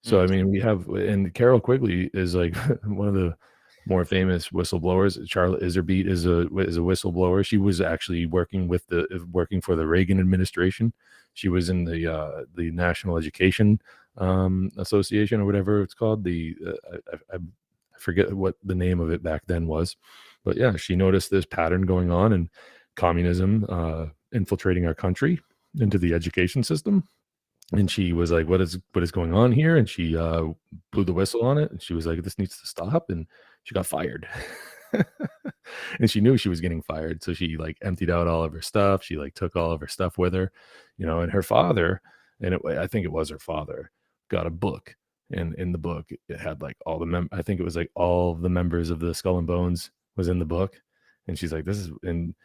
So 0.03 0.17
mm-hmm. 0.17 0.33
I 0.33 0.35
mean, 0.35 0.49
we 0.49 0.59
have, 0.59 0.87
and 0.89 1.33
Carroll 1.33 1.59
Quigley 1.59 2.09
is 2.13 2.35
like 2.35 2.55
one 2.85 3.07
of 3.07 3.13
the 3.13 3.35
more 3.85 4.05
famous 4.05 4.49
whistleblowers. 4.49 5.19
Charlotte 5.29 5.61
Iserbyt 5.61 6.07
is 6.07 6.25
a 6.25 6.47
is 6.57 6.77
a 6.77 6.81
whistleblower. 6.81 7.45
She 7.45 7.57
was 7.57 7.81
actually 7.81 8.25
working 8.25 8.67
with 8.67 8.85
the 8.87 9.05
working 9.31 9.61
for 9.61 9.75
the 9.75 9.85
Reagan 9.85 10.19
administration. 10.19 10.93
She 11.33 11.49
was 11.49 11.69
in 11.69 11.83
the 11.83 12.11
uh, 12.11 12.43
the 12.55 12.71
National 12.71 13.17
Education 13.17 13.79
um, 14.17 14.71
Association 14.77 15.41
or 15.41 15.45
whatever 15.45 15.81
it's 15.81 15.93
called. 15.93 16.23
The 16.23 16.55
uh, 16.65 16.97
I, 17.13 17.35
I, 17.35 17.37
forget 17.99 18.33
what 18.33 18.55
the 18.63 18.75
name 18.75 18.99
of 18.99 19.11
it 19.11 19.23
back 19.23 19.43
then 19.47 19.65
was, 19.65 19.95
but 20.43 20.57
yeah, 20.57 20.75
she 20.75 20.95
noticed 20.95 21.31
this 21.31 21.45
pattern 21.45 21.83
going 21.83 22.11
on 22.11 22.33
and 22.33 22.49
communism 22.95 23.65
uh, 23.69 24.07
infiltrating 24.33 24.85
our 24.85 24.93
country 24.93 25.39
into 25.79 25.97
the 25.97 26.13
education 26.13 26.63
system. 26.63 27.07
And 27.71 27.89
she 27.89 28.13
was 28.13 28.29
like, 28.31 28.47
"What 28.47 28.61
is 28.61 28.77
what 28.91 29.03
is 29.03 29.11
going 29.11 29.33
on 29.33 29.51
here?" 29.51 29.77
And 29.77 29.89
she 29.89 30.17
uh, 30.17 30.47
blew 30.91 31.05
the 31.05 31.13
whistle 31.13 31.43
on 31.43 31.57
it. 31.57 31.71
And 31.71 31.81
she 31.81 31.93
was 31.93 32.05
like, 32.05 32.21
"This 32.21 32.37
needs 32.37 32.59
to 32.59 32.67
stop." 32.67 33.09
And 33.09 33.25
she 33.63 33.73
got 33.73 33.85
fired. 33.85 34.27
and 35.99 36.09
she 36.09 36.21
knew 36.21 36.37
she 36.37 36.49
was 36.49 36.61
getting 36.61 36.81
fired, 36.81 37.23
so 37.23 37.33
she 37.33 37.57
like 37.57 37.77
emptied 37.81 38.09
out 38.09 38.27
all 38.27 38.43
of 38.43 38.53
her 38.53 38.61
stuff. 38.61 39.03
She 39.03 39.15
like 39.15 39.33
took 39.33 39.55
all 39.55 39.71
of 39.71 39.81
her 39.81 39.87
stuff 39.87 40.17
with 40.17 40.33
her, 40.33 40.51
you 40.97 41.05
know. 41.05 41.21
And 41.21 41.31
her 41.31 41.41
father, 41.41 42.01
and 42.41 42.53
it, 42.53 42.61
I 42.65 42.87
think 42.87 43.05
it 43.05 43.11
was 43.11 43.29
her 43.29 43.39
father, 43.39 43.91
got 44.33 44.47
a 44.47 44.51
book 44.51 44.95
and 45.31 45.53
in 45.55 45.71
the 45.71 45.77
book. 45.77 46.09
It 46.27 46.39
had 46.39 46.61
like 46.61 46.77
all 46.85 46.99
the 46.99 47.05
mem 47.05 47.29
i 47.31 47.41
think 47.41 47.59
it 47.59 47.63
was 47.63 47.75
like 47.75 47.91
all 47.95 48.35
the 48.35 48.49
members 48.49 48.89
of 48.89 48.99
the 48.99 49.13
skull 49.13 49.37
and 49.37 49.47
bones 49.47 49.91
was 50.15 50.27
in 50.27 50.39
the 50.39 50.45
book. 50.45 50.81
And 51.27 51.37
she's 51.37 51.53
like 51.53 51.65
this 51.65 51.77
is 51.77 51.91
and 52.03 52.35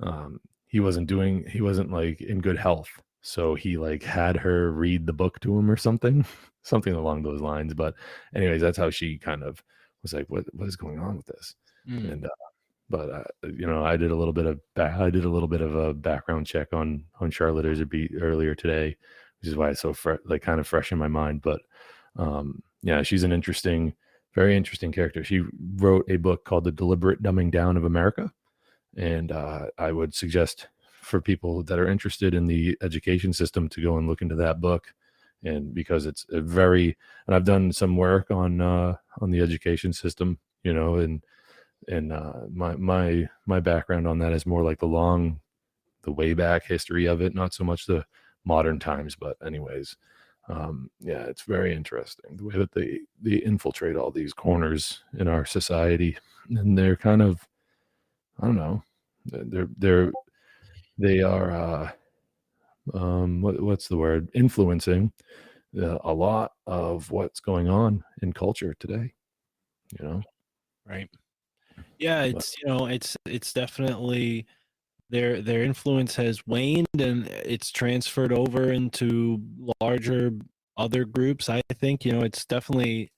um 0.00 0.40
he 0.66 0.80
wasn't 0.80 1.08
doing 1.08 1.44
he 1.48 1.60
wasn't 1.60 1.92
like 1.92 2.20
in 2.20 2.40
good 2.40 2.58
health. 2.58 2.90
So 3.20 3.54
he 3.54 3.76
like 3.76 4.02
had 4.02 4.36
her 4.36 4.72
read 4.72 5.06
the 5.06 5.12
book 5.12 5.38
to 5.40 5.56
him 5.58 5.70
or 5.70 5.76
something 5.76 6.24
something 6.62 6.94
along 6.94 7.22
those 7.22 7.40
lines. 7.40 7.74
But 7.74 7.94
anyways 8.34 8.60
that's 8.60 8.78
how 8.78 8.90
she 8.90 9.18
kind 9.18 9.42
of 9.42 9.62
was 10.02 10.12
like 10.12 10.26
what 10.28 10.44
what 10.54 10.68
is 10.68 10.76
going 10.76 10.98
on 10.98 11.16
with 11.16 11.26
this? 11.26 11.54
Mm. 11.88 12.12
and 12.12 12.24
uh, 12.26 12.28
but 12.88 13.10
uh, 13.10 13.24
you 13.42 13.66
know 13.66 13.84
i 13.84 13.96
did 13.96 14.12
a 14.12 14.14
little 14.14 14.32
bit 14.32 14.46
of 14.46 14.60
i 14.76 15.10
did 15.10 15.24
a 15.24 15.28
little 15.28 15.48
bit 15.48 15.62
of 15.62 15.74
a 15.74 15.92
background 15.92 16.46
check 16.46 16.68
on 16.72 17.02
on 17.18 17.28
charlotte 17.28 17.66
Iserbyt 17.66 18.22
earlier 18.22 18.54
today 18.54 18.96
which 19.42 19.50
is 19.50 19.56
why 19.56 19.70
it's 19.70 19.80
so 19.82 19.92
fre- 19.92 20.14
like 20.26 20.42
kind 20.42 20.60
of 20.60 20.66
fresh 20.68 20.92
in 20.92 20.98
my 20.98 21.08
mind. 21.08 21.42
But 21.42 21.62
um, 22.16 22.62
yeah, 22.82 23.02
she's 23.02 23.24
an 23.24 23.32
interesting, 23.32 23.94
very 24.34 24.56
interesting 24.56 24.92
character. 24.92 25.24
She 25.24 25.42
wrote 25.76 26.06
a 26.10 26.16
book 26.16 26.44
called 26.44 26.64
The 26.64 26.72
Deliberate 26.72 27.22
Dumbing 27.22 27.50
Down 27.50 27.76
of 27.76 27.84
America. 27.84 28.32
and 28.96 29.32
uh, 29.32 29.66
I 29.78 29.92
would 29.92 30.14
suggest 30.14 30.68
for 31.00 31.20
people 31.20 31.62
that 31.64 31.78
are 31.78 31.88
interested 31.88 32.34
in 32.34 32.46
the 32.46 32.76
education 32.82 33.32
system 33.32 33.68
to 33.70 33.82
go 33.82 33.96
and 33.98 34.06
look 34.08 34.22
into 34.22 34.36
that 34.36 34.60
book 34.60 34.92
and 35.44 35.74
because 35.74 36.06
it's 36.06 36.24
a 36.30 36.40
very 36.40 36.96
and 37.26 37.34
I've 37.34 37.44
done 37.44 37.72
some 37.72 37.96
work 37.96 38.30
on 38.30 38.60
uh 38.60 38.94
on 39.20 39.30
the 39.30 39.40
education 39.40 39.92
system 39.92 40.38
you 40.62 40.72
know 40.72 40.96
and 40.96 41.22
and 41.88 42.12
uh 42.12 42.32
my 42.52 42.76
my 42.76 43.28
my 43.46 43.60
background 43.60 44.06
on 44.06 44.18
that 44.20 44.32
is 44.32 44.46
more 44.46 44.62
like 44.64 44.78
the 44.80 44.86
long 44.86 45.40
the 46.04 46.12
way 46.12 46.34
back 46.34 46.64
history 46.66 47.06
of 47.06 47.22
it 47.22 47.34
not 47.34 47.54
so 47.54 47.64
much 47.64 47.86
the 47.86 48.04
modern 48.44 48.78
times 48.78 49.14
but 49.14 49.36
anyways 49.44 49.96
um 50.48 50.90
yeah 51.00 51.22
it's 51.22 51.42
very 51.42 51.74
interesting 51.74 52.36
the 52.36 52.44
way 52.44 52.56
that 52.56 52.72
they 52.72 53.00
they 53.20 53.36
infiltrate 53.36 53.96
all 53.96 54.10
these 54.10 54.32
corners 54.32 55.02
in 55.18 55.28
our 55.28 55.44
society 55.44 56.16
and 56.50 56.76
they're 56.76 56.96
kind 56.96 57.22
of 57.22 57.46
i 58.40 58.46
don't 58.46 58.56
know 58.56 58.82
they're 59.26 59.68
they're 59.78 60.12
they 60.98 61.22
are 61.22 61.50
uh 61.52 61.90
um 62.94 63.40
what, 63.40 63.60
what's 63.60 63.86
the 63.88 63.96
word 63.96 64.28
influencing 64.34 65.12
uh, 65.80 65.98
a 66.04 66.12
lot 66.12 66.52
of 66.66 67.10
what's 67.10 67.40
going 67.40 67.68
on 67.68 68.02
in 68.22 68.32
culture 68.32 68.74
today 68.80 69.12
you 69.98 70.06
know? 70.06 70.22
Right. 70.86 71.08
Yeah 71.98 72.24
it's 72.24 72.56
you 72.58 72.68
know 72.68 72.86
it's 72.86 73.16
it's 73.26 73.52
definitely 73.52 74.46
their 75.12 75.42
their 75.42 75.62
influence 75.62 76.16
has 76.16 76.44
waned 76.46 76.88
and 76.98 77.28
it's 77.28 77.70
transferred 77.70 78.32
over 78.32 78.72
into 78.72 79.40
larger 79.80 80.32
other 80.76 81.04
groups 81.04 81.48
i 81.48 81.60
think 81.74 82.04
you 82.04 82.12
know 82.12 82.22
it's 82.22 82.44
definitely 82.46 83.12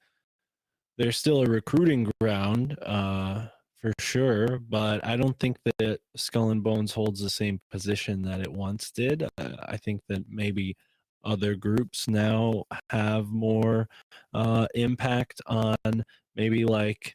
there's 0.98 1.16
still 1.16 1.42
a 1.42 1.46
recruiting 1.46 2.10
ground 2.20 2.76
uh 2.82 3.46
for 3.80 3.92
sure 4.00 4.58
but 4.68 5.04
i 5.06 5.16
don't 5.16 5.38
think 5.38 5.56
that 5.78 6.00
skull 6.16 6.50
and 6.50 6.64
bones 6.64 6.92
holds 6.92 7.20
the 7.20 7.30
same 7.30 7.60
position 7.70 8.22
that 8.22 8.40
it 8.40 8.52
once 8.52 8.90
did. 8.90 9.22
Uh, 9.38 9.50
i 9.68 9.76
think 9.76 10.00
that 10.08 10.24
maybe 10.28 10.76
other 11.24 11.54
groups 11.54 12.08
now 12.08 12.64
have 12.90 13.28
more 13.28 13.88
uh 14.34 14.66
impact 14.74 15.40
on 15.46 15.76
maybe 16.34 16.64
like 16.64 17.14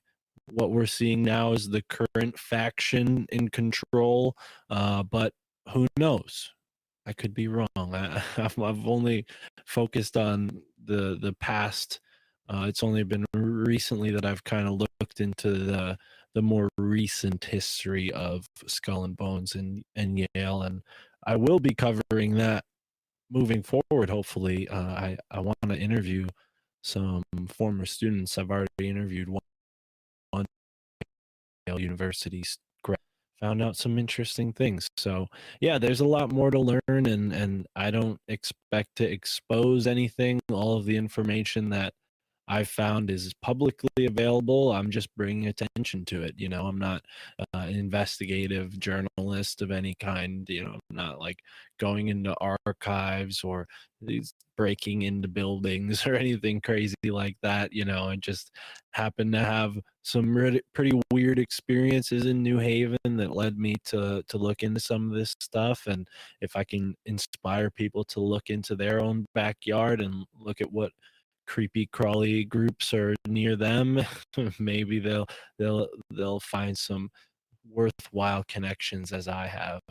what 0.53 0.71
we're 0.71 0.85
seeing 0.85 1.23
now 1.23 1.53
is 1.53 1.69
the 1.69 1.83
current 1.83 2.37
faction 2.37 3.25
in 3.31 3.49
control 3.49 4.35
uh 4.69 5.03
but 5.03 5.33
who 5.73 5.87
knows? 5.97 6.51
I 7.05 7.13
could 7.13 7.33
be 7.33 7.47
wrong. 7.47 7.67
I, 7.77 8.21
have 8.35 8.57
I've 8.57 8.87
only 8.87 9.25
focused 9.65 10.17
on 10.17 10.61
the 10.83 11.17
the 11.21 11.33
past 11.39 11.99
uh 12.49 12.65
it's 12.67 12.83
only 12.83 13.03
been 13.03 13.25
recently 13.33 14.11
that 14.11 14.25
i've 14.25 14.43
kind 14.43 14.67
of 14.67 14.73
looked 14.73 15.19
into 15.19 15.51
the 15.51 15.97
the 16.33 16.41
more 16.41 16.69
recent 16.77 17.43
history 17.43 18.11
of 18.13 18.45
skull 18.65 19.03
and 19.03 19.17
bones 19.17 19.55
and 19.55 19.83
and 19.95 20.25
yale 20.35 20.61
and 20.63 20.81
i 21.27 21.35
will 21.35 21.59
be 21.59 21.75
covering 21.75 22.35
that 22.35 22.63
moving 23.31 23.61
forward 23.61 24.09
hopefully. 24.09 24.67
Uh, 24.69 24.93
i 25.05 25.17
i 25.31 25.39
want 25.39 25.57
to 25.67 25.77
interview 25.77 26.27
some 26.81 27.23
former 27.49 27.85
students. 27.85 28.37
I've 28.37 28.51
already 28.51 28.67
interviewed 28.79 29.29
one 29.29 29.41
University 31.77 32.43
found 33.39 33.61
out 33.61 33.75
some 33.75 33.97
interesting 33.97 34.53
things. 34.53 34.87
So 34.97 35.27
yeah, 35.61 35.77
there's 35.77 36.01
a 36.01 36.05
lot 36.05 36.31
more 36.31 36.51
to 36.51 36.59
learn 36.59 36.81
and 36.87 37.33
and 37.33 37.67
I 37.75 37.91
don't 37.91 38.19
expect 38.27 38.95
to 38.97 39.09
expose 39.09 39.87
anything. 39.87 40.39
All 40.51 40.77
of 40.77 40.85
the 40.85 40.97
information 40.97 41.69
that 41.69 41.93
I 42.49 42.63
found 42.63 43.11
is 43.11 43.31
publicly 43.43 44.07
available. 44.07 44.71
I'm 44.71 44.89
just 44.89 45.15
bringing 45.15 45.47
attention 45.47 46.03
to 46.05 46.23
it. 46.23 46.33
You 46.35 46.49
know, 46.49 46.65
I'm 46.65 46.79
not 46.79 47.03
uh, 47.39 47.59
an 47.59 47.75
investigative 47.75 48.77
journalist 48.79 49.61
of 49.61 49.69
any 49.69 49.93
kind. 49.99 50.49
You 50.49 50.63
know, 50.63 50.79
I'm 50.89 50.95
not 50.95 51.19
like 51.19 51.37
going 51.79 52.07
into 52.07 52.35
archives 52.41 53.43
or 53.43 53.67
these 54.01 54.33
breaking 54.57 55.03
into 55.03 55.27
buildings 55.27 56.05
or 56.07 56.15
anything 56.15 56.59
crazy 56.59 56.95
like 57.05 57.37
that. 57.43 57.71
You 57.71 57.85
know, 57.85 58.05
I 58.05 58.15
just 58.15 58.49
happened 58.91 59.31
to 59.33 59.39
have 59.39 59.77
some 60.01 60.59
pretty 60.73 60.99
weird 61.13 61.37
experiences 61.37 62.25
in 62.25 62.41
New 62.41 62.57
Haven 62.57 62.97
that 63.03 63.35
led 63.35 63.59
me 63.59 63.75
to 63.85 64.23
to 64.27 64.37
look 64.39 64.63
into 64.63 64.79
some 64.79 65.11
of 65.11 65.15
this 65.15 65.35
stuff. 65.39 65.83
And 65.85 66.07
if 66.41 66.55
I 66.55 66.63
can 66.63 66.95
inspire 67.05 67.69
people 67.69 68.03
to 68.05 68.19
look 68.19 68.49
into 68.49 68.75
their 68.75 69.01
own 69.01 69.27
backyard 69.35 70.01
and 70.01 70.25
look 70.39 70.61
at 70.61 70.71
what 70.71 70.91
creepy 71.49 71.87
crawly 71.87 72.45
groups 72.45 72.93
are 72.93 73.15
near 73.27 73.55
them 73.55 73.99
maybe 74.59 74.99
they'll 74.99 75.25
they'll 75.57 75.87
they'll 76.11 76.39
find 76.39 76.77
some 76.77 77.09
worthwhile 77.69 78.43
connections 78.47 79.11
as 79.11 79.27
i 79.27 79.47
have. 79.47 79.81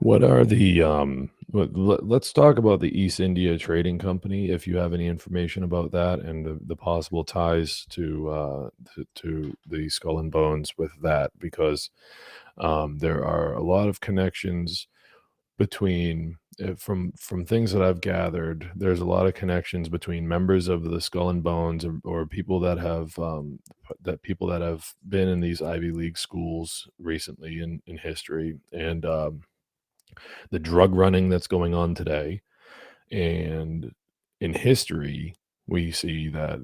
What 0.00 0.24
are 0.24 0.44
the 0.44 0.82
um 0.82 1.30
let's 1.52 2.32
talk 2.32 2.58
about 2.58 2.80
the 2.80 3.00
east 3.00 3.20
india 3.20 3.56
trading 3.56 3.96
company 3.96 4.50
if 4.50 4.66
you 4.66 4.76
have 4.76 4.92
any 4.92 5.06
information 5.06 5.62
about 5.62 5.92
that 5.92 6.18
and 6.18 6.44
the, 6.44 6.58
the 6.66 6.74
possible 6.74 7.22
ties 7.22 7.86
to 7.90 8.28
uh 8.28 8.70
to, 8.94 9.06
to 9.14 9.56
the 9.68 9.88
skull 9.88 10.18
and 10.18 10.32
bones 10.32 10.76
with 10.76 10.90
that 11.00 11.30
because 11.38 11.90
um 12.58 12.98
there 12.98 13.24
are 13.24 13.54
a 13.54 13.62
lot 13.62 13.88
of 13.88 14.00
connections 14.00 14.88
between 15.58 16.36
uh, 16.62 16.74
from 16.76 17.12
from 17.18 17.44
things 17.44 17.72
that 17.72 17.82
I've 17.82 18.00
gathered, 18.00 18.70
there's 18.74 19.00
a 19.00 19.04
lot 19.04 19.26
of 19.26 19.34
connections 19.34 19.88
between 19.88 20.28
members 20.28 20.68
of 20.68 20.84
the 20.84 21.00
Skull 21.00 21.30
and 21.30 21.42
Bones 21.42 21.84
or, 21.84 22.00
or 22.04 22.26
people 22.26 22.60
that 22.60 22.78
have 22.78 23.18
um, 23.18 23.58
that 24.02 24.22
people 24.22 24.48
that 24.48 24.60
have 24.60 24.94
been 25.08 25.28
in 25.28 25.40
these 25.40 25.62
Ivy 25.62 25.90
League 25.90 26.18
schools 26.18 26.88
recently 26.98 27.60
in 27.60 27.80
in 27.86 27.98
history 27.98 28.58
and 28.72 29.04
um, 29.04 29.42
the 30.50 30.58
drug 30.58 30.94
running 30.94 31.28
that's 31.28 31.46
going 31.46 31.74
on 31.74 31.94
today. 31.94 32.42
And 33.10 33.92
in 34.40 34.54
history, 34.54 35.34
we 35.66 35.92
see 35.92 36.28
that 36.28 36.60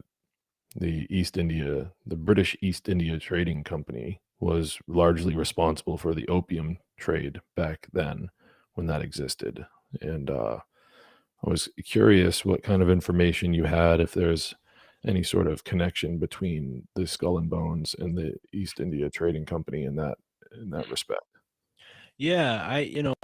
the 0.76 1.06
East 1.10 1.36
India, 1.36 1.92
the 2.06 2.16
British 2.16 2.56
East 2.60 2.88
India 2.88 3.18
Trading 3.18 3.64
Company, 3.64 4.20
was 4.38 4.78
largely 4.86 5.34
responsible 5.34 5.98
for 5.98 6.14
the 6.14 6.26
opium 6.28 6.78
trade 6.96 7.40
back 7.56 7.88
then 7.92 8.30
when 8.80 8.86
that 8.86 9.02
existed. 9.02 9.66
And 10.00 10.30
uh, 10.30 10.58
I 11.44 11.50
was 11.50 11.68
curious 11.84 12.46
what 12.46 12.62
kind 12.62 12.80
of 12.80 12.88
information 12.88 13.52
you 13.52 13.64
had, 13.64 14.00
if 14.00 14.14
there's 14.14 14.54
any 15.06 15.22
sort 15.22 15.46
of 15.46 15.64
connection 15.64 16.16
between 16.16 16.88
the 16.94 17.06
Skull 17.06 17.36
and 17.36 17.50
Bones 17.50 17.94
and 17.98 18.16
the 18.16 18.36
East 18.54 18.80
India 18.80 19.10
Trading 19.10 19.44
Company 19.44 19.84
in 19.84 19.96
that 19.96 20.16
in 20.58 20.70
that 20.70 20.90
respect. 20.90 21.20
Yeah, 22.16 22.66
I 22.66 22.78
you 22.80 23.02
know 23.02 23.14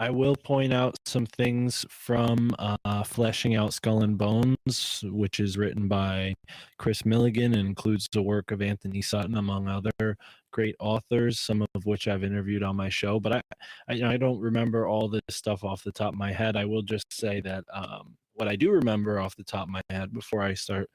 I 0.00 0.10
will 0.10 0.36
point 0.36 0.72
out 0.72 0.96
some 1.06 1.26
things 1.26 1.84
from 1.90 2.54
uh, 2.56 3.02
Fleshing 3.02 3.56
Out 3.56 3.74
Skull 3.74 4.02
and 4.02 4.16
Bones, 4.16 5.02
which 5.04 5.40
is 5.40 5.58
written 5.58 5.88
by 5.88 6.34
Kris 6.78 7.02
Millegan 7.02 7.46
and 7.46 7.66
includes 7.66 8.06
the 8.12 8.22
work 8.22 8.52
of 8.52 8.62
Anthony 8.62 9.02
Sutton, 9.02 9.36
among 9.36 9.66
other 9.66 10.16
great 10.52 10.76
authors, 10.78 11.40
some 11.40 11.66
of 11.74 11.84
which 11.84 12.06
I've 12.06 12.22
interviewed 12.22 12.62
on 12.62 12.76
my 12.76 12.88
show. 12.88 13.18
But 13.18 13.32
I, 13.32 13.42
I, 13.88 14.12
I 14.14 14.16
don't 14.16 14.40
remember 14.40 14.86
all 14.86 15.08
this 15.08 15.20
stuff 15.30 15.64
off 15.64 15.82
the 15.82 15.90
top 15.90 16.12
of 16.12 16.18
my 16.18 16.32
head. 16.32 16.56
I 16.56 16.64
will 16.64 16.82
just 16.82 17.12
say 17.12 17.40
that 17.40 17.64
um, 17.74 18.14
what 18.34 18.46
I 18.46 18.54
do 18.54 18.70
remember 18.70 19.18
off 19.18 19.34
the 19.34 19.42
top 19.42 19.64
of 19.64 19.70
my 19.72 19.82
head 19.90 20.12
before 20.12 20.42
I 20.42 20.54
start 20.54 20.88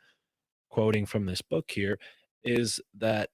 quoting 0.69 1.05
from 1.05 1.25
this 1.25 1.41
book 1.41 1.69
here 1.69 1.99
is 2.45 2.79
that, 2.99 3.29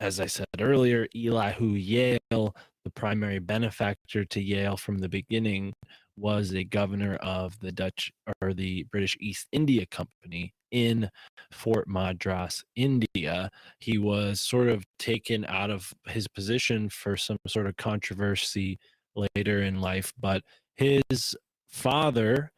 as 0.00 0.20
I 0.20 0.26
said 0.26 0.46
earlier, 0.60 1.06
Elihu 1.14 1.70
Yale 1.72 2.54
the 2.88 2.92
primary 2.92 3.38
benefactor 3.38 4.24
to 4.24 4.40
Yale 4.40 4.78
from 4.78 4.96
the 4.96 5.10
beginning 5.10 5.74
was 6.16 6.54
a 6.54 6.64
governor 6.64 7.16
of 7.16 7.60
the 7.60 7.70
Dutch 7.70 8.10
or 8.40 8.54
the 8.54 8.84
British 8.84 9.14
East 9.20 9.46
India 9.52 9.84
Company 9.84 10.54
in 10.70 11.10
Fort 11.52 11.86
Madras, 11.86 12.64
India. 12.76 13.50
He 13.80 13.98
was 13.98 14.40
sort 14.40 14.68
of 14.68 14.86
taken 14.98 15.44
out 15.44 15.70
of 15.70 15.92
his 16.06 16.26
position 16.26 16.88
for 16.88 17.14
some 17.14 17.36
sort 17.46 17.66
of 17.66 17.76
controversy 17.76 18.78
later 19.14 19.62
in 19.62 19.82
life, 19.82 20.14
but 20.18 20.42
his 20.76 21.36
father 21.68 22.52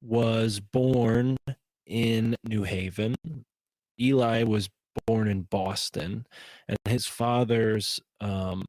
was 0.00 0.60
born 0.60 1.38
in 1.86 2.36
New 2.44 2.62
Haven. 2.62 3.16
Eli 4.00 4.44
was 4.44 4.68
born 5.06 5.28
in 5.28 5.42
Boston, 5.42 6.26
and 6.68 6.78
his 6.84 7.06
father's 7.06 8.00
um, 8.20 8.64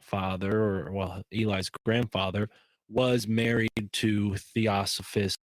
father, 0.00 0.60
or 0.60 0.92
well, 0.92 1.22
Eli's 1.32 1.70
grandfather, 1.84 2.48
was 2.88 3.26
married 3.26 3.70
to 3.92 4.36
Theosophus, 4.36 5.36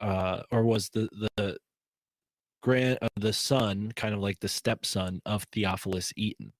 uh, 0.00 0.42
or 0.50 0.64
was 0.64 0.88
the 0.90 1.08
the 1.36 1.56
grand 2.62 2.98
uh, 3.02 3.08
the 3.16 3.32
son, 3.32 3.92
kind 3.96 4.14
of 4.14 4.20
like 4.20 4.40
the 4.40 4.48
stepson 4.48 5.20
of 5.26 5.44
Theophilus 5.52 6.12
Eaton. 6.16 6.52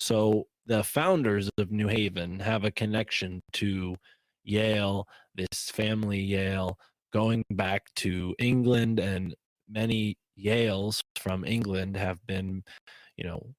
So 0.00 0.46
the 0.66 0.82
founders 0.82 1.50
of 1.58 1.70
New 1.70 1.88
Haven 1.88 2.40
have 2.40 2.64
a 2.64 2.70
connection 2.70 3.42
to 3.54 3.96
Yale, 4.44 5.06
this 5.34 5.70
family 5.70 6.20
Yale, 6.20 6.78
going 7.12 7.44
back 7.50 7.82
to 7.96 8.34
England, 8.38 8.98
and 8.98 9.34
many 9.68 10.16
Yales 10.38 11.02
from 11.16 11.44
England 11.44 11.96
have 11.96 12.24
been, 12.26 12.62
you 13.16 13.24
know, 13.24 13.54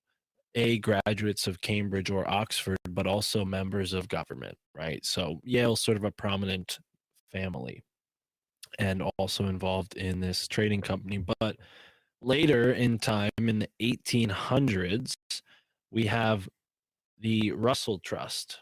a 0.55 0.79
graduates 0.79 1.47
of 1.47 1.61
Cambridge 1.61 2.09
or 2.09 2.29
Oxford, 2.29 2.77
but 2.89 3.05
also 3.07 3.45
members 3.45 3.93
of 3.93 4.07
government, 4.07 4.57
right? 4.75 5.05
So 5.05 5.39
Yale's 5.43 5.81
sort 5.81 5.97
of 5.97 6.03
a 6.03 6.11
prominent 6.11 6.79
family 7.31 7.83
and 8.79 9.03
also 9.17 9.45
involved 9.45 9.95
in 9.95 10.19
this 10.19 10.47
trading 10.47 10.81
company. 10.81 11.23
But 11.39 11.57
later 12.21 12.73
in 12.73 12.97
time, 12.99 13.29
in 13.37 13.59
the 13.59 13.69
1800s, 13.81 15.15
we 15.91 16.07
have 16.07 16.49
the 17.19 17.51
Russell 17.51 17.99
Trust, 17.99 18.59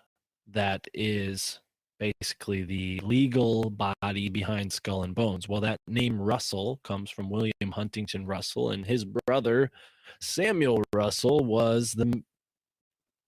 that 0.48 0.88
is 0.94 1.60
basically 2.00 2.64
the 2.64 3.00
legal 3.04 3.70
body 3.70 4.30
behind 4.30 4.72
Skull 4.74 5.04
and 5.04 5.16
Bones. 5.16 5.48
Well, 5.48 5.62
that 5.62 5.80
name 5.88 6.22
Russell 6.22 6.80
comes 6.84 7.10
from 7.10 7.30
William 7.30 7.72
Huntington 7.72 8.26
Russell, 8.26 8.70
and 8.72 8.86
his 8.86 9.06
brother 9.06 9.72
Samuel 10.20 10.84
Russell 10.94 11.44
was 11.44 11.94
the 11.94 12.24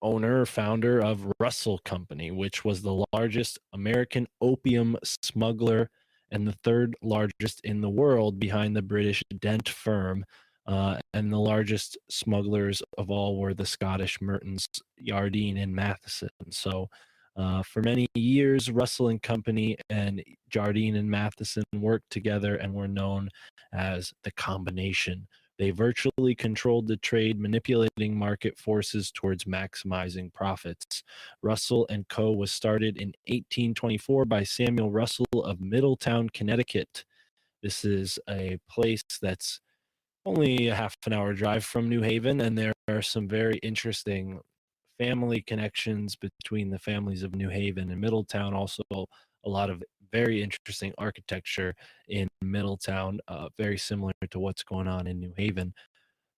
owner 0.02 0.46
founder 0.46 1.00
of 1.00 1.32
Russell 1.40 1.80
Company, 1.80 2.32
which 2.32 2.64
was 2.64 2.82
the 2.82 3.06
largest 3.14 3.60
American 3.74 4.28
opium 4.42 4.98
smuggler 5.04 5.90
and 6.32 6.48
the 6.48 6.58
third 6.64 6.96
largest 7.02 7.62
in 7.64 7.82
the 7.82 7.90
world 7.90 8.40
behind 8.40 8.76
the 8.76 8.82
British 8.82 9.24
Dent 9.40 9.70
firm. 9.70 10.26
Uh, 10.66 11.00
and 11.14 11.32
the 11.32 11.40
largest 11.40 11.98
smugglers 12.10 12.82
of 12.98 13.10
all 13.10 13.38
were 13.38 13.54
the 13.54 13.66
Scottish 13.66 14.20
Mertons, 14.22 14.68
Jardine, 15.02 15.58
and 15.58 15.74
Matheson. 15.74 16.30
So, 16.50 16.90
uh, 17.38 17.62
for 17.62 17.84
many 17.84 18.08
years, 18.16 18.72
Russell 18.72 19.10
and 19.10 19.22
Company 19.22 19.78
and 19.90 20.24
Jardine 20.50 20.96
and 20.96 21.10
Matheson 21.10 21.64
worked 21.76 22.10
together 22.10 22.56
and 22.56 22.74
were 22.74 22.88
known 22.88 23.30
as 23.74 24.12
the 24.24 24.32
combination. 24.32 25.28
They 25.60 25.72
virtually 25.72 26.36
controlled 26.36 26.88
the 26.88 26.98
trade, 26.98 27.40
manipulating 27.40 28.18
market 28.18 28.58
forces 28.58 29.12
towards 29.12 29.46
maximizing 29.46 30.34
profits. 30.34 31.04
Russell 31.42 31.88
and 31.90 32.08
Co. 32.08 32.32
was 32.32 32.52
started 32.52 32.98
in 32.98 33.10
1824 33.28 34.26
by 34.26 34.44
Samuel 34.44 34.92
Russell 34.92 35.26
of 35.34 35.62
Middletown, 35.62 36.30
Connecticut. 36.30 37.06
This 37.64 37.86
is 37.86 38.20
a 38.30 38.60
place 38.70 39.02
that's 39.22 39.60
only 40.26 40.68
a 40.68 40.76
half 40.76 40.96
an 41.06 41.14
hour 41.14 41.34
drive 41.34 41.64
from 41.64 41.90
New 41.90 42.02
Haven, 42.02 42.42
and 42.42 42.58
there 42.58 42.74
are 42.88 43.02
some 43.02 43.28
very 43.28 43.58
interesting 43.58 44.40
family 44.98 45.42
connections 45.42 46.16
between 46.16 46.70
the 46.70 46.80
families 46.80 47.24
of 47.24 47.36
New 47.36 47.50
Haven 47.50 47.92
and 47.92 48.02
Middletown. 48.02 48.54
Also, 48.54 48.84
a 48.92 49.50
lot 49.50 49.70
of 49.70 49.84
very 50.12 50.42
interesting 50.42 50.94
architecture 50.98 51.76
in 52.08 52.28
Middletown, 52.42 53.20
uh, 53.28 53.50
very 53.58 53.78
similar 53.78 54.14
to 54.32 54.40
what's 54.40 54.64
going 54.64 54.88
on 54.88 55.08
in 55.08 55.20
New 55.20 55.34
Haven. 55.38 55.74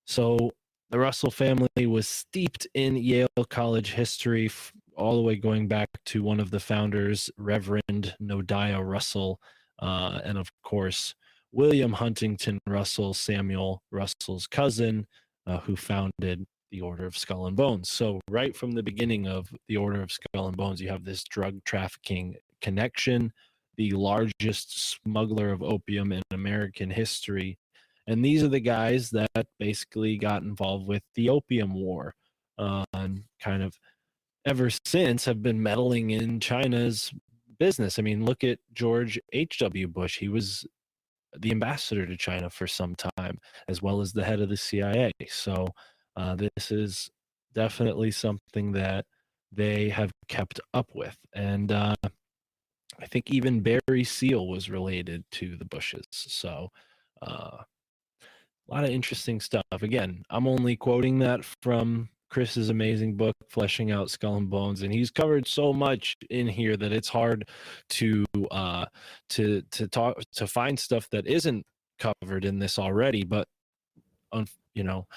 So, 0.06 0.52
the 0.92 1.00
Russell 1.00 1.30
family 1.30 1.86
was 1.86 2.08
steeped 2.08 2.68
in 2.74 2.96
Yale 2.96 3.28
College 3.50 3.92
history, 3.92 4.48
f- 4.48 4.74
all 4.98 5.16
the 5.16 5.22
way 5.22 5.36
going 5.36 5.68
back 5.68 5.88
to 6.08 6.24
one 6.24 6.40
of 6.40 6.50
the 6.50 6.60
founders, 6.60 7.30
Reverend 7.38 8.16
Noadiah 8.20 8.84
Russell, 8.84 9.40
uh, 9.80 10.20
and 10.24 10.38
of 10.38 10.50
course, 10.64 11.14
William 11.52 11.94
Huntington 11.94 12.60
Russell, 12.68 13.14
Samuel 13.14 13.84
Russell's 13.92 14.48
cousin, 14.48 15.06
uh, 15.46 15.60
who 15.60 15.76
founded 15.76 16.46
the 16.72 16.82
Order 16.82 17.06
of 17.06 17.18
Skull 17.18 17.48
and 17.48 17.56
Bones. 17.56 17.90
So, 17.90 18.20
right 18.30 18.56
from 18.56 18.72
the 18.72 18.84
beginning 18.84 19.28
of 19.28 19.50
the 19.68 19.78
Order 19.78 20.02
of 20.02 20.12
Skull 20.12 20.48
and 20.48 20.58
Bones, 20.58 20.82
you 20.82 20.90
have 20.90 21.06
this 21.06 21.24
drug 21.24 21.64
trafficking 21.64 22.36
connection, 22.62 23.32
the 23.78 23.92
largest 23.92 24.92
smuggler 24.92 25.52
of 25.52 25.64
opium 25.64 26.12
in 26.12 26.22
American 26.32 26.90
history. 26.90 27.58
And 28.08 28.26
these 28.26 28.44
are 28.44 28.50
the 28.50 28.60
guys 28.60 29.12
that 29.12 29.48
basically 29.60 30.18
got 30.18 30.42
involved 30.42 30.88
with 30.88 31.04
the 31.16 31.30
Opium 31.30 31.74
War 31.74 32.16
uh, 32.58 32.84
and 32.94 33.24
kind 33.40 33.64
of 33.64 33.78
ever 34.46 34.70
since 34.86 35.26
have 35.26 35.44
been 35.44 35.62
meddling 35.62 36.10
in 36.12 36.40
China's 36.40 37.14
business. 37.60 38.00
I 38.00 38.02
mean, 38.02 38.26
look 38.26 38.44
at 38.44 38.60
George 38.74 39.20
H.W. 39.32 39.88
Bush. 39.88 40.18
He 40.18 40.28
was 40.28 40.66
the 41.38 41.52
ambassador 41.52 42.06
to 42.06 42.18
China 42.18 42.50
for 42.50 42.66
some 42.66 42.96
time, 42.96 43.40
as 43.68 43.82
well 43.82 44.02
as 44.02 44.12
the 44.12 44.24
head 44.24 44.42
of 44.42 44.50
the 44.50 44.58
CIA. 44.58 45.12
So, 45.28 45.68
uh, 46.20 46.36
this 46.36 46.70
is 46.70 47.10
definitely 47.54 48.12
something 48.12 48.74
that 48.74 49.06
they 49.54 49.88
have 49.88 50.12
kept 50.28 50.60
up 50.74 50.90
with. 50.94 51.18
And 51.34 51.72
uh, 51.72 51.96
I 53.00 53.06
think 53.06 53.32
even 53.32 53.62
Barry 53.62 54.04
Seal 54.04 54.46
was 54.46 54.70
related 54.70 55.24
to 55.34 55.56
the 55.56 55.64
Bushes. 55.64 56.04
So 56.12 56.72
uh, 57.22 57.60
a 57.62 58.68
lot 58.68 58.84
of 58.84 58.90
interesting 58.90 59.40
stuff. 59.40 59.64
Again, 59.72 60.24
I'm 60.30 60.46
only 60.46 60.76
quoting 60.76 61.20
that 61.20 61.46
from 61.64 62.10
Chris's 62.30 62.70
amazing 62.70 63.16
book, 63.16 63.36
Fleshing 63.48 63.90
Out 63.92 64.10
Skull 64.10 64.36
and 64.36 64.50
Bones, 64.50 64.82
and 64.82 64.94
he's 64.94 65.12
covered 65.12 65.48
so 65.48 65.72
much 65.72 66.18
in 66.30 66.48
here 66.48 66.76
that 66.76 66.92
it's 66.92 67.08
hard 67.08 67.48
to 67.92 68.26
uh, 68.52 68.86
to 69.30 69.64
to 69.72 69.88
talk 69.88 70.22
to 70.34 70.46
find 70.46 70.78
stuff 70.78 71.10
that 71.10 71.26
isn't 71.26 71.66
covered 71.98 72.46
in 72.46 72.60
this 72.60 72.78
already. 72.78 73.24
But 73.24 73.48
you 74.76 74.84
know 74.84 75.08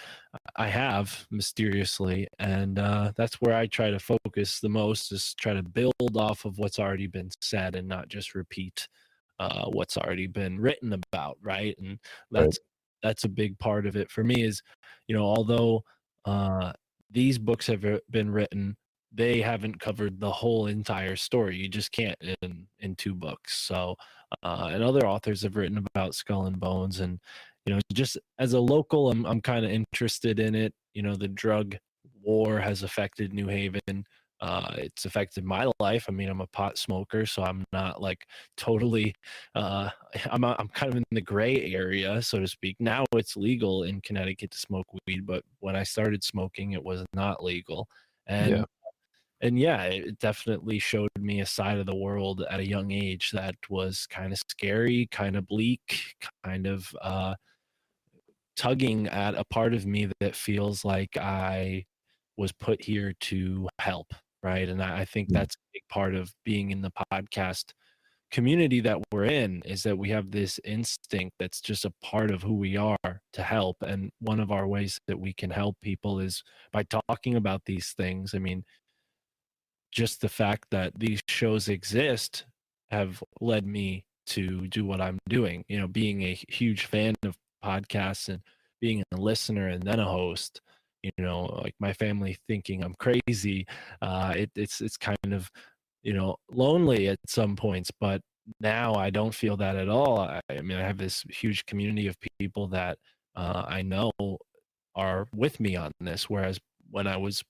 i 0.57 0.67
have 0.67 1.27
mysteriously 1.31 2.27
and 2.39 2.79
uh, 2.79 3.13
that's 3.17 3.35
where 3.37 3.55
i 3.55 3.67
try 3.67 3.91
to 3.91 3.99
focus 3.99 4.61
the 4.61 4.69
most 4.69 5.13
is 5.13 5.35
try 5.35 5.53
to 5.53 5.63
build 5.63 6.17
off 6.17 6.45
of 6.45 6.59
what's 6.59 6.79
already 6.79 7.07
been 7.07 7.31
said 7.41 7.77
and 7.77 7.87
not 7.87 8.09
just 8.09 8.35
repeat 8.35 8.89
uh, 9.43 9.67
what's 9.67 9.97
already 9.97 10.27
been 10.27 10.59
written 10.59 10.93
about 10.93 11.37
right? 11.43 11.77
And 11.79 11.99
that's 12.31 12.45
right. 12.45 12.59
that's 13.03 13.25
a 13.25 13.29
big 13.29 13.59
part 13.59 13.87
of 13.87 13.97
it 13.97 14.11
for 14.11 14.23
me 14.23 14.45
is 14.45 14.63
you 15.09 15.17
know 15.17 15.25
although 15.25 15.83
uh, 16.25 16.73
these 17.11 17.39
books 17.39 17.67
have 17.67 17.85
been 18.11 18.31
written 18.31 18.77
they 19.15 19.41
haven't 19.41 19.79
covered 19.79 20.19
the 20.19 20.31
whole 20.31 20.69
entire 20.69 21.17
story. 21.17 21.57
You 21.57 21.69
just 21.69 21.93
can't 21.93 22.17
in 22.41 22.67
in 22.79 22.95
two 22.97 23.15
books. 23.15 23.55
So 23.55 23.97
uh, 24.43 24.71
and 24.73 24.83
other 24.83 25.07
authors 25.07 25.43
have 25.43 25.57
written 25.57 25.85
about 25.95 26.15
skull 26.15 26.47
and 26.47 26.59
bones 26.59 27.01
and 27.01 27.21
you 27.67 27.75
know, 27.75 27.81
just 27.93 28.19
as 28.39 28.53
a 28.55 28.61
local, 28.61 29.11
I'm 29.11 29.25
I'm 29.27 29.41
kind 29.41 29.65
of 29.65 29.71
interested 29.71 30.41
in 30.41 30.55
it. 30.55 30.75
You 30.95 31.03
know, 31.03 31.17
the 31.17 31.29
drug 31.29 31.77
war 32.23 32.59
has 32.59 32.83
affected 32.83 33.33
New 33.33 33.49
Haven. 33.49 34.05
Uh, 34.41 34.75
it's 34.77 35.05
affected 35.05 35.45
my 35.45 35.71
life. 35.79 36.07
I 36.09 36.13
mean, 36.13 36.29
I'm 36.29 36.41
a 36.41 36.49
pot 36.49 36.77
smoker, 36.77 37.25
so 37.27 37.45
I'm 37.45 37.65
not 37.73 38.03
like 38.03 38.27
totally. 38.57 39.15
Uh, 39.55 39.91
I'm 40.31 40.45
I'm 40.45 40.69
kind 40.69 40.93
of 40.93 40.97
in 40.97 41.05
the 41.13 41.21
gray 41.21 41.73
area, 41.73 42.21
so 42.21 42.41
to 42.41 42.49
speak. 42.49 42.77
Now 42.81 43.05
it's 43.15 43.37
legal 43.37 43.85
in 43.85 44.01
Connecticut 44.01 44.51
to 44.51 44.59
smoke 44.59 44.87
weed, 45.07 45.27
but 45.27 45.45
when 45.61 45.77
I 45.77 45.85
started 45.85 46.25
smoking, 46.25 46.73
it 46.73 46.83
was 46.83 47.05
not 47.15 47.45
legal. 47.45 47.89
And 48.27 48.51
yeah. 48.51 48.65
and 49.43 49.59
yeah, 49.59 49.85
it 49.85 50.19
definitely 50.19 50.81
showed 50.81 51.11
me 51.17 51.41
a 51.41 51.47
side 51.47 51.79
of 51.79 51.87
the 51.87 51.95
world 51.95 52.45
at 52.51 52.59
a 52.59 52.69
young 52.69 52.91
age 52.91 53.31
that 53.31 53.55
was 53.71 54.09
kind 54.09 54.33
of 54.33 54.41
scary, 54.51 55.07
kind 55.13 55.37
of 55.37 55.47
bleak, 55.47 56.17
kind 56.43 56.67
of 56.67 56.93
uh, 57.01 57.35
tugging 58.57 59.09
at 59.09 59.35
a 59.35 59.45
part 59.45 59.74
of 59.74 59.87
me 59.87 60.09
that 60.20 60.37
feels 60.37 60.85
like 60.85 61.16
I 61.16 61.85
was 62.37 62.53
put 62.53 62.83
here 62.83 63.15
to 63.20 63.69
help, 63.79 64.12
right? 64.43 64.69
And 64.69 64.83
I, 64.83 65.01
I 65.01 65.05
think 65.05 65.29
mm. 65.29 65.35
that's 65.35 65.55
a 65.55 65.69
big 65.74 65.83
part 65.89 66.15
of 66.15 66.33
being 66.45 66.70
in 66.70 66.83
the 66.83 66.93
podcast 67.12 67.73
community 68.33 68.81
that 68.81 68.99
we're 69.12 69.27
in 69.27 69.62
is 69.66 69.83
that 69.83 69.97
we 69.97 70.09
have 70.09 70.31
this 70.31 70.59
instinct 70.65 71.35
that's 71.39 71.61
just 71.61 71.85
a 71.85 71.93
part 72.03 72.31
of 72.31 72.43
who 72.43 72.55
we 72.55 72.79
are 72.79 73.20
to 73.35 73.43
help 73.43 73.77
and 73.83 74.11
one 74.20 74.41
of 74.41 74.51
our 74.51 74.66
ways 74.66 74.99
that 75.07 75.20
we 75.20 75.35
can 75.35 75.51
help 75.51 75.77
people 75.83 76.19
is 76.19 76.43
by 76.73 76.83
talking 76.85 77.37
about 77.37 77.61
these 77.66 77.93
things 77.93 78.33
i 78.35 78.39
mean 78.39 78.65
just 79.93 80.23
the 80.23 80.29
fact 80.31 80.65
that 80.70 80.99
these 80.99 81.20
shows 81.29 81.69
exist 81.69 82.47
have 82.91 83.23
led 83.43 83.66
me 83.66 84.03
to 84.24 84.66
do 84.69 84.87
what 84.87 85.03
i'm 85.03 85.19
doing 85.29 85.62
you 85.69 85.79
know 85.79 85.87
being 85.87 86.23
a 86.23 86.39
huge 86.49 86.87
fan 86.87 87.15
of 87.24 87.37
podcasts 87.65 88.29
and 88.29 88.41
being 88.81 89.03
a 89.13 89.17
listener 89.17 89.69
and 89.69 89.83
then 89.83 90.01
a 90.01 90.05
host 90.05 90.61
you 91.03 91.11
know 91.19 91.45
like 91.63 91.75
my 91.81 91.93
family 91.93 92.37
thinking 92.49 92.83
i'm 92.83 92.95
crazy 92.99 93.67
uh 94.03 94.33
it, 94.37 94.51
it's 94.55 94.81
it's 94.81 94.97
kind 94.97 95.33
of 95.33 95.51
you 96.03 96.13
know 96.13 96.37
lonely 96.51 97.09
at 97.09 97.19
some 97.27 97.57
points 97.57 97.91
but 98.01 98.21
now 98.61 98.95
i 98.95 99.09
don't 99.11 99.35
feel 99.35 99.57
that 99.57 99.77
at 99.77 99.89
all. 99.89 100.21
I, 100.21 100.41
I 100.51 100.61
mean 100.63 100.79
i 100.79 100.83
have 100.83 100.99
this 100.99 101.25
huge 101.31 101.65
community 101.67 102.09
of 102.09 102.17
people 102.39 102.67
that 102.69 102.99
uh, 103.37 103.65
i 103.69 103.83
know 103.83 104.11
are 104.95 105.27
with 105.35 105.61
me 105.61 105.77
on 105.77 105.93
this 106.01 106.29
whereas 106.29 106.59
when 106.91 107.07
i 107.07 107.17
was 107.17 107.43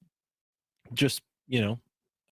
just 0.95 1.21
you 1.49 1.61
know 1.61 1.79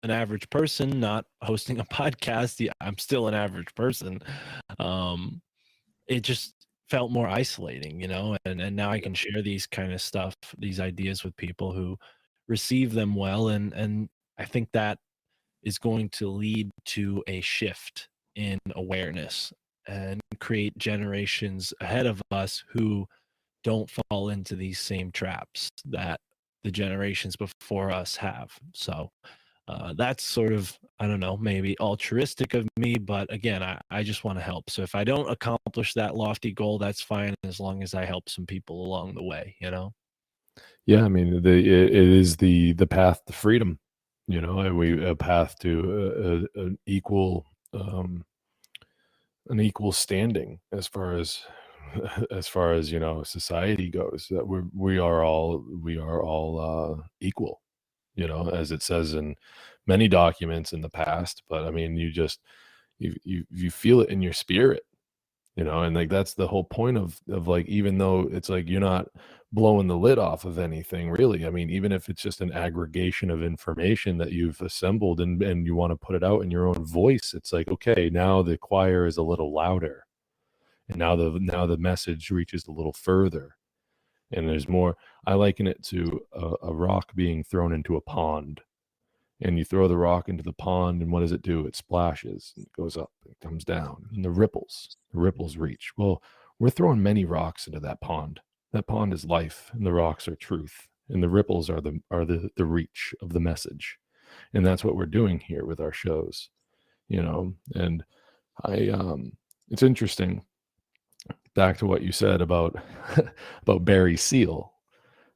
an 0.02 0.10
average 0.10 0.48
person 0.50 1.00
not 1.00 1.24
hosting 1.42 1.80
a 1.80 1.84
podcast 1.92 2.68
i'm 2.80 2.98
still 2.98 3.28
an 3.28 3.34
average 3.34 3.74
person 3.74 4.20
um 4.78 5.40
it 6.08 6.20
just 6.20 6.54
felt 6.88 7.10
more 7.10 7.28
isolating 7.28 8.00
you 8.00 8.08
know 8.08 8.36
and 8.44 8.60
and 8.60 8.76
now 8.76 8.90
i 8.90 9.00
can 9.00 9.14
share 9.14 9.42
these 9.42 9.66
kind 9.66 9.92
of 9.92 10.00
stuff 10.00 10.34
these 10.58 10.80
ideas 10.80 11.24
with 11.24 11.36
people 11.36 11.72
who 11.72 11.96
receive 12.48 12.92
them 12.92 13.14
well 13.14 13.48
and 13.48 13.72
and 13.72 14.08
i 14.38 14.44
think 14.44 14.68
that 14.72 14.98
is 15.62 15.78
going 15.78 16.08
to 16.10 16.28
lead 16.28 16.70
to 16.84 17.22
a 17.26 17.40
shift 17.40 18.08
in 18.36 18.58
awareness 18.76 19.52
and 19.88 20.20
create 20.40 20.76
generations 20.78 21.72
ahead 21.80 22.06
of 22.06 22.22
us 22.30 22.62
who 22.68 23.06
don't 23.64 23.90
fall 23.90 24.28
into 24.28 24.54
these 24.54 24.78
same 24.78 25.10
traps 25.10 25.68
that 25.84 26.20
the 26.62 26.70
generations 26.70 27.36
before 27.36 27.90
us 27.90 28.16
have. 28.16 28.52
So 28.74 29.10
uh, 29.68 29.94
that's 29.96 30.24
sort 30.24 30.52
of 30.52 30.76
I 30.98 31.06
don't 31.06 31.20
know 31.20 31.36
maybe 31.36 31.78
altruistic 31.78 32.54
of 32.54 32.68
me, 32.76 32.94
but 32.94 33.32
again 33.32 33.62
I 33.62 33.80
I 33.90 34.02
just 34.02 34.24
want 34.24 34.38
to 34.38 34.44
help. 34.44 34.70
So 34.70 34.82
if 34.82 34.94
I 34.94 35.04
don't 35.04 35.30
accomplish 35.30 35.94
that 35.94 36.16
lofty 36.16 36.52
goal, 36.52 36.78
that's 36.78 37.02
fine 37.02 37.34
as 37.44 37.60
long 37.60 37.82
as 37.82 37.94
I 37.94 38.04
help 38.04 38.28
some 38.28 38.46
people 38.46 38.84
along 38.84 39.14
the 39.14 39.24
way. 39.24 39.56
You 39.60 39.70
know. 39.70 39.92
Yeah, 40.86 41.04
I 41.04 41.08
mean, 41.08 41.42
the 41.42 41.50
it, 41.50 41.66
it 41.66 42.08
is 42.08 42.36
the 42.36 42.72
the 42.74 42.86
path 42.86 43.24
to 43.26 43.32
freedom. 43.32 43.78
You 44.28 44.40
know, 44.40 44.72
we 44.74 45.04
a 45.04 45.14
path 45.14 45.58
to 45.60 46.48
a, 46.56 46.60
a, 46.60 46.64
an 46.64 46.78
equal 46.86 47.46
um, 47.72 48.24
an 49.48 49.60
equal 49.60 49.92
standing 49.92 50.60
as 50.72 50.86
far 50.86 51.16
as 51.16 51.40
as 52.30 52.48
far 52.48 52.72
as 52.72 52.90
you 52.90 52.98
know 52.98 53.22
society 53.22 53.90
goes. 53.90 54.28
That 54.30 54.46
we 54.46 54.60
we 54.72 54.98
are 54.98 55.24
all 55.24 55.64
we 55.82 55.98
are 55.98 56.22
all 56.22 56.60
uh, 56.60 57.02
equal. 57.20 57.60
You 58.16 58.26
know, 58.28 58.48
as 58.50 58.72
it 58.72 58.82
says 58.82 59.14
in 59.14 59.36
many 59.86 60.08
documents 60.08 60.72
in 60.72 60.80
the 60.80 60.90
past. 60.90 61.42
But 61.48 61.64
I 61.64 61.70
mean, 61.70 61.96
you 61.96 62.10
just 62.10 62.40
you 62.98 63.14
you 63.24 63.44
you 63.50 63.70
feel 63.70 64.00
it 64.00 64.10
in 64.10 64.22
your 64.22 64.32
spirit 64.32 64.82
you 65.56 65.64
know 65.64 65.82
and 65.82 65.96
like 65.96 66.08
that's 66.08 66.34
the 66.34 66.46
whole 66.46 66.64
point 66.64 66.96
of 66.96 67.20
of 67.30 67.48
like 67.48 67.66
even 67.66 67.98
though 67.98 68.28
it's 68.30 68.48
like 68.48 68.68
you're 68.68 68.80
not 68.80 69.08
blowing 69.52 69.86
the 69.86 69.96
lid 69.96 70.18
off 70.18 70.44
of 70.44 70.58
anything 70.58 71.10
really 71.10 71.46
i 71.46 71.50
mean 71.50 71.70
even 71.70 71.92
if 71.92 72.08
it's 72.08 72.22
just 72.22 72.40
an 72.40 72.52
aggregation 72.52 73.30
of 73.30 73.42
information 73.42 74.18
that 74.18 74.32
you've 74.32 74.60
assembled 74.60 75.20
and 75.20 75.42
and 75.42 75.66
you 75.66 75.74
want 75.74 75.90
to 75.90 75.96
put 75.96 76.14
it 76.14 76.22
out 76.22 76.42
in 76.42 76.50
your 76.50 76.66
own 76.66 76.84
voice 76.84 77.32
it's 77.34 77.52
like 77.52 77.68
okay 77.68 78.10
now 78.12 78.42
the 78.42 78.58
choir 78.58 79.06
is 79.06 79.16
a 79.16 79.22
little 79.22 79.52
louder 79.52 80.04
and 80.88 80.98
now 80.98 81.16
the 81.16 81.38
now 81.40 81.66
the 81.66 81.78
message 81.78 82.30
reaches 82.30 82.66
a 82.66 82.72
little 82.72 82.92
further 82.92 83.56
and 84.32 84.48
there's 84.48 84.68
more 84.68 84.96
i 85.26 85.34
liken 85.34 85.66
it 85.66 85.82
to 85.82 86.20
a, 86.32 86.52
a 86.64 86.74
rock 86.74 87.14
being 87.14 87.42
thrown 87.44 87.72
into 87.72 87.96
a 87.96 88.00
pond. 88.00 88.60
And 89.42 89.58
you 89.58 89.66
throw 89.66 89.86
the 89.86 89.98
rock 89.98 90.30
into 90.30 90.42
the 90.42 90.54
pond 90.54 91.02
and 91.02 91.12
what 91.12 91.20
does 91.20 91.32
it 91.32 91.42
do? 91.42 91.66
It 91.66 91.76
splashes 91.76 92.54
it 92.56 92.72
goes 92.72 92.96
up 92.96 93.10
it 93.26 93.36
comes 93.42 93.64
down 93.64 94.06
and 94.14 94.24
the 94.24 94.30
ripples 94.30 94.96
the 95.12 95.20
ripples 95.20 95.56
reach. 95.56 95.92
Well 95.96 96.22
we're 96.58 96.70
throwing 96.70 97.02
many 97.02 97.24
rocks 97.26 97.66
into 97.66 97.80
that 97.80 98.00
pond. 98.00 98.40
That 98.72 98.86
pond 98.86 99.12
is 99.12 99.26
life 99.26 99.70
and 99.74 99.86
the 99.86 99.92
rocks 99.92 100.26
are 100.26 100.36
truth 100.36 100.88
and 101.10 101.22
the 101.22 101.28
ripples 101.28 101.68
are 101.68 101.80
the 101.82 102.00
are 102.10 102.24
the 102.24 102.48
the 102.56 102.64
reach 102.64 103.14
of 103.20 103.32
the 103.34 103.40
message. 103.40 103.98
And 104.54 104.64
that's 104.64 104.84
what 104.84 104.96
we're 104.96 105.06
doing 105.06 105.38
here 105.38 105.66
with 105.66 105.80
our 105.80 105.92
shows 105.92 106.48
you 107.08 107.22
know? 107.22 107.52
And 107.74 108.04
i 108.64 108.88
um 108.88 109.32
it's 109.70 109.82
interesting 109.82 110.42
back 111.56 111.78
to 111.78 111.86
what 111.86 112.02
you 112.02 112.12
said 112.12 112.42
about 112.42 112.76
about 113.62 113.86
barry 113.86 114.18
seal 114.18 114.74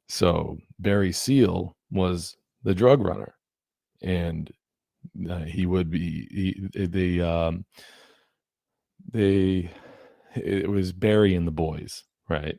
so 0.08 0.58
barry 0.80 1.12
seal 1.12 1.76
was 1.90 2.36
the 2.64 2.74
drug 2.74 3.02
runner 3.02 3.34
and 4.02 4.52
uh, 5.30 5.40
he 5.40 5.66
would 5.66 5.90
be 5.90 6.28
he, 6.74 6.86
they 6.86 7.20
um 7.20 7.64
they 9.12 9.70
it 10.36 10.68
was 10.68 10.92
Barry 10.92 11.34
and 11.34 11.46
the 11.46 11.52
boys, 11.52 12.04
right? 12.28 12.56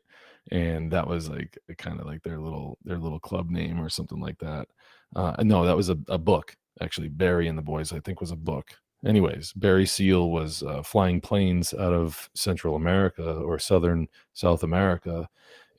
And 0.52 0.92
that 0.92 1.08
was 1.08 1.30
like 1.30 1.58
kind 1.78 2.00
of 2.00 2.06
like 2.06 2.24
their 2.24 2.40
little 2.40 2.78
their 2.84 2.98
little 2.98 3.20
club 3.20 3.50
name 3.50 3.80
or 3.80 3.90
something 3.90 4.20
like 4.20 4.38
that. 4.40 4.68
Uh, 5.16 5.36
no, 5.44 5.66
that 5.66 5.78
was 5.78 5.90
a, 5.90 5.98
a 6.10 6.18
book 6.18 6.56
actually. 6.82 7.10
Barry 7.10 7.48
and 7.48 7.58
the 7.58 7.62
boys, 7.64 7.94
I 7.94 8.00
think, 8.02 8.20
was 8.22 8.32
a 8.32 8.36
book. 8.36 8.72
Anyways, 9.06 9.54
Barry 9.54 9.86
Seal 9.88 10.30
was 10.30 10.62
uh, 10.62 10.84
flying 10.84 11.22
planes 11.22 11.74
out 11.74 11.94
of 11.94 12.30
Central 12.36 12.76
America 12.76 13.34
or 13.34 13.58
Southern 13.58 14.08
South 14.34 14.62
America 14.62 15.28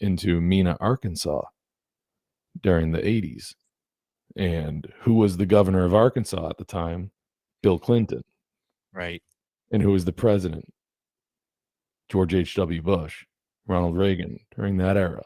into 0.00 0.40
Mena, 0.40 0.76
Arkansas 0.80 1.42
during 2.60 2.90
the 2.90 2.98
80s 2.98 3.54
and 4.36 4.92
who 5.00 5.14
was 5.14 5.36
the 5.36 5.46
governor 5.46 5.84
of 5.84 5.94
Arkansas 5.94 6.48
at 6.48 6.58
the 6.58 6.64
time? 6.64 7.10
Bill 7.62 7.78
Clinton. 7.78 8.22
Right. 8.92 9.22
And 9.70 9.82
who 9.82 9.92
was 9.92 10.04
the 10.04 10.12
president? 10.12 10.72
George 12.08 12.34
H.W. 12.34 12.82
Bush, 12.82 13.24
Ronald 13.66 13.96
Reagan 13.96 14.38
during 14.54 14.76
that 14.78 14.96
era 14.96 15.24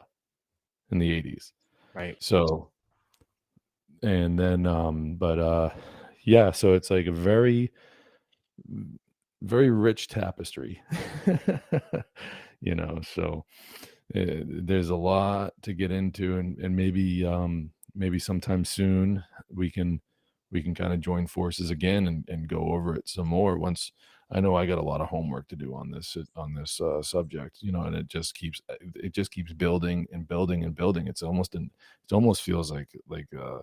in 0.89 0.99
the 0.99 1.09
80s. 1.09 1.51
Right. 1.93 2.15
So, 2.19 2.69
and 4.01 4.39
then, 4.39 4.65
um, 4.65 5.15
but, 5.15 5.39
uh, 5.39 5.69
yeah, 6.27 6.51
so 6.51 6.73
it's 6.73 6.91
like 6.91 7.07
a 7.07 7.11
very, 7.11 7.71
very 9.41 9.69
rich 9.71 10.09
tapestry, 10.09 10.81
you 12.61 12.75
know, 12.75 12.99
so 13.15 13.45
uh, 14.13 14.43
there's 14.45 14.89
a 14.89 14.95
lot 14.95 15.53
to 15.61 15.73
get 15.73 15.89
into 15.91 16.37
and, 16.37 16.57
and 16.59 16.75
maybe, 16.75 17.25
um, 17.25 17.71
maybe 17.95 18.19
sometime 18.19 18.65
soon 18.65 19.23
we 19.49 19.71
can 19.71 20.01
we 20.51 20.61
can 20.61 20.75
kind 20.75 20.93
of 20.93 20.99
join 20.99 21.27
forces 21.27 21.69
again 21.71 22.07
and, 22.07 22.25
and 22.27 22.49
go 22.49 22.73
over 22.73 22.95
it 22.95 23.07
some 23.09 23.27
more 23.27 23.57
once 23.57 23.91
i 24.31 24.39
know 24.39 24.55
i 24.55 24.65
got 24.65 24.77
a 24.77 24.83
lot 24.83 25.01
of 25.01 25.07
homework 25.07 25.47
to 25.47 25.55
do 25.55 25.73
on 25.73 25.91
this 25.91 26.15
on 26.35 26.53
this 26.53 26.79
uh, 26.79 27.01
subject 27.01 27.57
you 27.61 27.71
know 27.71 27.81
and 27.81 27.95
it 27.95 28.07
just 28.07 28.35
keeps 28.35 28.61
uh, 28.69 28.75
it 28.95 29.13
just 29.13 29.31
keeps 29.31 29.53
building 29.53 30.05
and 30.11 30.27
building 30.27 30.63
and 30.63 30.75
building. 30.75 31.07
It's 31.07 31.23
almost 31.23 31.55
an 31.55 31.71
it 32.03 32.13
almost 32.13 32.43
feels 32.43 32.71
like 32.71 32.89
like 33.09 33.27
uh 33.37 33.59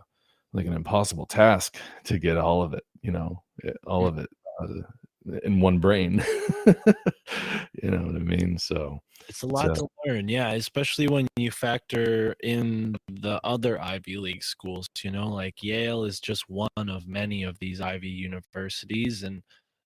like 0.55 0.67
an 0.67 0.73
impossible 0.73 1.27
task 1.27 1.77
to 2.05 2.19
get 2.19 2.39
all 2.39 2.63
of 2.63 2.73
it 2.73 2.85
you 3.03 3.11
know 3.11 3.43
eh, 3.65 3.73
all 3.87 4.07
of 4.07 4.19
it 4.19 4.29
uh, 4.63 5.37
in 5.43 5.61
one 5.61 5.79
brain 5.79 6.25
you 6.67 7.91
know 7.91 8.03
what 8.07 8.17
i 8.17 8.21
mean 8.21 8.57
so 8.59 9.01
it's 9.29 9.43
a 9.43 9.47
lot 9.47 9.77
so, 9.77 9.87
to 9.87 9.89
learn, 10.07 10.29
yeah, 10.29 10.53
especially 10.53 11.09
when 11.09 11.27
you 11.37 11.51
factor 11.51 12.35
in 12.43 12.97
the 13.09 13.41
other 13.45 13.81
Ivy 13.81 14.17
League 14.17 14.43
schools. 14.43 14.87
You 15.03 15.11
know, 15.13 15.29
like 15.29 15.63
Yale 15.63 16.05
is 16.05 16.21
just 16.21 16.49
one 16.49 16.69
of 16.77 17.07
many 17.07 17.43
of 17.43 17.59
these 17.59 17.81
Ivy 17.81 18.09
universities, 18.09 19.23
and 19.23 19.43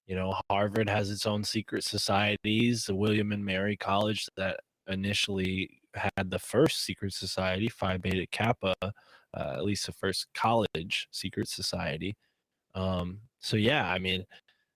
you 0.06 0.16
know, 0.16 0.34
Harvard 0.50 0.88
has 0.88 1.10
its 1.10 1.26
own 1.26 1.44
secret 1.44 1.84
societies. 1.84 2.84
The 2.84 2.94
William 2.94 3.32
and 3.32 3.44
Mary 3.44 3.76
College 3.76 4.26
that 4.36 4.60
initially 4.88 5.70
had 5.94 6.30
the 6.30 6.38
first 6.38 6.84
secret 6.84 7.12
society, 7.12 7.68
Phi 7.68 7.96
Beta 7.98 8.26
Kappa, 8.30 8.74
uh, 9.34 9.54
at 9.54 9.64
least 9.64 9.86
the 9.86 9.92
first 9.92 10.26
college 10.34 11.08
secret 11.10 11.48
society. 11.48 12.16
Um, 12.74 13.20
so 13.40 13.56
yeah, 13.56 13.90
I 13.90 13.98
mean, 13.98 14.24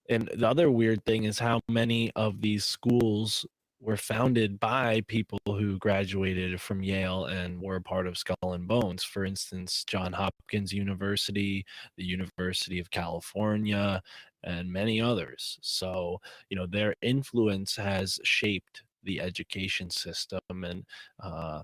and 0.09 0.29
the 0.33 0.47
other 0.47 0.69
weird 0.69 1.03
thing 1.05 1.23
is 1.23 1.39
how 1.39 1.61
many 1.69 2.11
of 2.15 2.41
these 2.41 2.65
schools 2.65 3.45
were 3.83 3.97
founded 3.97 4.59
by 4.59 5.01
people 5.07 5.39
who 5.45 5.77
graduated 5.77 6.59
from 6.61 6.81
Yale 6.83 7.25
and 7.25 7.61
were 7.61 7.81
part 7.81 8.07
of 8.07 8.17
Skull 8.17 8.53
and 8.53 8.67
Bones. 8.67 9.03
For 9.03 9.25
instance, 9.25 9.83
John 9.85 10.13
Hopkins 10.13 10.71
University, 10.71 11.65
the 11.97 12.05
University 12.05 12.79
of 12.79 12.89
California, 12.91 14.01
and 14.43 14.71
many 14.71 15.01
others. 15.01 15.57
So, 15.61 16.19
you 16.49 16.55
know, 16.55 16.65
their 16.65 16.95
influence 17.01 17.75
has 17.75 18.19
shaped 18.23 18.83
the 19.03 19.19
education 19.19 19.89
system 19.89 20.39
and 20.49 20.85
uh, 21.21 21.63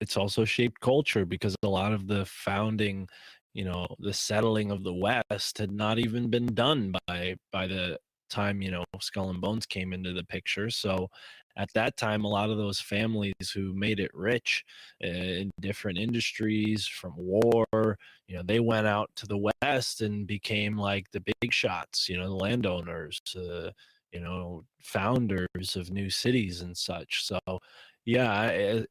it's 0.00 0.16
also 0.16 0.44
shaped 0.44 0.80
culture 0.80 1.24
because 1.24 1.56
a 1.62 1.68
lot 1.68 1.92
of 1.92 2.06
the 2.06 2.24
founding 2.26 3.08
you 3.54 3.64
know 3.64 3.86
the 3.98 4.12
settling 4.12 4.70
of 4.70 4.82
the 4.84 4.92
west 4.94 5.58
had 5.58 5.70
not 5.72 5.98
even 5.98 6.30
been 6.30 6.46
done 6.54 6.92
by 7.06 7.34
by 7.52 7.66
the 7.66 7.98
time 8.30 8.62
you 8.62 8.70
know 8.70 8.84
skull 9.00 9.30
and 9.30 9.40
bones 9.40 9.66
came 9.66 9.92
into 9.92 10.12
the 10.12 10.24
picture. 10.24 10.70
So 10.70 11.08
at 11.58 11.68
that 11.74 11.96
time 11.98 12.24
a 12.24 12.28
lot 12.28 12.48
of 12.50 12.56
those 12.56 12.80
families 12.80 13.50
who 13.54 13.74
made 13.74 14.00
it 14.00 14.10
rich 14.14 14.64
in 15.00 15.50
different 15.60 15.98
industries 15.98 16.86
from 16.86 17.12
war 17.16 17.66
you 18.26 18.34
know 18.36 18.42
they 18.42 18.58
went 18.60 18.86
out 18.86 19.10
to 19.16 19.26
the 19.26 19.50
west 19.62 20.00
and 20.00 20.26
became 20.26 20.78
like 20.78 21.10
the 21.12 21.20
big 21.20 21.52
shots 21.52 22.08
you 22.08 22.16
know 22.16 22.28
the 22.28 22.34
landowners 22.34 23.20
uh, 23.36 23.70
you 24.12 24.20
know 24.20 24.64
founders 24.82 25.76
of 25.76 25.90
new 25.90 26.08
cities 26.10 26.60
and 26.62 26.76
such. 26.76 27.24
So 27.26 27.38
yeah 28.04 28.44
eh, 28.52 28.82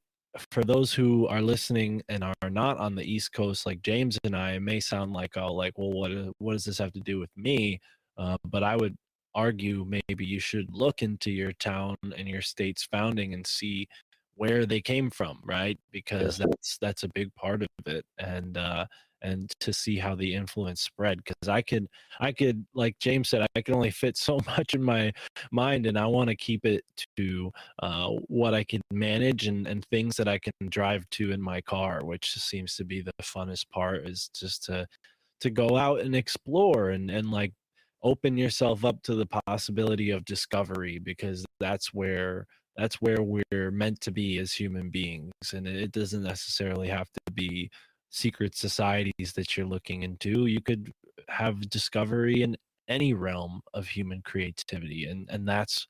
for 0.51 0.63
those 0.63 0.93
who 0.93 1.27
are 1.27 1.41
listening 1.41 2.01
and 2.07 2.23
are 2.23 2.49
not 2.49 2.77
on 2.77 2.95
the 2.95 3.03
east 3.03 3.33
coast 3.33 3.65
like 3.65 3.81
james 3.81 4.17
and 4.23 4.35
i 4.35 4.53
it 4.53 4.61
may 4.61 4.79
sound 4.79 5.11
like 5.11 5.35
oh 5.37 5.53
like 5.53 5.77
well 5.77 5.91
what 5.91 6.11
uh, 6.11 6.31
what 6.37 6.53
does 6.53 6.65
this 6.65 6.77
have 6.77 6.93
to 6.93 7.01
do 7.01 7.19
with 7.19 7.29
me? 7.35 7.79
Uh, 8.17 8.37
but 8.45 8.63
i 8.63 8.75
would 8.75 8.95
argue 9.33 9.85
maybe 9.87 10.25
you 10.25 10.39
should 10.39 10.67
look 10.73 11.01
into 11.01 11.31
your 11.31 11.53
town 11.53 11.95
and 12.17 12.27
your 12.27 12.41
state's 12.41 12.83
founding 12.83 13.33
and 13.33 13.45
see 13.45 13.87
where 14.35 14.65
they 14.65 14.81
came 14.81 15.09
from 15.09 15.39
right? 15.43 15.79
Because 15.91 16.39
yeah. 16.39 16.47
that's 16.49 16.77
that's 16.79 17.03
a 17.03 17.09
big 17.09 17.33
part 17.35 17.61
of 17.61 17.69
it. 17.85 18.05
And 18.17 18.57
uh 18.57 18.85
and 19.21 19.51
to 19.59 19.71
see 19.71 19.97
how 19.97 20.15
the 20.15 20.33
influence 20.33 20.81
spread 20.81 21.17
because 21.23 21.49
i 21.49 21.61
could 21.61 21.87
i 22.19 22.31
could 22.31 22.65
like 22.73 22.97
james 22.99 23.29
said 23.29 23.45
i 23.55 23.61
can 23.61 23.75
only 23.75 23.91
fit 23.91 24.17
so 24.21 24.39
much 24.47 24.73
in 24.73 24.83
my 24.83 25.11
mind 25.51 25.85
and 25.85 25.97
i 25.97 26.05
want 26.05 26.29
to 26.29 26.35
keep 26.35 26.65
it 26.65 26.83
to 27.17 27.51
uh, 27.83 28.09
what 28.27 28.53
i 28.53 28.63
can 28.63 28.81
manage 28.91 29.47
and, 29.47 29.67
and 29.67 29.85
things 29.85 30.15
that 30.15 30.27
i 30.27 30.37
can 30.37 30.53
drive 30.69 31.09
to 31.09 31.31
in 31.31 31.41
my 31.41 31.61
car 31.61 32.03
which 32.03 32.33
seems 32.33 32.75
to 32.75 32.83
be 32.83 33.01
the 33.01 33.13
funnest 33.21 33.69
part 33.69 34.07
is 34.07 34.29
just 34.33 34.63
to 34.63 34.87
to 35.39 35.49
go 35.49 35.77
out 35.77 36.01
and 36.01 36.15
explore 36.15 36.91
and 36.91 37.09
and 37.09 37.31
like 37.31 37.53
open 38.03 38.37
yourself 38.37 38.83
up 38.83 39.01
to 39.03 39.15
the 39.15 39.27
possibility 39.47 40.09
of 40.09 40.25
discovery 40.25 40.97
because 40.99 41.45
that's 41.59 41.93
where 41.93 42.47
that's 42.77 43.01
where 43.01 43.21
we're 43.21 43.71
meant 43.71 43.99
to 44.01 44.11
be 44.11 44.39
as 44.39 44.53
human 44.53 44.89
beings 44.89 45.31
and 45.53 45.67
it 45.67 45.91
doesn't 45.91 46.23
necessarily 46.23 46.87
have 46.87 47.09
to 47.11 47.33
be 47.33 47.69
secret 48.11 48.55
societies 48.55 49.33
that 49.33 49.57
you're 49.57 49.65
looking 49.65 50.03
into 50.03 50.45
you 50.45 50.61
could 50.61 50.91
have 51.29 51.69
discovery 51.69 52.43
in 52.43 52.55
any 52.87 53.13
realm 53.13 53.61
of 53.73 53.87
human 53.87 54.21
creativity 54.21 55.05
and 55.05 55.27
and 55.29 55.47
that's 55.47 55.87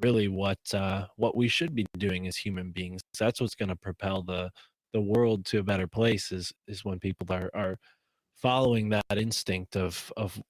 really 0.00 0.28
what 0.28 0.58
uh 0.74 1.06
what 1.16 1.36
we 1.36 1.48
should 1.48 1.74
be 1.74 1.86
doing 1.98 2.26
as 2.26 2.36
human 2.36 2.70
beings. 2.70 3.00
That's 3.18 3.40
what's 3.40 3.54
going 3.54 3.68
to 3.70 3.76
propel 3.76 4.22
the 4.22 4.50
the 4.92 5.00
world 5.00 5.44
to 5.46 5.58
a 5.58 5.62
better 5.62 5.86
place 5.86 6.32
is 6.32 6.52
is 6.66 6.84
when 6.84 6.98
people 6.98 7.26
are 7.30 7.50
are 7.54 7.76
following 8.36 8.88
that 8.90 9.04
instinct 9.16 9.76
of 9.76 10.12
of 10.16 10.40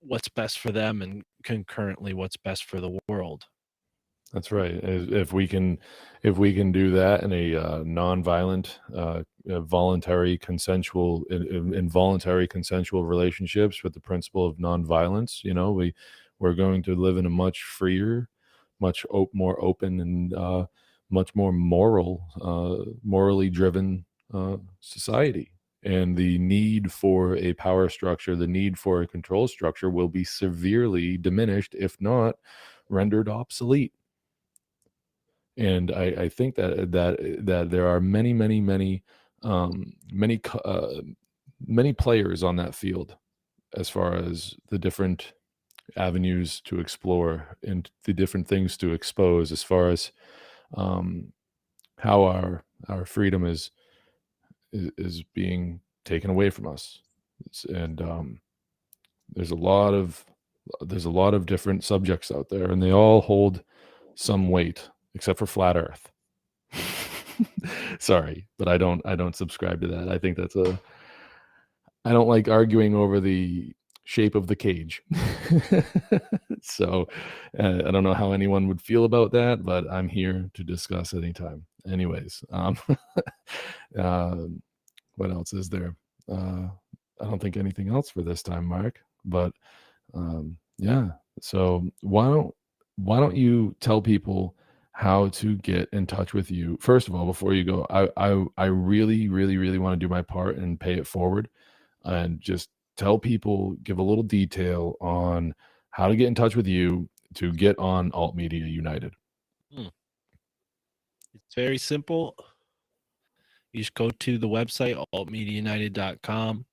what's 0.00 0.28
best 0.28 0.58
for 0.58 0.70
them 0.70 1.02
and 1.02 1.22
concurrently 1.42 2.14
what's 2.14 2.36
best 2.36 2.64
for 2.64 2.80
the 2.80 2.98
world 3.08 3.44
That's 4.34 4.50
right. 4.50 4.74
If 4.82 5.32
we 5.32 5.46
can, 5.46 5.78
if 6.24 6.38
we 6.38 6.54
can 6.54 6.72
do 6.72 6.90
that 6.90 7.22
in 7.22 7.32
a 7.32 7.54
uh, 7.54 7.82
non-violent, 7.86 8.80
uh, 8.92 9.22
voluntary, 9.46 10.36
consensual, 10.38 11.22
in, 11.30 11.46
in- 11.46 11.74
involuntary, 11.74 12.48
consensual 12.48 13.06
relationships 13.06 13.84
with 13.84 13.94
the 13.94 14.00
principle 14.00 14.44
of 14.44 14.58
non-violence, 14.58 15.42
you 15.44 15.54
know, 15.54 15.70
we 15.70 15.94
we're 16.40 16.54
going 16.54 16.82
to 16.82 16.96
live 16.96 17.16
in 17.16 17.26
a 17.26 17.30
much 17.30 17.62
freer, 17.62 18.28
much 18.80 19.06
op- 19.10 19.32
more 19.32 19.62
open, 19.64 20.00
and 20.00 20.34
uh, 20.34 20.66
much 21.10 21.32
more 21.36 21.52
moral, 21.52 22.26
uh, 22.42 22.90
morally 23.04 23.50
driven 23.50 24.04
uh, 24.32 24.56
society. 24.80 25.52
And 25.84 26.16
the 26.16 26.38
need 26.38 26.90
for 26.90 27.36
a 27.36 27.52
power 27.52 27.88
structure, 27.88 28.34
the 28.34 28.48
need 28.48 28.80
for 28.80 29.02
a 29.02 29.06
control 29.06 29.46
structure, 29.46 29.90
will 29.90 30.08
be 30.08 30.24
severely 30.24 31.18
diminished, 31.18 31.76
if 31.78 32.00
not 32.00 32.34
rendered 32.88 33.28
obsolete 33.28 33.92
and 35.56 35.92
I, 35.92 36.04
I 36.04 36.28
think 36.28 36.56
that 36.56 36.90
that 36.92 37.44
that 37.46 37.70
there 37.70 37.86
are 37.88 38.00
many 38.00 38.32
many 38.32 38.60
many 38.60 39.02
um, 39.42 39.94
many 40.12 40.40
uh, 40.64 41.02
many 41.66 41.92
players 41.92 42.42
on 42.42 42.56
that 42.56 42.74
field 42.74 43.16
as 43.76 43.88
far 43.88 44.14
as 44.14 44.54
the 44.70 44.78
different 44.78 45.32
avenues 45.96 46.60
to 46.62 46.80
explore 46.80 47.56
and 47.62 47.90
the 48.04 48.12
different 48.12 48.48
things 48.48 48.76
to 48.78 48.92
expose 48.92 49.52
as 49.52 49.62
far 49.62 49.90
as 49.90 50.12
um, 50.76 51.32
how 51.98 52.22
our 52.24 52.64
our 52.88 53.04
freedom 53.04 53.44
is 53.46 53.70
is, 54.72 54.90
is 54.98 55.22
being 55.34 55.80
taken 56.04 56.30
away 56.30 56.50
from 56.50 56.66
us. 56.66 57.00
And 57.68 58.00
um, 58.00 58.40
there's 59.34 59.50
a 59.50 59.56
lot 59.56 59.94
of 59.94 60.24
there's 60.80 61.04
a 61.04 61.10
lot 61.10 61.34
of 61.34 61.46
different 61.46 61.84
subjects 61.84 62.30
out 62.30 62.48
there 62.48 62.70
and 62.70 62.82
they 62.82 62.92
all 62.92 63.20
hold 63.20 63.62
some 64.14 64.48
weight 64.48 64.88
except 65.14 65.38
for 65.38 65.46
flat 65.46 65.76
earth. 65.76 66.10
Sorry 67.98 68.46
but 68.58 68.68
i 68.68 68.76
don't 68.78 69.00
i 69.04 69.14
don't 69.16 69.36
subscribe 69.36 69.80
to 69.80 69.86
that. 69.88 70.08
I 70.08 70.18
think 70.18 70.36
that's 70.36 70.56
a 70.56 70.78
i 72.04 72.12
don't 72.12 72.28
like 72.28 72.48
arguing 72.48 72.94
over 72.94 73.20
the 73.20 73.72
shape 74.04 74.34
of 74.34 74.46
the 74.46 74.56
cage. 74.56 75.02
So 76.66 77.06
uh, 77.58 77.82
i 77.86 77.90
don't 77.90 78.04
know 78.04 78.14
how 78.14 78.32
anyone 78.32 78.68
would 78.68 78.80
feel 78.80 79.04
about 79.04 79.32
that 79.32 79.64
but 79.64 79.90
i'm 79.90 80.08
here 80.08 80.50
to 80.54 80.64
discuss 80.64 81.12
anytime. 81.14 81.64
Anyways 81.86 82.42
um 82.52 82.78
um, 83.98 84.62
what 85.16 85.30
else 85.30 85.52
is 85.52 85.68
there? 85.68 85.94
Uh 86.30 86.68
i 87.20 87.24
don't 87.24 87.40
think 87.40 87.56
anything 87.56 87.88
else 87.88 88.10
for 88.10 88.22
this 88.22 88.42
time 88.42 88.64
mark 88.66 89.00
but 89.24 89.52
um 90.14 90.56
yeah. 90.78 91.08
So 91.40 91.86
why 92.00 92.26
don't 92.26 92.54
why 92.96 93.20
don't 93.20 93.36
you 93.36 93.74
tell 93.80 94.00
people 94.00 94.54
how 94.94 95.28
to 95.28 95.56
get 95.56 95.88
in 95.92 96.06
touch 96.06 96.32
with 96.32 96.50
you 96.50 96.78
first 96.80 97.08
of 97.08 97.14
all 97.14 97.26
before 97.26 97.52
you 97.52 97.64
go 97.64 97.86
i 97.90 98.08
i, 98.16 98.44
I 98.56 98.64
really 98.66 99.28
really 99.28 99.56
really 99.56 99.78
want 99.78 99.98
to 99.98 100.04
do 100.04 100.08
my 100.08 100.22
part 100.22 100.56
and 100.56 100.78
pay 100.78 100.94
it 100.94 101.06
forward 101.06 101.48
and 102.04 102.40
just 102.40 102.70
tell 102.96 103.18
people 103.18 103.76
give 103.82 103.98
a 103.98 104.02
little 104.02 104.22
detail 104.22 104.94
on 105.00 105.54
how 105.90 106.08
to 106.08 106.16
get 106.16 106.28
in 106.28 106.34
touch 106.34 106.54
with 106.54 106.66
you 106.66 107.08
to 107.34 107.52
get 107.52 107.78
on 107.78 108.12
alt 108.12 108.36
media 108.36 108.64
united 108.64 109.12
hmm. 109.74 109.88
It's 111.34 111.54
very 111.54 111.78
simple. 111.78 112.36
You 113.72 113.80
just 113.80 113.94
go 113.94 114.10
to 114.10 114.38
the 114.38 114.48
website, 114.48 115.02
altmediaunited.com. 115.14 116.64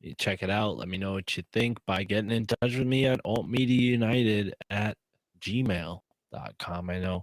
You 0.00 0.14
check 0.18 0.42
it 0.42 0.50
out. 0.50 0.76
Let 0.76 0.88
me 0.88 0.98
know 0.98 1.12
what 1.12 1.36
you 1.36 1.44
think 1.52 1.78
by 1.86 2.02
getting 2.02 2.32
in 2.32 2.46
touch 2.46 2.76
with 2.76 2.86
me 2.86 3.06
at 3.06 3.22
altmediaunited 3.24 4.52
at 4.70 4.96
gmail.com. 5.40 6.90
I 6.90 6.98
know 6.98 7.22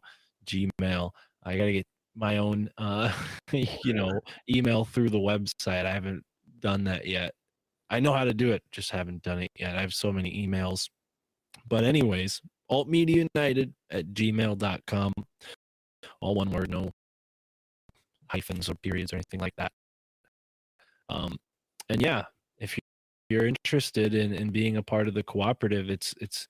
Gmail. 0.50 1.12
I 1.44 1.58
got 1.58 1.66
to 1.66 1.74
get 1.74 1.88
my 2.16 2.38
own, 2.38 2.70
uh, 2.78 3.12
you 3.52 3.94
know, 3.94 4.20
email 4.50 4.86
through 4.86 5.10
the 5.10 5.18
website. 5.20 5.86
I 5.86 5.92
haven't 5.92 6.24
done 6.60 6.84
that 6.86 7.06
yet. 7.08 7.34
I 7.90 8.00
know 8.00 8.14
how 8.14 8.24
to 8.24 8.34
do 8.34 8.52
it, 8.52 8.62
just 8.72 8.92
haven't 8.92 9.24
done 9.24 9.42
it 9.42 9.52
yet. 9.58 9.76
I 9.76 9.82
have 9.82 9.94
so 9.94 10.12
many 10.12 10.46
emails. 10.48 10.90
But, 11.68 11.84
anyways, 11.84 12.42
altmediaunited 12.72 13.74
at 13.92 14.08
gmail.com 14.08 15.14
all 16.22 16.36
one 16.36 16.52
word, 16.52 16.70
no 16.70 16.92
hyphens 18.28 18.70
or 18.70 18.76
periods 18.76 19.12
or 19.14 19.18
anything 19.18 19.40
like 19.40 19.56
that. 19.58 19.72
Um, 21.10 21.38
and 21.90 22.02
yeah, 22.02 22.26
if 22.60 22.78
you- 22.78 22.84
you're 23.30 23.48
interested 23.48 24.14
in, 24.14 24.34
in 24.34 24.52
being 24.52 24.78
a 24.78 24.84
part 24.84 25.08
of 25.08 25.14
the 25.14 25.24
cooperative, 25.24 25.90
it's 25.90 26.14
it's 26.20 26.48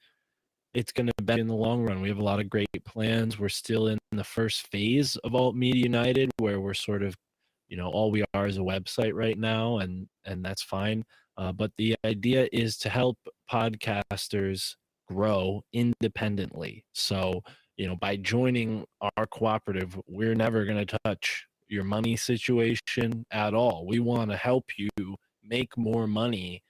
it's 0.74 0.92
going 0.92 1.08
to 1.08 1.24
be 1.24 1.40
in 1.40 1.48
the 1.48 1.56
long 1.56 1.84
run. 1.84 2.02
We 2.02 2.10
have 2.10 2.20
a 2.20 2.24
lot 2.24 2.40
of 2.40 2.50
great 2.50 2.68
plans. 2.86 3.40
We're 3.40 3.50
still 3.50 3.88
in 3.88 3.98
the 4.12 4.24
first 4.24 4.68
phase 4.68 5.16
of 5.18 5.36
Alt 5.36 5.56
Media 5.56 5.84
United, 5.84 6.32
where 6.38 6.60
we're 6.60 6.74
sort 6.74 7.04
of, 7.04 7.16
you 7.68 7.78
know, 7.78 7.88
all 7.88 8.12
we 8.12 8.24
are 8.34 8.48
is 8.48 8.58
a 8.58 8.62
website 8.62 9.14
right 9.14 9.38
now, 9.38 9.80
and 9.80 10.08
and 10.26 10.44
that's 10.44 10.62
fine. 10.62 11.04
Uh, 11.38 11.52
but 11.52 11.72
the 11.78 11.96
idea 12.06 12.48
is 12.52 12.78
to 12.80 12.90
help 12.90 13.18
podcasters 13.52 14.76
grow 15.08 15.62
independently. 15.74 16.86
So 16.94 17.42
you 17.80 17.88
know, 17.88 17.96
by 17.96 18.18
joining 18.18 18.86
our 19.18 19.26
cooperative, 19.26 19.98
we're 20.06 20.36
never 20.36 20.66
going 20.66 20.86
to 20.86 20.98
touch 21.06 21.46
your 21.70 21.86
money 21.86 22.18
situation 22.18 23.26
at 23.32 23.54
all. 23.54 23.86
We 23.88 24.00
want 24.00 24.32
to 24.32 24.36
help 24.38 24.66
you 24.78 24.90
make 25.42 25.78
more 25.78 26.06
money 26.06 26.62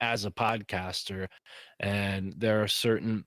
as 0.00 0.24
a 0.24 0.30
podcaster. 0.30 1.26
And 1.80 2.34
there 2.36 2.62
are 2.62 2.68
certain 2.68 3.24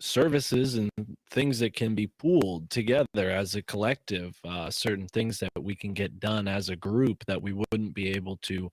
services 0.00 0.74
and 0.74 0.90
things 1.30 1.60
that 1.60 1.74
can 1.74 1.94
be 1.94 2.08
pooled 2.18 2.68
together 2.70 3.06
as 3.30 3.54
a 3.54 3.62
collective, 3.62 4.34
uh, 4.44 4.68
certain 4.68 5.06
things 5.08 5.38
that 5.38 5.50
we 5.60 5.76
can 5.76 5.92
get 5.92 6.18
done 6.18 6.48
as 6.48 6.68
a 6.68 6.76
group 6.76 7.24
that 7.26 7.40
we 7.40 7.52
wouldn't 7.52 7.94
be 7.94 8.10
able 8.10 8.36
to 8.38 8.68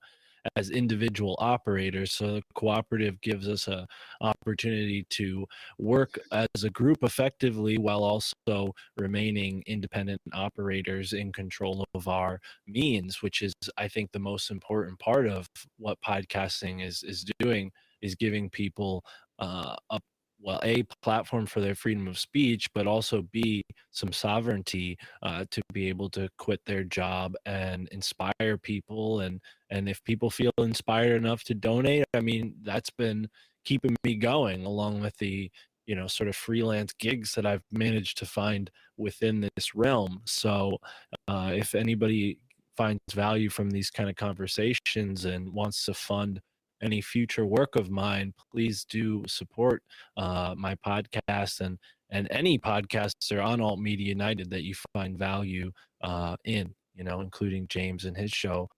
as 0.56 0.70
individual 0.70 1.36
operators 1.38 2.12
so 2.12 2.34
the 2.34 2.42
cooperative 2.54 3.20
gives 3.20 3.48
us 3.48 3.68
a 3.68 3.86
opportunity 4.20 5.06
to 5.10 5.46
work 5.78 6.18
as 6.32 6.64
a 6.64 6.70
group 6.70 6.98
effectively 7.02 7.78
while 7.78 8.02
also 8.02 8.72
remaining 8.96 9.62
independent 9.66 10.20
operators 10.32 11.12
in 11.12 11.32
control 11.32 11.84
of 11.94 12.08
our 12.08 12.40
means 12.66 13.22
which 13.22 13.42
is 13.42 13.52
i 13.76 13.86
think 13.86 14.10
the 14.12 14.18
most 14.18 14.50
important 14.50 14.98
part 14.98 15.26
of 15.26 15.46
what 15.78 15.98
podcasting 16.00 16.84
is 16.84 17.02
is 17.02 17.24
doing 17.38 17.70
is 18.02 18.14
giving 18.14 18.48
people 18.48 19.04
uh, 19.40 19.76
a 19.90 20.00
well 20.42 20.60
a 20.62 20.82
platform 21.02 21.46
for 21.46 21.60
their 21.60 21.74
freedom 21.74 22.08
of 22.08 22.18
speech 22.18 22.68
but 22.74 22.86
also 22.86 23.22
b 23.32 23.62
some 23.90 24.12
sovereignty 24.12 24.96
uh, 25.22 25.44
to 25.50 25.60
be 25.72 25.88
able 25.88 26.08
to 26.08 26.28
quit 26.38 26.60
their 26.66 26.84
job 26.84 27.34
and 27.46 27.88
inspire 27.88 28.58
people 28.62 29.20
and 29.20 29.40
and 29.70 29.88
if 29.88 30.02
people 30.04 30.30
feel 30.30 30.52
inspired 30.58 31.16
enough 31.16 31.44
to 31.44 31.54
donate 31.54 32.04
i 32.14 32.20
mean 32.20 32.54
that's 32.62 32.90
been 32.90 33.28
keeping 33.64 33.94
me 34.04 34.14
going 34.14 34.64
along 34.64 35.00
with 35.00 35.16
the 35.18 35.50
you 35.86 35.94
know 35.94 36.06
sort 36.06 36.28
of 36.28 36.36
freelance 36.36 36.92
gigs 36.94 37.34
that 37.34 37.44
i've 37.44 37.64
managed 37.72 38.16
to 38.16 38.26
find 38.26 38.70
within 39.00 39.48
this 39.56 39.74
realm. 39.74 40.20
So 40.26 40.78
uh, 41.26 41.52
if 41.54 41.74
anybody 41.74 42.38
finds 42.76 43.00
value 43.12 43.50
from 43.50 43.70
these 43.70 43.90
kind 43.90 44.08
of 44.08 44.14
conversations 44.14 45.24
and 45.24 45.52
wants 45.52 45.84
to 45.86 45.94
fund 45.94 46.40
any 46.82 47.00
future 47.00 47.46
work 47.46 47.76
of 47.76 47.90
mine 47.90 48.32
please 48.52 48.84
do 48.84 49.22
support 49.26 49.82
uh, 50.16 50.54
my 50.56 50.74
podcast 50.86 51.60
and 51.60 51.78
and 52.10 52.26
any 52.30 52.58
podcaster 52.58 53.44
on 53.44 53.60
alt 53.60 53.78
media 53.78 54.08
united 54.08 54.50
that 54.50 54.64
you 54.64 54.74
find 54.94 55.18
value 55.18 55.70
uh, 56.02 56.36
in 56.44 56.74
you 56.94 57.04
know 57.04 57.20
including 57.20 57.66
james 57.68 58.04
and 58.04 58.16
his 58.16 58.30
show 58.30 58.68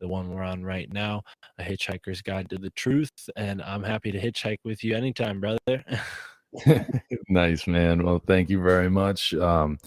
the 0.00 0.08
one 0.08 0.28
we're 0.30 0.42
on 0.42 0.64
right 0.64 0.92
now 0.92 1.22
a 1.58 1.62
hitchhiker's 1.62 2.20
guide 2.22 2.50
to 2.50 2.58
the 2.58 2.70
truth 2.70 3.28
and 3.36 3.62
i'm 3.62 3.82
happy 3.82 4.10
to 4.10 4.20
hitchhike 4.20 4.58
with 4.64 4.82
you 4.82 4.96
anytime 4.96 5.40
brother 5.40 5.84
nice 7.28 7.66
man 7.66 8.04
well 8.04 8.22
thank 8.26 8.50
you 8.50 8.60
very 8.62 8.90
much 8.90 9.32
um 9.34 9.78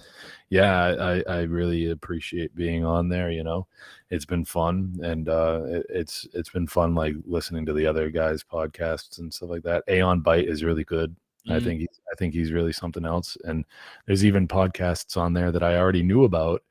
yeah 0.49 0.95
i 0.99 1.23
i 1.31 1.41
really 1.41 1.91
appreciate 1.91 2.55
being 2.55 2.83
on 2.83 3.07
there 3.07 3.29
you 3.29 3.43
know 3.43 3.67
it's 4.09 4.25
been 4.25 4.43
fun 4.43 4.97
and 5.03 5.29
uh 5.29 5.61
it, 5.67 5.85
it's 5.89 6.27
it's 6.33 6.49
been 6.49 6.65
fun 6.67 6.95
like 6.95 7.13
listening 7.25 7.65
to 7.65 7.73
the 7.73 7.85
other 7.85 8.09
guys 8.09 8.43
podcasts 8.43 9.19
and 9.19 9.31
stuff 9.33 9.49
like 9.49 9.63
that 9.63 9.83
aon 9.89 10.21
bite 10.21 10.47
is 10.47 10.63
really 10.63 10.83
good 10.83 11.15
I 11.47 11.59
Mm. 11.59 11.63
think 11.63 11.79
he's, 11.81 12.01
I 12.11 12.15
think 12.15 12.33
he's 12.33 12.51
really 12.51 12.73
something 12.73 13.05
else. 13.05 13.37
And 13.43 13.65
there's 14.07 14.25
even 14.25 14.47
podcasts 14.47 15.15
on 15.15 15.33
there 15.33 15.51
that 15.51 15.61
I 15.61 15.77
already 15.77 16.01
knew 16.01 16.23
about 16.23 16.63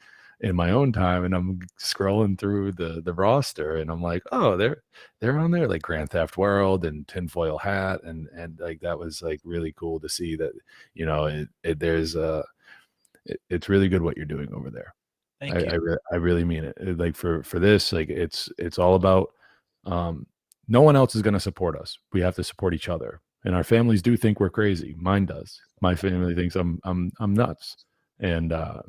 in 0.44 0.54
my 0.54 0.72
own 0.72 0.92
time, 0.92 1.24
and 1.24 1.34
I'm 1.34 1.58
scrolling 1.80 2.38
through 2.38 2.72
the 2.72 3.00
the 3.02 3.14
roster, 3.14 3.76
and 3.76 3.90
I'm 3.90 4.02
like, 4.02 4.22
oh, 4.30 4.58
they're 4.58 4.82
they're 5.18 5.38
on 5.38 5.50
there 5.50 5.66
like 5.66 5.80
Grand 5.80 6.10
Theft 6.10 6.36
World 6.36 6.84
and 6.84 7.08
Tinfoil 7.08 7.56
Hat, 7.56 8.02
and 8.04 8.28
and 8.36 8.60
like 8.60 8.80
that 8.80 8.98
was 8.98 9.22
like 9.22 9.40
really 9.42 9.72
cool 9.72 9.98
to 10.00 10.08
see 10.08 10.36
that 10.36 10.52
you 10.92 11.06
know 11.06 11.24
it, 11.24 11.48
it 11.62 11.78
there's 11.80 12.14
uh 12.14 12.42
it, 13.24 13.40
it's 13.48 13.70
really 13.70 13.88
good 13.88 14.02
what 14.02 14.18
you're 14.18 14.26
doing 14.26 14.52
over 14.52 14.70
there. 14.70 14.94
Thank 15.40 15.56
I, 15.56 15.58
you. 15.60 15.66
I, 15.70 15.74
re- 15.76 15.96
I 16.12 16.16
really 16.16 16.44
mean 16.44 16.64
it. 16.64 16.98
Like 16.98 17.16
for 17.16 17.42
for 17.42 17.58
this, 17.58 17.90
like 17.92 18.10
it's 18.10 18.50
it's 18.58 18.78
all 18.78 18.96
about 18.96 19.32
um 19.86 20.26
no 20.68 20.82
one 20.82 20.94
else 20.94 21.14
is 21.14 21.22
going 21.22 21.34
to 21.34 21.40
support 21.40 21.76
us. 21.76 21.98
We 22.12 22.20
have 22.20 22.36
to 22.36 22.44
support 22.44 22.74
each 22.74 22.88
other. 22.90 23.20
And 23.44 23.54
our 23.54 23.64
families 23.64 24.02
do 24.02 24.16
think 24.16 24.40
we're 24.40 24.50
crazy. 24.50 24.94
Mine 24.98 25.26
does. 25.26 25.60
My 25.80 25.94
family 25.94 26.34
thinks 26.34 26.54
I'm 26.54 26.80
I'm 26.84 27.12
I'm 27.18 27.32
nuts. 27.32 27.76
And 28.20 28.52
uh 28.52 28.82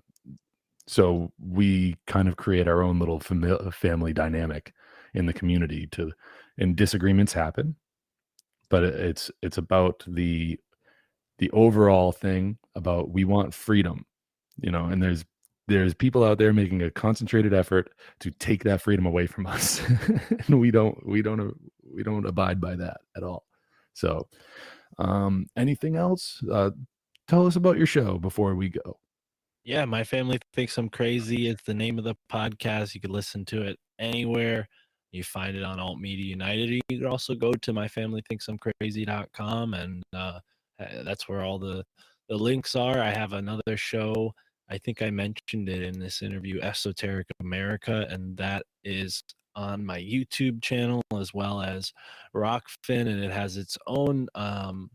so 0.88 1.32
we 1.40 1.96
kind 2.08 2.28
of 2.28 2.38
create 2.38 2.68
our 2.68 2.82
own 2.82 3.00
little 3.00 3.20
fami- 3.20 3.74
family 3.74 4.14
dynamic 4.14 4.74
in 5.14 5.26
the 5.26 5.34
community 5.34 5.88
to 5.88 6.12
and 6.58 6.76
disagreements 6.76 7.34
happen 7.34 7.76
but 8.70 8.84
it's 8.84 9.32
it's 9.42 9.58
about 9.58 10.04
the 10.08 10.60
the 11.38 11.50
overall 11.52 12.12
thing 12.12 12.58
about 12.76 13.10
we 13.12 13.24
want 13.24 13.54
freedom 13.54 14.06
you 14.62 14.72
know 14.72 14.86
and 14.86 15.02
there's 15.02 15.26
there's 15.68 15.94
people 15.94 16.24
out 16.24 16.38
there 16.38 16.54
making 16.54 16.84
a 16.84 16.92
concentrated 16.92 17.54
effort 17.54 17.92
to 18.20 18.32
take 18.32 18.64
that 18.64 18.82
freedom 18.82 19.06
away 19.06 19.26
from 19.26 19.48
us 19.48 19.82
and 20.48 20.60
we 20.60 20.72
don't 20.72 21.06
we 21.06 21.22
don't 21.22 21.54
we 21.94 22.04
don't 22.04 22.26
abide 22.26 22.60
by 22.62 22.76
that 22.76 22.98
at 23.16 23.24
all. 23.24 23.46
So 23.94 24.28
um 25.00 25.48
anything 25.58 25.96
else? 25.96 26.44
Uh 26.52 26.72
tell 27.28 27.48
us 27.48 27.56
about 27.56 27.78
your 27.78 27.88
show 27.88 28.18
before 28.18 28.56
we 28.56 28.70
go 28.70 29.00
Yeah, 29.66 29.86
my 29.86 30.04
family 30.04 30.38
thinks 30.54 30.78
I'm 30.78 30.90
crazy. 30.90 31.48
It's 31.48 31.64
the 31.64 31.74
name 31.74 31.98
of 31.98 32.04
the 32.04 32.14
podcast. 32.32 32.94
You 32.94 33.02
can 33.02 33.12
listen 33.12 33.44
to 33.46 33.64
it 33.64 33.80
anywhere. 33.98 34.68
You 35.12 35.24
find 35.24 35.58
it 35.58 35.64
on 35.64 35.80
Alt 35.80 36.00
Media 36.00 36.26
United. 36.26 36.70
You 36.70 36.82
can 36.88 37.08
also 37.08 37.34
go 37.34 37.52
to 37.52 37.74
myfamilythinksimcrazy.com 37.74 39.74
and 39.74 40.04
uh, 40.14 40.40
uh, 40.80 41.04
that's 41.04 41.28
where 41.28 41.42
all 41.42 41.58
the 41.58 41.84
the 42.30 42.36
links 42.36 42.76
are. 42.76 43.00
I 43.00 43.10
have 43.10 43.34
another 43.34 43.76
show. 43.76 44.36
I 44.70 44.78
think 44.78 45.02
I 45.02 45.10
mentioned 45.10 45.68
it 45.68 45.82
in 45.82 46.00
this 46.00 46.22
interview, 46.22 46.62
Esoteric 46.62 47.26
America, 47.40 48.06
and 48.10 48.38
that 48.38 48.68
is 48.84 49.24
on 49.56 49.84
my 49.84 50.00
YouTube 50.00 50.62
channel 50.62 51.02
as 51.20 51.34
well 51.34 51.62
as 51.62 51.92
Rokfin, 52.36 53.08
and 53.08 53.24
it 53.24 53.32
has 53.32 53.58
its 53.58 53.80
own 53.88 54.28
um, 54.36 54.92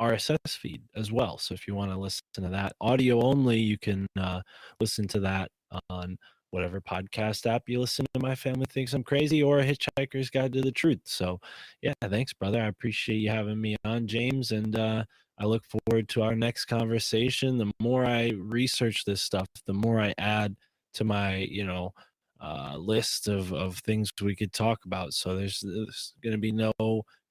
RSS 0.00 0.38
feed 0.48 0.82
as 0.94 1.12
well. 1.12 1.38
So 1.38 1.54
if 1.54 1.66
you 1.66 1.74
want 1.74 1.90
to 1.90 1.98
listen 1.98 2.22
to 2.34 2.40
that 2.42 2.72
audio 2.80 3.22
only, 3.22 3.58
you 3.58 3.78
can 3.78 4.06
uh, 4.18 4.40
listen 4.80 5.06
to 5.08 5.20
that 5.20 5.50
on 5.88 6.18
whatever 6.50 6.80
podcast 6.80 7.46
app 7.46 7.62
you 7.66 7.80
listen 7.80 8.06
to. 8.12 8.20
My 8.20 8.34
family 8.34 8.66
thinks 8.70 8.92
I'm 8.92 9.02
crazy, 9.02 9.42
or 9.42 9.58
a 9.58 9.64
Hitchhiker's 9.64 10.30
Guide 10.30 10.52
to 10.52 10.60
the 10.60 10.72
Truth. 10.72 11.00
So 11.04 11.40
yeah, 11.80 11.94
thanks, 12.02 12.32
brother. 12.32 12.60
I 12.62 12.66
appreciate 12.66 13.16
you 13.16 13.30
having 13.30 13.60
me 13.60 13.76
on, 13.84 14.06
James, 14.06 14.52
and 14.52 14.76
uh, 14.76 15.04
I 15.38 15.44
look 15.46 15.64
forward 15.64 16.08
to 16.10 16.22
our 16.22 16.34
next 16.34 16.66
conversation. 16.66 17.58
The 17.58 17.72
more 17.80 18.04
I 18.04 18.32
research 18.36 19.04
this 19.04 19.22
stuff, 19.22 19.48
the 19.66 19.72
more 19.72 20.00
I 20.00 20.14
add 20.18 20.54
to 20.94 21.04
my, 21.04 21.36
you 21.36 21.64
know, 21.64 21.94
uh, 22.40 22.76
list 22.76 23.28
of, 23.28 23.52
of 23.52 23.78
things 23.78 24.10
we 24.20 24.36
could 24.36 24.52
talk 24.52 24.84
about. 24.84 25.14
So 25.14 25.36
there's, 25.36 25.60
there's 25.60 26.14
going 26.22 26.32
to 26.32 26.38
be 26.38 26.52
no 26.52 26.72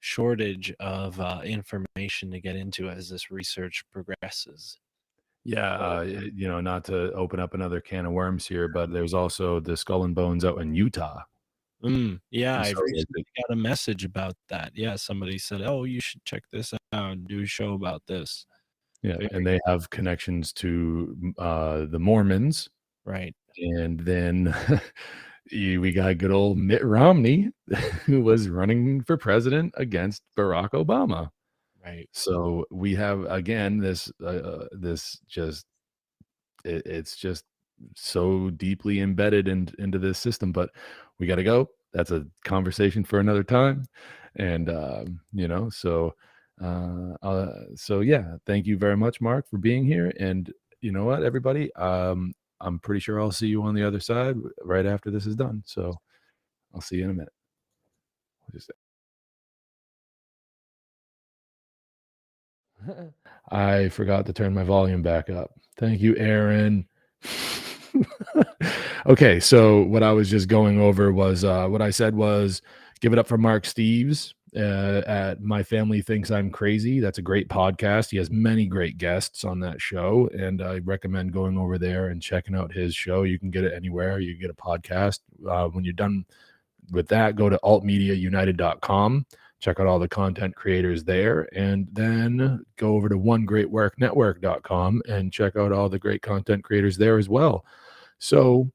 shortage 0.02 0.74
of 0.80 1.18
uh, 1.20 1.40
information 1.44 2.30
to 2.32 2.40
get 2.40 2.56
into 2.56 2.88
as 2.88 3.08
this 3.08 3.30
research 3.30 3.84
progresses. 3.92 4.78
Yeah, 5.44 5.74
uh, 5.74 6.02
you 6.02 6.48
know, 6.48 6.60
not 6.60 6.84
to 6.86 7.12
open 7.12 7.40
up 7.40 7.54
another 7.54 7.80
can 7.80 8.06
of 8.06 8.12
worms 8.12 8.46
here, 8.46 8.68
but 8.68 8.92
there's 8.92 9.14
also 9.14 9.60
the 9.60 9.76
Skull 9.76 10.04
and 10.04 10.14
Bones 10.14 10.44
out 10.44 10.60
in 10.60 10.74
Utah. 10.74 11.22
Mm, 11.84 12.20
yeah, 12.30 12.58
I 12.60 12.70
recently 12.70 13.24
got 13.36 13.52
a 13.52 13.56
message 13.56 14.04
about 14.04 14.34
that. 14.48 14.72
Yeah, 14.74 14.94
somebody 14.96 15.38
said, 15.38 15.62
"Oh, 15.62 15.84
you 15.84 16.00
should 16.00 16.24
check 16.24 16.42
this 16.52 16.72
out 16.92 17.12
and 17.12 17.26
do 17.26 17.42
a 17.42 17.46
show 17.46 17.74
about 17.74 18.02
this." 18.06 18.46
Yeah, 19.02 19.16
Very 19.16 19.28
and 19.32 19.46
they 19.46 19.58
have 19.66 19.90
connections 19.90 20.52
to 20.54 21.16
uh, 21.38 21.86
the 21.86 21.98
Mormons, 21.98 22.68
Right. 23.04 23.34
and 23.56 23.98
then 23.98 24.54
we 25.50 25.92
got 25.92 26.18
good 26.18 26.30
old 26.30 26.58
Mitt 26.58 26.84
Romney, 26.84 27.50
who 28.06 28.22
was 28.22 28.48
running 28.48 29.02
for 29.02 29.16
president 29.16 29.74
against 29.76 30.22
Barack 30.36 30.70
Obama. 30.70 31.30
Right. 31.84 32.08
So 32.12 32.64
we 32.70 32.94
have 32.94 33.24
again 33.24 33.78
this 33.78 34.10
uh, 34.22 34.26
uh, 34.26 34.68
this 34.72 35.18
just 35.26 35.66
it, 36.64 36.86
it's 36.86 37.16
just 37.16 37.44
so 37.96 38.50
deeply 38.50 39.00
embedded 39.00 39.48
in, 39.48 39.68
into 39.78 39.98
this 39.98 40.18
system. 40.18 40.52
But 40.52 40.70
we 41.18 41.26
got 41.26 41.36
to 41.36 41.44
go. 41.44 41.68
That's 41.92 42.12
a 42.12 42.24
conversation 42.44 43.04
for 43.04 43.18
another 43.18 43.42
time, 43.42 43.84
and 44.36 44.70
um, 44.70 45.20
you 45.32 45.48
know 45.48 45.70
so. 45.70 46.14
Uh, 46.62 47.16
uh, 47.22 47.64
so 47.74 48.00
yeah, 48.00 48.36
thank 48.46 48.66
you 48.66 48.78
very 48.78 48.96
much, 48.96 49.20
Mark, 49.20 49.48
for 49.48 49.58
being 49.58 49.84
here. 49.84 50.12
And 50.20 50.52
you 50.80 50.92
know 50.92 51.04
what, 51.04 51.24
everybody, 51.24 51.74
um, 51.74 52.34
I'm 52.62 52.78
pretty 52.78 53.00
sure 53.00 53.20
I'll 53.20 53.32
see 53.32 53.48
you 53.48 53.62
on 53.62 53.74
the 53.74 53.86
other 53.86 54.00
side 54.00 54.36
right 54.62 54.86
after 54.86 55.10
this 55.10 55.26
is 55.26 55.36
done. 55.36 55.62
So 55.66 55.94
I'll 56.74 56.80
see 56.80 56.96
you 56.96 57.04
in 57.04 57.10
a 57.10 57.14
minute. 57.14 57.32
I 63.50 63.88
forgot 63.88 64.26
to 64.26 64.32
turn 64.32 64.54
my 64.54 64.64
volume 64.64 65.02
back 65.02 65.28
up. 65.30 65.50
Thank 65.76 66.00
you, 66.00 66.16
Aaron. 66.16 66.86
okay, 69.06 69.40
so 69.40 69.82
what 69.82 70.02
I 70.02 70.12
was 70.12 70.30
just 70.30 70.48
going 70.48 70.80
over 70.80 71.12
was 71.12 71.44
uh, 71.44 71.66
what 71.68 71.82
I 71.82 71.90
said 71.90 72.14
was 72.14 72.62
give 73.00 73.12
it 73.12 73.18
up 73.18 73.26
for 73.26 73.38
Mark 73.38 73.64
Steeves 73.64 74.34
uh, 74.56 75.02
at 75.06 75.40
My 75.40 75.62
Family 75.62 76.02
Thinks 76.02 76.30
I'm 76.30 76.50
Crazy. 76.50 77.00
That's 77.00 77.18
a 77.18 77.22
great 77.22 77.48
podcast. 77.48 78.10
He 78.10 78.18
has 78.18 78.30
many 78.30 78.66
great 78.66 78.98
guests 78.98 79.44
on 79.44 79.60
that 79.60 79.80
show, 79.80 80.28
and 80.32 80.62
I 80.62 80.78
recommend 80.78 81.32
going 81.32 81.56
over 81.58 81.78
there 81.78 82.08
and 82.08 82.20
checking 82.20 82.54
out 82.54 82.72
his 82.72 82.94
show. 82.94 83.22
You 83.22 83.38
can 83.38 83.50
get 83.50 83.64
it 83.64 83.74
anywhere. 83.74 84.18
You 84.18 84.36
get 84.36 84.50
a 84.50 84.54
podcast. 84.54 85.20
Uh, 85.48 85.68
when 85.68 85.84
you're 85.84 85.92
done 85.94 86.24
with 86.90 87.08
that, 87.08 87.36
go 87.36 87.48
to 87.48 87.58
altmediaunited.com 87.62 89.26
check 89.62 89.78
out 89.78 89.86
all 89.86 90.00
the 90.00 90.08
content 90.08 90.56
creators 90.56 91.04
there 91.04 91.48
and 91.54 91.86
then 91.92 92.64
go 92.76 92.96
over 92.96 93.08
to 93.08 93.14
onegreatworknetwork.com 93.14 95.00
and 95.08 95.32
check 95.32 95.54
out 95.54 95.70
all 95.70 95.88
the 95.88 96.00
great 96.00 96.20
content 96.20 96.64
creators 96.64 96.96
there 96.96 97.16
as 97.16 97.28
well 97.28 97.64
so 98.18 98.68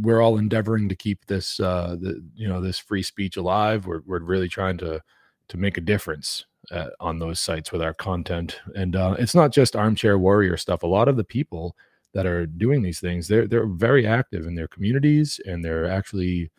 we're 0.00 0.20
all 0.20 0.38
endeavoring 0.38 0.88
to 0.88 0.96
keep 0.96 1.24
this 1.26 1.60
uh 1.60 1.96
the 2.00 2.22
you 2.34 2.48
know 2.48 2.60
this 2.60 2.78
free 2.78 3.02
speech 3.02 3.36
alive. 3.36 3.86
We're, 3.86 4.02
we're 4.06 4.20
really 4.20 4.48
trying 4.48 4.78
to 4.78 5.02
to 5.48 5.56
make 5.56 5.78
a 5.78 5.82
difference 5.82 6.44
uh, 6.70 6.88
on 7.00 7.18
those 7.18 7.40
sites 7.40 7.72
with 7.72 7.80
our 7.80 7.94
content. 7.94 8.60
And 8.74 8.94
uh, 8.94 9.16
it's 9.18 9.34
not 9.34 9.52
just 9.52 9.74
armchair 9.76 10.18
warrior 10.18 10.56
stuff. 10.56 10.82
A 10.82 10.86
lot 10.86 11.08
of 11.08 11.16
the 11.16 11.24
people 11.24 11.74
that 12.14 12.26
are 12.26 12.46
doing 12.46 12.82
these 12.82 13.00
things 13.00 13.28
they're 13.28 13.46
they're 13.46 13.66
very 13.66 14.06
active 14.06 14.46
in 14.46 14.54
their 14.54 14.68
communities 14.68 15.40
and 15.46 15.64
they're 15.64 15.86
actually 15.86 16.50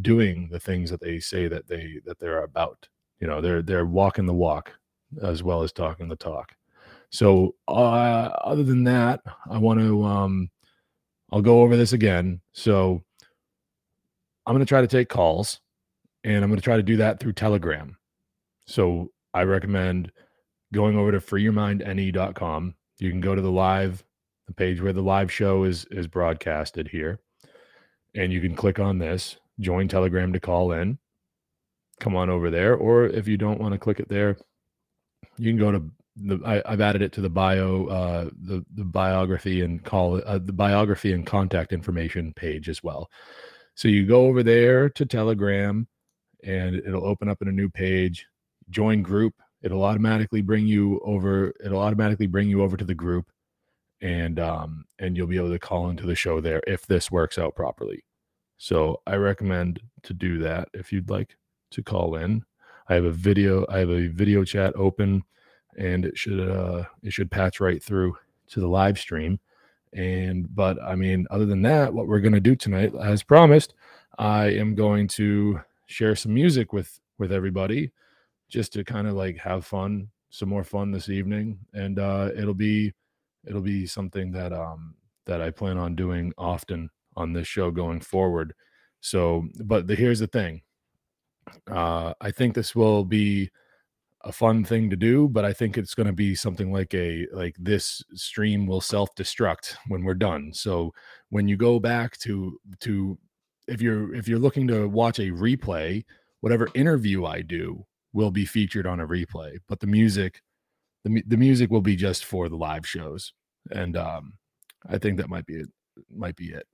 doing 0.00 0.48
the 0.50 0.60
things 0.60 0.90
that 0.90 1.00
they 1.00 1.18
say 1.18 1.48
that 1.48 1.66
they 1.68 2.00
that 2.04 2.18
they're 2.18 2.44
about. 2.44 2.88
You 3.20 3.26
know 3.28 3.40
they're 3.40 3.62
they're 3.62 3.86
walking 3.86 4.26
the 4.26 4.34
walk 4.34 4.72
as 5.22 5.42
well 5.42 5.62
as 5.62 5.72
talking 5.72 6.08
the 6.08 6.16
talk. 6.16 6.52
So 7.10 7.54
uh 7.68 8.30
other 8.42 8.62
than 8.64 8.84
that 8.84 9.20
i 9.50 9.58
want 9.58 9.78
to 9.78 10.02
um 10.02 10.50
i'll 11.32 11.42
go 11.42 11.62
over 11.62 11.76
this 11.76 11.92
again. 11.92 12.40
So 12.52 13.02
i'm 14.46 14.54
going 14.54 14.64
to 14.64 14.68
try 14.68 14.80
to 14.80 14.86
take 14.86 15.08
calls 15.08 15.60
and 16.24 16.44
i'm 16.44 16.50
going 16.50 16.60
to 16.60 16.64
try 16.64 16.76
to 16.76 16.82
do 16.82 16.96
that 16.98 17.20
through 17.20 17.32
telegram. 17.32 17.96
So 18.66 19.10
i 19.34 19.42
recommend 19.42 20.12
going 20.72 20.96
over 20.96 21.12
to 21.12 21.18
freeyourmindne.com 21.18 22.74
you 22.98 23.10
can 23.10 23.20
go 23.20 23.34
to 23.34 23.42
the 23.42 23.50
live 23.50 24.04
the 24.46 24.54
page 24.54 24.80
where 24.80 24.92
the 24.92 25.02
live 25.02 25.30
show 25.30 25.64
is 25.64 25.84
is 25.90 26.06
broadcasted 26.06 26.88
here 26.88 27.20
and 28.14 28.32
you 28.32 28.40
can 28.40 28.54
click 28.54 28.78
on 28.78 28.98
this 28.98 29.36
join 29.60 29.88
telegram 29.88 30.32
to 30.32 30.40
call 30.40 30.72
in 30.72 30.98
come 32.00 32.16
on 32.16 32.30
over 32.30 32.50
there 32.50 32.74
or 32.74 33.06
if 33.06 33.28
you 33.28 33.36
don't 33.36 33.60
want 33.60 33.72
to 33.72 33.78
click 33.78 34.00
it 34.00 34.08
there 34.08 34.36
you 35.38 35.50
can 35.50 35.58
go 35.58 35.70
to 35.70 35.82
the 36.16 36.40
I, 36.44 36.62
i've 36.66 36.80
added 36.80 37.02
it 37.02 37.12
to 37.12 37.20
the 37.20 37.30
bio 37.30 37.86
uh 37.86 38.30
the 38.42 38.64
the 38.74 38.84
biography 38.84 39.62
and 39.62 39.82
call 39.82 40.20
uh, 40.26 40.38
the 40.38 40.52
biography 40.52 41.12
and 41.12 41.26
contact 41.26 41.72
information 41.72 42.32
page 42.34 42.68
as 42.68 42.82
well. 42.82 43.10
So 43.74 43.88
you 43.88 44.06
go 44.06 44.26
over 44.26 44.42
there 44.42 44.90
to 44.90 45.06
telegram 45.06 45.88
and 46.44 46.76
it'll 46.76 47.06
open 47.06 47.28
up 47.28 47.40
in 47.40 47.48
a 47.48 47.52
new 47.52 47.70
page. 47.70 48.26
Join 48.68 49.02
group. 49.02 49.34
It'll 49.62 49.84
automatically 49.84 50.42
bring 50.42 50.66
you 50.66 51.00
over 51.04 51.54
it'll 51.64 51.80
automatically 51.80 52.26
bring 52.26 52.48
you 52.48 52.62
over 52.62 52.76
to 52.76 52.84
the 52.84 52.94
group 52.94 53.30
and 54.02 54.38
um 54.38 54.84
and 54.98 55.16
you'll 55.16 55.26
be 55.26 55.36
able 55.36 55.50
to 55.50 55.58
call 55.58 55.88
into 55.88 56.06
the 56.06 56.14
show 56.14 56.40
there 56.40 56.60
if 56.66 56.86
this 56.86 57.10
works 57.10 57.38
out 57.38 57.54
properly. 57.54 58.04
So 58.58 59.00
I 59.06 59.16
recommend 59.16 59.80
to 60.04 60.14
do 60.14 60.38
that 60.40 60.68
if 60.74 60.92
you'd 60.92 61.10
like 61.10 61.36
to 61.72 61.82
call 61.82 62.16
in. 62.16 62.44
I 62.88 62.94
have 62.94 63.04
a 63.04 63.10
video, 63.10 63.64
I 63.68 63.78
have 63.78 63.90
a 63.90 64.08
video 64.08 64.44
chat 64.44 64.74
open 64.76 65.22
and 65.76 66.04
it 66.04 66.16
should 66.16 66.40
uh 66.40 66.84
it 67.02 67.12
should 67.12 67.30
patch 67.30 67.60
right 67.60 67.82
through 67.82 68.16
to 68.48 68.60
the 68.60 68.68
live 68.68 68.98
stream. 68.98 69.38
And 69.92 70.54
but 70.54 70.82
I 70.82 70.94
mean, 70.94 71.26
other 71.30 71.46
than 71.46 71.62
that, 71.62 71.92
what 71.92 72.06
we're 72.06 72.20
gonna 72.20 72.40
do 72.40 72.56
tonight, 72.56 72.92
as 73.00 73.22
promised, 73.22 73.74
I 74.18 74.46
am 74.46 74.74
going 74.74 75.08
to 75.08 75.60
share 75.86 76.16
some 76.16 76.34
music 76.34 76.72
with 76.72 77.00
with 77.18 77.32
everybody 77.32 77.92
just 78.48 78.72
to 78.74 78.84
kind 78.84 79.06
of 79.06 79.14
like 79.14 79.36
have 79.38 79.64
fun, 79.64 80.08
some 80.30 80.48
more 80.48 80.64
fun 80.64 80.90
this 80.90 81.08
evening. 81.08 81.58
And 81.74 81.98
uh 81.98 82.30
it'll 82.36 82.54
be 82.54 82.92
it'll 83.46 83.60
be 83.60 83.86
something 83.86 84.32
that 84.32 84.52
um 84.52 84.94
that 85.26 85.40
I 85.40 85.50
plan 85.50 85.78
on 85.78 85.94
doing 85.94 86.32
often 86.36 86.90
on 87.16 87.32
this 87.32 87.46
show 87.46 87.70
going 87.70 88.00
forward. 88.00 88.54
So, 89.00 89.48
but 89.64 89.86
the, 89.86 89.94
here's 89.94 90.20
the 90.20 90.26
thing. 90.26 90.62
Uh, 91.70 92.14
I 92.20 92.30
think 92.30 92.54
this 92.54 92.74
will 92.74 93.04
be 93.04 93.50
a 94.24 94.32
fun 94.32 94.64
thing 94.64 94.88
to 94.90 94.96
do, 94.96 95.28
but 95.28 95.44
I 95.44 95.52
think 95.52 95.76
it's 95.76 95.94
going 95.94 96.06
to 96.06 96.12
be 96.12 96.34
something 96.34 96.72
like 96.72 96.94
a 96.94 97.26
like 97.32 97.56
this 97.58 98.02
stream 98.14 98.66
will 98.66 98.80
self 98.80 99.14
destruct 99.14 99.74
when 99.88 100.04
we're 100.04 100.14
done. 100.14 100.52
So 100.52 100.92
when 101.30 101.48
you 101.48 101.56
go 101.56 101.80
back 101.80 102.16
to 102.18 102.58
to 102.80 103.18
if 103.68 103.80
you're 103.80 104.14
if 104.14 104.28
you're 104.28 104.38
looking 104.38 104.68
to 104.68 104.88
watch 104.88 105.18
a 105.18 105.30
replay, 105.30 106.04
whatever 106.40 106.68
interview 106.74 107.24
I 107.24 107.42
do 107.42 107.84
will 108.12 108.30
be 108.30 108.44
featured 108.44 108.86
on 108.86 109.00
a 109.00 109.06
replay, 109.06 109.58
but 109.68 109.80
the 109.80 109.86
music 109.86 110.40
the 111.04 111.22
the 111.26 111.36
music 111.36 111.70
will 111.70 111.80
be 111.80 111.96
just 111.96 112.24
for 112.24 112.48
the 112.48 112.56
live 112.56 112.86
shows, 112.86 113.32
and 113.70 113.96
um, 113.96 114.34
I 114.88 114.98
think 114.98 115.18
that 115.18 115.28
might 115.28 115.46
be 115.46 115.54
it. 115.54 115.68
Might 116.14 116.36
be 116.36 116.50
it. 116.50 116.66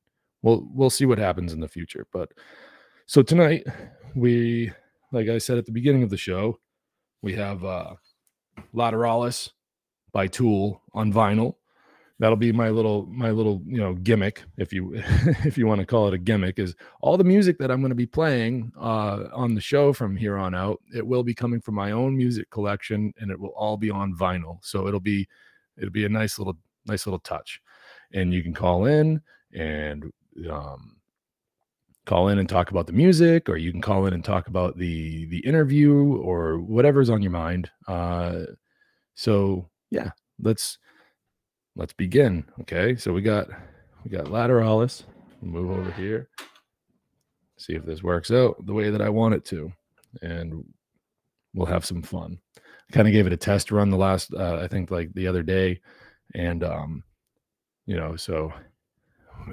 We'll 0.43 0.69
we'll 0.73 0.91
see 0.91 1.07
what 1.07 1.19
happens 1.19 1.53
in 1.53 1.61
the 1.61 1.69
future. 1.69 2.07
But 2.13 2.31
so 3.07 3.23
tonight 3.23 3.67
we, 4.15 4.71
like 5.13 5.29
I 5.29 5.39
said 5.39 5.59
at 5.59 5.67
the 5.67 5.73
beginning 5.73 6.03
of 6.03 6.11
the 6.11 6.17
show, 6.17 6.59
we 7.23 7.35
have 7.35 7.65
uh, 7.65 7.95
Lateralus 8.75 9.51
by 10.13 10.27
Tool 10.27 10.83
on 10.93 11.13
vinyl. 11.13 11.57
That'll 12.21 12.37
be 12.37 12.51
my 12.51 12.71
little 12.71 13.07
my 13.07 13.31
little 13.31 13.63
you 13.65 13.79
know 13.79 13.95
gimmick, 13.95 14.43
if 14.57 14.73
you 14.73 14.93
if 15.45 15.57
you 15.57 15.67
want 15.67 15.81
to 15.81 15.87
call 15.87 16.09
it 16.09 16.15
a 16.15 16.19
gimmick, 16.19 16.59
is 16.59 16.75
all 17.01 17.17
the 17.17 17.25
music 17.25 17.59
that 17.59 17.71
I'm 17.71 17.81
going 17.81 17.91
to 17.91 17.95
be 17.97 18.07
playing 18.07 18.73
uh, 18.77 19.27
on 19.33 19.55
the 19.55 19.61
show 19.61 19.93
from 19.93 20.17
here 20.17 20.37
on 20.37 20.55
out. 20.55 20.81
It 20.93 21.07
will 21.07 21.23
be 21.23 21.35
coming 21.35 21.61
from 21.61 21.77
my 21.77 21.93
own 21.93 22.17
music 22.17 22.51
collection, 22.51 23.13
and 23.19 23.31
it 23.31 23.39
will 23.39 23.51
all 23.51 23.77
be 23.77 23.91
on 23.91 24.17
vinyl. 24.17 24.59
So 24.63 24.89
it'll 24.89 24.99
be 24.99 25.29
it'll 25.77 25.93
be 25.93 26.07
a 26.07 26.09
nice 26.09 26.39
little 26.39 26.57
nice 26.87 27.07
little 27.07 27.21
touch, 27.21 27.61
and 28.13 28.35
you 28.35 28.43
can 28.43 28.53
call 28.53 28.87
in 28.87 29.21
and 29.55 30.13
um, 30.51 30.98
call 32.09 32.29
in 32.29 32.39
and 32.39 32.49
talk 32.49 32.71
about 32.71 32.87
the 32.87 32.93
music, 32.93 33.51
or 33.51 33.59
you 33.59 33.71
can 33.71 33.83
call 33.83 34.07
in 34.07 34.15
and 34.15 34.25
talk 34.25 34.49
about 34.49 34.79
the 34.79 35.27
the 35.27 35.41
interview 35.41 36.17
or 36.17 36.59
whatever's 36.59 37.11
on 37.11 37.21
your 37.21 37.31
mind. 37.31 37.71
Uh, 37.87 38.45
so 39.15 39.69
yeah, 39.91 40.11
let's 40.41 40.79
let's 41.77 41.93
begin. 41.93 42.45
Okay, 42.63 42.97
so 42.97 43.13
we 43.13 43.21
got 43.21 43.49
we 44.05 44.11
got 44.11 44.25
Lateralus. 44.25 45.05
Move 45.43 45.71
over 45.71 45.93
here. 45.93 46.29
See 47.59 47.75
if 47.75 47.85
this 47.85 48.03
works 48.03 48.31
out 48.31 48.57
the 48.65 48.73
way 48.73 48.91
that 48.91 49.03
I 49.03 49.11
want 49.11 49.35
it 49.35 49.45
to, 49.47 49.71
and 50.23 50.65
we'll 51.55 51.67
have 51.67 51.85
some 51.85 52.03
fun. 52.03 52.39
I 52.57 52.93
kind 52.93 53.07
of 53.07 53.13
gave 53.13 53.27
it 53.27 53.33
a 53.33 53.37
test 53.37 53.71
run 53.71 53.91
the 53.91 53.97
last, 53.99 54.33
uh, 54.33 54.61
I 54.63 54.67
think, 54.67 54.91
like 54.91 55.13
the 55.13 55.27
other 55.27 55.43
day, 55.43 55.81
and 56.35 56.65
um, 56.65 57.05
you 57.87 57.97
know, 57.97 58.17
so 58.17 58.53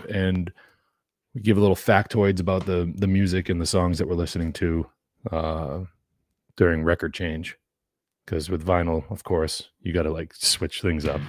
and 0.10 0.52
we 1.36 1.41
give 1.41 1.57
a 1.57 1.62
little 1.62 1.76
factoids 1.76 2.40
about 2.40 2.66
the 2.66 2.91
the 2.95 3.07
music 3.07 3.49
and 3.49 3.62
the 3.62 3.66
songs 3.66 3.99
that 3.99 4.07
we're 4.07 4.16
listening 4.16 4.53
to 4.53 4.88
uh, 5.32 5.82
during 6.56 6.84
record 6.84 7.14
change. 7.14 7.57
Because 8.26 8.49
with 8.49 8.66
vinyl, 8.66 9.10
of 9.12 9.24
course, 9.24 9.70
you 9.82 9.94
got 9.94 10.03
to 10.03 10.12
like 10.12 10.34
switch 10.34 10.82
things 10.82 11.06
up. 11.06 11.22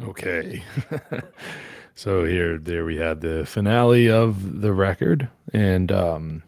Okay. 0.00 0.62
so 1.94 2.24
here 2.24 2.58
there 2.58 2.84
we 2.84 2.96
had 2.96 3.20
the 3.20 3.44
finale 3.46 4.08
of 4.10 4.60
the 4.60 4.72
record 4.72 5.28
and 5.52 5.90
um 5.90 6.42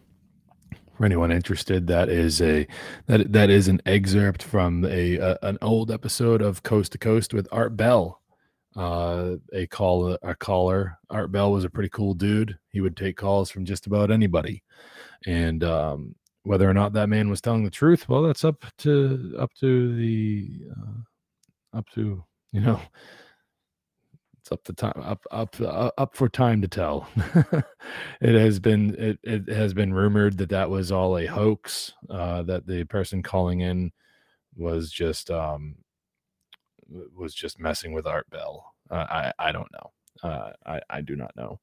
for 1.01 1.05
anyone 1.07 1.31
interested 1.31 1.87
that 1.87 2.09
is 2.09 2.39
a 2.43 2.67
that 3.07 3.33
that 3.33 3.49
is 3.49 3.67
an 3.67 3.81
excerpt 3.87 4.43
from 4.43 4.85
a, 4.85 5.15
a 5.15 5.35
an 5.41 5.57
old 5.63 5.89
episode 5.89 6.43
of 6.43 6.61
Coast 6.61 6.91
to 6.91 6.99
Coast 6.99 7.33
with 7.33 7.47
Art 7.51 7.75
Bell. 7.75 8.21
Uh 8.75 9.37
a 9.51 9.65
call 9.65 10.15
a 10.21 10.35
caller. 10.35 10.99
Art 11.09 11.31
Bell 11.31 11.51
was 11.51 11.63
a 11.63 11.71
pretty 11.71 11.89
cool 11.89 12.13
dude. 12.13 12.55
He 12.69 12.81
would 12.81 12.95
take 12.95 13.17
calls 13.17 13.49
from 13.49 13.65
just 13.65 13.87
about 13.87 14.11
anybody. 14.11 14.61
And 15.25 15.63
um 15.63 16.13
whether 16.43 16.69
or 16.69 16.73
not 16.75 16.93
that 16.93 17.09
man 17.09 17.31
was 17.31 17.41
telling 17.41 17.63
the 17.63 17.71
truth, 17.71 18.07
well 18.07 18.21
that's 18.21 18.45
up 18.45 18.63
to 18.79 19.35
up 19.39 19.49
to 19.59 19.95
the 19.95 20.51
uh, 20.69 21.77
up 21.79 21.89
to 21.95 22.23
you 22.51 22.61
know 22.61 22.79
up 24.51 24.63
to 24.65 24.73
time 24.73 24.93
up 25.03 25.23
up 25.31 25.59
uh, 25.61 25.91
up 25.97 26.15
for 26.15 26.29
time 26.29 26.61
to 26.61 26.67
tell. 26.67 27.07
It 28.21 28.35
has 28.35 28.59
been 28.59 28.95
it, 28.97 29.19
it 29.23 29.49
has 29.49 29.73
been 29.73 29.93
rumored 29.93 30.37
that 30.37 30.49
that 30.49 30.69
was 30.69 30.91
all 30.91 31.17
a 31.17 31.25
hoax 31.25 31.93
uh 32.09 32.43
that 32.43 32.67
the 32.67 32.83
person 32.85 33.23
calling 33.23 33.61
in 33.61 33.91
was 34.55 34.91
just 34.91 35.31
um 35.31 35.75
was 37.15 37.33
just 37.33 37.59
messing 37.59 37.93
with 37.93 38.07
art 38.07 38.29
bell. 38.29 38.73
Uh, 38.89 39.05
i 39.09 39.33
i 39.39 39.51
don't 39.51 39.71
know. 39.71 39.91
Uh 40.29 40.51
i 40.65 40.81
i 40.89 41.01
do 41.01 41.15
not 41.15 41.35
know. 41.35 41.59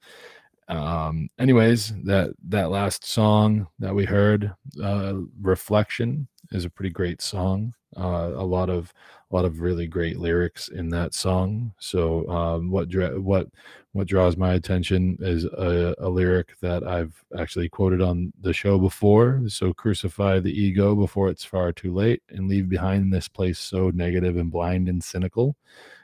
Um 0.69 1.29
anyways 1.39 1.95
that 2.05 2.31
that 2.49 2.71
last 2.71 3.05
song 3.05 3.69
that 3.79 3.95
we 3.95 4.05
heard 4.05 4.53
uh 4.83 5.15
reflection 5.41 6.29
is 6.53 6.65
a 6.65 6.71
pretty 6.71 6.91
great 6.91 7.23
song. 7.23 7.75
Uh 7.97 8.33
a 8.35 8.45
lot 8.45 8.71
of 8.71 8.93
a 9.31 9.37
lot 9.37 9.45
of 9.45 9.61
really 9.61 9.87
great 9.87 10.19
lyrics 10.19 10.69
in 10.69 10.89
that 10.91 11.13
song. 11.13 11.73
So 11.79 12.27
um, 12.29 12.71
what 12.71 12.89
what 13.21 13.49
what 13.93 14.07
draws 14.07 14.37
my 14.37 14.55
attention 14.55 15.19
is 15.21 15.45
a, 15.45 15.95
a, 15.99 16.09
lyric 16.09 16.59
that 16.61 16.87
I've 16.87 17.25
actually 17.39 17.69
quoted 17.69 18.01
on 18.01 18.33
the 18.41 18.53
show 18.53 18.79
before. 18.79 19.43
So 19.49 19.73
crucify 19.73 20.41
the 20.41 20.53
ego 20.53 20.95
before 20.95 21.29
it's 21.29 21.45
far 21.45 21.73
too 21.73 21.93
late, 21.93 22.23
and 22.29 22.49
leave 22.49 22.69
behind 22.69 23.13
this 23.13 23.29
place 23.29 23.59
so 23.59 23.91
negative 23.91 24.37
and 24.37 24.51
blind 24.51 24.89
and 24.89 25.03
cynical, 25.03 25.57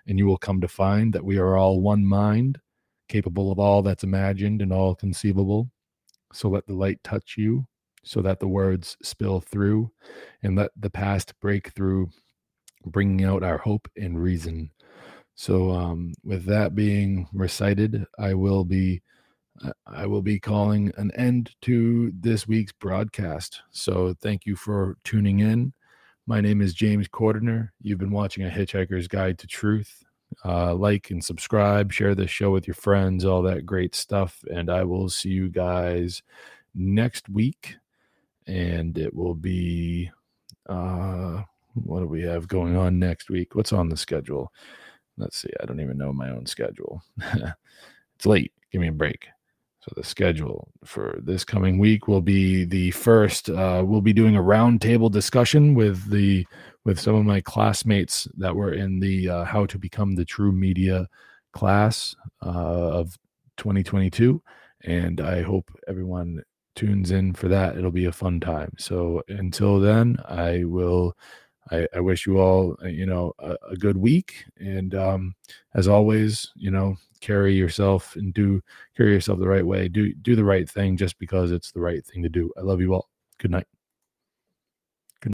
and 0.06 0.18
you 0.18 0.26
will 0.26 0.38
come 0.38 0.60
to 0.60 0.68
find 0.68 1.12
that 1.12 1.24
we 1.24 1.38
are 1.38 1.56
all 1.56 1.80
one 1.80 2.04
mind, 2.04 2.60
capable 3.08 3.52
of 3.52 3.58
all 3.58 3.82
that's 3.82 4.04
imagined 4.04 4.60
and 4.60 4.72
all 4.72 4.94
conceivable. 4.94 5.70
So 6.32 6.48
let 6.48 6.66
the 6.66 6.74
light 6.74 7.02
touch 7.04 7.36
you, 7.38 7.66
so 8.02 8.20
that 8.22 8.40
the 8.40 8.48
words 8.48 8.96
spill 9.02 9.40
through, 9.40 9.92
and 10.42 10.56
let 10.56 10.72
the 10.76 10.90
past 10.90 11.38
break 11.40 11.68
through 11.68 12.10
bringing 12.86 13.24
out 13.24 13.42
our 13.42 13.58
hope 13.58 13.88
and 13.96 14.22
reason. 14.22 14.70
So, 15.34 15.70
um, 15.70 16.14
with 16.22 16.44
that 16.46 16.74
being 16.74 17.26
recited, 17.32 18.06
I 18.18 18.34
will 18.34 18.64
be 18.64 19.02
uh, 19.64 19.72
I 19.86 20.06
will 20.06 20.22
be 20.22 20.40
calling 20.40 20.92
an 20.96 21.10
end 21.12 21.54
to 21.62 22.12
this 22.18 22.46
week's 22.46 22.72
broadcast. 22.72 23.62
So, 23.70 24.14
thank 24.20 24.46
you 24.46 24.56
for 24.56 24.96
tuning 25.04 25.40
in. 25.40 25.72
My 26.26 26.40
name 26.40 26.62
is 26.62 26.72
James 26.72 27.08
Cordiner. 27.08 27.70
You've 27.82 27.98
been 27.98 28.10
watching 28.10 28.46
A 28.46 28.50
Hitchhiker's 28.50 29.08
Guide 29.08 29.38
to 29.40 29.46
Truth. 29.46 30.04
Uh, 30.44 30.74
like 30.74 31.10
and 31.10 31.22
subscribe, 31.22 31.92
share 31.92 32.14
this 32.14 32.30
show 32.30 32.50
with 32.50 32.66
your 32.66 32.74
friends, 32.74 33.24
all 33.24 33.42
that 33.42 33.66
great 33.66 33.94
stuff. 33.94 34.42
And 34.50 34.68
I 34.70 34.82
will 34.82 35.08
see 35.08 35.28
you 35.28 35.48
guys 35.48 36.22
next 36.74 37.28
week. 37.28 37.76
And 38.46 38.96
it 38.98 39.14
will 39.14 39.34
be 39.34 40.10
uh 40.68 41.42
what 41.74 42.00
do 42.00 42.06
we 42.06 42.22
have 42.22 42.48
going 42.48 42.76
on 42.76 42.98
next 42.98 43.30
week? 43.30 43.54
What's 43.54 43.72
on 43.72 43.88
the 43.88 43.96
schedule? 43.96 44.52
Let's 45.16 45.40
see. 45.40 45.50
I 45.60 45.66
don't 45.66 45.80
even 45.80 45.98
know 45.98 46.12
my 46.12 46.30
own 46.30 46.46
schedule. 46.46 47.02
it's 48.16 48.26
late. 48.26 48.52
Give 48.72 48.80
me 48.80 48.88
a 48.88 48.92
break. 48.92 49.26
So 49.80 49.92
the 49.96 50.04
schedule 50.04 50.72
for 50.84 51.18
this 51.22 51.44
coming 51.44 51.78
week 51.78 52.08
will 52.08 52.22
be 52.22 52.64
the 52.64 52.90
first. 52.92 53.50
Uh, 53.50 53.82
we'll 53.86 54.00
be 54.00 54.14
doing 54.14 54.34
a 54.34 54.42
roundtable 54.42 55.10
discussion 55.10 55.74
with 55.74 56.10
the 56.10 56.46
with 56.84 56.98
some 56.98 57.14
of 57.14 57.26
my 57.26 57.42
classmates 57.42 58.26
that 58.38 58.56
were 58.56 58.72
in 58.72 58.98
the 58.98 59.28
uh, 59.28 59.44
How 59.44 59.66
to 59.66 59.78
Become 59.78 60.14
the 60.14 60.24
True 60.24 60.52
Media 60.52 61.06
class 61.52 62.16
uh, 62.42 62.48
of 62.48 63.18
2022, 63.58 64.42
and 64.84 65.20
I 65.20 65.42
hope 65.42 65.70
everyone 65.86 66.42
tunes 66.74 67.10
in 67.10 67.34
for 67.34 67.48
that. 67.48 67.76
It'll 67.76 67.90
be 67.90 68.06
a 68.06 68.12
fun 68.12 68.40
time. 68.40 68.72
So 68.78 69.22
until 69.28 69.80
then, 69.80 70.16
I 70.26 70.64
will 70.64 71.14
I, 71.70 71.88
I 71.94 72.00
wish 72.00 72.26
you 72.26 72.38
all, 72.38 72.76
uh, 72.82 72.88
you 72.88 73.06
know, 73.06 73.32
a, 73.38 73.56
a 73.70 73.76
good 73.76 73.96
week. 73.96 74.44
And 74.58 74.94
um, 74.94 75.34
as 75.74 75.88
always, 75.88 76.52
you 76.56 76.70
know, 76.70 76.96
carry 77.20 77.54
yourself 77.54 78.16
and 78.16 78.34
do 78.34 78.62
carry 78.96 79.12
yourself 79.12 79.38
the 79.38 79.48
right 79.48 79.66
way. 79.66 79.88
Do 79.88 80.12
do 80.14 80.36
the 80.36 80.44
right 80.44 80.68
thing 80.68 80.96
just 80.96 81.18
because 81.18 81.52
it's 81.52 81.72
the 81.72 81.80
right 81.80 82.04
thing 82.04 82.22
to 82.22 82.28
do. 82.28 82.50
I 82.56 82.60
love 82.60 82.80
you 82.80 82.94
all. 82.94 83.08
Good 83.38 83.50
night. 83.50 83.66